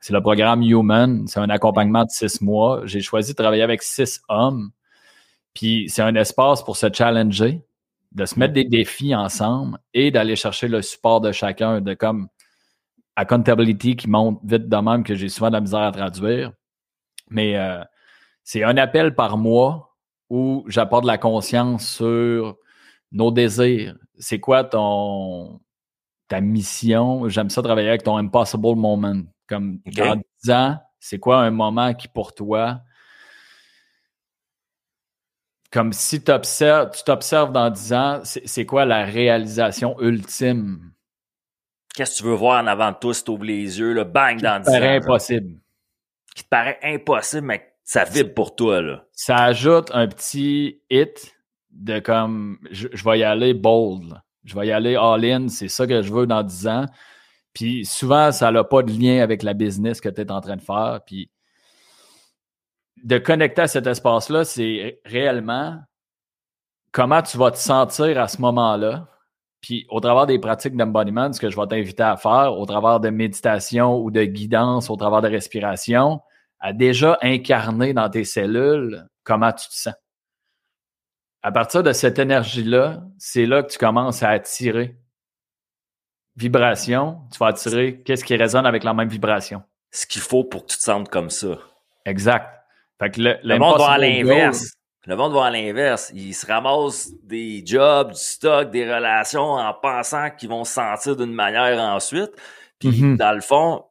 c'est 0.00 0.14
le 0.14 0.22
programme 0.22 0.62
Human. 0.62 1.26
C'est 1.26 1.40
un 1.40 1.50
accompagnement 1.50 2.04
de 2.04 2.10
six 2.10 2.40
mois. 2.40 2.80
J'ai 2.86 3.02
choisi 3.02 3.32
de 3.32 3.36
travailler 3.36 3.62
avec 3.62 3.82
six 3.82 4.22
hommes. 4.30 4.70
Puis 5.52 5.90
c'est 5.90 6.02
un 6.02 6.14
espace 6.14 6.64
pour 6.64 6.78
se 6.78 6.86
challenger, 6.90 7.60
de 8.12 8.24
se 8.24 8.38
mettre 8.38 8.54
des 8.54 8.64
défis 8.64 9.14
ensemble 9.14 9.78
et 9.94 10.10
d'aller 10.10 10.36
chercher 10.36 10.68
le 10.68 10.82
support 10.82 11.20
de 11.20 11.32
chacun, 11.32 11.80
de 11.80 11.94
comme 11.94 12.28
accountability 13.16 13.96
qui 13.96 14.08
monte 14.08 14.40
vite 14.44 14.68
de 14.68 14.76
même 14.76 15.02
que 15.04 15.14
j'ai 15.14 15.28
souvent 15.28 15.48
de 15.48 15.54
la 15.54 15.60
misère 15.60 15.80
à 15.80 15.92
traduire. 15.92 16.52
Mais 17.30 17.56
euh, 17.56 17.82
c'est 18.44 18.62
un 18.62 18.76
appel 18.76 19.14
par 19.14 19.38
mois 19.38 19.96
où 20.30 20.64
j'apporte 20.68 21.02
de 21.02 21.08
la 21.08 21.18
conscience 21.18 21.88
sur 21.88 22.56
nos 23.12 23.30
désirs. 23.30 23.96
C'est 24.18 24.40
quoi 24.40 24.64
ton 24.64 25.60
ta 26.28 26.40
mission? 26.40 27.28
J'aime 27.28 27.50
ça 27.50 27.62
travailler 27.62 27.88
avec 27.88 28.02
ton 28.02 28.16
impossible 28.16 28.76
moment. 28.76 29.22
Comme 29.48 29.80
Ok. 29.86 29.94
dans 29.94 30.16
10 30.42 30.50
ans, 30.50 30.78
c'est 30.98 31.18
quoi 31.18 31.40
un 31.42 31.50
moment 31.50 31.94
qui 31.94 32.08
pour 32.08 32.34
toi 32.34 32.80
comme 35.76 35.92
si 35.92 36.20
tu 36.22 36.32
t'observes 37.04 37.52
dans 37.52 37.68
10 37.68 37.92
ans, 37.92 38.20
c'est 38.24 38.64
quoi 38.64 38.86
la 38.86 39.04
réalisation 39.04 40.00
ultime? 40.00 40.90
Qu'est-ce 41.94 42.12
que 42.14 42.18
tu 42.22 42.24
veux 42.30 42.34
voir 42.34 42.64
en 42.64 42.66
avant 42.66 42.92
de 42.92 42.96
toi 42.96 43.12
si 43.12 43.22
t'ouvres 43.22 43.44
les 43.44 43.78
yeux, 43.78 43.92
là, 43.92 44.04
bang, 44.04 44.40
dans 44.40 44.58
10 44.62 44.64
Ça 44.64 44.70
ans, 44.70 44.80
paraît 44.80 44.94
genre? 44.94 45.04
impossible. 45.04 45.60
Qui 46.34 46.44
te 46.44 46.48
paraît 46.48 46.78
impossible, 46.82 47.46
mais 47.46 47.74
ça 47.84 48.04
vibre 48.04 48.32
pour 48.32 48.56
toi, 48.56 48.80
là. 48.80 49.04
Ça 49.12 49.36
ajoute 49.36 49.90
un 49.92 50.08
petit 50.08 50.80
hit 50.88 51.34
de 51.72 51.98
comme 51.98 52.56
je, 52.70 52.88
je 52.94 53.04
vais 53.04 53.18
y 53.18 53.24
aller 53.24 53.52
bold. 53.52 54.08
là. 54.08 54.22
Je 54.44 54.58
vais 54.58 54.68
y 54.68 54.72
aller 54.72 54.96
all-in, 54.96 55.48
c'est 55.48 55.68
ça 55.68 55.86
que 55.86 56.00
je 56.00 56.10
veux 56.10 56.26
dans 56.26 56.42
10 56.42 56.68
ans. 56.68 56.86
Puis 57.52 57.84
souvent, 57.84 58.32
ça 58.32 58.50
n'a 58.50 58.64
pas 58.64 58.82
de 58.82 58.92
lien 58.92 59.22
avec 59.22 59.42
la 59.42 59.52
business 59.52 60.00
que 60.00 60.08
tu 60.08 60.22
es 60.22 60.30
en 60.30 60.40
train 60.40 60.56
de 60.56 60.62
faire. 60.62 61.00
Puis 61.04 61.30
de 63.06 63.18
connecter 63.18 63.62
à 63.62 63.68
cet 63.68 63.86
espace-là, 63.86 64.44
c'est 64.44 65.00
réellement 65.04 65.78
comment 66.90 67.22
tu 67.22 67.38
vas 67.38 67.52
te 67.52 67.56
sentir 67.56 68.20
à 68.20 68.26
ce 68.26 68.40
moment-là. 68.40 69.06
Puis 69.60 69.86
au 69.90 70.00
travers 70.00 70.26
des 70.26 70.40
pratiques 70.40 70.76
d'embodiment, 70.76 71.32
ce 71.32 71.38
que 71.38 71.48
je 71.48 71.56
vais 71.56 71.68
t'inviter 71.68 72.02
à 72.02 72.16
faire, 72.16 72.54
au 72.58 72.66
travers 72.66 72.98
de 72.98 73.10
méditation 73.10 73.96
ou 73.96 74.10
de 74.10 74.24
guidance, 74.24 74.90
au 74.90 74.96
travers 74.96 75.22
de 75.22 75.28
respiration, 75.28 76.20
à 76.58 76.72
déjà 76.72 77.16
incarner 77.22 77.94
dans 77.94 78.10
tes 78.10 78.24
cellules 78.24 79.06
comment 79.22 79.52
tu 79.52 79.68
te 79.68 79.74
sens. 79.74 79.94
À 81.42 81.52
partir 81.52 81.84
de 81.84 81.92
cette 81.92 82.18
énergie-là, 82.18 83.04
c'est 83.18 83.46
là 83.46 83.62
que 83.62 83.70
tu 83.70 83.78
commences 83.78 84.24
à 84.24 84.30
attirer 84.30 84.98
vibration. 86.34 87.20
Tu 87.30 87.38
vas 87.38 87.46
attirer 87.46 88.02
qu'est-ce 88.02 88.24
qui 88.24 88.34
résonne 88.34 88.66
avec 88.66 88.82
la 88.82 88.94
même 88.94 89.08
vibration. 89.08 89.62
Ce 89.92 90.06
qu'il 90.06 90.22
faut 90.22 90.42
pour 90.42 90.66
que 90.66 90.72
tu 90.72 90.78
te 90.78 90.82
sentes 90.82 91.08
comme 91.08 91.30
ça. 91.30 91.56
Exact. 92.04 92.55
Fait 92.98 93.10
que 93.10 93.20
le, 93.20 93.36
Le 93.42 93.58
monde 93.58 93.78
va 93.78 93.90
à 93.90 93.98
l'inverse. 93.98 94.72
Le 95.06 95.16
monde 95.16 95.32
va 95.34 95.44
à 95.46 95.50
l'inverse. 95.50 96.10
Ils 96.14 96.34
se 96.34 96.46
ramassent 96.46 97.12
des 97.22 97.62
jobs, 97.64 98.12
du 98.12 98.18
stock, 98.18 98.70
des 98.70 98.92
relations 98.92 99.52
en 99.52 99.72
pensant 99.74 100.30
qu'ils 100.30 100.48
vont 100.48 100.64
se 100.64 100.72
sentir 100.74 101.14
d'une 101.16 101.32
manière 101.32 101.78
ensuite. 101.80 102.30
Puis, 102.78 103.02
Mhm. 103.02 103.16
dans 103.16 103.32
le 103.32 103.40
fond, 103.40 103.84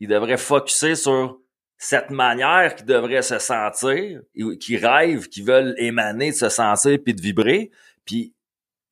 ils 0.00 0.08
devraient 0.08 0.36
focuser 0.36 0.94
sur 0.96 1.38
cette 1.78 2.10
manière 2.10 2.74
qu'ils 2.74 2.84
devraient 2.86 3.22
se 3.22 3.38
sentir, 3.38 4.20
qui 4.60 4.76
rêvent, 4.76 5.28
qui 5.28 5.40
veulent 5.42 5.74
émaner 5.78 6.30
de 6.30 6.36
se 6.36 6.48
sentir 6.50 6.98
puis 7.02 7.14
de 7.14 7.22
vibrer, 7.22 7.70
puis 8.04 8.34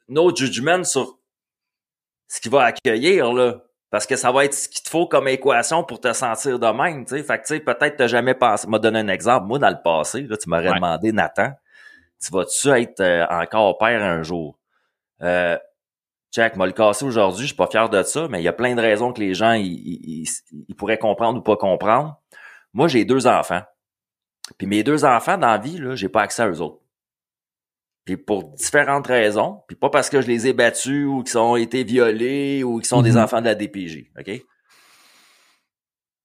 no 0.09 0.35
judgment 0.35 0.85
sur 0.85 1.19
ce 2.29 2.41
qu'il 2.41 2.51
va 2.51 2.65
accueillir, 2.65 3.33
là. 3.33 3.63
Parce 3.91 4.07
que 4.07 4.17
ça 4.17 4.33
va 4.33 4.45
être 4.45 4.55
ce 4.55 4.69
qu'il 4.69 4.83
te 4.83 4.91
faut 4.91 5.07
comme 5.07 5.29
équation 5.29 5.83
pour 5.83 6.01
te 6.01 6.13
sentir 6.13 6.59
de 6.59 6.67
même, 6.67 7.07
tu 7.07 7.17
sais. 7.17 7.23
Fait 7.23 7.39
que, 7.39 7.47
tu 7.47 7.55
sais, 7.55 7.61
peut-être 7.61 7.97
t'as 7.97 8.07
jamais 8.07 8.35
pensé... 8.35 8.69
m'a 8.69 8.79
donné 8.79 8.99
un 8.99 9.09
exemple. 9.09 9.47
Moi, 9.47 9.59
dans 9.59 9.71
le 9.71 9.81
passé, 9.83 10.23
là, 10.23 10.37
tu 10.37 10.49
m'aurais 10.51 10.75
demandé, 10.75 11.13
Nathan, 11.13 11.53
tu 12.23 12.33
vas-tu 12.33 12.69
être 12.69 13.01
euh, 13.01 13.27
encore 13.31 13.79
père 13.79 14.03
un 14.03 14.23
jour? 14.23 14.59
Euh, 15.23 15.57
check, 16.33 16.57
m'a 16.57 16.67
le 16.67 16.73
cassé 16.73 17.05
aujourd'hui, 17.05 17.43
je 17.43 17.49
suis 17.49 17.57
pas 17.57 17.67
fier 17.67 17.89
de 17.89 18.03
ça, 18.03 18.29
mais 18.29 18.41
il 18.41 18.45
y 18.45 18.49
a 18.49 18.53
plein 18.53 18.75
de 18.75 18.81
raisons 18.81 19.13
que 19.13 19.21
les 19.21 19.35
gens, 19.35 19.53
ils, 19.53 20.27
pourraient 20.77 20.99
comprendre 20.99 21.39
ou 21.39 21.43
pas 21.43 21.57
comprendre. 21.57 22.21
Moi, 22.75 22.89
j'ai 22.89 23.05
deux 23.05 23.27
enfants. 23.27 23.63
Puis 24.59 24.67
mes 24.67 24.83
deux 24.83 25.05
enfants, 25.05 25.39
dans 25.39 25.49
la 25.49 25.59
vie, 25.59 25.79
là, 25.79 25.95
j'ai 25.95 26.09
pas 26.09 26.23
accès 26.23 26.43
à 26.43 26.49
eux 26.49 26.61
autres. 26.61 26.81
Puis 28.09 28.17
pour 28.17 28.45
différentes 28.45 29.07
raisons, 29.07 29.61
puis 29.69 29.77
pas 29.77 29.91
parce 29.91 30.09
que 30.09 30.23
je 30.23 30.29
les 30.29 30.47
ai 30.47 30.55
battus 30.55 31.07
ou 31.07 31.23
qu'ils 31.23 31.37
ont 31.37 31.57
été 31.57 31.85
violés 31.85 32.65
ou 32.65 32.79
qu'ils 32.79 32.87
sont 32.87 33.03
des 33.03 33.17
mm-hmm. 33.17 33.23
enfants 33.23 33.41
de 33.43 33.45
la 33.45 33.55
DPJ, 33.55 34.07
OK? 34.19 34.25
Fait 34.25 34.45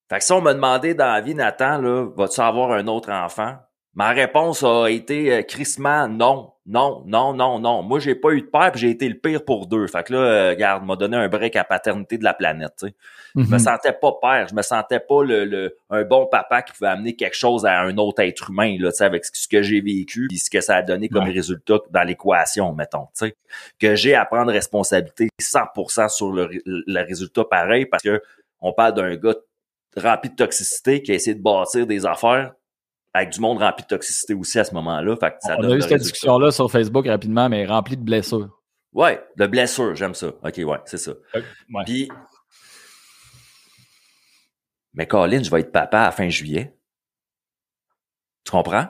que 0.09 0.23
si 0.23 0.31
on 0.31 0.39
m'a 0.39 0.53
demandé 0.53 0.93
dans 0.93 1.11
la 1.11 1.19
vie, 1.19 1.35
Nathan, 1.35 1.79
là, 1.79 2.07
vas-tu 2.15 2.39
avoir 2.39 2.71
un 2.71 2.87
autre 2.87 3.11
enfant? 3.11 3.57
Ma 3.95 4.11
réponse 4.11 4.63
a 4.63 4.87
été 4.87 5.33
euh, 5.33 5.41
crissement 5.41 6.07
non, 6.07 6.52
non, 6.65 7.03
non, 7.05 7.33
non, 7.33 7.59
non. 7.59 7.83
Moi, 7.83 7.99
j'ai 7.99 8.15
pas 8.15 8.31
eu 8.31 8.41
de 8.41 8.47
père, 8.47 8.71
puis 8.71 8.79
j'ai 8.79 8.89
été 8.89 9.09
le 9.09 9.15
pire 9.15 9.43
pour 9.43 9.67
deux. 9.67 9.85
Fait 9.87 10.03
que 10.03 10.13
là, 10.13 10.19
euh, 10.19 10.49
regarde, 10.51 10.85
m'a 10.85 10.95
donné 10.95 11.17
un 11.17 11.27
break 11.27 11.57
à 11.57 11.65
paternité 11.65 12.17
de 12.17 12.23
la 12.23 12.33
planète. 12.33 12.73
Tu 12.79 12.87
sais. 12.87 12.95
Je 13.35 13.41
me 13.41 13.45
mhm. 13.45 13.59
sentais 13.59 13.91
pas 13.91 14.13
père, 14.21 14.47
je 14.47 14.55
me 14.55 14.61
sentais 14.61 15.01
pas 15.01 15.23
le, 15.23 15.75
un 15.89 16.03
bon 16.03 16.25
papa 16.27 16.61
qui 16.61 16.71
pouvait 16.71 16.91
amener 16.91 17.15
quelque 17.15 17.35
chose 17.35 17.65
à 17.65 17.81
un 17.81 17.97
autre 17.97 18.21
être 18.21 18.49
humain, 18.49 18.77
là, 18.79 18.91
avec 19.01 19.25
ce 19.25 19.47
que 19.47 19.61
j'ai 19.61 19.81
vécu, 19.81 20.27
puis 20.29 20.37
ce 20.37 20.49
que 20.49 20.61
ça 20.61 20.77
a 20.77 20.81
donné 20.81 21.09
comme 21.09 21.25
résultat 21.25 21.79
dans 21.89 22.03
l'équation, 22.03 22.73
mettons. 22.73 23.07
Tu 23.17 23.27
sais. 23.27 23.35
Que 23.79 23.95
j'ai 23.95 24.15
à 24.15 24.23
prendre 24.25 24.51
responsabilité 24.51 25.27
100% 25.41 26.09
sur 26.09 26.31
le, 26.31 26.49
le 26.65 27.05
résultat 27.05 27.43
pareil, 27.43 27.85
parce 27.85 28.03
que 28.03 28.21
on 28.61 28.71
parle 28.71 28.93
d'un 28.93 29.15
gars 29.17 29.35
rempli 29.97 30.29
de 30.29 30.35
toxicité 30.35 31.01
qui 31.03 31.11
a 31.11 31.15
essayé 31.15 31.35
de 31.35 31.41
bâtir 31.41 31.85
des 31.85 32.05
affaires 32.05 32.53
avec 33.13 33.29
du 33.29 33.39
monde 33.39 33.59
rempli 33.59 33.83
de 33.83 33.87
toxicité 33.87 34.33
aussi 34.33 34.59
à 34.59 34.63
ce 34.63 34.73
moment-là. 34.73 35.15
Fait 35.17 35.35
ça 35.39 35.55
On 35.59 35.69
a 35.69 35.75
eu 35.75 35.81
cette 35.81 36.01
discussion-là 36.01 36.51
sur 36.51 36.71
Facebook 36.71 37.07
rapidement, 37.07 37.47
mais 37.47 37.65
rempli 37.65 37.95
de 37.95 38.01
blessures. 38.01 38.49
Ouais, 38.91 39.23
de 39.37 39.47
blessures, 39.47 39.95
j'aime 39.95 40.13
ça. 40.15 40.27
OK, 40.27 40.57
ouais, 40.57 40.79
c'est 40.85 40.97
ça. 40.97 41.13
Puis, 41.85 42.09
mais 44.93 45.07
Colin, 45.07 45.41
je 45.41 45.49
vais 45.49 45.61
être 45.61 45.71
papa 45.71 46.01
à 46.01 46.11
fin 46.11 46.29
juillet. 46.29 46.75
Tu 48.43 48.51
comprends? 48.51 48.87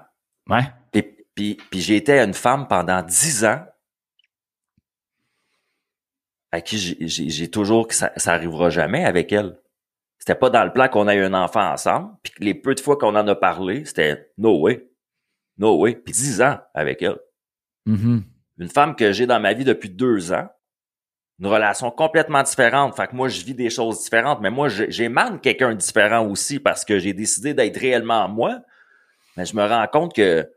Ouais. 0.49 0.63
Puis, 0.91 1.03
puis, 1.35 1.57
puis 1.69 1.81
j'ai 1.81 1.95
été 1.95 2.19
une 2.19 2.33
femme 2.33 2.67
pendant 2.67 3.01
dix 3.01 3.45
ans 3.45 3.65
à 6.51 6.61
qui 6.61 6.77
j'ai 6.77 7.49
toujours 7.49 7.87
que 7.87 7.95
ça, 7.95 8.11
ça 8.17 8.33
arrivera 8.33 8.69
jamais 8.69 9.05
avec 9.05 9.31
elle. 9.31 9.59
C'était 10.23 10.39
pas 10.39 10.49
dans 10.49 10.63
le 10.63 10.71
plan 10.71 10.87
qu'on 10.87 11.09
ait 11.09 11.21
un 11.21 11.33
enfant 11.33 11.69
ensemble. 11.69 12.13
Puis 12.23 12.31
les 12.39 12.53
peu 12.53 12.73
de 12.73 12.79
fois 12.79 12.95
qu'on 12.95 13.13
en 13.13 13.27
a 13.27 13.35
parlé, 13.35 13.83
c'était 13.83 14.31
no 14.37 14.57
way. 14.61 14.87
No 15.57 15.77
way. 15.81 15.95
Puis 15.95 16.13
dix 16.13 16.41
ans 16.41 16.59
avec 16.73 17.01
elle. 17.01 17.17
Mm-hmm. 17.89 18.21
Une 18.59 18.69
femme 18.69 18.95
que 18.95 19.11
j'ai 19.11 19.25
dans 19.25 19.41
ma 19.41 19.51
vie 19.51 19.65
depuis 19.65 19.89
deux 19.89 20.31
ans. 20.31 20.47
Une 21.39 21.47
relation 21.47 21.91
complètement 21.91 22.41
différente. 22.41 22.95
Fait 22.95 23.07
que 23.07 23.17
moi, 23.17 23.27
je 23.27 23.43
vis 23.43 23.53
des 23.53 23.69
choses 23.69 24.01
différentes. 24.01 24.39
Mais 24.39 24.49
moi, 24.49 24.69
j'émane 24.69 25.41
quelqu'un 25.41 25.71
de 25.71 25.79
différent 25.79 26.25
aussi 26.25 26.57
parce 26.57 26.85
que 26.85 26.99
j'ai 26.99 27.11
décidé 27.11 27.53
d'être 27.53 27.75
réellement 27.77 28.29
moi. 28.29 28.61
Mais 29.35 29.45
je 29.45 29.57
me 29.57 29.65
rends 29.65 29.87
compte 29.87 30.15
que 30.15 30.49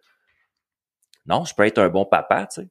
non, 1.26 1.44
je 1.44 1.52
peux 1.56 1.66
être 1.66 1.78
un 1.78 1.88
bon 1.88 2.04
papa, 2.04 2.46
tu 2.46 2.60
sais. 2.60 2.68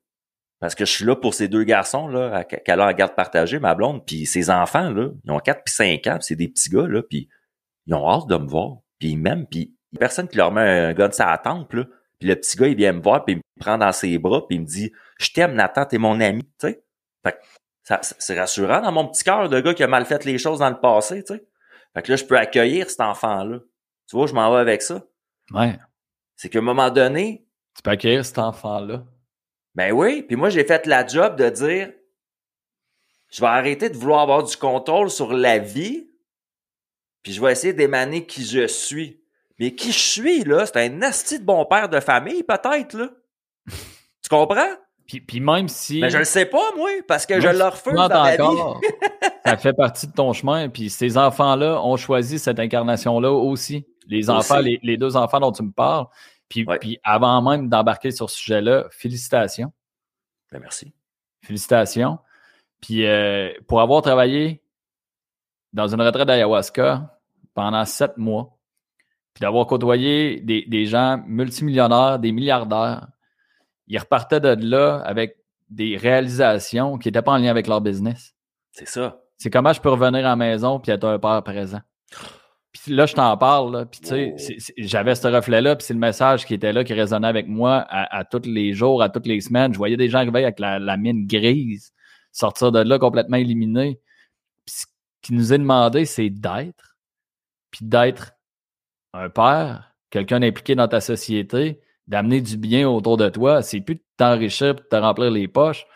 Parce 0.65 0.73
que 0.73 0.83
je 0.83 0.91
suis 0.91 1.05
là 1.05 1.15
pour 1.15 1.35
ces 1.35 1.47
deux 1.47 1.63
garçons, 1.63 2.07
là, 2.07 2.43
qu'elle 2.43 2.79
a 2.79 2.87
en 2.87 2.91
garde 2.91 3.13
partagée, 3.13 3.59
ma 3.59 3.75
blonde, 3.75 4.03
puis 4.03 4.25
ses 4.25 4.49
enfants, 4.49 4.89
là, 4.89 5.09
ils 5.23 5.31
ont 5.31 5.37
4 5.37 5.63
puis 5.63 5.71
5 5.75 6.07
ans, 6.07 6.17
c'est 6.21 6.35
des 6.35 6.47
petits 6.47 6.71
gars, 6.71 6.87
là, 6.87 7.03
puis 7.03 7.29
ils 7.85 7.93
ont 7.93 8.09
hâte 8.09 8.25
de 8.25 8.35
me 8.35 8.47
voir, 8.47 8.77
puis 8.97 9.09
ils 9.09 9.15
m'aiment, 9.15 9.45
puis 9.45 9.75
personne 9.99 10.27
qui 10.27 10.37
leur 10.37 10.51
met 10.51 10.61
un 10.63 10.93
gun 10.95 11.11
sur 11.11 11.23
la 11.23 11.37
tempe, 11.37 11.71
là. 11.73 11.83
Puis 12.17 12.27
le 12.27 12.35
petit 12.35 12.57
gars, 12.57 12.65
il 12.65 12.75
vient 12.75 12.93
me 12.93 13.01
voir, 13.03 13.23
puis 13.25 13.35
il 13.35 13.37
me 13.37 13.61
prend 13.61 13.77
dans 13.77 13.91
ses 13.91 14.17
bras, 14.17 14.47
puis 14.47 14.55
il 14.55 14.61
me 14.61 14.65
dit 14.65 14.91
«Je 15.19 15.29
t'aime, 15.33 15.53
Nathan, 15.53 15.85
t'es 15.85 15.99
mon 15.99 16.19
ami», 16.19 16.41
tu 16.59 16.67
sais. 16.67 16.83
Fait 17.23 17.37
ça, 17.83 17.99
c'est 18.01 18.39
rassurant 18.39 18.81
dans 18.81 18.91
mon 18.91 19.07
petit 19.07 19.23
cœur 19.23 19.47
de 19.47 19.61
gars 19.61 19.75
qui 19.75 19.83
a 19.83 19.87
mal 19.87 20.05
fait 20.05 20.25
les 20.25 20.39
choses 20.39 20.57
dans 20.57 20.71
le 20.71 20.79
passé, 20.79 21.23
tu 21.23 21.35
sais. 21.35 21.45
Fait 21.93 22.01
que 22.01 22.11
là, 22.11 22.15
je 22.15 22.25
peux 22.25 22.39
accueillir 22.39 22.89
cet 22.89 23.01
enfant-là. 23.01 23.59
Tu 24.09 24.15
vois, 24.15 24.25
je 24.25 24.33
m'en 24.33 24.51
vais 24.51 24.61
avec 24.61 24.81
ça. 24.81 25.03
Ouais. 25.51 25.77
C'est 26.35 26.49
qu'à 26.49 26.57
un 26.57 26.63
moment 26.63 26.89
donné... 26.89 27.45
Tu 27.75 27.83
peux 27.83 27.91
accueillir 27.91 28.25
cet 28.25 28.39
enfant-là. 28.39 29.03
Ben 29.75 29.91
oui, 29.91 30.23
puis 30.23 30.35
moi 30.35 30.49
j'ai 30.49 30.63
fait 30.63 30.85
la 30.87 31.05
job 31.05 31.35
de 31.35 31.49
dire 31.49 31.91
je 33.31 33.41
vais 33.41 33.47
arrêter 33.47 33.89
de 33.89 33.97
vouloir 33.97 34.21
avoir 34.21 34.43
du 34.43 34.55
contrôle 34.55 35.09
sur 35.09 35.33
la 35.33 35.59
vie, 35.59 36.09
puis 37.21 37.33
je 37.33 37.41
vais 37.41 37.51
essayer 37.51 37.73
d'émaner 37.73 38.25
qui 38.25 38.45
je 38.45 38.67
suis. 38.67 39.21
Mais 39.59 39.73
qui 39.73 39.91
je 39.91 39.99
suis, 39.99 40.43
là, 40.43 40.65
c'est 40.65 40.77
un 40.77 41.01
asti 41.01 41.39
de 41.39 41.45
bon 41.45 41.65
père 41.65 41.89
de 41.89 41.99
famille, 41.99 42.43
peut-être, 42.43 42.93
là. 42.93 43.09
tu 43.67 44.29
comprends? 44.29 44.75
Puis, 45.07 45.21
puis, 45.21 45.39
même 45.39 45.67
si. 45.67 45.99
Mais 46.01 46.09
je 46.09 46.17
le 46.17 46.23
sais 46.23 46.45
pas, 46.45 46.71
moi, 46.75 46.89
parce 47.07 47.25
que 47.25 47.39
je 47.39 47.47
le 47.47 47.63
refuse 47.63 47.93
dans 47.93 48.09
ma 48.09 48.35
vie. 48.35 48.89
ça 49.45 49.57
fait 49.57 49.73
partie 49.73 50.07
de 50.07 50.13
ton 50.13 50.33
chemin. 50.33 50.67
Puis 50.67 50.89
ces 50.89 51.17
enfants-là 51.17 51.79
ont 51.81 51.95
choisi 51.95 52.39
cette 52.39 52.59
incarnation-là 52.59 53.31
aussi. 53.31 53.85
Les 54.07 54.29
enfants, 54.29 54.59
Les, 54.59 54.79
les, 54.81 54.97
deux 54.97 55.15
enfants 55.15 55.39
dont 55.39 55.51
tu 55.51 55.63
me 55.63 55.71
parles, 55.71 56.07
puis, 56.49 56.99
avant 57.03 57.41
même 57.41 57.69
d'embarquer 57.69 58.11
sur 58.11 58.29
ce 58.29 58.37
sujet-là, 58.37 58.85
félicitations. 58.91 59.73
Ben, 60.51 60.59
merci. 60.59 60.93
Félicitations. 61.41 62.19
Puis 62.81 63.05
euh, 63.05 63.51
pour 63.67 63.81
avoir 63.81 64.01
travaillé 64.01 64.61
dans 65.73 65.87
une 65.87 66.01
retraite 66.01 66.27
d'ayahuasca 66.27 67.19
pendant 67.53 67.83
sept 67.85 68.17
mois, 68.17 68.57
puis 69.33 69.41
d'avoir 69.41 69.67
côtoyé 69.67 70.39
des, 70.39 70.85
gens 70.85 71.21
multimillionnaires, 71.27 72.19
des 72.19 72.31
milliardaires, 72.31 73.07
ils 73.87 73.97
repartaient 73.97 74.39
de 74.39 74.55
là 74.65 75.01
avec 75.05 75.37
des 75.69 75.97
réalisations 75.97 76.97
qui 76.97 77.09
n'étaient 77.09 77.21
pas 77.21 77.33
en 77.33 77.37
lien 77.37 77.49
avec 77.49 77.67
leur 77.67 77.81
business. 77.81 78.33
C'est 78.71 78.87
ça. 78.87 79.21
C'est 79.37 79.49
comment 79.49 79.73
je 79.73 79.81
peux 79.81 79.89
revenir 79.89 80.19
à 80.19 80.29
la 80.29 80.35
maison 80.35 80.79
puis 80.79 80.91
être 80.91 81.03
un 81.05 81.19
père 81.19 81.43
présent? 81.43 81.81
Puis 82.83 82.93
là, 82.93 83.05
je 83.05 83.13
t'en 83.13 83.37
parle, 83.37 83.87
puis 83.89 84.01
tu 84.01 84.07
sais, 84.07 84.35
oh. 84.37 84.71
j'avais 84.77 85.15
ce 85.15 85.27
reflet-là, 85.27 85.77
puis 85.77 85.85
c'est 85.85 85.93
le 85.93 85.99
message 85.99 86.45
qui 86.45 86.53
était 86.53 86.73
là, 86.73 86.83
qui 86.83 86.93
résonnait 86.93 87.27
avec 87.27 87.47
moi 87.47 87.85
à, 87.89 88.25
tous 88.25 88.41
les 88.45 88.73
jours, 88.73 89.01
à 89.01 89.07
toutes 89.07 89.27
les 89.27 89.39
semaines. 89.39 89.71
Je 89.71 89.77
voyais 89.77 89.95
des 89.95 90.09
gens 90.09 90.17
arriver 90.17 90.43
avec 90.43 90.59
la, 90.59 90.97
mine 90.97 91.25
grise, 91.25 91.93
sortir 92.33 92.73
de 92.73 92.79
là 92.79 92.99
complètement 92.99 93.37
éliminés. 93.37 94.01
Puis 94.65 94.75
ce 94.75 94.85
qui 95.21 95.33
nous 95.33 95.53
est 95.53 95.57
demandé, 95.57 96.03
c'est 96.05 96.29
d'être, 96.29 96.97
puis 97.71 97.85
d'être 97.85 98.33
un 99.13 99.29
père, 99.29 99.95
quelqu'un 100.09 100.41
impliqué 100.41 100.75
dans 100.75 100.89
ta 100.89 100.99
société, 100.99 101.79
d'amener 102.07 102.41
du 102.41 102.57
bien 102.57 102.89
autour 102.89 103.15
de 103.15 103.29
toi. 103.29 103.61
C'est 103.61 103.79
plus 103.79 103.95
de 103.95 104.03
t'enrichir, 104.17 104.75
de 104.75 104.81
te 104.81 104.95
remplir 104.97 105.31
les 105.31 105.47
poches. 105.47 105.87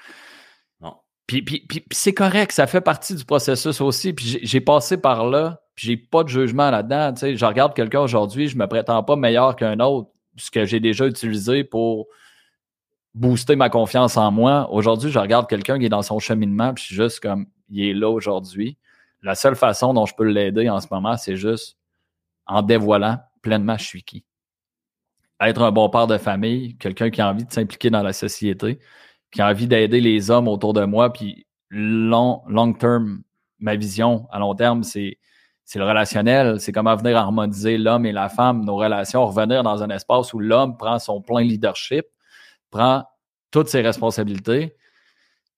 Non. 0.80 0.96
Puis, 1.28 1.42
puis, 1.42 1.66
puis 1.68 1.84
c'est 1.92 2.14
correct, 2.14 2.54
ça 2.54 2.68
fait 2.68 2.82
partie 2.82 3.16
du 3.16 3.26
processus 3.26 3.82
aussi. 3.82 4.14
Puis 4.14 4.40
j'ai 4.42 4.62
passé 4.62 4.96
par 4.96 5.26
là 5.28 5.62
j'ai 5.80 5.96
pas 5.96 6.24
de 6.24 6.30
jugement 6.30 6.70
là-dedans. 6.70 7.14
Tu 7.14 7.20
sais, 7.22 7.36
je 7.38 7.46
regarde 7.46 7.74
quelqu'un 7.74 8.02
aujourd'hui, 8.02 8.48
je 8.48 8.58
me 8.58 8.68
prétends 8.68 9.02
pas 9.02 9.16
meilleur 9.16 9.56
qu'un 9.56 9.80
autre, 9.80 10.10
ce 10.36 10.52
que 10.52 10.66
j'ai 10.66 10.82
déjà 10.82 11.08
utilisé 11.08 11.64
pour 11.64 12.08
booster 13.14 13.56
ma 13.56 13.70
confiance 13.70 14.18
en 14.18 14.30
moi. 14.30 14.70
Aujourd'hui, 14.72 15.10
je 15.10 15.20
regarde 15.20 15.50
quelqu'un 15.50 15.80
qui 15.80 15.86
est 15.86 15.90
dans 15.90 16.02
son 16.02 16.20
cheminement, 16.20 16.74
puis 16.74 16.84
je 16.84 16.88
suis 16.88 16.96
juste 16.96 17.22
comme, 17.22 17.48
il 17.70 17.82
est 17.82 17.94
là 17.94 18.10
aujourd'hui. 18.10 18.78
La 19.22 19.36
seule 19.36 19.56
façon 19.56 19.94
dont 19.94 20.06
je 20.06 20.14
peux 20.16 20.26
l'aider 20.26 20.70
en 20.70 20.82
ce 20.82 20.88
moment, 20.92 21.16
c'est 21.16 21.38
juste 21.38 21.78
en 22.46 22.62
dévoilant 22.62 23.20
pleinement 23.42 23.78
je 23.78 23.86
suis 23.86 24.04
qui. 24.04 24.26
Être 25.40 25.62
un 25.62 25.72
bon 25.72 25.90
père 25.90 26.08
de 26.08 26.18
famille, 26.18 26.76
quelqu'un 26.76 27.10
qui 27.10 27.22
a 27.22 27.30
envie 27.30 27.46
de 27.46 27.54
s'impliquer 27.54 27.90
dans 27.90 28.04
la 28.04 28.12
société, 28.12 28.80
qui 29.32 29.42
a 29.42 29.48
envie 29.48 29.68
d'aider 29.68 30.02
les 30.02 30.30
hommes 30.30 30.50
autour 30.50 30.74
de 30.74 30.84
moi, 30.84 31.14
puis 31.14 31.46
long, 31.70 32.42
long 32.50 32.76
ma 33.60 33.76
vision 33.78 34.28
à 34.32 34.40
long 34.40 34.56
terme, 34.56 34.84
c'est 34.84 35.18
c'est 35.70 35.78
le 35.78 35.86
relationnel, 35.86 36.60
c'est 36.60 36.72
comment 36.72 36.96
venir 36.96 37.16
harmoniser 37.16 37.78
l'homme 37.78 38.08
et 38.08 38.12
la 38.12 38.28
femme, 38.28 38.66
nos 38.66 38.76
relations, 38.76 39.28
revenir 39.28 39.62
dans 39.62 39.84
un 39.84 39.90
espace 39.92 40.34
où 40.34 40.40
l'homme 40.40 40.76
prend 40.78 40.98
son 40.98 41.22
plein 41.22 41.42
leadership, 41.42 42.08
prend 42.72 43.04
toutes 43.52 43.68
ses 43.68 43.82
responsabilités. 43.82 44.76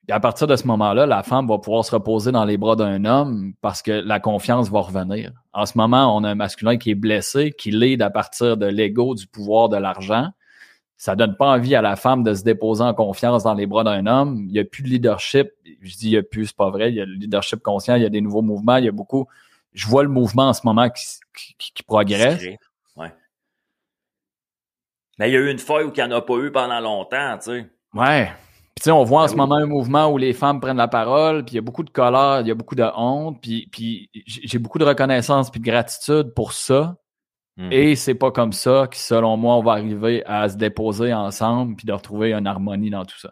Et 0.10 0.12
à 0.12 0.20
partir 0.20 0.48
de 0.48 0.58
ce 0.58 0.68
moment-là, 0.68 1.06
la 1.06 1.24
femme 1.24 1.48
va 1.48 1.60
pouvoir 1.60 1.86
se 1.86 1.96
reposer 1.96 2.34
dans 2.34 2.44
les 2.44 2.58
bras 2.58 2.76
d'un 2.76 3.06
homme 3.06 3.54
parce 3.62 3.82
que 3.82 3.92
la 3.92 4.20
confiance 4.20 4.70
va 4.70 4.82
revenir. 4.82 5.32
En 5.54 5.66
ce 5.66 5.78
moment, 5.78 6.14
on 6.14 6.26
a 6.26 6.30
un 6.32 6.36
masculin 6.36 6.76
qui 6.76 6.92
est 6.92 6.96
blessé, 6.96 7.54
qui 7.58 7.72
l'aide 7.72 8.02
à 8.02 8.10
partir 8.10 8.58
de 8.58 8.66
l'ego, 8.66 9.16
du 9.16 9.28
pouvoir, 9.28 9.70
de 9.70 9.78
l'argent. 9.78 10.28
Ça 10.98 11.16
donne 11.16 11.38
pas 11.38 11.48
envie 11.48 11.74
à 11.74 11.82
la 11.82 11.96
femme 11.96 12.24
de 12.24 12.34
se 12.34 12.44
déposer 12.44 12.84
en 12.84 12.94
confiance 12.94 13.44
dans 13.44 13.54
les 13.54 13.66
bras 13.66 13.86
d'un 13.86 14.06
homme. 14.08 14.44
Il 14.46 14.52
n'y 14.52 14.60
a 14.60 14.66
plus 14.66 14.84
de 14.84 14.90
leadership. 14.90 15.48
Je 15.80 15.96
dis 15.96 16.08
il 16.08 16.12
n'y 16.12 16.18
a 16.18 16.24
plus, 16.24 16.48
c'est 16.48 16.58
pas 16.58 16.70
vrai. 16.70 16.90
Il 16.90 16.96
y 16.96 17.00
a 17.00 17.06
le 17.06 17.14
leadership 17.14 17.62
conscient, 17.62 17.96
il 17.96 18.04
y 18.04 18.06
a 18.06 18.10
des 18.10 18.20
nouveaux 18.20 18.42
mouvements, 18.42 18.76
il 18.76 18.84
y 18.84 18.90
a 18.90 18.92
beaucoup 18.92 19.30
je 19.74 19.88
vois 19.88 20.04
le 20.04 20.10
mouvement 20.10 20.50
en 20.50 20.54
ce 20.54 20.62
moment 20.66 20.90
qui, 20.90 21.56
qui, 21.58 21.84
progresse. 21.84 22.42
Mais 25.18 25.30
il 25.30 25.34
y 25.34 25.38
a 25.38 25.40
eu 25.40 25.52
une 25.52 25.60
fois 25.60 25.84
où 25.84 25.92
il 25.92 25.94
n'y 25.94 26.02
en 26.02 26.12
a 26.18 26.22
pas 26.22 26.38
eu 26.38 26.52
pendant 26.52 26.80
longtemps, 26.80 27.38
tu 27.38 27.52
sais. 27.52 27.70
Ouais. 27.94 28.32
Puis 28.74 28.82
tu 28.82 28.84
sais, 28.86 28.92
on 28.92 29.04
voit 29.04 29.20
en 29.20 29.26
Ben 29.26 29.32
ce 29.32 29.36
moment 29.36 29.56
un 29.56 29.68
mouvement 29.68 30.12
où 30.12 30.18
les 30.18 30.34
femmes 30.34 30.60
prennent 30.60 30.78
la 30.78 30.88
parole, 30.88 31.46
puis 31.46 31.54
il 31.54 31.56
y 31.58 31.60
a 31.60 31.62
beaucoup 31.62 31.84
de 31.84 31.92
colère, 31.92 32.42
il 32.42 32.48
y 32.48 32.52
a 32.52 32.56
beaucoup 32.56 32.74
de 32.74 32.90
honte, 32.96 33.40
puis, 33.40 33.68
puis 33.72 34.10
j'ai 34.26 34.58
beaucoup 34.58 34.80
de 34.80 34.84
reconnaissance 34.86 35.52
puis 35.52 35.60
de 35.60 35.66
gratitude 35.66 36.34
pour 36.34 36.54
ça. 36.54 36.98
Mhm. 37.58 37.72
Et 37.72 37.96
c'est 37.96 38.16
pas 38.16 38.32
comme 38.32 38.54
ça 38.54 38.88
que, 38.90 38.98
selon 38.98 39.38
moi, 39.38 39.56
on 39.58 39.62
va 39.62 39.74
arriver 39.74 40.26
à 40.26 40.50
se 40.50 40.56
déposer 40.56 41.14
ensemble 41.14 41.76
puis 41.76 41.86
de 41.86 41.94
retrouver 41.94 42.34
une 42.34 42.48
harmonie 42.48 42.90
dans 42.90 43.06
tout 43.06 43.20
ça. 43.20 43.32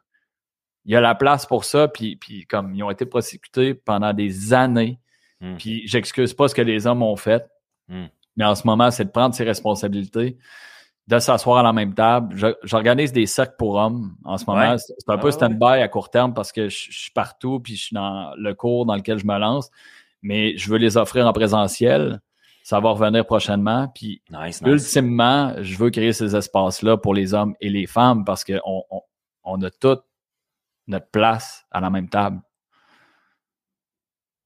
Il 0.86 0.92
y 0.92 0.96
a 0.96 1.02
la 1.02 1.16
place 1.16 1.48
pour 1.48 1.66
ça, 1.66 1.88
puis, 1.88 2.18
puis 2.18 2.46
comme 2.46 2.76
ils 2.76 2.84
ont 2.84 2.92
été 2.92 3.08
prosécutés 3.08 3.74
pendant 3.74 4.14
des 4.14 4.54
années, 4.54 5.00
Mm. 5.42 5.56
puis 5.58 5.88
j'excuse 5.88 6.34
pas 6.34 6.48
ce 6.48 6.56
que 6.56 6.62
les 6.62 6.86
hommes 6.88 7.02
ont 7.04 7.16
fait, 7.16 7.48
Mm. 7.88 8.06
mais 8.38 8.46
en 8.46 8.56
ce 8.56 8.68
moment, 8.68 8.92
c'est 8.92 9.06
de 9.06 9.10
prendre 9.12 9.34
ses 9.34 9.44
responsabilités, 9.46 10.38
de 11.08 11.18
s'asseoir 11.20 11.58
à 11.60 11.64
la 11.64 11.74
même 11.74 11.94
table. 11.96 12.36
J'organise 12.64 13.12
des 13.12 13.26
cercles 13.26 13.56
pour 13.58 13.76
hommes 13.76 14.16
en 14.26 14.38
ce 14.38 14.46
moment. 14.46 14.72
Ouais. 14.74 14.78
C'est 14.78 14.94
un 15.10 15.14
Ah 15.14 15.18
peu 15.18 15.26
ouais. 15.28 15.32
stand-by 15.32 15.82
à 15.82 15.88
court 15.88 16.10
terme 16.12 16.34
parce 16.36 16.52
que 16.52 16.70
je, 16.70 16.92
je 16.92 17.00
suis 17.00 17.12
partout, 17.12 17.60
puis 17.60 17.76
je 17.76 17.84
suis 17.86 17.94
dans 17.96 18.32
le 18.38 18.54
cours 18.54 18.86
dans 18.86 18.96
lequel 18.96 19.18
je 19.18 19.26
me 19.26 19.38
lance, 19.40 19.72
mais 20.22 20.56
je 20.58 20.70
veux 20.70 20.78
les 20.78 20.98
offrir 20.98 21.26
en 21.26 21.34
présentiel. 21.34 22.22
Ça 22.62 22.80
va 22.80 22.92
revenir 22.92 23.26
prochainement, 23.26 23.88
puis 23.96 24.22
Nice, 24.30 24.62
nice. 24.62 24.72
Ultimement, 24.94 25.54
je 25.60 25.76
veux 25.78 25.90
créer 25.90 26.14
ces 26.14 26.36
espaces-là 26.36 26.98
pour 26.98 27.16
les 27.16 27.34
hommes 27.34 27.56
et 27.62 27.70
les 27.70 27.88
femmes 27.88 28.24
parce 28.26 28.44
qu'on 28.44 28.84
on, 28.92 29.02
on 29.44 29.62
a 29.64 29.72
toute 29.72 30.04
notre 30.86 31.10
place 31.10 31.66
à 31.72 31.80
la 31.80 31.90
même 31.90 32.10
table. 32.10 32.40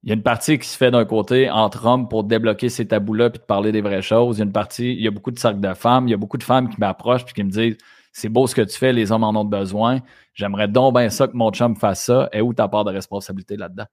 Il 0.04 0.10
y 0.10 0.12
a 0.12 0.16
une 0.16 0.24
partie 0.24 0.60
qui 0.60 0.68
se 0.68 0.76
fait 0.78 0.91
d'un 0.91 1.06
côté 1.06 1.49
entre 1.49 1.86
hommes 1.86 2.10
pour 2.10 2.26
débloquer 2.26 2.68
ces 2.70 2.86
tabous-là 2.88 3.30
puis 3.30 3.39
de 3.39 3.45
parler 3.45 3.72
des 3.72 3.82
vraies 3.82 4.01
choses. 4.01 4.38
Il 4.38 4.39
y 4.39 4.41
a 4.41 4.45
une 4.45 4.51
partie, 4.51 4.93
il 4.93 5.01
y 5.01 5.08
a 5.08 5.12
beaucoup 5.12 5.32
de 5.32 5.39
cercles 5.39 5.62
de 5.62 5.74
femmes, 5.74 6.08
il 6.08 6.12
y 6.12 6.14
a 6.14 6.18
beaucoup 6.18 6.38
de 6.38 6.43
femmes 6.43 6.68
qui 6.70 6.78
m'approchent 6.80 7.24
puis 7.24 7.34
qui 7.34 7.43
me 7.43 7.49
disent 7.49 7.78
c'est 8.12 8.28
beau 8.30 8.45
ce 8.45 8.54
que 8.54 8.62
tu 8.62 8.78
fais, 8.78 8.91
les 8.91 9.12
hommes 9.12 9.24
en 9.24 9.30
ont 9.36 9.45
besoin. 9.45 10.01
J'aimerais 10.34 10.68
donc 10.68 10.95
bien 10.97 11.10
ça 11.10 11.28
que 11.28 11.36
mon 11.38 11.51
chum 11.51 11.76
fasse 11.78 12.04
ça. 12.04 12.28
Et 12.34 12.41
où 12.41 12.54
ta 12.54 12.68
part 12.68 12.84
de 12.84 12.91
responsabilité 12.91 13.56
là-dedans? 13.56 13.86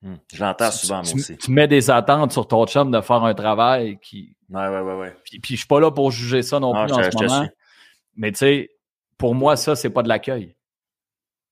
Hmm. 0.00 0.14
Je 0.32 0.42
l'entends 0.42 0.70
Tu- 0.70 0.78
souvent, 0.78 1.02
moi 1.02 1.14
aussi. 1.14 1.36
tu 1.36 1.50
mets 1.52 1.68
des 1.68 1.90
attentes 1.90 2.32
sur 2.32 2.48
ton 2.48 2.66
chum 2.66 2.90
de 2.90 3.00
faire 3.02 3.22
un 3.22 3.34
travail 3.34 3.98
qui, 4.00 4.34
Ouais, 4.48 4.66
ouais, 4.66 4.80
ouais, 4.80 4.94
ouais. 4.98 5.16
puis, 5.24 5.38
puis 5.40 5.54
je 5.54 5.58
suis 5.60 5.68
pas 5.68 5.78
là 5.78 5.90
pour 5.92 6.10
juger 6.10 6.42
ça 6.42 6.58
non 6.58 6.72
plus 6.72 6.92
en 6.92 7.02
ce 7.02 7.22
moment. 7.22 7.48
Mais 8.16 8.32
tu 8.32 8.38
sais, 8.38 8.70
pour 9.18 9.34
moi, 9.34 9.56
ça, 9.56 9.76
c'est 9.76 9.90
pas 9.90 10.02
de 10.02 10.08
l'accueil. 10.08 10.56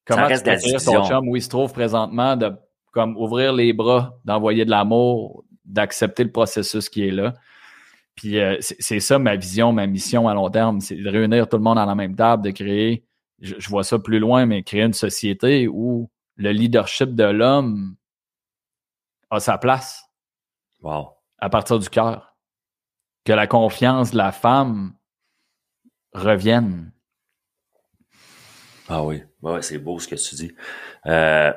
Comment 0.07 0.27
reste 0.27 0.45
tu 0.45 0.51
peux 0.51 0.57
dire 0.57 0.83
ton 0.83 1.07
chum 1.07 1.29
où 1.29 1.37
il 1.37 1.43
se 1.43 1.49
trouve 1.49 1.73
présentement 1.73 2.37
de 2.37 2.53
comme 2.91 3.17
ouvrir 3.17 3.53
les 3.53 3.73
bras, 3.73 4.19
d'envoyer 4.25 4.65
de 4.65 4.71
l'amour, 4.71 5.45
d'accepter 5.65 6.25
le 6.25 6.33
processus 6.33 6.89
qui 6.89 7.07
est 7.07 7.11
là. 7.11 7.35
Puis 8.15 8.39
euh, 8.39 8.57
c'est 8.61 9.01
ça 9.01 9.19
ma 9.19 9.37
vision, 9.37 9.73
ma 9.73 9.87
mission 9.87 10.29
à 10.29 10.35
long 10.35 10.51
terme, 10.51 10.81
c'est 10.81 10.97
de 10.97 11.09
réunir 11.09 11.49
tout 11.49 11.57
le 11.57 11.63
monde 11.63 11.79
à 11.79 11.87
la 11.87 11.95
même 11.95 12.15
table, 12.17 12.43
de 12.45 12.51
créer, 12.51 13.05
je, 13.41 13.55
je 13.59 13.69
vois 13.69 13.85
ça 13.85 13.99
plus 13.99 14.19
loin, 14.19 14.47
mais 14.47 14.63
créer 14.63 14.83
une 14.83 14.93
société 14.93 15.69
où 15.69 16.11
le 16.37 16.51
leadership 16.53 17.15
de 17.15 17.25
l'homme 17.25 17.97
a 19.31 19.41
sa 19.41 19.59
place 19.59 20.05
Wow. 20.83 21.11
à 21.39 21.51
partir 21.51 21.79
du 21.79 21.89
cœur. 21.89 22.35
Que 23.25 23.33
la 23.33 23.47
confiance 23.47 24.13
de 24.13 24.17
la 24.17 24.33
femme 24.33 24.95
revienne. 26.15 26.91
Ah 28.89 29.05
oui, 29.05 29.23
ouais, 29.43 29.63
c'est 29.63 29.79
beau 29.79 29.99
ce 30.01 30.09
que 30.09 30.17
tu 30.17 30.35
dis. 30.35 30.53
Euh, 31.07 31.53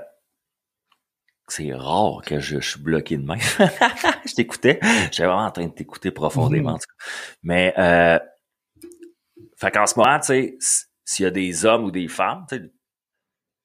c'est 1.55 1.73
rare 1.73 2.21
que 2.25 2.39
je, 2.39 2.59
je 2.59 2.69
suis 2.71 2.79
bloqué 2.79 3.17
de 3.17 3.23
main. 3.23 3.37
je 4.27 4.33
t'écoutais. 4.33 4.79
J'étais 5.11 5.25
vraiment 5.25 5.45
en 5.45 5.51
train 5.51 5.67
de 5.67 5.71
t'écouter 5.73 6.11
profondément. 6.11 6.77
Cas. 6.77 6.85
Mais 7.43 7.73
euh, 7.77 8.19
fait 9.57 9.71
qu'en 9.71 9.85
ce 9.85 9.97
moment, 9.99 10.19
tu 10.19 10.25
sais, 10.27 10.57
s'il 11.05 11.23
y 11.23 11.27
a 11.27 11.31
des 11.31 11.65
hommes 11.65 11.83
ou 11.85 11.91
des 11.91 12.07
femmes, 12.07 12.45
tu 12.49 12.57
sais, 12.57 12.71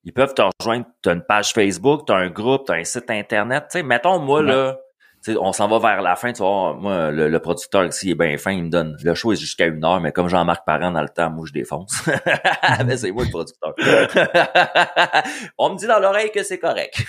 ils 0.05 0.13
peuvent 0.13 0.35
te 0.35 0.43
rejoindre. 0.61 0.87
Tu 1.03 1.09
as 1.09 1.13
une 1.13 1.23
page 1.25 1.53
Facebook, 1.53 2.07
tu 2.07 2.13
as 2.13 2.17
un 2.17 2.31
groupe, 2.31 2.67
tu 2.67 2.73
as 2.73 2.77
un 2.77 2.85
site 2.85 3.11
Internet. 3.11 3.65
Tu 3.71 3.79
sais, 3.79 3.83
mettons, 3.83 4.19
moi, 4.19 4.41
Ouais. 4.41 4.47
là, 4.47 4.79
tu 5.25 5.33
sais, 5.33 5.39
on 5.41 5.53
s'en 5.53 5.69
va 5.69 5.79
vers 5.79 6.03
la 6.03 6.17
fin. 6.17 6.33
Tu 6.33 6.43
vois, 6.43 6.75
moi, 6.75 7.11
le, 7.11 7.29
le 7.29 7.39
producteur 7.41 7.85
ici 7.85 8.11
est 8.11 8.15
bien 8.15 8.37
fin, 8.39 8.53
il 8.53 8.65
me 8.65 8.71
donne 8.71 8.97
le 9.03 9.15
show 9.15 9.33
est 9.33 9.37
jusqu'à 9.37 9.67
une 9.67 9.85
heure, 9.85 10.01
mais 10.01 10.13
comme 10.13 10.29
Jean-Marc 10.29 10.65
Parent 10.65 10.91
dans 10.91 11.03
le 11.03 11.09
temps, 11.09 11.31
moi, 11.31 11.45
je 11.47 11.53
défonce. 11.53 12.03
mais 12.87 12.97
c'est 12.97 13.11
moi 13.11 13.25
le 13.25 13.31
producteur. 13.31 13.75
on 15.59 15.71
me 15.71 15.77
dit 15.77 15.87
dans 15.87 15.99
l'oreille 15.99 16.31
que 16.31 16.43
c'est 16.43 16.59
correct. 16.59 17.03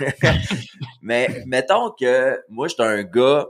mais 1.02 1.44
mettons 1.46 1.92
que 2.00 2.40
moi, 2.50 2.68
j'étais 2.68 2.84
un 2.84 3.04
gars 3.04 3.46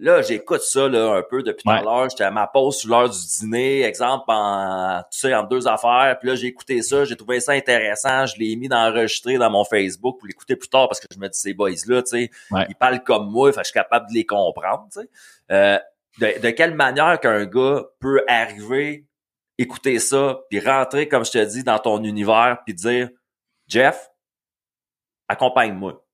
Là, 0.00 0.22
j'écoute 0.22 0.60
ça 0.62 0.86
là, 0.88 1.14
un 1.16 1.22
peu 1.22 1.42
depuis 1.42 1.64
tout 1.64 1.70
à 1.70 1.82
l'heure. 1.82 2.08
J'étais 2.08 2.22
à 2.22 2.30
ma 2.30 2.46
pause 2.46 2.76
sur 2.78 2.90
l'heure 2.90 3.10
du 3.10 3.18
dîner, 3.18 3.82
exemple, 3.82 4.26
en, 4.28 5.02
tu 5.10 5.18
sais, 5.18 5.34
en 5.34 5.42
deux 5.42 5.66
affaires. 5.66 6.16
Puis 6.20 6.28
là, 6.28 6.36
j'ai 6.36 6.46
écouté 6.46 6.82
ça, 6.82 7.04
j'ai 7.04 7.16
trouvé 7.16 7.40
ça 7.40 7.50
intéressant. 7.52 8.24
Je 8.26 8.38
l'ai 8.38 8.54
mis 8.54 8.68
d'enregistrer 8.68 9.38
dans 9.38 9.50
mon 9.50 9.64
Facebook 9.64 10.18
pour 10.20 10.26
l'écouter 10.28 10.54
plus 10.54 10.68
tard 10.68 10.86
parce 10.88 11.00
que 11.00 11.06
je 11.12 11.18
me 11.18 11.28
dis, 11.28 11.36
ces 11.38 11.52
boys-là, 11.52 12.02
tu 12.02 12.10
sais, 12.10 12.30
Ouais. 12.52 12.64
ils 12.68 12.76
parlent 12.76 13.02
comme 13.02 13.28
moi, 13.28 13.52
fait 13.52 13.60
je 13.60 13.64
suis 13.64 13.72
capable 13.74 14.08
de 14.08 14.14
les 14.14 14.24
comprendre, 14.24 14.86
tu 14.92 15.00
sais. 15.00 15.10
Euh, 15.50 15.78
de, 16.20 16.40
de 16.42 16.50
quelle 16.50 16.74
manière 16.74 17.18
qu'un 17.18 17.44
gars 17.46 17.82
peut 17.98 18.22
arriver, 18.28 19.04
écouter 19.58 19.98
ça, 19.98 20.38
puis 20.48 20.60
rentrer, 20.60 21.08
comme 21.08 21.24
je 21.24 21.32
te 21.32 21.44
dis, 21.44 21.64
dans 21.64 21.78
ton 21.80 22.04
univers, 22.04 22.58
puis 22.64 22.72
dire, 22.74 23.08
Jeff, 23.66 24.10
accompagne-moi. 25.26 26.04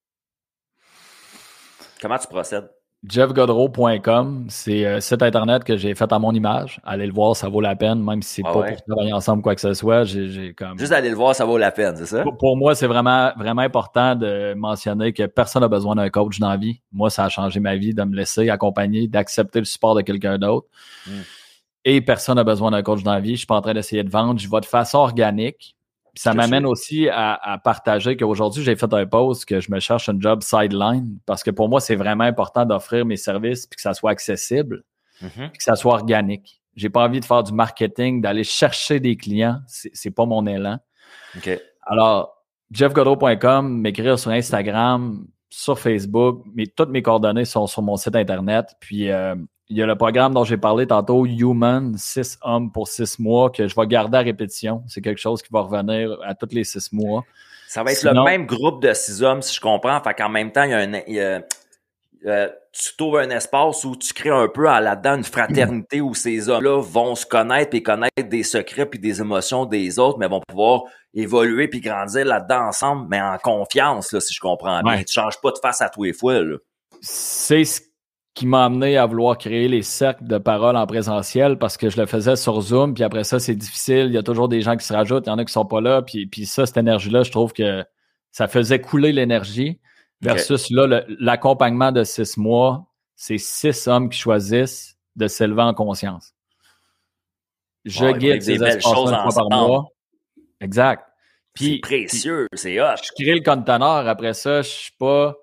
Comment 2.00 2.18
tu 2.18 2.26
procèdes? 2.28 2.70
jeffgodreau.com, 3.08 4.46
c'est 4.48 4.86
un 4.86 5.00
site 5.00 5.22
internet 5.22 5.64
que 5.64 5.76
j'ai 5.76 5.94
fait 5.94 6.12
à 6.12 6.18
mon 6.18 6.32
image. 6.32 6.80
Allez 6.84 7.06
le 7.06 7.12
voir, 7.12 7.36
ça 7.36 7.48
vaut 7.48 7.60
la 7.60 7.76
peine, 7.76 8.02
même 8.02 8.22
si 8.22 8.36
c'est 8.36 8.42
Ah 8.46 8.52
pas 8.52 8.58
ouais? 8.60 8.72
pour 8.72 8.82
travailler 8.84 9.12
ensemble 9.12 9.42
quoi 9.42 9.54
que 9.54 9.60
ce 9.60 9.74
soit. 9.74 10.04
J'ai, 10.04 10.28
j'ai 10.28 10.54
comme... 10.54 10.78
Juste 10.78 10.92
aller 10.92 11.10
le 11.10 11.16
voir, 11.16 11.34
ça 11.34 11.44
vaut 11.44 11.58
la 11.58 11.70
peine, 11.70 11.96
c'est 11.96 12.06
ça? 12.06 12.22
Pour- 12.22 12.36
Pour 12.36 12.56
moi, 12.56 12.74
c'est 12.74 12.86
vraiment, 12.86 13.32
vraiment 13.36 13.62
important 13.62 14.14
de 14.14 14.54
mentionner 14.54 15.12
que 15.12 15.26
personne 15.26 15.62
n'a 15.62 15.68
besoin 15.68 15.94
d'un 15.94 16.10
coach 16.10 16.38
dans 16.38 16.48
la 16.50 16.56
vie. 16.56 16.80
Moi, 16.92 17.10
ça 17.10 17.24
a 17.24 17.28
changé 17.28 17.60
ma 17.60 17.76
vie 17.76 17.94
de 17.94 18.02
me 18.04 18.14
laisser 18.16 18.48
accompagner, 18.50 19.08
d'accepter 19.08 19.58
le 19.58 19.64
support 19.64 19.94
de 19.94 20.00
quelqu'un 20.02 20.38
d'autre. 20.38 20.66
Mm. 21.06 21.10
Et 21.86 22.00
personne 22.00 22.36
n'a 22.36 22.44
besoin 22.44 22.70
d'un 22.70 22.82
coach 22.82 23.02
dans 23.02 23.12
la 23.12 23.20
vie. 23.20 23.32
Je 23.32 23.38
suis 23.38 23.46
pas 23.46 23.56
en 23.56 23.60
train 23.60 23.74
d'essayer 23.74 24.02
de 24.02 24.10
vendre. 24.10 24.40
Je 24.40 24.48
vais 24.48 24.60
de 24.60 24.64
façon 24.66 24.98
organique. 24.98 25.76
Ça 26.16 26.32
m'amène 26.32 26.66
aussi 26.66 27.08
à, 27.08 27.34
à 27.34 27.58
partager 27.58 28.16
qu'aujourd'hui, 28.16 28.62
j'ai 28.62 28.76
fait 28.76 28.92
un 28.92 29.06
post 29.06 29.44
que 29.46 29.60
je 29.60 29.70
me 29.70 29.80
cherche 29.80 30.08
un 30.08 30.18
job 30.18 30.42
sideline 30.42 31.18
parce 31.26 31.42
que 31.42 31.50
pour 31.50 31.68
moi, 31.68 31.80
c'est 31.80 31.96
vraiment 31.96 32.24
important 32.24 32.64
d'offrir 32.64 33.04
mes 33.04 33.16
services 33.16 33.66
puis 33.66 33.76
que 33.76 33.82
ça 33.82 33.94
soit 33.94 34.10
accessible 34.10 34.84
puis 35.18 35.58
que 35.58 35.62
ça 35.62 35.76
soit 35.76 35.94
organique. 35.94 36.60
J'ai 36.76 36.90
pas 36.90 37.04
envie 37.04 37.20
de 37.20 37.24
faire 37.24 37.42
du 37.42 37.52
marketing, 37.52 38.20
d'aller 38.20 38.44
chercher 38.44 39.00
des 39.00 39.16
clients. 39.16 39.60
C'est, 39.66 40.10
pas 40.10 40.26
mon 40.26 40.46
élan. 40.46 40.78
OK. 41.36 41.60
Alors, 41.82 42.44
jeffgodreau.com, 42.70 43.80
m'écrire 43.80 44.18
sur 44.18 44.32
Instagram, 44.32 45.26
sur 45.50 45.78
Facebook, 45.78 46.44
mais 46.54 46.66
toutes 46.66 46.90
mes 46.90 47.02
coordonnées 47.02 47.44
sont 47.44 47.66
sur 47.66 47.82
mon 47.82 47.96
site 47.96 48.16
Internet. 48.16 48.74
Puis, 48.80 49.10
euh, 49.10 49.36
il 49.68 49.76
y 49.78 49.82
a 49.82 49.86
le 49.86 49.96
programme 49.96 50.34
dont 50.34 50.44
j'ai 50.44 50.56
parlé 50.58 50.86
tantôt, 50.86 51.24
Human, 51.26 51.94
6 51.96 52.38
hommes 52.42 52.70
pour 52.70 52.86
6 52.88 53.18
mois, 53.18 53.50
que 53.50 53.66
je 53.66 53.74
vais 53.74 53.86
garder 53.86 54.18
à 54.18 54.20
répétition. 54.20 54.82
C'est 54.88 55.00
quelque 55.00 55.20
chose 55.20 55.42
qui 55.42 55.48
va 55.52 55.60
revenir 55.60 56.18
à 56.24 56.34
tous 56.34 56.48
les 56.52 56.64
6 56.64 56.92
mois. 56.92 57.24
Ça 57.66 57.82
va 57.82 57.92
être 57.92 57.98
Sinon- 57.98 58.24
le 58.24 58.30
même 58.30 58.46
groupe 58.46 58.82
de 58.82 58.92
six 58.92 59.22
hommes, 59.22 59.42
si 59.42 59.54
je 59.56 59.60
comprends. 59.60 60.00
Fait 60.00 60.14
qu'en 60.14 60.28
même 60.28 60.52
temps, 60.52 60.62
il 60.62 60.70
y 60.70 60.74
a 60.74 60.78
un, 60.78 60.92
il 61.08 61.14
y 61.14 61.20
a- 61.20 61.42
euh, 62.26 62.48
tu 62.72 62.96
trouves 62.96 63.16
un 63.18 63.30
espace 63.30 63.84
où 63.84 63.96
tu 63.96 64.12
crées 64.14 64.30
un 64.30 64.46
peu 64.48 64.64
là-dedans 64.64 65.16
une 65.16 65.24
fraternité 65.24 66.00
où 66.00 66.14
ces 66.14 66.48
hommes-là 66.48 66.80
vont 66.80 67.14
se 67.16 67.26
connaître 67.26 67.74
et 67.74 67.82
connaître 67.82 68.22
des 68.28 68.42
secrets 68.44 68.86
puis 68.86 68.98
des 69.00 69.20
émotions 69.20 69.64
des 69.66 69.98
autres, 69.98 70.18
mais 70.18 70.28
vont 70.28 70.40
pouvoir 70.46 70.82
évoluer 71.14 71.66
puis 71.68 71.80
grandir 71.80 72.24
là-dedans 72.24 72.68
ensemble, 72.68 73.06
mais 73.10 73.20
en 73.20 73.38
confiance, 73.38 74.12
là, 74.12 74.20
si 74.20 74.32
je 74.34 74.40
comprends 74.40 74.80
bien. 74.82 74.98
Ouais. 74.98 75.04
Tu 75.04 75.12
changes 75.12 75.40
pas 75.40 75.50
de 75.50 75.58
face 75.60 75.80
à 75.82 75.88
tous 75.88 76.04
les 76.04 76.12
fois, 76.12 76.40
c'est 77.00 77.64
ce 77.64 77.80
qui 78.34 78.46
m'a 78.46 78.64
amené 78.64 78.96
à 78.96 79.06
vouloir 79.06 79.38
créer 79.38 79.68
les 79.68 79.82
cercles 79.82 80.24
de 80.24 80.38
parole 80.38 80.76
en 80.76 80.86
présentiel 80.86 81.56
parce 81.56 81.76
que 81.76 81.88
je 81.88 82.00
le 82.00 82.06
faisais 82.06 82.34
sur 82.34 82.60
Zoom, 82.60 82.94
puis 82.94 83.04
après 83.04 83.22
ça, 83.22 83.38
c'est 83.38 83.54
difficile. 83.54 84.06
Il 84.06 84.12
y 84.12 84.18
a 84.18 84.24
toujours 84.24 84.48
des 84.48 84.60
gens 84.60 84.76
qui 84.76 84.84
se 84.84 84.92
rajoutent, 84.92 85.26
il 85.26 85.30
y 85.30 85.32
en 85.32 85.38
a 85.38 85.44
qui 85.44 85.52
sont 85.52 85.64
pas 85.64 85.80
là, 85.80 86.02
puis, 86.02 86.26
puis 86.26 86.44
ça, 86.44 86.66
cette 86.66 86.76
énergie-là, 86.76 87.22
je 87.22 87.30
trouve 87.30 87.52
que 87.52 87.84
ça 88.32 88.48
faisait 88.48 88.80
couler 88.80 89.12
l'énergie 89.12 89.80
versus 90.20 90.70
là, 90.70 91.04
l'accompagnement 91.20 91.92
de 91.92 92.02
six 92.02 92.36
mois, 92.36 92.86
c'est 93.14 93.38
six 93.38 93.86
hommes 93.86 94.08
qui 94.08 94.18
choisissent 94.18 94.96
de 95.14 95.28
s'élever 95.28 95.62
en 95.62 95.74
conscience. 95.74 96.34
Je 97.84 98.10
guide 98.12 98.42
des 98.44 98.62
espaces 98.62 98.82
choses 98.82 99.12
une 99.12 99.30
fois 99.30 99.48
par 99.48 99.50
mois. 99.50 99.84
Exact. 100.60 101.04
C'est 101.56 101.64
Puis, 101.64 101.78
précieux, 101.80 102.48
c'est 102.54 102.80
hot. 102.80 102.96
je 103.00 103.10
crée 103.12 103.34
le 103.34 103.42
conteneur. 103.42 104.08
Après 104.08 104.34
ça, 104.34 104.62
je 104.62 104.68
suis 104.68 104.92
pas. 104.98 105.36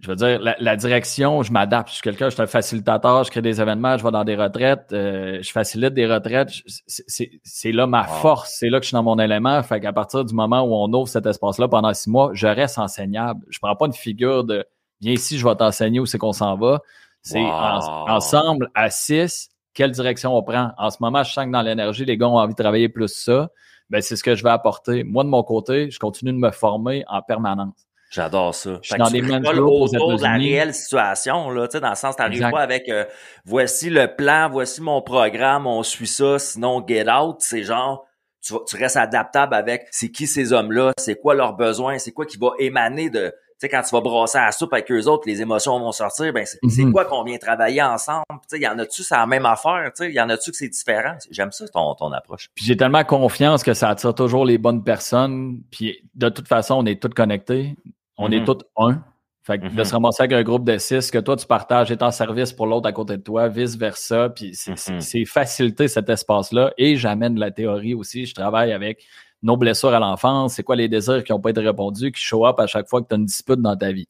Je 0.00 0.08
veux 0.08 0.16
dire, 0.16 0.38
la, 0.40 0.54
la 0.60 0.76
direction, 0.76 1.42
je 1.42 1.50
m'adapte. 1.52 1.88
Je 1.88 1.94
suis 1.94 2.02
quelqu'un, 2.02 2.26
je 2.28 2.34
suis 2.34 2.42
un 2.42 2.46
facilitateur, 2.46 3.24
je 3.24 3.30
crée 3.30 3.40
des 3.40 3.60
événements, 3.62 3.96
je 3.96 4.04
vais 4.04 4.10
dans 4.10 4.24
des 4.24 4.36
retraites, 4.36 4.92
euh, 4.92 5.38
je 5.42 5.50
facilite 5.50 5.94
des 5.94 6.06
retraites. 6.06 6.50
C'est 6.86 7.72
là 7.72 7.86
ma 7.86 8.02
Wow. 8.02 8.08
force, 8.20 8.56
c'est 8.58 8.68
là 8.68 8.78
que 8.78 8.84
je 8.84 8.88
suis 8.88 8.94
dans 8.94 9.02
mon 9.02 9.18
élément. 9.18 9.62
Fait 9.62 9.80
qu'à 9.80 9.92
partir 9.92 10.24
du 10.24 10.34
moment 10.34 10.60
où 10.62 10.74
on 10.74 10.92
ouvre 10.92 11.08
cet 11.08 11.24
espace-là 11.26 11.68
pendant 11.68 11.92
six 11.94 12.10
mois, 12.10 12.30
je 12.34 12.46
reste 12.46 12.78
enseignable. 12.78 13.44
Je 13.48 13.58
prends 13.58 13.74
pas 13.74 13.86
une 13.86 13.92
figure 13.94 14.44
de 14.44 14.66
viens 15.00 15.12
ici, 15.12 15.38
je 15.38 15.46
vais 15.46 15.54
t'enseigner 15.56 15.98
où 16.00 16.06
c'est 16.06 16.18
qu'on 16.18 16.32
s'en 16.32 16.56
va. 16.56 16.80
C'est 17.22 17.40
Wow. 17.42 17.48
en- 17.50 18.10
ensemble 18.16 18.70
à 18.74 18.90
six, 18.90 19.48
quelle 19.74 19.90
direction 19.92 20.36
on 20.36 20.42
prend? 20.42 20.72
En 20.78 20.90
ce 20.90 20.98
moment, 21.00 21.22
je 21.22 21.32
sens 21.32 21.46
que 21.46 21.50
dans 21.50 21.62
l'énergie, 21.62 22.04
les 22.04 22.16
gars 22.18 22.28
ont 22.28 22.36
envie 22.38 22.54
de 22.54 22.62
travailler 22.62 22.88
plus 22.90 23.08
ça. 23.08 23.48
Ben, 23.88 24.00
c'est 24.02 24.16
ce 24.16 24.22
que 24.24 24.34
je 24.34 24.42
vais 24.42 24.50
apporter. 24.50 25.04
Moi, 25.04 25.22
de 25.24 25.28
mon 25.28 25.42
côté, 25.42 25.90
je 25.90 25.98
continue 25.98 26.32
de 26.32 26.38
me 26.38 26.50
former 26.50 27.04
en 27.08 27.22
permanence. 27.22 27.85
J'adore 28.10 28.54
ça. 28.54 28.78
Je 28.82 28.88
suis 28.88 28.98
dans 28.98 29.10
des 29.10 29.20
aux 29.20 29.94
autour 29.94 30.16
de 30.16 30.22
la 30.22 30.34
réelle 30.34 30.74
situation, 30.74 31.50
là, 31.50 31.66
tu 31.66 31.72
sais, 31.72 31.80
dans 31.80 31.90
le 31.90 31.96
sens, 31.96 32.16
t'arrives 32.16 32.50
pas 32.50 32.62
avec 32.62 32.88
euh, 32.88 33.04
voici 33.44 33.90
le 33.90 34.14
plan, 34.14 34.48
voici 34.48 34.80
mon 34.80 35.02
programme, 35.02 35.66
on 35.66 35.82
suit 35.82 36.06
ça, 36.06 36.38
sinon 36.38 36.84
get 36.86 37.10
out, 37.10 37.36
c'est 37.40 37.64
genre 37.64 38.06
tu, 38.40 38.54
tu 38.66 38.76
restes 38.76 38.96
adaptable 38.96 39.54
avec 39.54 39.88
c'est 39.90 40.10
qui 40.10 40.26
ces 40.26 40.52
hommes-là, 40.52 40.92
c'est 40.98 41.16
quoi 41.16 41.34
leurs 41.34 41.54
besoins, 41.54 41.98
c'est 41.98 42.12
quoi 42.12 42.26
qui 42.26 42.38
va 42.38 42.52
émaner 42.58 43.10
de 43.10 43.34
sais, 43.60 43.68
quand 43.68 43.82
tu 43.82 43.94
vas 43.94 44.00
brasser 44.00 44.38
à 44.38 44.46
la 44.46 44.52
soupe 44.52 44.72
avec 44.72 44.90
eux 44.92 45.04
autres, 45.06 45.24
les 45.26 45.40
émotions 45.40 45.78
vont 45.78 45.92
sortir, 45.92 46.32
ben 46.32 46.44
c'est 46.46 46.58
Mhm. 46.84 46.92
quoi 46.92 47.04
qu'on 47.04 47.24
vient 47.24 47.38
travailler 47.38 47.82
ensemble? 47.82 48.24
Tu 48.30 48.36
sais, 48.56 48.60
y 48.60 48.68
en 48.68 48.78
a-tu, 48.78 49.02
c'est 49.02 49.16
la 49.16 49.26
même 49.26 49.46
affaire? 49.46 49.90
Tu 49.96 50.04
sais, 50.04 50.12
y 50.12 50.20
en 50.20 50.28
a-tu 50.28 50.50
que 50.50 50.56
c'est 50.56 50.68
différent? 50.68 51.16
J'aime 51.30 51.52
ça, 51.52 51.66
ton, 51.68 51.94
ton 51.94 52.12
approche. 52.12 52.50
Puis 52.54 52.64
j'ai 52.64 52.76
tellement 52.76 53.04
confiance 53.04 53.62
que 53.62 53.72
ça 53.74 53.88
attire 53.90 54.14
toujours 54.14 54.44
les 54.44 54.58
bonnes 54.58 54.84
personnes. 54.84 55.60
Puis 55.70 56.02
de 56.14 56.28
toute 56.28 56.48
façon, 56.48 56.74
on 56.74 56.86
est 56.86 57.00
tous 57.00 57.08
connectés. 57.08 57.76
On 58.18 58.28
Mhm. 58.28 58.34
est 58.34 58.44
tous 58.44 58.58
un. 58.76 59.02
Fait 59.42 59.58
que 59.60 59.66
de 59.68 59.70
Mhm. 59.70 59.84
se 59.84 59.92
ramasser 59.92 60.22
avec 60.24 60.32
un 60.32 60.42
groupe 60.42 60.64
de 60.64 60.76
six, 60.76 61.08
que 61.08 61.18
toi, 61.18 61.36
tu 61.36 61.46
partages 61.46 61.92
et 61.92 62.02
en 62.02 62.10
service 62.10 62.52
pour 62.52 62.66
l'autre 62.66 62.88
à 62.88 62.92
côté 62.92 63.16
de 63.16 63.22
toi, 63.22 63.46
vice-versa. 63.46 64.30
Puis 64.30 64.50
c'est 64.54 64.72
Mhm. 64.90 65.00
c'est 65.00 65.24
faciliter 65.24 65.86
cet 65.86 66.08
espace-là. 66.08 66.72
Et 66.78 66.96
j'amène 66.96 67.38
la 67.38 67.52
théorie 67.52 67.94
aussi. 67.94 68.26
Je 68.26 68.34
travaille 68.34 68.72
avec 68.72 69.04
nos 69.46 69.56
blessures 69.56 69.94
à 69.94 69.98
l'enfance. 70.00 70.54
C'est 70.54 70.62
quoi 70.62 70.76
les 70.76 70.88
désirs 70.88 71.22
qui 71.24 71.32
n'ont 71.32 71.40
pas 71.40 71.50
été 71.50 71.60
répondus, 71.60 72.12
qui 72.12 72.20
show 72.22 72.46
up 72.46 72.58
à 72.58 72.66
chaque 72.66 72.88
fois 72.88 73.00
que 73.00 73.08
tu 73.08 73.14
as 73.14 73.16
une 73.18 73.26
dispute 73.26 73.60
dans 73.60 73.76
ta 73.76 73.92
vie. 73.92 74.08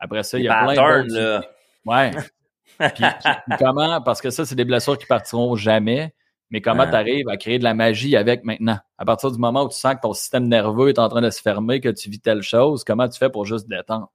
Après 0.00 0.22
ça, 0.22 0.38
il 0.38 0.44
y 0.44 0.48
a 0.48 0.64
plein 0.64 1.04
là. 1.04 1.42
Ouais. 1.84 2.10
puis, 2.78 2.88
puis- 2.90 3.04
puis 3.48 3.56
comment, 3.58 4.00
parce 4.02 4.20
que 4.20 4.30
ça, 4.30 4.44
c'est 4.44 4.54
des 4.54 4.64
blessures 4.64 4.98
qui 4.98 5.06
partiront 5.06 5.54
jamais, 5.56 6.14
mais 6.50 6.60
comment 6.60 6.82
Ouais. 6.84 6.90
tu 6.90 6.96
arrives 6.96 7.28
à 7.28 7.36
créer 7.36 7.58
de 7.58 7.64
la 7.64 7.74
magie 7.74 8.16
avec 8.16 8.44
maintenant? 8.44 8.78
À 8.98 9.04
partir 9.04 9.30
du 9.30 9.38
moment 9.38 9.64
où 9.64 9.68
tu 9.68 9.76
sens 9.76 9.94
que 9.94 10.00
ton 10.00 10.12
système 10.12 10.48
nerveux 10.48 10.88
est 10.88 10.98
en 10.98 11.08
train 11.08 11.20
de 11.22 11.30
se 11.30 11.40
fermer, 11.40 11.80
que 11.80 11.88
tu 11.88 12.10
vis 12.10 12.20
telle 12.20 12.42
chose, 12.42 12.82
comment 12.84 13.08
tu 13.08 13.18
fais 13.18 13.30
pour 13.30 13.44
juste 13.44 13.68
détendre? 13.68 14.10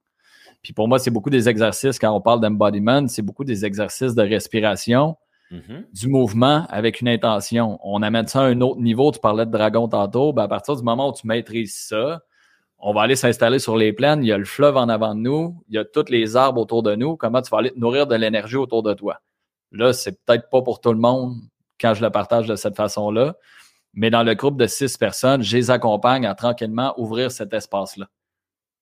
Puis 0.63 0.73
pour 0.73 0.87
moi, 0.87 0.99
c'est 0.99 1.09
beaucoup 1.11 1.29
des 1.31 1.49
exercices, 1.49 1.97
quand 1.97 2.11
on 2.11 2.21
parle 2.21 2.39
d'embodiment, 2.39 3.07
c'est 3.07 3.23
beaucoup 3.23 3.43
des 3.43 3.65
exercices 3.65 4.13
de 4.15 4.21
respiration, 4.21 5.15
Mhm. 5.51 5.85
du 5.93 6.07
mouvement 6.07 6.65
avec 6.69 7.01
une 7.01 7.09
intention. 7.09 7.77
On 7.83 8.01
amène 8.01 8.27
ça 8.27 8.41
à 8.41 8.45
un 8.45 8.61
autre 8.61 8.79
niveau. 8.79 9.11
Tu 9.11 9.19
parlais 9.19 9.45
de 9.45 9.51
dragon 9.51 9.87
tantôt. 9.87 10.31
Ben, 10.33 10.43
à 10.43 10.47
partir 10.47 10.75
du 10.75 10.83
moment 10.83 11.09
où 11.09 11.13
tu 11.13 11.27
maîtrises 11.27 11.75
ça, 11.75 12.21
on 12.79 12.93
va 12.93 13.01
aller 13.01 13.15
s'installer 13.15 13.59
sur 13.59 13.77
les 13.77 13.93
plaines. 13.93 14.23
Il 14.23 14.27
y 14.27 14.31
a 14.31 14.37
le 14.37 14.45
fleuve 14.45 14.77
en 14.77 14.89
avant 14.89 15.13
de 15.13 15.19
nous. 15.19 15.61
Il 15.69 15.75
y 15.75 15.77
a 15.77 15.85
tous 15.85 16.09
les 16.09 16.35
arbres 16.35 16.61
autour 16.61 16.83
de 16.83 16.95
nous. 16.95 17.17
Comment 17.17 17.41
tu 17.41 17.49
vas 17.49 17.59
aller 17.59 17.71
te 17.71 17.79
nourrir 17.79 18.07
de 18.07 18.15
l'énergie 18.15 18.55
autour 18.55 18.81
de 18.81 18.93
toi? 18.93 19.21
Là, 19.71 19.93
c'est 19.93 20.23
peut-être 20.25 20.49
pas 20.49 20.61
pour 20.61 20.81
tout 20.81 20.91
le 20.91 20.99
monde 20.99 21.35
quand 21.79 21.93
je 21.93 22.01
le 22.01 22.09
partage 22.09 22.47
de 22.47 22.55
cette 22.55 22.75
façon-là. 22.75 23.35
Mais 23.93 24.09
dans 24.09 24.23
le 24.23 24.33
groupe 24.33 24.57
de 24.57 24.67
six 24.67 24.97
personnes, 24.97 25.43
je 25.43 25.55
les 25.55 25.69
accompagne 25.69 26.25
à 26.25 26.33
tranquillement 26.33 26.93
ouvrir 26.97 27.29
cet 27.31 27.53
espace-là. 27.53 28.07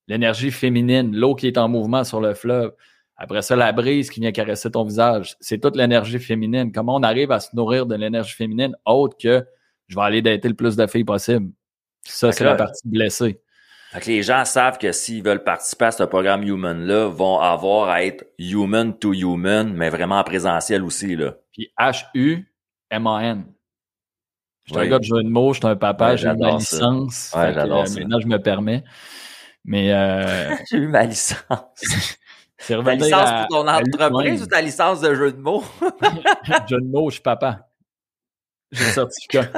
L'énergie 0.08 0.52
féminine, 0.52 1.16
l'eau 1.16 1.36
qui 1.36 1.48
est 1.48 1.58
en 1.58 1.68
mouvement 1.68 2.04
sur 2.04 2.22
le 2.22 2.34
fleuve. 2.34 2.74
Après 3.22 3.42
ça, 3.42 3.56
la 3.58 3.74
brise 3.74 4.10
qui 4.10 4.22
vient 4.22 4.32
caresser 4.32 4.72
ton 4.72 4.86
visage. 4.86 5.36
C'est 5.42 5.60
toute 5.60 5.76
l'énergie 5.76 6.20
féminine. 6.20 6.72
Comment 6.72 6.96
on 6.96 7.04
arrive 7.04 7.32
à 7.34 7.42
se 7.42 7.54
nourrir 7.54 7.86
de 7.86 7.96
l'énergie 7.96 8.34
féminine 8.34 8.74
autre 8.86 9.18
que 9.22 9.46
je 9.88 9.96
vais 9.96 10.02
aller 10.02 10.22
dater 10.22 10.48
le 10.48 10.54
plus 10.54 10.78
de 10.78 10.88
filles 10.88 11.04
possible? 11.04 11.52
Ça, 12.06 12.32
c'est 12.32 12.46
la 12.46 12.56
partie 12.56 12.88
blessée. 12.88 13.42
Fait 13.92 14.00
que 14.00 14.06
les 14.06 14.24
gens 14.24 14.46
savent 14.46 14.78
que 14.78 14.94
s'ils 14.94 15.22
veulent 15.22 15.44
participer 15.44 15.86
à 15.86 15.92
ce 15.92 16.04
programme 16.04 16.44
Human-là, 16.44 17.08
vont 17.08 17.40
avoir 17.40 17.90
à 17.90 18.04
être 18.06 18.24
human 18.38 18.98
to 18.98 19.14
human, 19.14 19.74
mais 19.74 19.90
vraiment 19.90 20.20
en 20.20 20.24
présentiel 20.24 20.84
aussi, 20.84 21.16
là. 21.16 21.34
Puis 21.52 21.74
H-U-M-A-N. 21.78 23.46
Je 24.64 24.72
suis 24.74 24.80
Oui. 24.80 24.86
un 24.86 24.90
gars 24.92 25.00
de 25.00 25.04
jeu 25.04 25.24
de 25.24 25.28
mots, 25.30 25.54
je 25.54 25.60
suis 25.60 25.68
un 25.68 25.76
papa, 25.76 26.12
Ouais, 26.12 26.18
j'ai 26.18 26.32
ma 26.34 26.52
licence. 26.52 27.32
Ouais, 27.36 27.48
Fait 27.48 27.54
que, 27.54 27.60
j'adore 27.60 27.82
euh, 27.82 27.86
ça. 27.86 28.00
Maintenant, 28.00 28.20
je 28.20 28.28
me 28.28 28.38
permets. 28.38 28.84
Mais 29.66 29.92
euh, 29.92 30.56
J'ai 30.72 30.78
eu 30.78 30.88
ma 30.88 31.04
licence. 31.06 31.42
c'est 32.60 32.84
Ta 32.84 32.96
licence 32.96 33.14
à- 33.26 33.46
pour 33.50 33.64
ton 33.64 33.68
entreprise 33.68 34.44
ou 34.44 34.46
ta 34.46 34.62
licence 34.62 35.02
de 35.02 35.14
jeu 35.16 35.32
de 35.32 35.38
mots? 35.40 35.64
jeu 36.70 36.80
de 36.80 36.86
mots, 36.88 37.10
je 37.10 37.16
suis 37.16 37.24
papa. 37.24 37.68
J'ai 38.72 38.86
le 38.86 38.92
certificat. 38.92 39.50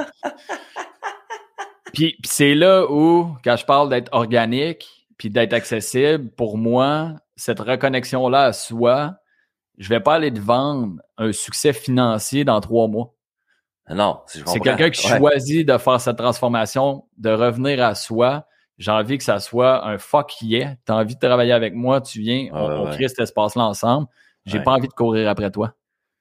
puis, 1.92 2.16
puis 2.22 2.30
c'est 2.30 2.54
là 2.54 2.86
où, 2.90 3.36
quand 3.44 3.56
je 3.56 3.64
parle 3.66 3.88
d'être 3.90 4.08
organique, 4.12 4.88
puis 5.18 5.30
d'être 5.30 5.52
accessible, 5.52 6.30
pour 6.30 6.56
moi, 6.56 7.12
cette 7.36 7.60
reconnexion-là 7.60 8.44
à 8.44 8.52
soi, 8.52 9.16
je 9.78 9.88
vais 9.88 10.00
pas 10.00 10.14
aller 10.14 10.32
te 10.32 10.40
vendre 10.40 10.96
un 11.18 11.32
succès 11.32 11.72
financier 11.72 12.44
dans 12.44 12.60
trois 12.60 12.88
mois. 12.88 13.14
Non, 13.90 14.20
si 14.26 14.42
C'est 14.46 14.60
quelqu'un 14.60 14.90
qui 14.90 15.10
Ouais. 15.10 15.18
choisit 15.18 15.68
de 15.68 15.76
faire 15.76 16.00
cette 16.00 16.16
transformation, 16.16 17.04
de 17.18 17.30
revenir 17.30 17.84
à 17.84 17.94
soi. 17.94 18.46
J'ai 18.78 18.90
envie 18.90 19.18
que 19.18 19.24
ça 19.24 19.38
soit 19.38 19.86
un 19.86 19.98
fuck 19.98 20.40
yeah. 20.42 20.74
Tu 20.86 20.92
as 20.92 20.96
envie 20.96 21.14
de 21.14 21.20
travailler 21.20 21.52
avec 21.52 21.74
moi, 21.74 22.00
tu 22.00 22.20
viens, 22.20 22.48
on, 22.52 22.66
Ouais, 22.68 22.74
on 22.74 22.84
ouais. 22.86 22.90
crée 22.96 23.08
cet 23.08 23.20
espace-là 23.20 23.64
ensemble. 23.64 24.06
J'ai 24.46 24.58
Ouais. 24.58 24.64
pas 24.64 24.72
envie 24.72 24.88
de 24.88 24.92
courir 24.92 25.28
après 25.28 25.50
toi. 25.50 25.74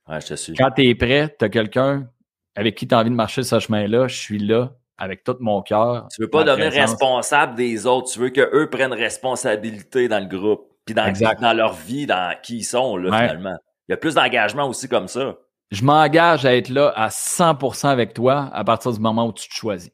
Ouais, 0.07 0.19
je 0.21 0.27
te 0.27 0.33
suis. 0.35 0.53
Quand 0.53 0.69
tu 0.71 0.87
es 0.87 0.93
prêt, 0.95 1.35
tu 1.39 1.45
as 1.45 1.49
quelqu'un 1.49 2.07
avec 2.55 2.75
qui 2.75 2.87
tu 2.87 2.93
as 2.93 2.99
envie 2.99 3.09
de 3.09 3.15
marcher 3.15 3.43
ce 3.43 3.59
chemin-là, 3.59 4.07
je 4.07 4.15
suis 4.17 4.37
là 4.39 4.71
avec 4.97 5.23
tout 5.23 5.37
mon 5.39 5.61
cœur. 5.61 6.07
Tu 6.13 6.21
veux 6.21 6.29
pas 6.29 6.43
devenir 6.43 6.69
présence. 6.69 6.91
responsable 6.91 7.55
des 7.55 7.87
autres. 7.87 8.11
Tu 8.11 8.19
veux 8.19 8.29
qu'eux 8.29 8.69
prennent 8.69 8.93
responsabilité 8.93 10.07
dans 10.07 10.19
le 10.19 10.25
groupe. 10.27 10.67
Puis 10.85 10.93
dans, 10.95 11.11
dans 11.39 11.53
leur 11.53 11.73
vie, 11.73 12.05
dans 12.05 12.35
qui 12.41 12.57
ils 12.57 12.63
sont, 12.63 12.97
là, 12.97 13.17
finalement. 13.17 13.55
Il 13.87 13.91
y 13.91 13.93
a 13.93 13.97
plus 13.97 14.15
d'engagement 14.15 14.67
aussi 14.67 14.87
comme 14.87 15.07
ça. 15.07 15.35
Je 15.71 15.83
m'engage 15.83 16.45
à 16.45 16.55
être 16.55 16.69
là 16.69 16.91
à 16.95 17.07
100% 17.09 17.87
avec 17.87 18.13
toi 18.13 18.49
à 18.53 18.63
partir 18.63 18.91
du 18.91 18.99
moment 18.99 19.25
où 19.27 19.33
tu 19.33 19.47
te 19.47 19.53
choisis. 19.53 19.91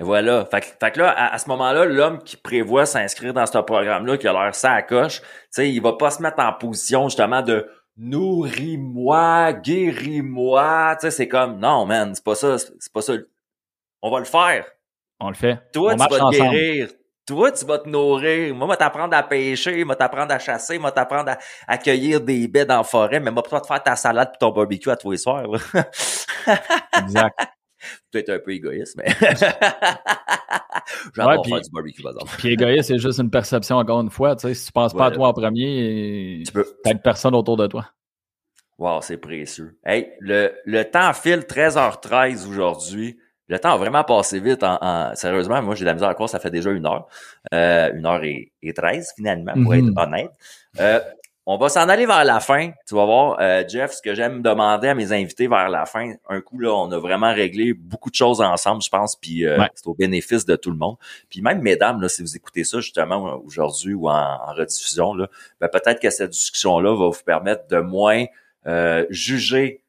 Et 0.00 0.04
voilà. 0.04 0.44
Fait, 0.46 0.60
que- 0.60 0.66
fait 0.80 0.92
que 0.92 1.00
là, 1.00 1.10
à, 1.10 1.34
à 1.34 1.38
ce 1.38 1.48
moment-là, 1.48 1.84
l'homme 1.84 2.22
qui 2.22 2.36
prévoit 2.36 2.86
s'inscrire 2.86 3.32
dans 3.34 3.46
ce 3.46 3.58
programme-là, 3.58 4.16
qui 4.16 4.28
a 4.28 4.32
l'air 4.32 4.54
ça 4.54 4.72
à 4.72 4.82
coche, 4.82 5.20
tu 5.20 5.26
sais, 5.50 5.70
il 5.70 5.80
va 5.82 5.94
pas 5.94 6.10
se 6.10 6.22
mettre 6.22 6.38
en 6.40 6.52
position 6.52 7.08
justement 7.08 7.42
de 7.42 7.68
nourris-moi, 7.96 9.52
guéris-moi. 9.54 10.96
Tu 11.00 11.06
sais, 11.06 11.10
c'est 11.10 11.28
comme 11.28 11.58
non, 11.58 11.84
man, 11.86 12.14
c'est 12.14 12.22
pas 12.24 12.34
ça, 12.34 12.58
c'est 12.58 12.92
pas 12.92 13.02
ça. 13.02 13.14
On 14.02 14.10
va 14.10 14.18
le 14.20 14.24
faire. 14.24 14.66
On 15.20 15.28
le 15.30 15.34
fait. 15.34 15.58
Toi, 15.72 15.94
on 15.94 15.96
tu 15.96 16.00
vas 16.02 16.08
te 16.08 16.22
ensemble. 16.22 16.50
guérir. 16.50 16.88
Toi, 17.26 17.52
tu 17.52 17.64
vas 17.66 17.78
te 17.78 17.88
nourrir. 17.88 18.54
Moi, 18.54 18.66
je 18.68 18.70
vais 18.70 18.76
t'apprendre 18.76 19.14
à 19.16 19.22
pêcher, 19.22 19.80
je 19.80 19.84
vais 19.86 19.94
t'apprendre 19.96 20.32
à 20.32 20.38
chasser, 20.38 20.76
je 20.76 20.82
vais 20.82 20.90
t'apprendre 20.92 21.32
à, 21.32 21.38
à 21.66 21.76
cueillir 21.76 22.20
des 22.20 22.46
baies 22.48 22.64
dans 22.64 22.78
la 22.78 22.84
forêt, 22.84 23.20
mais 23.20 23.30
moi, 23.30 23.42
pas 23.42 23.60
te 23.60 23.66
faire 23.66 23.82
ta 23.82 23.96
salade 23.96 24.30
et 24.34 24.38
ton 24.38 24.50
barbecue 24.50 24.88
à 24.90 24.96
tous 24.96 25.10
les 25.10 25.18
soirs. 25.18 25.44
Exact. 27.02 27.38
Peut-être 28.10 28.30
un 28.30 28.38
peu 28.38 28.52
égoïste, 28.52 28.96
mais 28.96 29.06
j'adore 31.14 31.32
Ouais, 31.32 31.36
puis- 31.42 31.52
faire 31.52 31.60
du 31.60 31.70
barbecue, 31.70 32.02
par 32.02 32.12
exemple. 32.12 32.32
Puis 32.38 32.48
égoïste, 32.52 32.88
c'est 32.88 32.98
juste 32.98 33.18
une 33.18 33.30
perception, 33.30 33.76
encore 33.76 34.00
une 34.00 34.10
fois. 34.10 34.36
Tu 34.36 34.48
sais, 34.48 34.54
si 34.54 34.66
tu 34.66 34.72
penses 34.72 34.94
pas 34.94 35.06
à 35.06 35.10
toi 35.10 35.28
en 35.28 35.32
premier, 35.32 36.42
Tu 36.46 36.52
peux. 36.52 36.66
t'as 36.84 36.94
personne 36.94 37.34
autour 37.34 37.56
de 37.56 37.66
toi. 37.66 37.86
Wow, 38.78 39.00
c'est 39.02 39.16
précieux. 39.16 39.76
Hey, 39.84 40.12
le, 40.20 40.52
le 40.64 40.84
temps 40.84 41.12
file 41.12 41.40
13h13 41.40 42.48
aujourd'hui. 42.48 43.18
Le 43.48 43.58
temps 43.58 43.72
a 43.72 43.76
vraiment 43.76 44.04
passé 44.04 44.38
vite. 44.40 44.62
En, 44.62 44.78
en- 44.80 45.14
sérieusement, 45.16 45.60
moi, 45.62 45.74
j'ai 45.74 45.80
de 45.80 45.86
la 45.86 45.94
misère 45.94 46.08
à 46.10 46.14
croire, 46.14 46.28
ça 46.28 46.38
fait 46.38 46.50
déjà 46.50 46.70
une 46.70 46.86
heure. 46.86 47.08
Euh, 47.54 47.90
une 47.94 48.06
heure 48.06 48.22
et, 48.22 48.52
et 48.62 48.72
13, 48.74 49.14
finalement, 49.16 49.54
pour 49.54 49.74
être 49.74 49.88
honnête. 49.96 50.30
Euh, 50.80 51.00
on 51.50 51.56
va 51.56 51.70
s'en 51.70 51.88
aller 51.88 52.04
vers 52.04 52.24
la 52.26 52.40
fin. 52.40 52.72
Tu 52.86 52.94
vas 52.94 53.06
voir, 53.06 53.38
euh, 53.40 53.64
Jeff, 53.66 53.92
ce 53.92 54.02
que 54.02 54.14
j'aime 54.14 54.42
demander 54.42 54.88
à 54.88 54.94
mes 54.94 55.12
invités 55.12 55.48
vers 55.48 55.70
la 55.70 55.86
fin. 55.86 56.12
Un 56.28 56.42
coup, 56.42 56.58
là, 56.58 56.74
on 56.74 56.92
a 56.92 56.98
vraiment 56.98 57.32
réglé 57.32 57.72
beaucoup 57.72 58.10
de 58.10 58.14
choses 58.14 58.42
ensemble, 58.42 58.82
je 58.82 58.90
pense, 58.90 59.16
puis 59.16 59.46
euh, 59.46 59.58
Ouais. 59.58 59.68
c'est 59.74 59.86
au 59.86 59.94
bénéfice 59.94 60.44
de 60.44 60.56
tout 60.56 60.70
le 60.70 60.76
monde. 60.76 60.96
Puis 61.30 61.40
même, 61.40 61.62
mesdames, 61.62 62.02
là, 62.02 62.08
si 62.10 62.20
vous 62.20 62.36
écoutez 62.36 62.64
ça 62.64 62.80
justement 62.80 63.40
aujourd'hui 63.46 63.94
ou 63.94 64.10
en, 64.10 64.12
en 64.12 64.52
rediffusion, 64.52 65.14
là, 65.14 65.28
ben, 65.58 65.68
peut-être 65.68 66.00
que 66.00 66.10
cette 66.10 66.32
discussion-là 66.32 66.90
va 66.94 67.06
vous 67.08 67.24
permettre 67.24 67.66
de 67.68 67.78
moins 67.78 68.26
euh, 68.66 69.06
juger 69.08 69.82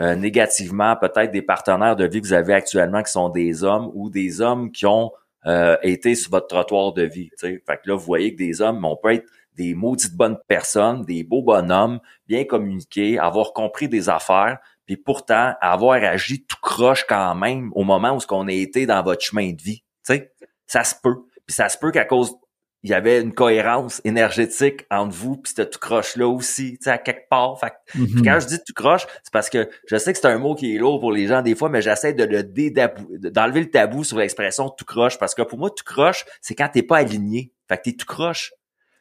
euh, 0.00 0.16
négativement 0.16 0.96
peut-être 0.96 1.30
des 1.30 1.42
partenaires 1.42 1.94
de 1.94 2.06
vie 2.06 2.20
que 2.20 2.26
vous 2.26 2.32
avez 2.32 2.54
actuellement 2.54 3.04
qui 3.04 3.12
sont 3.12 3.28
des 3.28 3.62
hommes 3.62 3.92
ou 3.94 4.10
des 4.10 4.40
hommes 4.40 4.72
qui 4.72 4.84
ont 4.86 5.12
euh, 5.46 5.76
été 5.82 6.16
sur 6.16 6.32
votre 6.32 6.48
trottoir 6.48 6.92
de 6.92 7.02
vie. 7.02 7.28
tu 7.38 7.46
sais. 7.46 7.62
Fait 7.64 7.76
que 7.76 7.88
là, 7.88 7.94
vous 7.94 8.04
voyez 8.04 8.32
que 8.32 8.38
des 8.38 8.60
hommes, 8.60 8.84
on 8.84 8.96
peut 8.96 9.12
être 9.12 9.26
des 9.56 9.74
maudites 9.74 10.14
bonnes 10.14 10.38
personnes, 10.48 11.04
des 11.04 11.24
beaux 11.24 11.42
bonhommes, 11.42 12.00
bien 12.26 12.44
communiqués, 12.44 13.18
avoir 13.18 13.52
compris 13.52 13.88
des 13.88 14.08
affaires, 14.08 14.58
puis 14.86 14.96
pourtant 14.96 15.54
avoir 15.60 16.02
agi 16.02 16.44
tout 16.44 16.56
croche 16.60 17.04
quand 17.08 17.34
même 17.34 17.70
au 17.74 17.84
moment 17.84 18.14
où 18.14 18.20
ce 18.20 18.26
qu'on 18.26 18.48
a 18.48 18.52
été 18.52 18.86
dans 18.86 19.02
votre 19.02 19.22
chemin 19.22 19.52
de 19.52 19.62
vie. 19.62 19.82
Tu 20.06 20.14
sais, 20.14 20.32
ça 20.66 20.84
se 20.84 20.94
peut. 21.02 21.16
Puis 21.46 21.54
ça 21.54 21.68
se 21.68 21.78
peut 21.78 21.90
qu'à 21.90 22.04
cause 22.04 22.34
il 22.84 22.90
y 22.90 22.94
avait 22.94 23.22
une 23.22 23.32
cohérence 23.32 24.02
énergétique 24.04 24.84
entre 24.90 25.14
vous 25.14 25.38
puis 25.38 25.48
c'était 25.56 25.70
tout 25.70 25.78
croche 25.78 26.16
là 26.16 26.28
aussi, 26.28 26.72
tu 26.72 26.84
sais, 26.84 26.90
à 26.90 26.98
quelque 26.98 27.28
part. 27.30 27.58
Fait 27.58 27.72
Mhm. 27.94 28.06
puis 28.08 28.22
quand 28.22 28.38
je 28.40 28.46
dis 28.46 28.58
tout 28.58 28.74
croche, 28.74 29.06
c'est 29.22 29.32
parce 29.32 29.48
que 29.48 29.70
je 29.88 29.96
sais 29.96 30.12
que 30.12 30.18
c'est 30.18 30.26
un 30.26 30.36
mot 30.38 30.54
qui 30.54 30.74
est 30.74 30.78
lourd 30.78 31.00
pour 31.00 31.10
les 31.10 31.26
gens 31.26 31.40
des 31.40 31.54
fois, 31.54 31.70
mais 31.70 31.80
j'essaie 31.80 32.12
de 32.12 32.24
le 32.24 32.42
dédabou, 32.42 33.06
d'enlever 33.18 33.60
le 33.60 33.70
tabou 33.70 34.04
sur 34.04 34.18
l'expression 34.18 34.68
tout 34.68 34.84
croche 34.84 35.18
parce 35.18 35.34
que 35.34 35.40
pour 35.40 35.58
moi, 35.58 35.70
tout 35.70 35.84
croche, 35.84 36.26
c'est 36.42 36.54
quand 36.54 36.68
t'es 36.68 36.82
pas 36.82 36.98
aligné. 36.98 37.52
Fait 37.68 37.78
que 37.78 37.82
t'es 37.84 37.92
tout 37.92 38.06
croche. 38.06 38.52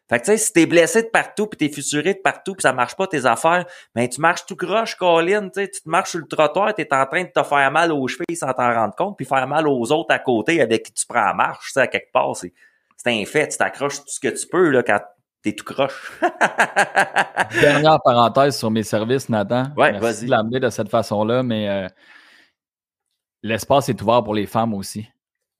Fait 0.09 0.19
que 0.19 0.25
tu 0.25 0.31
sais, 0.31 0.37
si 0.37 0.51
t'es 0.51 0.65
blessé 0.65 1.03
de 1.03 1.07
partout, 1.07 1.47
puis 1.47 1.57
t'es 1.57 1.73
fissuré 1.73 2.13
de 2.13 2.19
partout, 2.19 2.53
puis 2.53 2.61
ça 2.61 2.73
marche 2.73 2.95
pas 2.95 3.07
tes 3.07 3.25
affaires, 3.25 3.65
ben 3.95 4.07
tu 4.07 4.19
marches 4.19 4.45
tout 4.45 4.55
croche, 4.55 4.95
Colin, 4.95 5.49
tu 5.49 5.69
te 5.69 5.89
marches 5.89 6.11
sur 6.11 6.19
le 6.19 6.27
trottoir, 6.27 6.73
t'es 6.73 6.87
en 6.93 7.05
train 7.05 7.23
de 7.23 7.29
te 7.29 7.41
faire 7.41 7.71
mal 7.71 7.91
aux 7.91 8.07
chevilles 8.07 8.35
sans 8.35 8.51
t'en 8.53 8.73
rendre 8.73 8.95
compte, 8.95 9.15
puis 9.15 9.25
faire 9.25 9.47
mal 9.47 9.67
aux 9.67 9.91
autres 9.91 10.13
à 10.13 10.19
côté 10.19 10.61
avec 10.61 10.83
qui 10.83 10.93
tu 10.93 11.05
prends 11.07 11.23
la 11.23 11.33
marche, 11.33 11.67
tu 11.67 11.73
sais, 11.73 11.81
à 11.81 11.87
quelque 11.87 12.11
part, 12.11 12.35
c'est, 12.35 12.53
c'est 12.97 13.11
un 13.11 13.25
fait, 13.25 13.47
tu 13.47 13.57
t'accroches 13.57 13.99
tout 13.99 14.07
ce 14.07 14.19
que 14.19 14.27
tu 14.27 14.45
peux, 14.47 14.69
là, 14.69 14.83
quand 14.83 14.99
t'es 15.41 15.53
tout 15.53 15.65
croche. 15.65 16.11
Dernière 17.61 17.99
parenthèse 18.03 18.57
sur 18.57 18.71
mes 18.71 18.83
services, 18.83 19.29
Nathan. 19.29 19.67
Ouais, 19.77 19.93
Merci 19.93 20.03
vas-y. 20.03 20.25
de 20.25 20.31
l'amener 20.31 20.59
de 20.59 20.69
cette 20.69 20.89
façon-là, 20.89 21.43
mais 21.43 21.69
euh, 21.69 21.87
l'espace 23.41 23.87
est 23.87 24.01
ouvert 24.01 24.23
pour 24.23 24.33
les 24.33 24.47
femmes 24.47 24.73
aussi. 24.73 25.07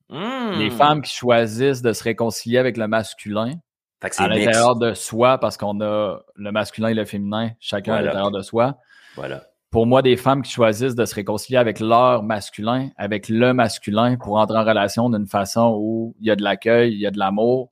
Hmm. 0.10 0.53
Les 0.57 0.70
femmes 0.70 1.02
qui 1.02 1.14
choisissent 1.14 1.82
de 1.82 1.94
se 1.94 2.03
réconcilier 2.03 2.57
avec 2.57 2.78
le 2.78 2.88
masculin 2.88 3.56
à 4.03 4.27
l'intérieur 4.27 4.75
de 4.75 4.93
soi, 4.93 5.38
parce 5.38 5.57
qu'on 5.57 5.81
a 5.81 6.19
le 6.35 6.51
masculin 6.51 6.89
et 6.89 6.93
le 6.93 7.05
féminin, 7.05 7.51
chacun 7.59 7.95
à 7.95 8.01
l'intérieur 8.01 8.31
de 8.31 8.41
soi. 8.41 8.77
Voilà. 9.15 9.43
Pour 9.69 9.88
moi, 9.88 10.01
des 10.03 10.17
femmes 10.17 10.43
qui 10.43 10.51
choisissent 10.51 10.95
de 10.95 11.05
se 11.05 11.15
réconcilier 11.15 11.57
avec 11.57 11.80
leur 11.80 12.21
masculin, 12.21 12.89
avec 12.95 13.27
le 13.27 13.53
masculin, 13.53 14.17
pour 14.17 14.38
entrer 14.38 14.57
en 14.57 14.63
relation 14.63 15.09
d'une 15.09 15.25
façon 15.25 15.75
où 15.80 16.15
il 16.19 16.27
y 16.27 16.31
a 16.31 16.35
de 16.35 16.43
l'accueil, 16.43 16.93
il 16.93 16.99
y 16.99 17.07
a 17.07 17.11
de 17.11 17.17
l'amour, 17.17 17.71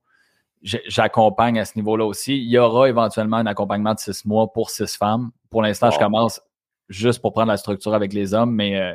j'accompagne 0.64 1.60
à 1.60 1.66
ce 1.66 1.74
niveau-là 1.76 2.06
aussi. 2.06 2.38
Il 2.38 2.50
y 2.50 2.58
aura 2.58 2.90
éventuellement 2.90 3.38
un 3.38 3.46
accompagnement 3.46 3.94
de 3.94 4.00
six 4.00 4.26
mois 4.26 4.52
pour 4.52 4.70
six 4.70 4.96
femmes. 4.96 5.32
Pour 5.50 5.62
l'instant, 5.62 5.92
je 5.92 6.00
commence 6.00 6.42
juste 6.90 7.22
pour 7.22 7.34
prendre 7.34 7.50
la 7.50 7.58
structure 7.58 7.94
avec 7.94 8.14
les 8.14 8.34
hommes, 8.34 8.54
mais 8.54 8.80
euh, 8.80 8.94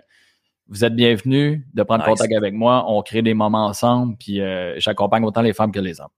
vous 0.69 0.85
êtes 0.85 0.95
bienvenus 0.95 1.63
de 1.75 1.83
prendre 1.83 2.05
Nice. 2.05 2.11
contact 2.11 2.35
avec 2.35 2.55
moi. 2.55 2.85
On 2.89 3.03
crée 3.03 3.23
des 3.23 3.35
moments 3.35 3.67
ensemble, 3.67 4.17
puis 4.17 4.41
euh, 4.41 4.75
j'accompagne 4.79 5.25
autant 5.25 5.43
les 5.43 5.53
femmes 5.53 5.73
que 5.73 5.81
les 5.81 6.01
hommes. 6.01 6.09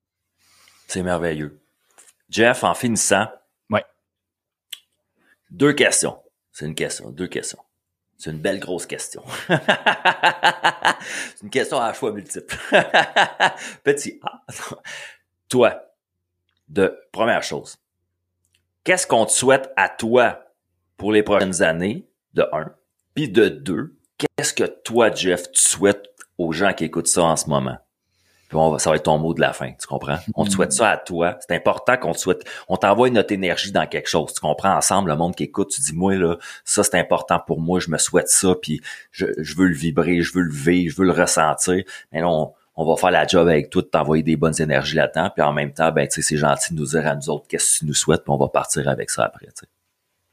C'est 0.88 1.02
merveilleux. 1.02 1.60
Jeff, 2.30 2.64
en 2.64 2.74
finissant. 2.74 3.28
Ouais. 3.70 3.84
Deux 5.50 5.74
questions. 5.74 6.18
C'est 6.50 6.66
une 6.66 6.74
question, 6.74 7.10
deux 7.10 7.28
questions. 7.28 7.62
C'est 8.16 8.30
une 8.30 8.40
belle 8.40 8.58
grosse 8.58 8.86
question. 8.86 9.22
C'est 9.48 11.42
une 11.42 11.50
question 11.50 11.80
à 11.80 11.92
choix 11.92 12.10
multiple. 12.10 12.56
Petit 13.84 14.18
A. 14.22 14.44
Toi, 15.48 15.94
de 16.68 16.98
première 17.12 17.44
chose, 17.44 17.76
qu'est-ce 18.82 19.06
qu'on 19.06 19.26
te 19.26 19.30
souhaite 19.30 19.70
à 19.76 19.88
toi 19.88 20.52
pour 20.96 21.12
les 21.12 21.22
prochaines 21.22 21.62
années, 21.62 22.08
de 22.34 22.44
un, 22.52 22.74
puis 23.14 23.28
de 23.28 23.48
deux, 23.48 23.96
qu'est-ce 24.16 24.52
que 24.52 24.64
toi, 24.64 25.14
Jeff, 25.14 25.52
tu 25.52 25.62
souhaites 25.62 26.06
aux 26.38 26.52
gens 26.52 26.72
qui 26.72 26.84
écoutent 26.84 27.06
ça 27.06 27.22
en 27.22 27.36
ce 27.36 27.48
moment? 27.48 27.78
Puis 28.48 28.56
on 28.56 28.70
va, 28.70 28.78
ça 28.78 28.90
va 28.90 28.96
être 28.96 29.02
ton 29.02 29.18
mot 29.18 29.34
de 29.34 29.40
la 29.40 29.52
fin, 29.52 29.72
tu 29.72 29.86
comprends? 29.86 30.16
On 30.34 30.44
te 30.44 30.50
souhaite 30.50 30.72
ça 30.72 30.90
à 30.90 30.96
toi. 30.96 31.36
C'est 31.40 31.54
important 31.54 31.96
qu'on 31.96 32.12
te 32.12 32.18
souhaite, 32.18 32.44
on 32.68 32.76
t'envoie 32.76 33.10
notre 33.10 33.32
énergie 33.32 33.72
dans 33.72 33.86
quelque 33.86 34.08
chose. 34.08 34.32
Tu 34.32 34.40
comprends 34.40 34.74
ensemble, 34.74 35.10
le 35.10 35.16
monde 35.16 35.34
qui 35.34 35.44
écoute, 35.44 35.70
tu 35.70 35.80
dis, 35.80 35.94
moi, 35.94 36.14
là, 36.14 36.36
ça, 36.64 36.82
c'est 36.82 36.98
important 36.98 37.38
pour 37.46 37.60
moi, 37.60 37.80
je 37.80 37.90
me 37.90 37.98
souhaite 37.98 38.28
ça, 38.28 38.54
puis 38.60 38.80
je, 39.10 39.26
je 39.38 39.56
veux 39.56 39.66
le 39.66 39.74
vibrer, 39.74 40.22
je 40.22 40.32
veux 40.32 40.42
le 40.42 40.52
vivre, 40.52 40.92
je 40.92 41.00
veux 41.00 41.06
le 41.06 41.12
ressentir. 41.12 41.82
Mais 42.12 42.20
là, 42.20 42.28
on, 42.28 42.52
on 42.80 42.84
va 42.84 42.96
faire 42.96 43.10
la 43.10 43.26
job 43.26 43.48
avec 43.48 43.70
toi 43.70 43.82
de 43.82 43.88
t'envoyer 43.88 44.22
des 44.22 44.36
bonnes 44.36 44.60
énergies 44.60 44.94
là-dedans, 44.94 45.30
puis 45.34 45.42
en 45.42 45.52
même 45.52 45.72
temps, 45.72 45.90
ben, 45.90 46.06
c'est 46.08 46.36
gentil 46.36 46.74
de 46.74 46.78
nous 46.78 46.86
dire 46.86 47.06
à 47.06 47.16
nous 47.16 47.28
autres 47.28 47.46
qu'est-ce 47.48 47.74
que 47.74 47.78
tu 47.80 47.86
nous 47.86 47.94
souhaites, 47.94 48.22
puis 48.22 48.32
on 48.32 48.38
va 48.38 48.48
partir 48.48 48.88
avec 48.88 49.10
ça 49.10 49.24
après, 49.24 49.46
tu 49.46 49.52
sais. 49.62 49.66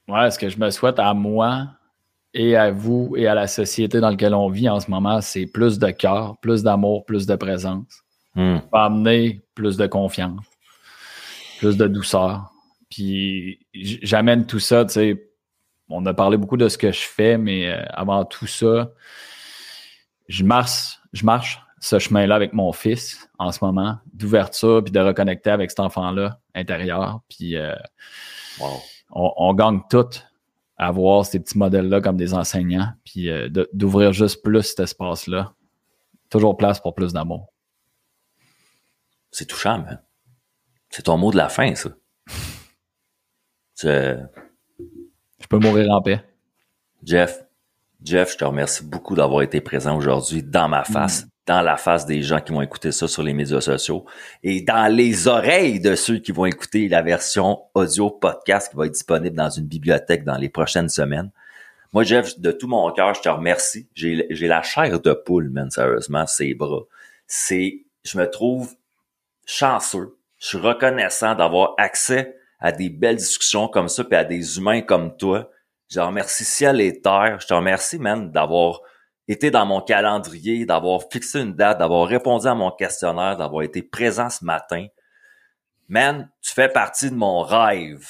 Ouais, 0.07 0.29
ce 0.29 0.37
que 0.37 0.49
je 0.49 0.59
me 0.59 0.69
souhaite 0.69 0.99
à 0.99 1.15
moi 1.15 1.67
et 2.35 2.55
à 2.55 2.69
vous 2.69 3.15
et 3.17 3.27
à 3.27 3.33
la 3.33 3.47
société 3.47 3.99
dans 3.99 4.11
laquelle 4.11 4.35
on 4.35 4.49
vit 4.49 4.69
en 4.69 4.79
ce 4.79 4.91
moment, 4.91 5.21
c'est 5.21 5.47
plus 5.47 5.79
de 5.79 5.89
cœur, 5.89 6.37
plus 6.37 6.61
d'amour, 6.61 7.05
plus 7.05 7.25
de 7.25 7.35
présence. 7.35 8.04
Hmm. 8.35 8.57
va 8.71 8.83
amener 8.85 9.41
plus 9.55 9.77
de 9.77 9.87
confiance, 9.87 10.43
plus 11.59 11.77
de 11.77 11.87
douceur. 11.87 12.51
Puis 12.89 13.65
j'amène 13.73 14.45
tout 14.45 14.59
ça, 14.59 14.83
tu 14.85 14.93
sais, 14.93 15.29
on 15.89 16.05
a 16.05 16.13
parlé 16.13 16.37
beaucoup 16.37 16.57
de 16.57 16.67
ce 16.67 16.77
que 16.77 16.91
je 16.91 16.99
fais, 17.01 17.37
mais 17.37 17.67
euh, 17.67 17.83
avant 17.89 18.25
tout 18.25 18.47
ça, 18.47 18.91
je 20.27 20.43
marche, 20.43 20.99
je 21.13 21.23
marche 21.25 21.61
ce 21.79 21.99
chemin-là 21.99 22.35
avec 22.35 22.53
mon 22.53 22.71
fils 22.73 23.29
en 23.37 23.51
ce 23.51 23.63
moment, 23.63 23.97
d'ouverture 24.13 24.83
puis 24.83 24.91
de 24.91 24.99
reconnecter 24.99 25.51
avec 25.51 25.69
cet 25.69 25.79
enfant-là 25.79 26.39
intérieur. 26.55 27.21
Puis 27.29 27.55
euh, 27.55 27.75
Wow. 28.59 28.81
on, 29.11 29.33
on 29.37 29.53
gagne 29.53 29.81
tout 29.89 30.07
à 30.77 30.91
voir 30.91 31.25
ces 31.25 31.39
petits 31.39 31.57
modèles-là 31.57 32.01
comme 32.01 32.17
des 32.17 32.33
enseignants, 32.33 32.89
puis 33.05 33.29
euh, 33.29 33.47
de- 33.49 33.69
d'ouvrir 33.73 34.11
juste 34.13 34.43
plus 34.43 34.63
cet 34.63 34.79
espace-là. 34.81 35.53
Toujours 36.29 36.57
place 36.57 36.79
pour 36.81 36.95
plus 36.95 37.13
d'amour. 37.13 37.47
C'est 39.37 39.47
touchant, 39.47 39.79
man. 39.79 40.01
C'est 40.89 41.03
ton 41.03 41.17
mot 41.17 41.29
de 41.29 41.35
la 41.35 41.49
fin, 41.49 41.75
ça. 41.75 41.89
Je 43.83 45.47
peux 45.49 45.59
mourir 45.59 45.91
en 45.91 46.01
paix. 46.01 46.23
Jeff, 47.03 47.43
Jeff, 48.01 48.31
je 48.31 48.37
te 48.37 48.45
remercie 48.45 48.85
beaucoup 48.85 49.13
d'avoir 49.13 49.41
été 49.41 49.59
présent 49.59 49.97
aujourd'hui 49.97 50.41
dans 50.41 50.69
ma 50.69 50.85
face, 50.85 51.27
dans 51.47 51.61
la 51.61 51.75
face 51.75 52.05
des 52.05 52.23
gens 52.23 52.39
qui 52.39 52.53
vont 52.53 52.61
écouter 52.61 52.93
ça 52.93 53.09
sur 53.09 53.23
les 53.23 53.33
médias 53.33 53.59
sociaux 53.59 54.05
et 54.41 54.61
dans 54.61 54.89
les 54.89 55.27
oreilles 55.27 55.81
de 55.81 55.95
ceux 55.95 56.19
qui 56.19 56.31
vont 56.31 56.45
écouter 56.45 56.87
la 56.87 57.01
version 57.01 57.59
audio 57.73 58.09
podcast 58.09 58.69
qui 58.69 58.77
va 58.77 58.85
être 58.85 58.93
disponible 58.93 59.35
dans 59.35 59.49
une 59.49 59.67
bibliothèque 59.67 60.23
dans 60.23 60.37
les 60.37 60.47
prochaines 60.47 60.87
semaines. 60.87 61.29
Moi, 61.91 62.03
Jeff, 62.03 62.39
de 62.39 62.53
tout 62.53 62.69
mon 62.69 62.89
cœur, 62.93 63.13
je 63.13 63.21
te 63.21 63.27
remercie. 63.27 63.89
J'ai, 63.95 64.27
j'ai 64.29 64.47
la 64.47 64.61
chair 64.61 65.01
de 65.01 65.11
poule, 65.11 65.49
man, 65.49 65.69
sérieusement, 65.69 66.25
ces 66.25 66.53
bras. 66.53 66.83
C'est, 67.27 67.83
je 68.05 68.17
me 68.17 68.31
trouve 68.31 68.77
chanceux. 69.45 70.17
Je 70.37 70.47
suis 70.47 70.57
reconnaissant 70.57 71.35
d'avoir 71.35 71.73
accès 71.77 72.35
à 72.59 72.71
des 72.71 72.89
belles 72.89 73.15
discussions 73.17 73.67
comme 73.67 73.87
ça 73.89 74.03
puis 74.03 74.15
à 74.15 74.23
des 74.23 74.57
humains 74.57 74.81
comme 74.81 75.15
toi. 75.17 75.49
Je 75.89 75.95
te 75.95 75.99
remercie 75.99 76.45
ciel 76.45 76.81
et 76.81 77.01
terre. 77.01 77.37
Je 77.39 77.47
te 77.47 77.53
remercie, 77.53 77.99
man, 77.99 78.31
d'avoir 78.31 78.81
été 79.27 79.51
dans 79.51 79.65
mon 79.65 79.81
calendrier, 79.81 80.65
d'avoir 80.65 81.01
fixé 81.11 81.41
une 81.41 81.53
date, 81.53 81.77
d'avoir 81.79 82.07
répondu 82.07 82.47
à 82.47 82.55
mon 82.55 82.71
questionnaire, 82.71 83.37
d'avoir 83.37 83.63
été 83.63 83.81
présent 83.81 84.29
ce 84.29 84.43
matin. 84.43 84.87
Man, 85.87 86.29
tu 86.41 86.53
fais 86.53 86.69
partie 86.69 87.09
de 87.11 87.15
mon 87.15 87.41
rêve. 87.41 88.07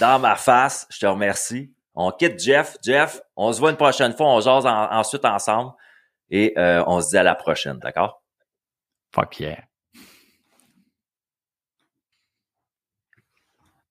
Dans 0.00 0.18
ma 0.18 0.36
face, 0.36 0.86
je 0.90 0.98
te 1.00 1.06
remercie. 1.06 1.72
On 1.94 2.10
quitte 2.10 2.38
Jeff. 2.40 2.76
Jeff, 2.84 3.20
on 3.36 3.52
se 3.52 3.58
voit 3.60 3.70
une 3.70 3.76
prochaine 3.76 4.12
fois. 4.16 4.26
On 4.26 4.40
jase 4.40 4.66
en- 4.66 4.90
ensuite 4.92 5.24
ensemble. 5.24 5.72
Et 6.30 6.52
euh, 6.58 6.82
on 6.86 7.00
se 7.00 7.10
dit 7.10 7.18
à 7.18 7.22
la 7.22 7.34
prochaine, 7.36 7.78
d'accord? 7.78 8.22
Fuck 9.14 9.38
yeah. 9.40 9.58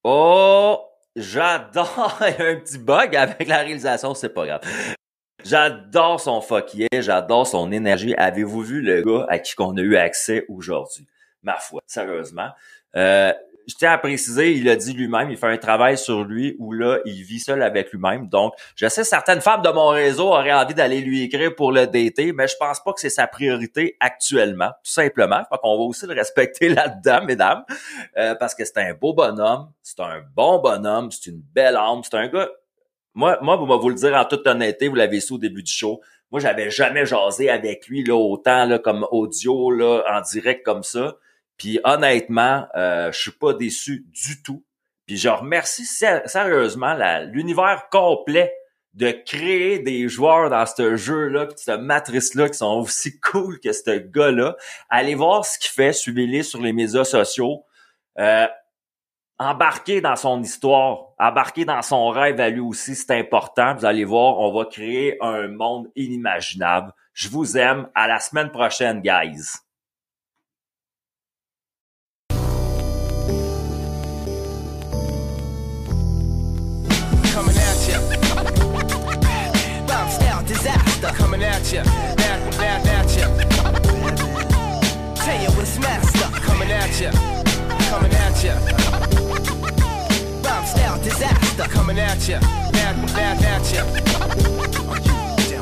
Oh, 0.07 0.87
j'adore. 1.15 2.19
Il 2.21 2.39
y 2.39 2.47
a 2.47 2.51
un 2.51 2.55
petit 2.57 2.77
bug 2.77 3.15
avec 3.15 3.47
la 3.47 3.57
réalisation, 3.57 4.13
c'est 4.13 4.29
pas 4.29 4.45
grave. 4.45 4.61
J'adore 5.43 6.19
son 6.19 6.41
fuck 6.41 6.75
yeah, 6.75 7.01
j'adore 7.01 7.47
son 7.47 7.71
énergie. 7.71 8.13
Avez-vous 8.13 8.61
vu 8.61 8.81
le 8.81 9.01
gars 9.01 9.25
à 9.29 9.39
qui 9.39 9.55
on 9.57 9.75
a 9.75 9.81
eu 9.81 9.95
accès 9.95 10.45
aujourd'hui? 10.47 11.07
Ma 11.41 11.55
foi, 11.55 11.81
sérieusement. 11.87 12.49
Euh, 12.95 13.33
je 13.67 13.75
tiens 13.75 13.91
à 13.91 13.97
préciser, 13.97 14.53
il 14.53 14.67
a 14.69 14.75
dit 14.75 14.93
lui-même, 14.93 15.29
il 15.29 15.37
fait 15.37 15.47
un 15.47 15.57
travail 15.57 15.97
sur 15.97 16.23
lui 16.23 16.55
où 16.59 16.71
là, 16.73 16.99
il 17.05 17.23
vit 17.23 17.39
seul 17.39 17.61
avec 17.61 17.91
lui-même. 17.91 18.27
Donc, 18.27 18.53
je 18.75 18.87
sais 18.87 19.03
certaines 19.03 19.41
femmes 19.41 19.61
de 19.61 19.69
mon 19.69 19.87
réseau 19.87 20.27
auraient 20.27 20.53
envie 20.53 20.73
d'aller 20.73 21.01
lui 21.01 21.23
écrire 21.23 21.55
pour 21.55 21.71
le 21.71 21.87
dater, 21.87 22.33
mais 22.33 22.47
je 22.47 22.55
pense 22.59 22.79
pas 22.83 22.93
que 22.93 22.99
c'est 22.99 23.09
sa 23.09 23.27
priorité 23.27 23.97
actuellement, 23.99 24.69
tout 24.83 24.91
simplement. 24.91 25.41
Fait 25.49 25.57
qu'on 25.61 25.77
va 25.77 25.83
aussi 25.83 26.05
le 26.05 26.13
respecter 26.13 26.69
là-dedans, 26.69 27.25
mesdames. 27.25 27.63
Euh, 28.17 28.35
parce 28.35 28.55
que 28.55 28.65
c'est 28.65 28.77
un 28.77 28.93
beau 28.93 29.13
bonhomme, 29.13 29.71
c'est 29.81 29.99
un 29.99 30.21
bon 30.35 30.59
bonhomme, 30.59 31.11
c'est 31.11 31.29
une 31.29 31.41
belle 31.53 31.75
âme, 31.75 32.01
c'est 32.03 32.15
un 32.15 32.27
gars. 32.27 32.49
Moi, 33.13 33.37
moi, 33.41 33.55
vous 33.55 33.65
vous 33.65 33.89
le 33.89 33.95
dire 33.95 34.13
en 34.13 34.25
toute 34.25 34.45
honnêteté, 34.45 34.89
vous 34.89 34.95
l'avez 34.95 35.21
su 35.21 35.33
au 35.33 35.37
début 35.37 35.63
du 35.63 35.71
show. 35.71 36.01
Moi, 36.31 36.41
j'avais 36.41 36.69
jamais 36.69 37.05
jasé 37.05 37.49
avec 37.49 37.87
lui 37.87 38.03
là 38.03 38.15
autant 38.15 38.65
là 38.65 38.77
comme 38.77 39.07
audio 39.11 39.71
là 39.71 40.03
en 40.11 40.21
direct 40.21 40.65
comme 40.65 40.83
ça. 40.83 41.15
Puis 41.57 41.79
honnêtement, 41.83 42.67
euh, 42.75 43.11
je 43.11 43.19
suis 43.19 43.31
pas 43.31 43.53
déçu 43.53 44.05
du 44.09 44.41
tout. 44.43 44.63
Puis 45.05 45.17
je 45.17 45.29
remercie 45.29 45.85
sé- 45.85 46.23
sérieusement 46.25 46.95
l'univers 47.31 47.87
complet 47.91 48.53
de 48.93 49.11
créer 49.11 49.79
des 49.79 50.07
joueurs 50.07 50.49
dans 50.49 50.65
ce 50.65 50.95
jeu-là, 50.95 51.47
puis 51.47 51.55
cette 51.57 51.81
matrice-là 51.81 52.47
qui 52.47 52.57
sont 52.57 52.79
aussi 52.79 53.19
cool 53.19 53.59
que 53.59 53.73
ce 53.73 53.97
gars-là. 53.97 54.55
Allez 54.89 55.15
voir 55.15 55.45
ce 55.45 55.59
qu'il 55.59 55.71
fait, 55.71 55.91
suivez-les 55.91 56.43
sur 56.43 56.61
les 56.61 56.71
médias 56.71 57.03
sociaux. 57.03 57.65
Euh, 58.19 58.47
embarquer 59.37 59.99
dans 59.99 60.15
son 60.15 60.41
histoire, 60.41 61.09
embarquer 61.19 61.65
dans 61.65 61.81
son 61.81 62.07
rêve 62.09 62.39
à 62.39 62.49
lui 62.49 62.61
aussi, 62.61 62.95
c'est 62.95 63.11
important. 63.11 63.75
Vous 63.75 63.85
allez 63.85 64.05
voir, 64.05 64.39
on 64.39 64.53
va 64.53 64.63
créer 64.63 65.17
un 65.21 65.49
monde 65.49 65.91
inimaginable. 65.97 66.93
Je 67.13 67.27
vous 67.27 67.57
aime. 67.57 67.89
À 67.95 68.07
la 68.07 68.19
semaine 68.19 68.49
prochaine, 68.49 69.01
guys. 69.01 69.57
master 81.05 81.23
coming 81.23 81.43
at 81.43 81.71
ya. 81.71 81.83
Back, 82.15 82.57
back 82.57 82.85
at 82.85 83.17
ya. 83.17 83.27
Tell 85.15 85.41
you 85.41 85.61
it's 85.61 85.79
master 85.79 86.39
coming 86.41 86.71
at 86.71 86.99
ya. 86.99 87.11
Coming 87.89 88.13
at 88.13 88.43
ya. 88.43 88.55
Bounce 90.41 90.71
style 90.71 90.99
disaster 91.03 91.63
coming 91.69 91.99
at 91.99 92.27
ya. 92.27 92.39
Back, 92.71 92.95
back 93.13 93.41
at 93.43 93.73
ya. 93.73 93.83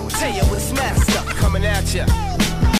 Tell 0.09 0.33
you 0.33 0.55
it's 0.55 0.73
master 0.73 1.33
coming 1.35 1.65
at 1.65 1.93
ya. 1.93 2.32